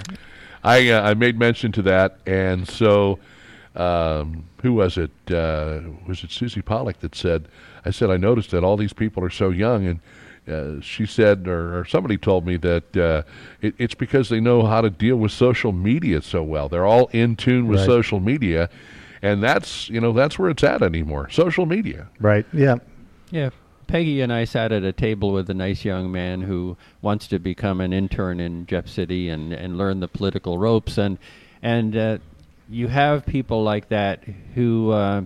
I 0.62 0.90
uh, 0.90 1.10
I 1.10 1.14
made 1.14 1.38
mention 1.38 1.72
to 1.72 1.82
that, 1.82 2.18
and 2.26 2.68
so 2.68 3.18
um, 3.76 4.44
who 4.62 4.72
was 4.74 4.96
it? 4.96 5.10
Uh, 5.30 5.80
was 6.06 6.22
it 6.24 6.30
Susie 6.30 6.62
Pollock 6.62 7.00
that 7.00 7.14
said? 7.14 7.48
I 7.84 7.90
said 7.90 8.10
I 8.10 8.16
noticed 8.16 8.50
that 8.52 8.64
all 8.64 8.76
these 8.76 8.92
people 8.92 9.22
are 9.24 9.30
so 9.30 9.50
young, 9.50 9.86
and 9.86 10.00
uh, 10.48 10.80
she 10.80 11.06
said, 11.06 11.48
or, 11.48 11.78
or 11.80 11.84
somebody 11.84 12.16
told 12.18 12.46
me 12.46 12.56
that 12.58 12.96
uh, 12.96 13.22
it, 13.60 13.74
it's 13.78 13.94
because 13.94 14.28
they 14.28 14.40
know 14.40 14.64
how 14.64 14.80
to 14.80 14.90
deal 14.90 15.16
with 15.16 15.32
social 15.32 15.72
media 15.72 16.20
so 16.22 16.42
well. 16.42 16.68
They're 16.68 16.84
all 16.86 17.08
in 17.12 17.36
tune 17.36 17.66
with 17.66 17.80
Right. 17.80 17.86
social 17.86 18.20
media, 18.20 18.68
and 19.22 19.42
that's 19.42 19.88
you 19.88 20.00
know 20.00 20.12
that's 20.12 20.38
where 20.38 20.50
it's 20.50 20.62
at 20.64 20.82
anymore. 20.82 21.30
Social 21.30 21.66
media. 21.66 22.08
Right. 22.20 22.44
Yeah. 22.52 22.76
Yeah. 23.30 23.50
Peggy 23.86 24.22
and 24.22 24.32
I 24.32 24.44
sat 24.44 24.72
at 24.72 24.82
a 24.82 24.92
table 24.92 25.32
with 25.32 25.50
a 25.50 25.54
nice 25.54 25.84
young 25.84 26.10
man 26.10 26.40
who 26.40 26.76
wants 27.02 27.26
to 27.28 27.38
become 27.38 27.80
an 27.82 27.92
intern 27.92 28.40
in 28.40 28.64
Jeff 28.66 28.88
City 28.88 29.28
and, 29.28 29.52
and 29.52 29.76
learn 29.76 30.00
the 30.00 30.08
political 30.08 30.56
ropes. 30.56 30.96
And, 30.96 31.18
and 31.62 31.94
uh, 31.94 32.18
you 32.70 32.88
have 32.88 33.26
people 33.26 33.62
like 33.62 33.90
that 33.90 34.24
who, 34.54 34.90
uh, 34.90 35.22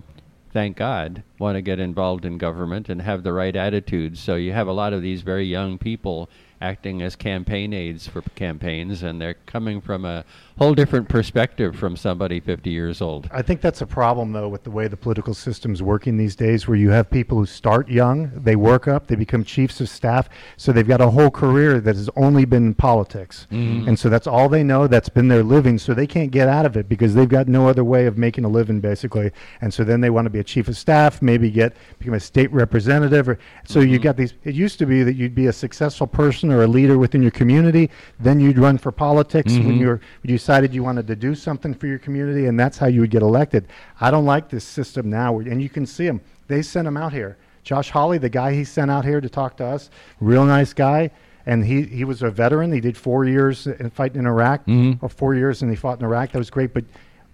thank 0.59 0.75
God, 0.75 1.23
want 1.39 1.55
to 1.55 1.61
get 1.61 1.79
involved 1.79 2.25
in 2.25 2.37
government 2.37 2.89
and 2.89 3.01
have 3.01 3.23
the 3.23 3.31
right 3.31 3.55
attitudes. 3.55 4.19
So 4.19 4.35
you 4.35 4.51
have 4.51 4.67
a 4.67 4.73
lot 4.73 4.91
of 4.91 5.01
these 5.01 5.21
very 5.21 5.45
young 5.45 5.77
people 5.77 6.29
acting 6.61 7.01
as 7.01 7.15
campaign 7.15 7.73
aides 7.73 8.07
for 8.07 8.21
campaigns, 8.35 9.03
and 9.03 9.21
they're 9.21 9.35
coming 9.45 9.79
from 9.79 10.05
a 10.05 10.25
whole 10.57 10.73
different 10.73 11.07
perspective 11.07 11.75
from 11.75 11.95
somebody 11.95 12.39
50 12.39 12.69
years 12.69 13.01
old. 13.01 13.29
I 13.31 13.41
think 13.41 13.61
that's 13.61 13.81
a 13.81 13.87
problem, 13.87 14.33
though, 14.33 14.49
with 14.49 14.63
the 14.63 14.71
way 14.71 14.87
the 14.89 14.97
political 14.97 15.33
system's 15.33 15.81
working 15.81 16.17
these 16.17 16.35
days, 16.35 16.67
where 16.67 16.77
you 16.77 16.89
have 16.89 17.09
people 17.09 17.37
who 17.37 17.45
start 17.45 17.87
young, 17.87 18.29
they 18.35 18.57
work 18.57 18.87
up, 18.87 19.07
they 19.07 19.15
become 19.15 19.43
chiefs 19.45 19.79
of 19.79 19.87
staff, 19.87 20.27
so 20.57 20.73
they've 20.73 20.87
got 20.87 20.99
a 20.99 21.09
whole 21.09 21.31
career 21.31 21.79
that 21.79 21.95
has 21.95 22.09
only 22.17 22.43
been 22.43 22.73
politics. 22.73 23.47
Mhm. 23.51 23.87
And 23.87 23.97
so 23.97 24.09
that's 24.09 24.27
all 24.27 24.49
they 24.49 24.63
know, 24.63 24.85
that's 24.87 25.09
been 25.09 25.29
their 25.29 25.43
living, 25.43 25.77
so 25.77 25.93
they 25.93 26.07
can't 26.07 26.31
get 26.31 26.49
out 26.49 26.65
of 26.65 26.75
it 26.75 26.89
because 26.89 27.13
they've 27.13 27.29
got 27.29 27.47
no 27.47 27.69
other 27.69 27.83
way 27.85 28.05
of 28.05 28.17
making 28.17 28.43
a 28.43 28.49
living, 28.49 28.81
basically. 28.81 29.31
And 29.61 29.73
so 29.73 29.85
then 29.85 30.01
they 30.01 30.09
want 30.09 30.25
to 30.25 30.29
be 30.29 30.39
a 30.39 30.43
chief 30.43 30.67
of 30.67 30.75
staff, 30.75 31.21
maybe 31.21 31.49
get 31.49 31.73
become 31.99 32.15
a 32.15 32.19
state 32.19 32.51
representative. 32.51 33.29
Or, 33.29 33.39
so 33.63 33.79
you've 33.79 34.01
got 34.01 34.17
these, 34.17 34.33
it 34.43 34.55
used 34.55 34.77
to 34.79 34.85
be 34.85 35.03
that 35.03 35.15
you'd 35.15 35.35
be 35.35 35.47
a 35.47 35.53
successful 35.53 36.07
person 36.07 36.48
or 36.51 36.63
a 36.63 36.67
leader 36.67 36.97
within 36.97 37.21
your 37.21 37.31
community, 37.31 37.89
then 38.19 38.39
you'd 38.39 38.57
run 38.57 38.77
for 38.77 38.91
politics 38.91 39.53
when 39.53 39.63
Mhm. 39.73 39.79
you 39.79 39.87
were 39.87 39.93
when 40.21 40.31
you 40.31 40.37
decided 40.37 40.73
you 40.73 40.83
wanted 40.83 41.07
to 41.07 41.15
do 41.15 41.35
something 41.35 41.73
for 41.73 41.87
your 41.87 41.99
community, 41.99 42.45
and 42.45 42.59
that's 42.59 42.77
how 42.77 42.87
you 42.87 43.01
would 43.01 43.09
get 43.11 43.21
elected. 43.21 43.65
I 44.01 44.11
don't 44.11 44.25
like 44.25 44.49
this 44.49 44.63
system 44.63 45.09
now, 45.09 45.39
and 45.39 45.61
you 45.61 45.69
can 45.69 45.85
see 45.85 46.05
them. 46.07 46.21
They 46.47 46.61
sent 46.61 46.87
him 46.87 46.97
out 46.97 47.13
here. 47.13 47.37
Josh 47.63 47.89
Hawley, 47.91 48.17
the 48.17 48.29
guy 48.29 48.53
he 48.53 48.63
sent 48.63 48.89
out 48.89 49.05
here 49.05 49.21
to 49.21 49.29
talk 49.29 49.57
to 49.57 49.65
us, 49.65 49.89
real 50.19 50.45
nice 50.45 50.73
guy, 50.73 51.11
and 51.45 51.65
he, 51.65 51.83
he 51.83 52.03
was 52.03 52.21
a 52.23 52.29
veteran. 52.31 52.71
He 52.71 52.79
did 52.79 52.97
four 52.97 53.25
years 53.25 53.67
in 53.67 53.89
fighting 53.91 54.19
in 54.19 54.25
Iraq, 54.27 54.65
Mhm. 54.65 54.97
or 55.01 55.09
four 55.09 55.35
years, 55.35 55.61
and 55.61 55.69
he 55.69 55.75
fought 55.77 55.99
in 55.99 56.05
Iraq. 56.05 56.31
That 56.31 56.39
was 56.39 56.49
great, 56.49 56.73
but 56.73 56.85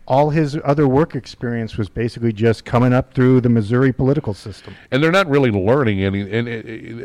all 0.07 0.29
his 0.29 0.57
other 0.63 0.87
work 0.87 1.15
experience 1.15 1.77
was 1.77 1.89
basically 1.89 2.31
just 2.31 2.63
coming 2.63 2.93
up 2.93 3.13
through 3.13 3.41
the 3.41 3.49
Missouri 3.49 3.91
political 3.91 4.33
system. 4.35 4.73
and 4.91 5.01
they're 5.01 5.11
not 5.11 5.27
really 5.27 5.49
learning 5.49 6.03
any 6.03 6.21
and 6.31 6.47
uh, 6.47 6.51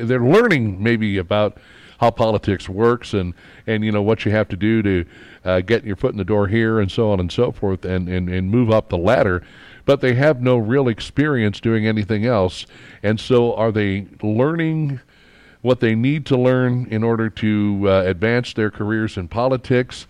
uh, 0.02 0.06
they're 0.06 0.20
learning 0.20 0.82
maybe 0.82 1.16
about 1.16 1.56
how 2.00 2.10
politics 2.10 2.68
works 2.68 3.14
and 3.14 3.32
and 3.66 3.84
you 3.84 3.92
know 3.92 4.02
what 4.02 4.24
you 4.24 4.32
have 4.32 4.48
to 4.48 4.56
do 4.56 4.82
to 4.82 5.04
uh, 5.44 5.60
get 5.60 5.84
your 5.84 5.96
foot 5.96 6.12
in 6.12 6.18
the 6.18 6.24
door 6.24 6.48
here 6.48 6.80
and 6.80 6.90
so 6.90 7.12
on 7.12 7.20
and 7.20 7.30
so 7.30 7.52
forth 7.52 7.84
and 7.84 8.08
and, 8.08 8.28
and 8.28 8.50
move 8.50 8.70
up 8.70 8.88
the 8.88 8.98
ladder 8.98 9.42
but 9.90 10.00
they 10.00 10.14
have 10.14 10.40
no 10.40 10.56
real 10.56 10.86
experience 10.86 11.60
doing 11.60 11.86
anything 11.86 12.24
else. 12.24 12.64
And 13.02 13.18
so, 13.18 13.54
are 13.54 13.72
they 13.72 14.06
learning 14.22 15.00
what 15.62 15.80
they 15.80 15.96
need 15.96 16.26
to 16.26 16.36
learn 16.36 16.86
in 16.86 17.02
order 17.02 17.28
to 17.28 17.84
uh, 17.86 18.02
advance 18.02 18.52
their 18.52 18.70
careers 18.70 19.16
in 19.16 19.26
politics? 19.26 20.06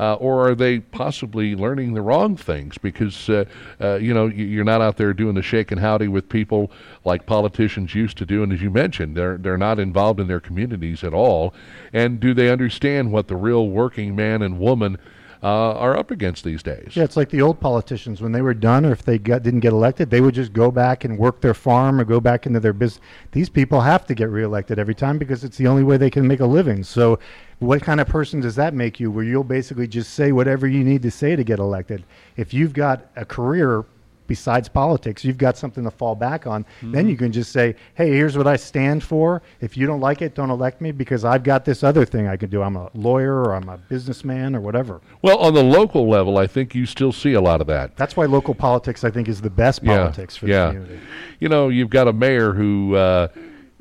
Uh, 0.00 0.14
or 0.14 0.48
are 0.48 0.54
they 0.54 0.80
possibly 0.80 1.54
learning 1.54 1.92
the 1.92 2.00
wrong 2.00 2.34
things? 2.34 2.78
Because 2.78 3.28
uh, 3.28 3.44
uh, 3.82 3.96
you 3.96 4.14
know 4.14 4.28
you're 4.28 4.64
not 4.64 4.80
out 4.80 4.96
there 4.96 5.12
doing 5.12 5.34
the 5.34 5.42
shake 5.42 5.70
and 5.70 5.78
howdy 5.78 6.08
with 6.08 6.26
people 6.30 6.70
like 7.04 7.26
politicians 7.26 7.94
used 7.94 8.16
to 8.16 8.24
do. 8.24 8.42
And 8.42 8.50
as 8.50 8.62
you 8.62 8.70
mentioned 8.70 9.14
they're 9.14 9.36
they're 9.36 9.58
not 9.58 9.78
involved 9.78 10.18
in 10.18 10.26
their 10.26 10.40
communities 10.40 11.04
at 11.04 11.12
all. 11.12 11.52
And 11.92 12.18
do 12.18 12.32
they 12.32 12.48
understand 12.48 13.12
what 13.12 13.28
the 13.28 13.36
real 13.36 13.68
working 13.68 14.16
man 14.16 14.40
and 14.40 14.58
woman 14.58 14.96
uh, 15.42 15.72
are 15.72 15.96
up 15.96 16.10
against 16.10 16.44
these 16.44 16.62
days. 16.62 16.92
Yeah, 16.94 17.04
it's 17.04 17.16
like 17.16 17.30
the 17.30 17.40
old 17.40 17.60
politicians 17.60 18.20
when 18.20 18.32
they 18.32 18.42
were 18.42 18.54
done, 18.54 18.84
or 18.84 18.92
if 18.92 19.02
they 19.02 19.18
got, 19.18 19.42
didn't 19.42 19.60
get 19.60 19.72
elected, 19.72 20.10
they 20.10 20.20
would 20.20 20.34
just 20.34 20.52
go 20.52 20.70
back 20.70 21.04
and 21.04 21.18
work 21.18 21.40
their 21.40 21.54
farm 21.54 22.00
or 22.00 22.04
go 22.04 22.20
back 22.20 22.46
into 22.46 22.60
their 22.60 22.72
business. 22.72 23.00
These 23.32 23.48
people 23.48 23.80
have 23.80 24.06
to 24.06 24.14
get 24.14 24.28
reelected 24.28 24.78
every 24.78 24.94
time 24.94 25.18
because 25.18 25.42
it's 25.42 25.56
the 25.56 25.66
only 25.66 25.82
way 25.82 25.96
they 25.96 26.10
can 26.10 26.26
make 26.26 26.40
a 26.40 26.46
living. 26.46 26.84
So, 26.84 27.18
what 27.58 27.82
kind 27.82 28.00
of 28.00 28.08
person 28.08 28.40
does 28.40 28.56
that 28.56 28.74
make 28.74 29.00
you? 29.00 29.10
Where 29.10 29.24
you'll 29.24 29.44
basically 29.44 29.86
just 29.86 30.14
say 30.14 30.32
whatever 30.32 30.66
you 30.66 30.84
need 30.84 31.02
to 31.02 31.10
say 31.10 31.36
to 31.36 31.44
get 31.44 31.58
elected. 31.58 32.04
If 32.36 32.52
you've 32.52 32.72
got 32.72 33.06
a 33.16 33.24
career 33.24 33.84
besides 34.30 34.68
politics, 34.68 35.24
you've 35.24 35.36
got 35.36 35.58
something 35.58 35.82
to 35.82 35.90
fall 35.90 36.14
back 36.14 36.46
on, 36.46 36.62
mm-hmm. 36.62 36.92
then 36.92 37.08
you 37.08 37.16
can 37.16 37.32
just 37.32 37.50
say, 37.50 37.74
hey, 37.96 38.10
here's 38.10 38.38
what 38.38 38.46
I 38.46 38.54
stand 38.54 39.02
for. 39.02 39.42
If 39.60 39.76
you 39.76 39.88
don't 39.88 39.98
like 39.98 40.22
it, 40.22 40.36
don't 40.36 40.50
elect 40.50 40.80
me 40.80 40.92
because 40.92 41.24
I've 41.24 41.42
got 41.42 41.64
this 41.64 41.82
other 41.82 42.04
thing 42.04 42.28
I 42.28 42.36
can 42.36 42.48
do. 42.48 42.62
I'm 42.62 42.76
a 42.76 42.88
lawyer 42.94 43.42
or 43.42 43.56
I'm 43.56 43.68
a 43.68 43.76
businessman 43.76 44.54
or 44.54 44.60
whatever. 44.60 45.00
Well, 45.20 45.36
on 45.38 45.52
the 45.52 45.64
local 45.64 46.08
level, 46.08 46.38
I 46.38 46.46
think 46.46 46.76
you 46.76 46.86
still 46.86 47.10
see 47.10 47.32
a 47.32 47.40
lot 47.40 47.60
of 47.60 47.66
that. 47.66 47.96
That's 47.96 48.16
why 48.16 48.26
local 48.26 48.54
politics, 48.54 49.02
I 49.02 49.10
think, 49.10 49.26
is 49.26 49.40
the 49.40 49.50
best 49.50 49.84
politics 49.84 50.36
yeah, 50.36 50.38
for 50.38 50.46
yeah. 50.46 50.66
the 50.66 50.72
community. 50.74 51.00
You 51.40 51.48
know, 51.48 51.68
you've 51.68 51.90
got 51.90 52.06
a 52.06 52.12
mayor 52.12 52.52
who 52.52 52.94
uh, 52.94 53.26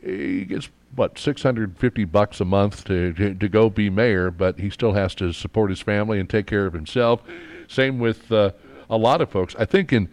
gets 0.01 0.67
what 0.95 1.19
650 1.19 2.05
bucks 2.05 2.41
a 2.41 2.45
month 2.45 2.85
to, 2.85 3.13
to, 3.13 3.35
to 3.35 3.47
go 3.47 3.69
be 3.69 3.91
mayor, 3.91 4.31
but 4.31 4.59
he 4.59 4.71
still 4.71 4.93
has 4.93 5.13
to 5.13 5.31
support 5.31 5.69
his 5.69 5.79
family 5.79 6.19
and 6.19 6.27
take 6.27 6.47
care 6.47 6.65
of 6.65 6.73
himself. 6.73 7.21
Same 7.67 7.99
with 7.99 8.31
uh, 8.31 8.49
a 8.89 8.97
lot 8.97 9.21
of 9.21 9.29
folks. 9.29 9.55
I 9.59 9.65
think 9.65 9.93
in 9.93 10.09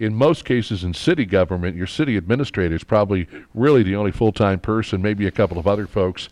in 0.00 0.14
most 0.14 0.46
cases 0.46 0.82
in 0.82 0.94
city 0.94 1.26
government, 1.26 1.76
your 1.76 1.86
city 1.86 2.16
administrator 2.16 2.74
is 2.74 2.82
probably 2.82 3.28
really 3.54 3.82
the 3.82 3.94
only 3.94 4.10
full-time 4.10 4.58
person, 4.58 5.00
maybe 5.02 5.26
a 5.26 5.30
couple 5.30 5.58
of 5.58 5.66
other 5.66 5.86
folks. 5.86 6.30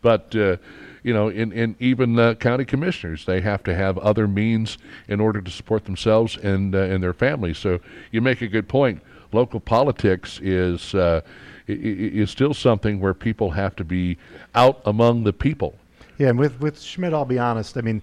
But 0.00 0.34
uh, 0.34 0.56
you 1.02 1.12
know, 1.12 1.28
in, 1.28 1.52
in 1.52 1.76
even 1.78 2.18
uh, 2.18 2.34
county 2.34 2.64
commissioners, 2.64 3.26
they 3.26 3.42
have 3.42 3.62
to 3.64 3.74
have 3.74 3.98
other 3.98 4.26
means 4.26 4.78
in 5.08 5.20
order 5.20 5.42
to 5.42 5.50
support 5.50 5.84
themselves 5.84 6.38
and 6.38 6.74
uh, 6.74 6.78
and 6.78 7.02
their 7.02 7.12
families. 7.12 7.58
So 7.58 7.80
you 8.10 8.22
make 8.22 8.40
a 8.40 8.48
good 8.48 8.68
point. 8.68 9.02
Local 9.30 9.60
politics 9.60 10.40
is 10.42 10.94
uh, 10.94 11.20
is 11.66 12.30
still 12.30 12.54
something 12.54 12.98
where 12.98 13.14
people 13.14 13.50
have 13.50 13.76
to 13.76 13.84
be 13.84 14.16
out 14.54 14.80
among 14.86 15.24
the 15.24 15.32
people. 15.32 15.76
Yeah, 16.18 16.28
and 16.28 16.38
with 16.38 16.58
with 16.60 16.80
Schmitt, 16.80 17.12
I'll 17.12 17.24
be 17.26 17.38
honest. 17.38 17.76
I 17.76 17.82
mean, 17.82 18.00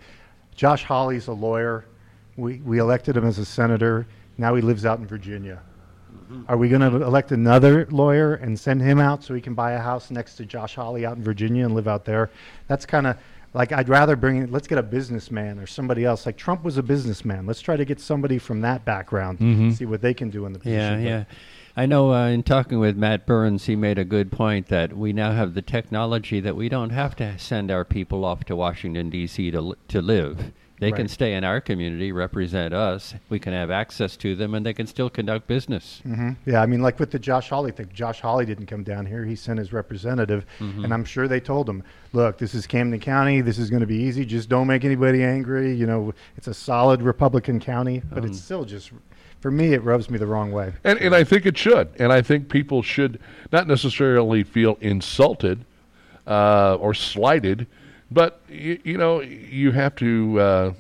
Josh 0.56 0.84
Hawley's 0.84 1.28
a 1.28 1.34
lawyer. 1.34 1.86
We 2.38 2.58
we 2.58 2.78
elected 2.78 3.18
him 3.18 3.26
as 3.26 3.40
a 3.40 3.46
senator. 3.46 4.06
Now 4.40 4.56
he 4.56 4.62
lives 4.62 4.86
out 4.86 5.00
in 5.00 5.06
Virginia. 5.06 5.62
Mm-hmm. 6.12 6.44
Are 6.48 6.58
we 6.58 6.70
going 6.70 6.82
to 6.82 7.04
elect 7.04 7.32
another 7.32 7.86
lawyer 7.92 8.36
and 8.36 8.58
send 8.58 8.82
him 8.82 9.00
out 9.00 9.24
so 9.24 9.34
he 9.34 9.42
can 9.42 9.54
buy 9.54 9.74
a 9.74 9.80
house 9.80 10.10
next 10.10 10.36
to 10.36 10.46
Josh 10.46 10.76
Hawley 10.76 11.06
out 11.06 11.18
in 11.18 11.24
Virginia 11.24 11.66
and 11.66 11.76
live 11.76 11.88
out 11.88 12.06
there? 12.06 12.32
That's 12.68 12.86
kind 12.86 13.06
of 13.06 13.18
like 13.54 13.72
I'd 13.72 13.90
rather 13.90 14.16
bring. 14.16 14.50
Let's 14.50 14.68
get 14.68 14.78
a 14.78 14.84
businessman 14.84 15.60
or 15.60 15.68
somebody 15.68 16.06
else. 16.06 16.26
Like 16.26 16.38
Trump 16.38 16.64
was 16.64 16.78
a 16.78 16.84
businessman. 16.84 17.46
Let's 17.46 17.62
try 17.62 17.76
to 17.76 17.86
get 17.86 18.00
somebody 18.00 18.38
from 18.38 18.62
that 18.62 18.86
background. 18.86 19.40
Mm-hmm. 19.40 19.72
See 19.72 19.86
what 19.86 20.02
they 20.02 20.14
can 20.14 20.30
do 20.30 20.46
in 20.46 20.54
the 20.54 20.60
position. 20.60 21.04
Yeah, 21.04 21.10
yeah. 21.10 21.24
I 21.76 21.86
know 21.86 22.14
uh, 22.14 22.28
in 22.28 22.44
talking 22.44 22.80
with 22.80 22.96
Matt 22.96 23.26
Burns, 23.26 23.66
he 23.66 23.76
made 23.76 23.98
a 23.98 24.06
good 24.06 24.32
point 24.32 24.68
that 24.68 24.96
we 24.96 25.14
now 25.14 25.32
have 25.32 25.54
the 25.54 25.62
technology 25.62 26.40
that 26.40 26.56
we 26.56 26.70
don't 26.70 26.90
have 26.92 27.16
to 27.18 27.38
send 27.38 27.72
our 27.72 27.86
people 27.86 28.24
off 28.24 28.44
to 28.46 28.56
Washington 28.56 29.10
D.C. 29.10 29.52
to 29.52 29.76
to 29.90 30.02
live. 30.02 30.52
They 30.80 30.92
right. 30.92 30.98
can 30.98 31.08
stay 31.10 31.34
in 31.34 31.44
our 31.44 31.60
community, 31.60 32.14
represent 32.14 32.74
us. 32.74 33.14
We 33.28 33.38
can 33.38 33.52
have 33.52 33.70
access 33.70 34.16
to 34.18 34.34
them, 34.34 34.54
and 34.54 34.66
they 34.66 34.74
can 34.74 34.88
still 34.88 35.10
conduct 35.10 35.46
business. 35.46 36.02
Mm-hmm. 36.08 36.32
Yeah, 36.46 36.62
I 36.62 36.66
mean, 36.66 36.82
like 36.82 37.00
with 37.00 37.12
the 37.12 37.20
Josh 37.20 37.50
Hawley 37.50 37.72
thing. 37.72 37.90
Josh 37.94 38.22
Hawley 38.22 38.46
didn't 38.46 38.68
come 38.68 38.84
down 38.84 39.06
here; 39.06 39.26
he 39.26 39.36
sent 39.36 39.60
his 39.60 39.74
representative, 39.74 40.46
mm-hmm. 40.60 40.86
and 40.86 40.94
I'm 40.94 41.04
sure 41.04 41.28
they 41.28 41.42
told 41.42 41.68
him, 41.68 41.84
"Look, 42.14 42.38
this 42.38 42.56
is 42.56 42.66
Camden 42.66 43.02
County. 43.02 43.42
This 43.42 43.58
is 43.58 43.70
going 43.70 43.82
to 43.82 43.88
be 43.88 43.98
easy. 43.98 44.26
Just 44.26 44.48
don't 44.48 44.68
make 44.68 44.86
anybody 44.86 45.22
angry. 45.22 45.76
You 45.76 45.86
know, 45.86 46.14
it's 46.38 46.48
a 46.48 46.54
solid 46.54 47.02
Republican 47.02 47.60
county, 47.60 48.02
but 48.10 48.20
um, 48.20 48.30
it's 48.30 48.42
still 48.42 48.64
just." 48.64 48.92
For 49.42 49.52
me, 49.52 49.74
it 49.74 49.82
rubs 49.84 50.10
me 50.10 50.18
the 50.18 50.28
wrong 50.28 50.52
way. 50.52 50.74
And, 50.84 51.00
and 51.00 51.16
I 51.16 51.24
think 51.24 51.46
it 51.46 51.58
should. 51.58 51.88
And 51.98 52.12
I 52.12 52.22
think 52.22 52.50
people 52.50 52.82
should 52.84 53.22
not 53.54 53.68
necessarily 53.68 54.44
feel 54.44 54.78
insulted 54.82 55.64
uh, 56.28 56.76
or 56.76 56.94
slighted 56.94 57.66
but 58.12 58.42
you, 58.50 58.80
you 58.84 58.98
know, 58.98 59.22
you 59.22 59.72
have 59.72 59.96
to. 59.98 60.40
Uh, 60.40 60.74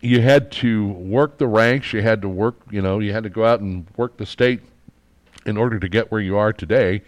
you 0.00 0.22
had 0.22 0.50
to 0.52 0.88
work 0.88 1.36
the 1.36 1.46
ranks. 1.46 1.92
You 1.92 2.00
had 2.00 2.22
to 2.22 2.28
work. 2.28 2.56
You 2.70 2.80
know, 2.80 3.00
you 3.00 3.12
had 3.12 3.24
to 3.24 3.28
go 3.28 3.44
out 3.44 3.60
and 3.60 3.86
work 3.96 4.16
the 4.16 4.26
state 4.26 4.60
in 5.46 5.56
order 5.56 5.78
to 5.78 5.88
get 5.88 6.10
where 6.10 6.20
you 6.20 6.36
are 6.36 6.52
today. 6.52 7.02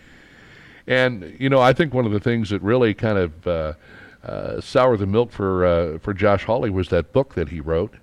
And 0.87 1.37
you 1.39 1.49
know, 1.49 1.61
I 1.61 1.73
think 1.73 1.95
one 1.95 2.07
of 2.07 2.13
the 2.13 2.21
things 2.21 2.51
that 2.51 2.61
really 2.61 2.93
kind 2.93 3.19
of 3.19 3.47
uh, 3.47 3.73
uh, 4.25 4.61
soured 4.61 4.99
the 4.99 5.07
milk 5.07 5.31
for 5.31 5.65
uh, 5.65 5.99
for 5.99 6.13
Josh 6.13 6.45
Hawley 6.45 6.71
was 6.71 6.89
that 6.89 7.13
book 7.13 7.35
that 7.35 7.49
he 7.49 7.61
wrote, 7.61 7.95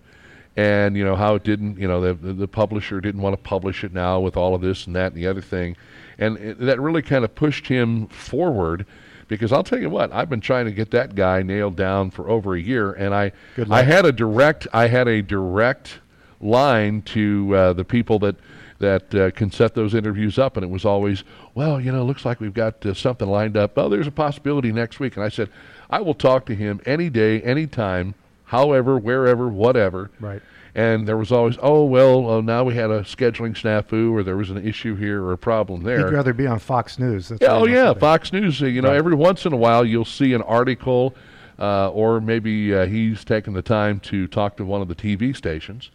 and 0.56 0.96
you 0.96 1.04
know 1.04 1.16
how 1.16 1.36
it 1.36 1.44
didn't. 1.44 1.78
You 1.78 1.88
know, 1.88 2.02
the 2.02 2.14
the 2.14 2.48
publisher 2.48 3.02
didn't 3.02 3.22
want 3.22 3.34
to 3.34 3.42
publish 3.42 3.84
it 3.84 3.94
now 3.94 4.20
with 4.20 4.38
all 4.38 4.56
of 4.56 4.62
this 4.62 4.88
and 4.88 4.96
that 4.96 5.08
and 5.08 5.16
the 5.16 5.28
other 5.28 5.42
thing, 5.42 5.76
and 6.18 6.38
it, 6.38 6.60
that 6.60 6.80
really 6.80 7.02
kind 7.02 7.26
of 7.26 7.36
pushed 7.36 7.68
him 7.68 8.08
forward 8.08 8.86
because 9.30 9.54
I'll 9.54 9.64
tell 9.64 9.80
you 9.80 9.90
what, 9.90 10.12
I've 10.12 10.30
been 10.30 10.42
trying 10.42 10.66
to 10.66 10.72
get 10.72 10.92
that 10.92 11.16
guy 11.16 11.42
nailed 11.42 11.78
down 11.78 12.12
for 12.12 12.30
over 12.30 12.56
a 12.56 12.60
year, 12.60 12.92
and 12.92 13.16
I 13.16 13.32
I 13.70 13.84
had 13.84 14.06
a 14.06 14.12
direct 14.12 14.68
I 14.74 14.88
had 14.88 15.08
a 15.08 15.22
direct 15.22 16.00
line 16.42 17.02
to 17.04 17.56
uh, 17.56 17.74
the 17.74 17.86
people 17.86 18.20
that 18.20 18.36
that 18.80 19.16
uh, 19.16 19.32
can 19.32 19.52
set 19.52 19.76
those 19.76 19.94
interviews 19.94 20.38
up, 20.40 20.58
and 20.58 20.64
it 20.64 20.70
was 20.70 20.86
always, 20.86 21.26
well, 21.54 21.82
you 21.82 21.92
know, 21.92 22.04
looks 22.04 22.24
like 22.26 22.40
we've 22.40 22.54
got 22.54 22.86
uh, 22.86 22.94
something 22.94 23.28
lined 23.28 23.58
up. 23.58 23.78
Oh, 23.78 23.90
there's 23.90 24.08
a 24.08 24.12
possibility 24.12 24.72
next 24.72 25.02
week, 25.02 25.18
and 25.18 25.24
I 25.24 25.30
said, 25.30 25.50
I 25.90 26.00
will 26.00 26.14
talk 26.14 26.46
to 26.46 26.56
him 26.56 26.80
any 26.86 27.10
day, 27.10 27.42
any 27.42 27.68
time, 27.68 28.16
however, 28.46 28.98
wherever, 28.98 29.50
whatever. 29.50 30.12
Right 30.20 30.42
and 30.80 31.06
there 31.06 31.18
was 31.18 31.30
always, 31.30 31.58
oh 31.62 31.84
well, 31.84 32.30
uh, 32.30 32.42
now 32.42 32.64
we 32.64 32.74
had 32.74 32.90
a 32.90 33.02
scheduling 33.02 33.54
snafu, 33.54 34.14
or 34.14 34.24
there 34.24 34.38
was 34.38 34.50
an 34.50 34.66
issue 34.66 34.96
here, 34.96 35.22
or 35.22 35.34
a 35.34 35.38
problem 35.38 35.84
there. 35.84 36.06
He'd 36.06 36.16
rather 36.16 36.32
be 36.32 36.48
on 36.48 36.58
Fox 36.58 36.98
News. 36.98 37.28
That's 37.28 37.42
yeah, 37.42 37.52
oh 37.52 37.66
yeah, 37.66 37.94
Fox 37.94 38.32
News. 38.32 38.62
You 38.62 38.82
know, 38.82 38.88
right. 38.88 38.98
every 38.98 39.14
once 39.14 39.46
in 39.46 39.52
a 39.52 39.58
while 39.58 39.84
you'll 39.84 40.06
see 40.06 40.34
an 40.34 40.42
article, 40.44 41.16
uh, 41.60 41.90
or 41.90 42.22
maybe 42.22 42.74
uh, 42.74 42.86
he's 42.86 43.26
taken 43.26 43.52
the 43.54 43.62
time 43.62 44.00
to 44.02 44.26
talk 44.28 44.56
to 44.56 44.64
one 44.64 44.82
of 44.82 44.88
the 44.88 44.96
TV 44.96 45.36
stations. 45.36 45.92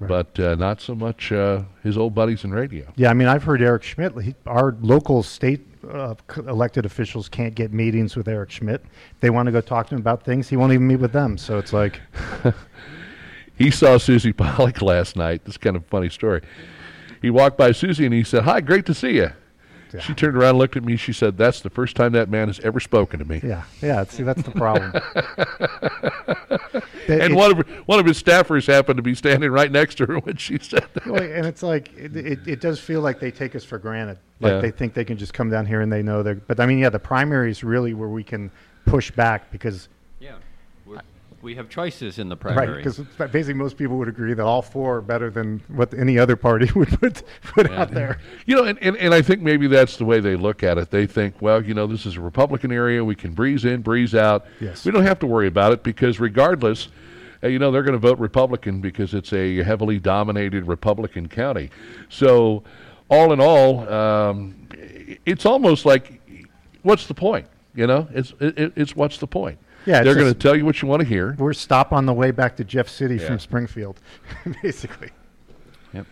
Right. 0.00 0.08
But 0.08 0.40
uh, 0.40 0.56
not 0.56 0.80
so 0.80 0.96
much 0.96 1.30
uh, 1.30 1.62
his 1.84 1.96
old 1.96 2.14
buddies 2.14 2.42
in 2.42 2.50
radio. 2.50 2.92
Yeah, 2.96 3.10
I 3.10 3.14
mean, 3.14 3.28
I've 3.28 3.44
heard 3.44 3.62
Eric 3.62 3.84
Schmitt. 3.84 4.20
He, 4.20 4.34
our 4.44 4.76
local 4.80 5.22
state 5.22 5.64
uh, 5.90 6.14
elected 6.48 6.84
officials 6.84 7.28
can't 7.28 7.54
get 7.54 7.72
meetings 7.72 8.16
with 8.16 8.28
Eric 8.28 8.50
Schmitt. 8.50 8.84
They 9.20 9.30
want 9.30 9.46
to 9.46 9.52
go 9.52 9.60
talk 9.60 9.88
to 9.88 9.94
him 9.94 10.00
about 10.00 10.24
things, 10.24 10.48
he 10.48 10.56
won't 10.56 10.72
even 10.72 10.86
meet 10.86 10.96
with 10.96 11.12
them. 11.12 11.38
So 11.38 11.58
it's 11.58 11.72
like, 11.72 12.00
he 13.56 13.70
saw 13.70 13.98
Susie 13.98 14.32
Pollock 14.34 14.82
last 14.82 15.16
night. 15.16 15.44
This 15.44 15.54
is 15.54 15.58
kind 15.58 15.76
of 15.76 15.82
a 15.82 15.86
funny 15.86 16.08
story. 16.08 16.42
He 17.22 17.30
walked 17.30 17.56
by 17.56 17.72
Susie 17.72 18.04
and 18.04 18.14
he 18.14 18.22
said, 18.24 18.44
"Hi, 18.44 18.60
great 18.60 18.86
to 18.86 18.94
see 18.94 19.16
you." 19.16 19.30
Yeah. 19.92 20.00
She 20.00 20.14
turned 20.14 20.36
around, 20.36 20.50
and 20.50 20.58
looked 20.58 20.76
at 20.76 20.84
me. 20.84 20.96
She 20.96 21.12
said, 21.12 21.38
"That's 21.38 21.60
the 21.60 21.70
first 21.70 21.96
time 21.96 22.12
that 22.12 22.28
man 22.28 22.48
has 22.48 22.60
ever 22.60 22.80
spoken 22.80 23.18
to 23.18 23.24
me." 23.24 23.40
Yeah, 23.42 23.62
yeah. 23.80 24.04
See, 24.04 24.22
that's 24.24 24.42
the 24.42 24.50
problem. 24.50 24.92
and 27.08 27.34
one 27.34 27.52
of 27.52 27.68
one 27.86 27.98
of 27.98 28.06
his 28.06 28.22
staffers 28.22 28.66
happened 28.66 28.96
to 28.98 29.02
be 29.02 29.14
standing 29.14 29.50
right 29.50 29.70
next 29.70 29.94
to 29.96 30.06
her 30.06 30.18
when 30.18 30.36
she 30.36 30.58
said 30.58 30.86
that. 30.94 31.06
And 31.06 31.46
it's 31.46 31.62
like 31.62 31.96
it, 31.96 32.16
it, 32.16 32.46
it 32.46 32.60
does 32.60 32.80
feel 32.80 33.00
like 33.00 33.20
they 33.20 33.30
take 33.30 33.54
us 33.54 33.64
for 33.64 33.78
granted. 33.78 34.18
Like 34.40 34.52
yeah. 34.52 34.60
they 34.60 34.70
think 34.70 34.92
they 34.92 35.04
can 35.04 35.16
just 35.16 35.32
come 35.32 35.50
down 35.50 35.66
here 35.66 35.80
and 35.80 35.90
they 35.90 36.02
know 36.02 36.22
they're. 36.22 36.34
But 36.34 36.60
I 36.60 36.66
mean, 36.66 36.78
yeah, 36.78 36.90
the 36.90 36.98
primary 36.98 37.50
is 37.50 37.64
really 37.64 37.94
where 37.94 38.08
we 38.08 38.24
can 38.24 38.50
push 38.86 39.10
back 39.10 39.50
because 39.50 39.88
we 41.46 41.54
have 41.54 41.68
choices 41.68 42.18
in 42.18 42.28
the 42.28 42.36
primary. 42.36 42.82
Right, 42.82 42.84
because 42.84 42.98
basically 43.30 43.54
most 43.54 43.76
people 43.76 43.96
would 43.98 44.08
agree 44.08 44.34
that 44.34 44.42
all 44.42 44.62
four 44.62 44.96
are 44.96 45.00
better 45.00 45.30
than 45.30 45.62
what 45.68 45.94
any 45.94 46.18
other 46.18 46.34
party 46.34 46.68
would 46.74 46.88
put, 47.00 47.22
put 47.42 47.70
yeah. 47.70 47.82
out 47.82 47.92
there. 47.92 48.18
You 48.46 48.56
know, 48.56 48.64
and, 48.64 48.76
and, 48.82 48.96
and 48.96 49.14
I 49.14 49.22
think 49.22 49.42
maybe 49.42 49.68
that's 49.68 49.96
the 49.96 50.04
way 50.04 50.18
they 50.18 50.34
look 50.34 50.64
at 50.64 50.76
it. 50.76 50.90
They 50.90 51.06
think, 51.06 51.40
well, 51.40 51.64
you 51.64 51.72
know, 51.72 51.86
this 51.86 52.04
is 52.04 52.16
a 52.16 52.20
Republican 52.20 52.72
area. 52.72 53.04
We 53.04 53.14
can 53.14 53.32
breeze 53.32 53.64
in, 53.64 53.82
breeze 53.82 54.12
out. 54.12 54.44
Yes. 54.60 54.84
We 54.84 54.90
don't 54.90 55.04
have 55.04 55.20
to 55.20 55.26
worry 55.26 55.46
about 55.46 55.72
it 55.72 55.84
because 55.84 56.18
regardless, 56.18 56.88
uh, 57.44 57.46
you 57.46 57.60
know, 57.60 57.70
they're 57.70 57.84
going 57.84 57.92
to 57.92 57.98
vote 57.98 58.18
Republican 58.18 58.80
because 58.80 59.14
it's 59.14 59.32
a 59.32 59.62
heavily 59.62 60.00
dominated 60.00 60.66
Republican 60.66 61.28
county. 61.28 61.70
So, 62.08 62.64
all 63.08 63.32
in 63.32 63.40
all, 63.40 63.88
um, 63.88 64.66
it's 65.24 65.46
almost 65.46 65.86
like, 65.86 66.20
what's 66.82 67.06
the 67.06 67.14
point? 67.14 67.46
You 67.76 67.86
know, 67.86 68.08
it's 68.10 68.32
it, 68.40 68.72
it's 68.74 68.96
what's 68.96 69.18
the 69.18 69.28
point? 69.28 69.58
Yeah, 69.86 70.02
they're 70.02 70.14
going 70.14 70.32
to 70.32 70.38
tell 70.38 70.56
you 70.56 70.64
what 70.64 70.82
you 70.82 70.88
want 70.88 71.00
to 71.00 71.08
hear. 71.08 71.34
We're 71.38 71.52
stop 71.52 71.92
on 71.92 72.06
the 72.06 72.12
way 72.12 72.32
back 72.32 72.56
to 72.56 72.64
Jeff 72.64 72.88
City 72.88 73.16
yeah. 73.16 73.26
from 73.26 73.38
Springfield, 73.38 74.00
basically. 74.62 75.10
Yep. 75.92 76.06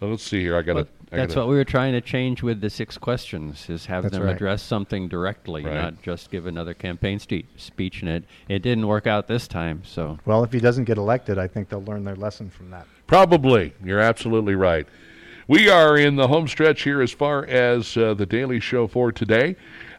Well, 0.00 0.10
let's 0.10 0.22
see 0.22 0.40
here. 0.40 0.56
I 0.56 0.62
got 0.62 0.74
to. 0.74 0.86
That's 1.10 1.36
what 1.36 1.48
we 1.48 1.54
were 1.54 1.64
trying 1.64 1.92
to 1.92 2.00
change 2.00 2.42
with 2.42 2.60
the 2.60 2.70
six 2.70 2.98
questions: 2.98 3.68
is 3.70 3.86
have 3.86 4.10
them 4.10 4.22
right. 4.22 4.34
address 4.34 4.62
something 4.62 5.08
directly, 5.08 5.64
Right. 5.64 5.74
not 5.74 6.02
just 6.02 6.30
give 6.30 6.46
another 6.46 6.74
campaign 6.74 7.18
ste- 7.18 7.46
speech. 7.56 8.02
And 8.02 8.10
it 8.10 8.24
it 8.48 8.60
didn't 8.60 8.86
work 8.86 9.06
out 9.06 9.26
this 9.26 9.46
time. 9.48 9.82
So 9.84 10.18
Well, 10.24 10.44
if 10.44 10.52
he 10.52 10.60
doesn't 10.60 10.84
get 10.84 10.98
elected, 10.98 11.38
I 11.38 11.46
think 11.46 11.68
they'll 11.68 11.84
learn 11.84 12.04
their 12.04 12.16
lesson 12.16 12.50
from 12.50 12.70
that. 12.70 12.86
Probably. 13.06 13.72
You're 13.84 14.00
absolutely 14.00 14.54
right. 14.54 14.86
We 15.48 15.68
are 15.68 15.96
in 15.96 16.16
the 16.16 16.26
home 16.26 16.48
stretch 16.48 16.82
here 16.82 17.00
as 17.00 17.12
far 17.12 17.46
as 17.46 17.96
uh, 17.96 18.14
the 18.14 18.26
Daily 18.26 18.58
Show 18.58 18.88
for 18.88 19.12
today. 19.12 19.54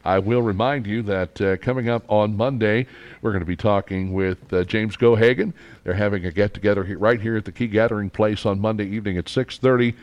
I 0.08 0.20
will 0.20 0.42
remind 0.42 0.88
you 0.88 1.02
that 1.02 1.42
uh, 1.42 1.58
coming 1.58 1.90
up 1.90 2.10
on 2.10 2.38
Monday, 2.38 2.88
we're 3.22 3.32
going 3.32 3.42
to 3.42 3.46
be 3.46 3.58
talking 3.58 4.14
with 4.14 4.54
uh, 4.54 4.64
James 4.64 4.96
Gohagen. 4.96 5.52
They're 5.84 5.94
having 5.94 6.24
a 6.26 6.32
get 6.32 6.54
together 6.54 6.84
right 6.98 7.20
here 7.20 7.36
at 7.36 7.44
the 7.44 7.52
Key 7.52 7.68
Gathering 7.68 8.10
Place 8.10 8.46
on 8.46 8.58
Monday 8.58 8.86
evening 8.86 9.18
at 9.18 9.26
6:30. 9.26 9.94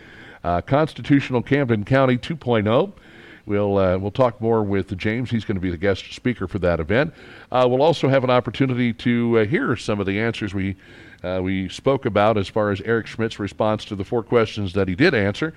Uh, 0.44 0.60
Constitutional 0.60 1.40
Camden 1.40 1.86
County 1.86 2.18
2.0. 2.18 2.92
We'll 3.46 3.78
uh, 3.78 3.96
we'll 3.96 4.10
talk 4.10 4.42
more 4.42 4.62
with 4.62 4.94
James. 4.98 5.30
He's 5.30 5.46
going 5.46 5.56
to 5.56 5.60
be 5.60 5.70
the 5.70 5.78
guest 5.78 6.12
speaker 6.12 6.46
for 6.46 6.58
that 6.58 6.80
event. 6.80 7.14
Uh, 7.50 7.66
we'll 7.66 7.80
also 7.80 8.06
have 8.06 8.24
an 8.24 8.30
opportunity 8.30 8.92
to 8.92 9.38
uh, 9.38 9.44
hear 9.46 9.74
some 9.74 10.00
of 10.00 10.06
the 10.06 10.20
answers 10.20 10.52
we 10.52 10.76
uh, 11.22 11.40
we 11.42 11.70
spoke 11.70 12.04
about 12.04 12.36
as 12.36 12.46
far 12.46 12.70
as 12.70 12.82
Eric 12.82 13.06
Schmitt's 13.06 13.38
response 13.38 13.86
to 13.86 13.96
the 13.96 14.04
four 14.04 14.22
questions 14.22 14.74
that 14.74 14.86
he 14.86 14.94
did 14.94 15.14
answer 15.14 15.54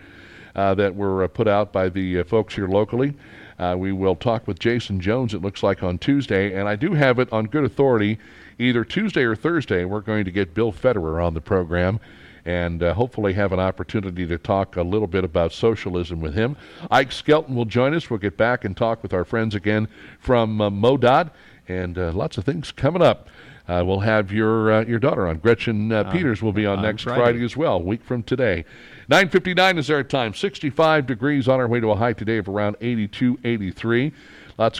uh, 0.55 0.73
that 0.75 0.95
were 0.95 1.25
uh, 1.25 1.27
put 1.27 1.49
out 1.49 1.73
by 1.73 1.89
the 1.89 2.23
folks 2.23 2.55
here 2.55 2.69
locally. 2.69 3.13
Uh, 3.59 3.75
we 3.77 3.91
will 3.91 4.15
talk 4.15 4.47
with 4.47 4.59
Jason 4.59 4.99
Jones, 4.99 5.33
it 5.33 5.41
looks 5.41 5.63
like, 5.63 5.83
on 5.83 5.97
Tuesday. 5.97 6.53
And 6.53 6.67
I 6.67 6.75
do 6.75 6.93
have 6.93 7.19
it 7.19 7.31
on 7.31 7.45
good 7.45 7.63
authority 7.63 8.19
either 8.59 8.83
Tuesday 8.83 9.23
or 9.23 9.35
Thursday. 9.35 9.85
We're 9.85 10.01
going 10.01 10.25
to 10.25 10.31
get 10.31 10.53
Bill 10.53 10.71
Federer 10.71 11.23
on 11.25 11.33
the 11.33 11.41
program 11.41 11.99
and 12.45 12.81
uh, 12.81 12.93
hopefully 12.93 13.33
have 13.33 13.51
an 13.51 13.59
opportunity 13.59 14.25
to 14.25 14.37
talk 14.37 14.77
a 14.77 14.81
little 14.81 15.07
bit 15.07 15.25
about 15.25 15.51
socialism 15.51 16.21
with 16.21 16.33
him. 16.33 16.55
Ike 16.89 17.11
Skelton 17.11 17.55
will 17.55 17.65
join 17.65 17.93
us. 17.93 18.09
We'll 18.09 18.19
get 18.19 18.37
back 18.37 18.63
and 18.63 18.75
talk 18.75 19.03
with 19.03 19.13
our 19.13 19.25
friends 19.25 19.53
again 19.53 19.89
from 20.19 20.61
uh, 20.61 20.69
MoDOT 20.69 21.31
and 21.67 21.97
uh, 21.97 22.11
lots 22.13 22.37
of 22.37 22.45
things 22.45 22.71
coming 22.71 23.01
up. 23.01 23.27
Uh, 23.67 23.83
we'll 23.85 23.99
have 23.99 24.31
your 24.31 24.71
uh, 24.71 24.85
your 24.85 24.99
daughter 24.99 25.27
on. 25.27 25.37
Gretchen 25.37 25.91
uh, 25.91 26.09
Peters 26.11 26.41
will 26.41 26.53
be 26.53 26.65
on, 26.65 26.77
on 26.77 26.83
next 26.85 27.03
Friday. 27.03 27.21
Friday 27.21 27.43
as 27.43 27.57
well, 27.57 27.75
a 27.75 27.79
week 27.79 28.03
from 28.03 28.23
today. 28.23 28.63
9:59 29.11 29.77
is 29.77 29.91
our 29.91 30.03
time. 30.03 30.33
65 30.33 31.05
degrees 31.05 31.47
on 31.47 31.59
our 31.59 31.67
way 31.67 31.79
to 31.79 31.91
a 31.91 31.95
high 31.95 32.13
today 32.13 32.37
of 32.37 32.47
around 32.47 32.77
82, 32.79 33.39
83. 33.43 34.13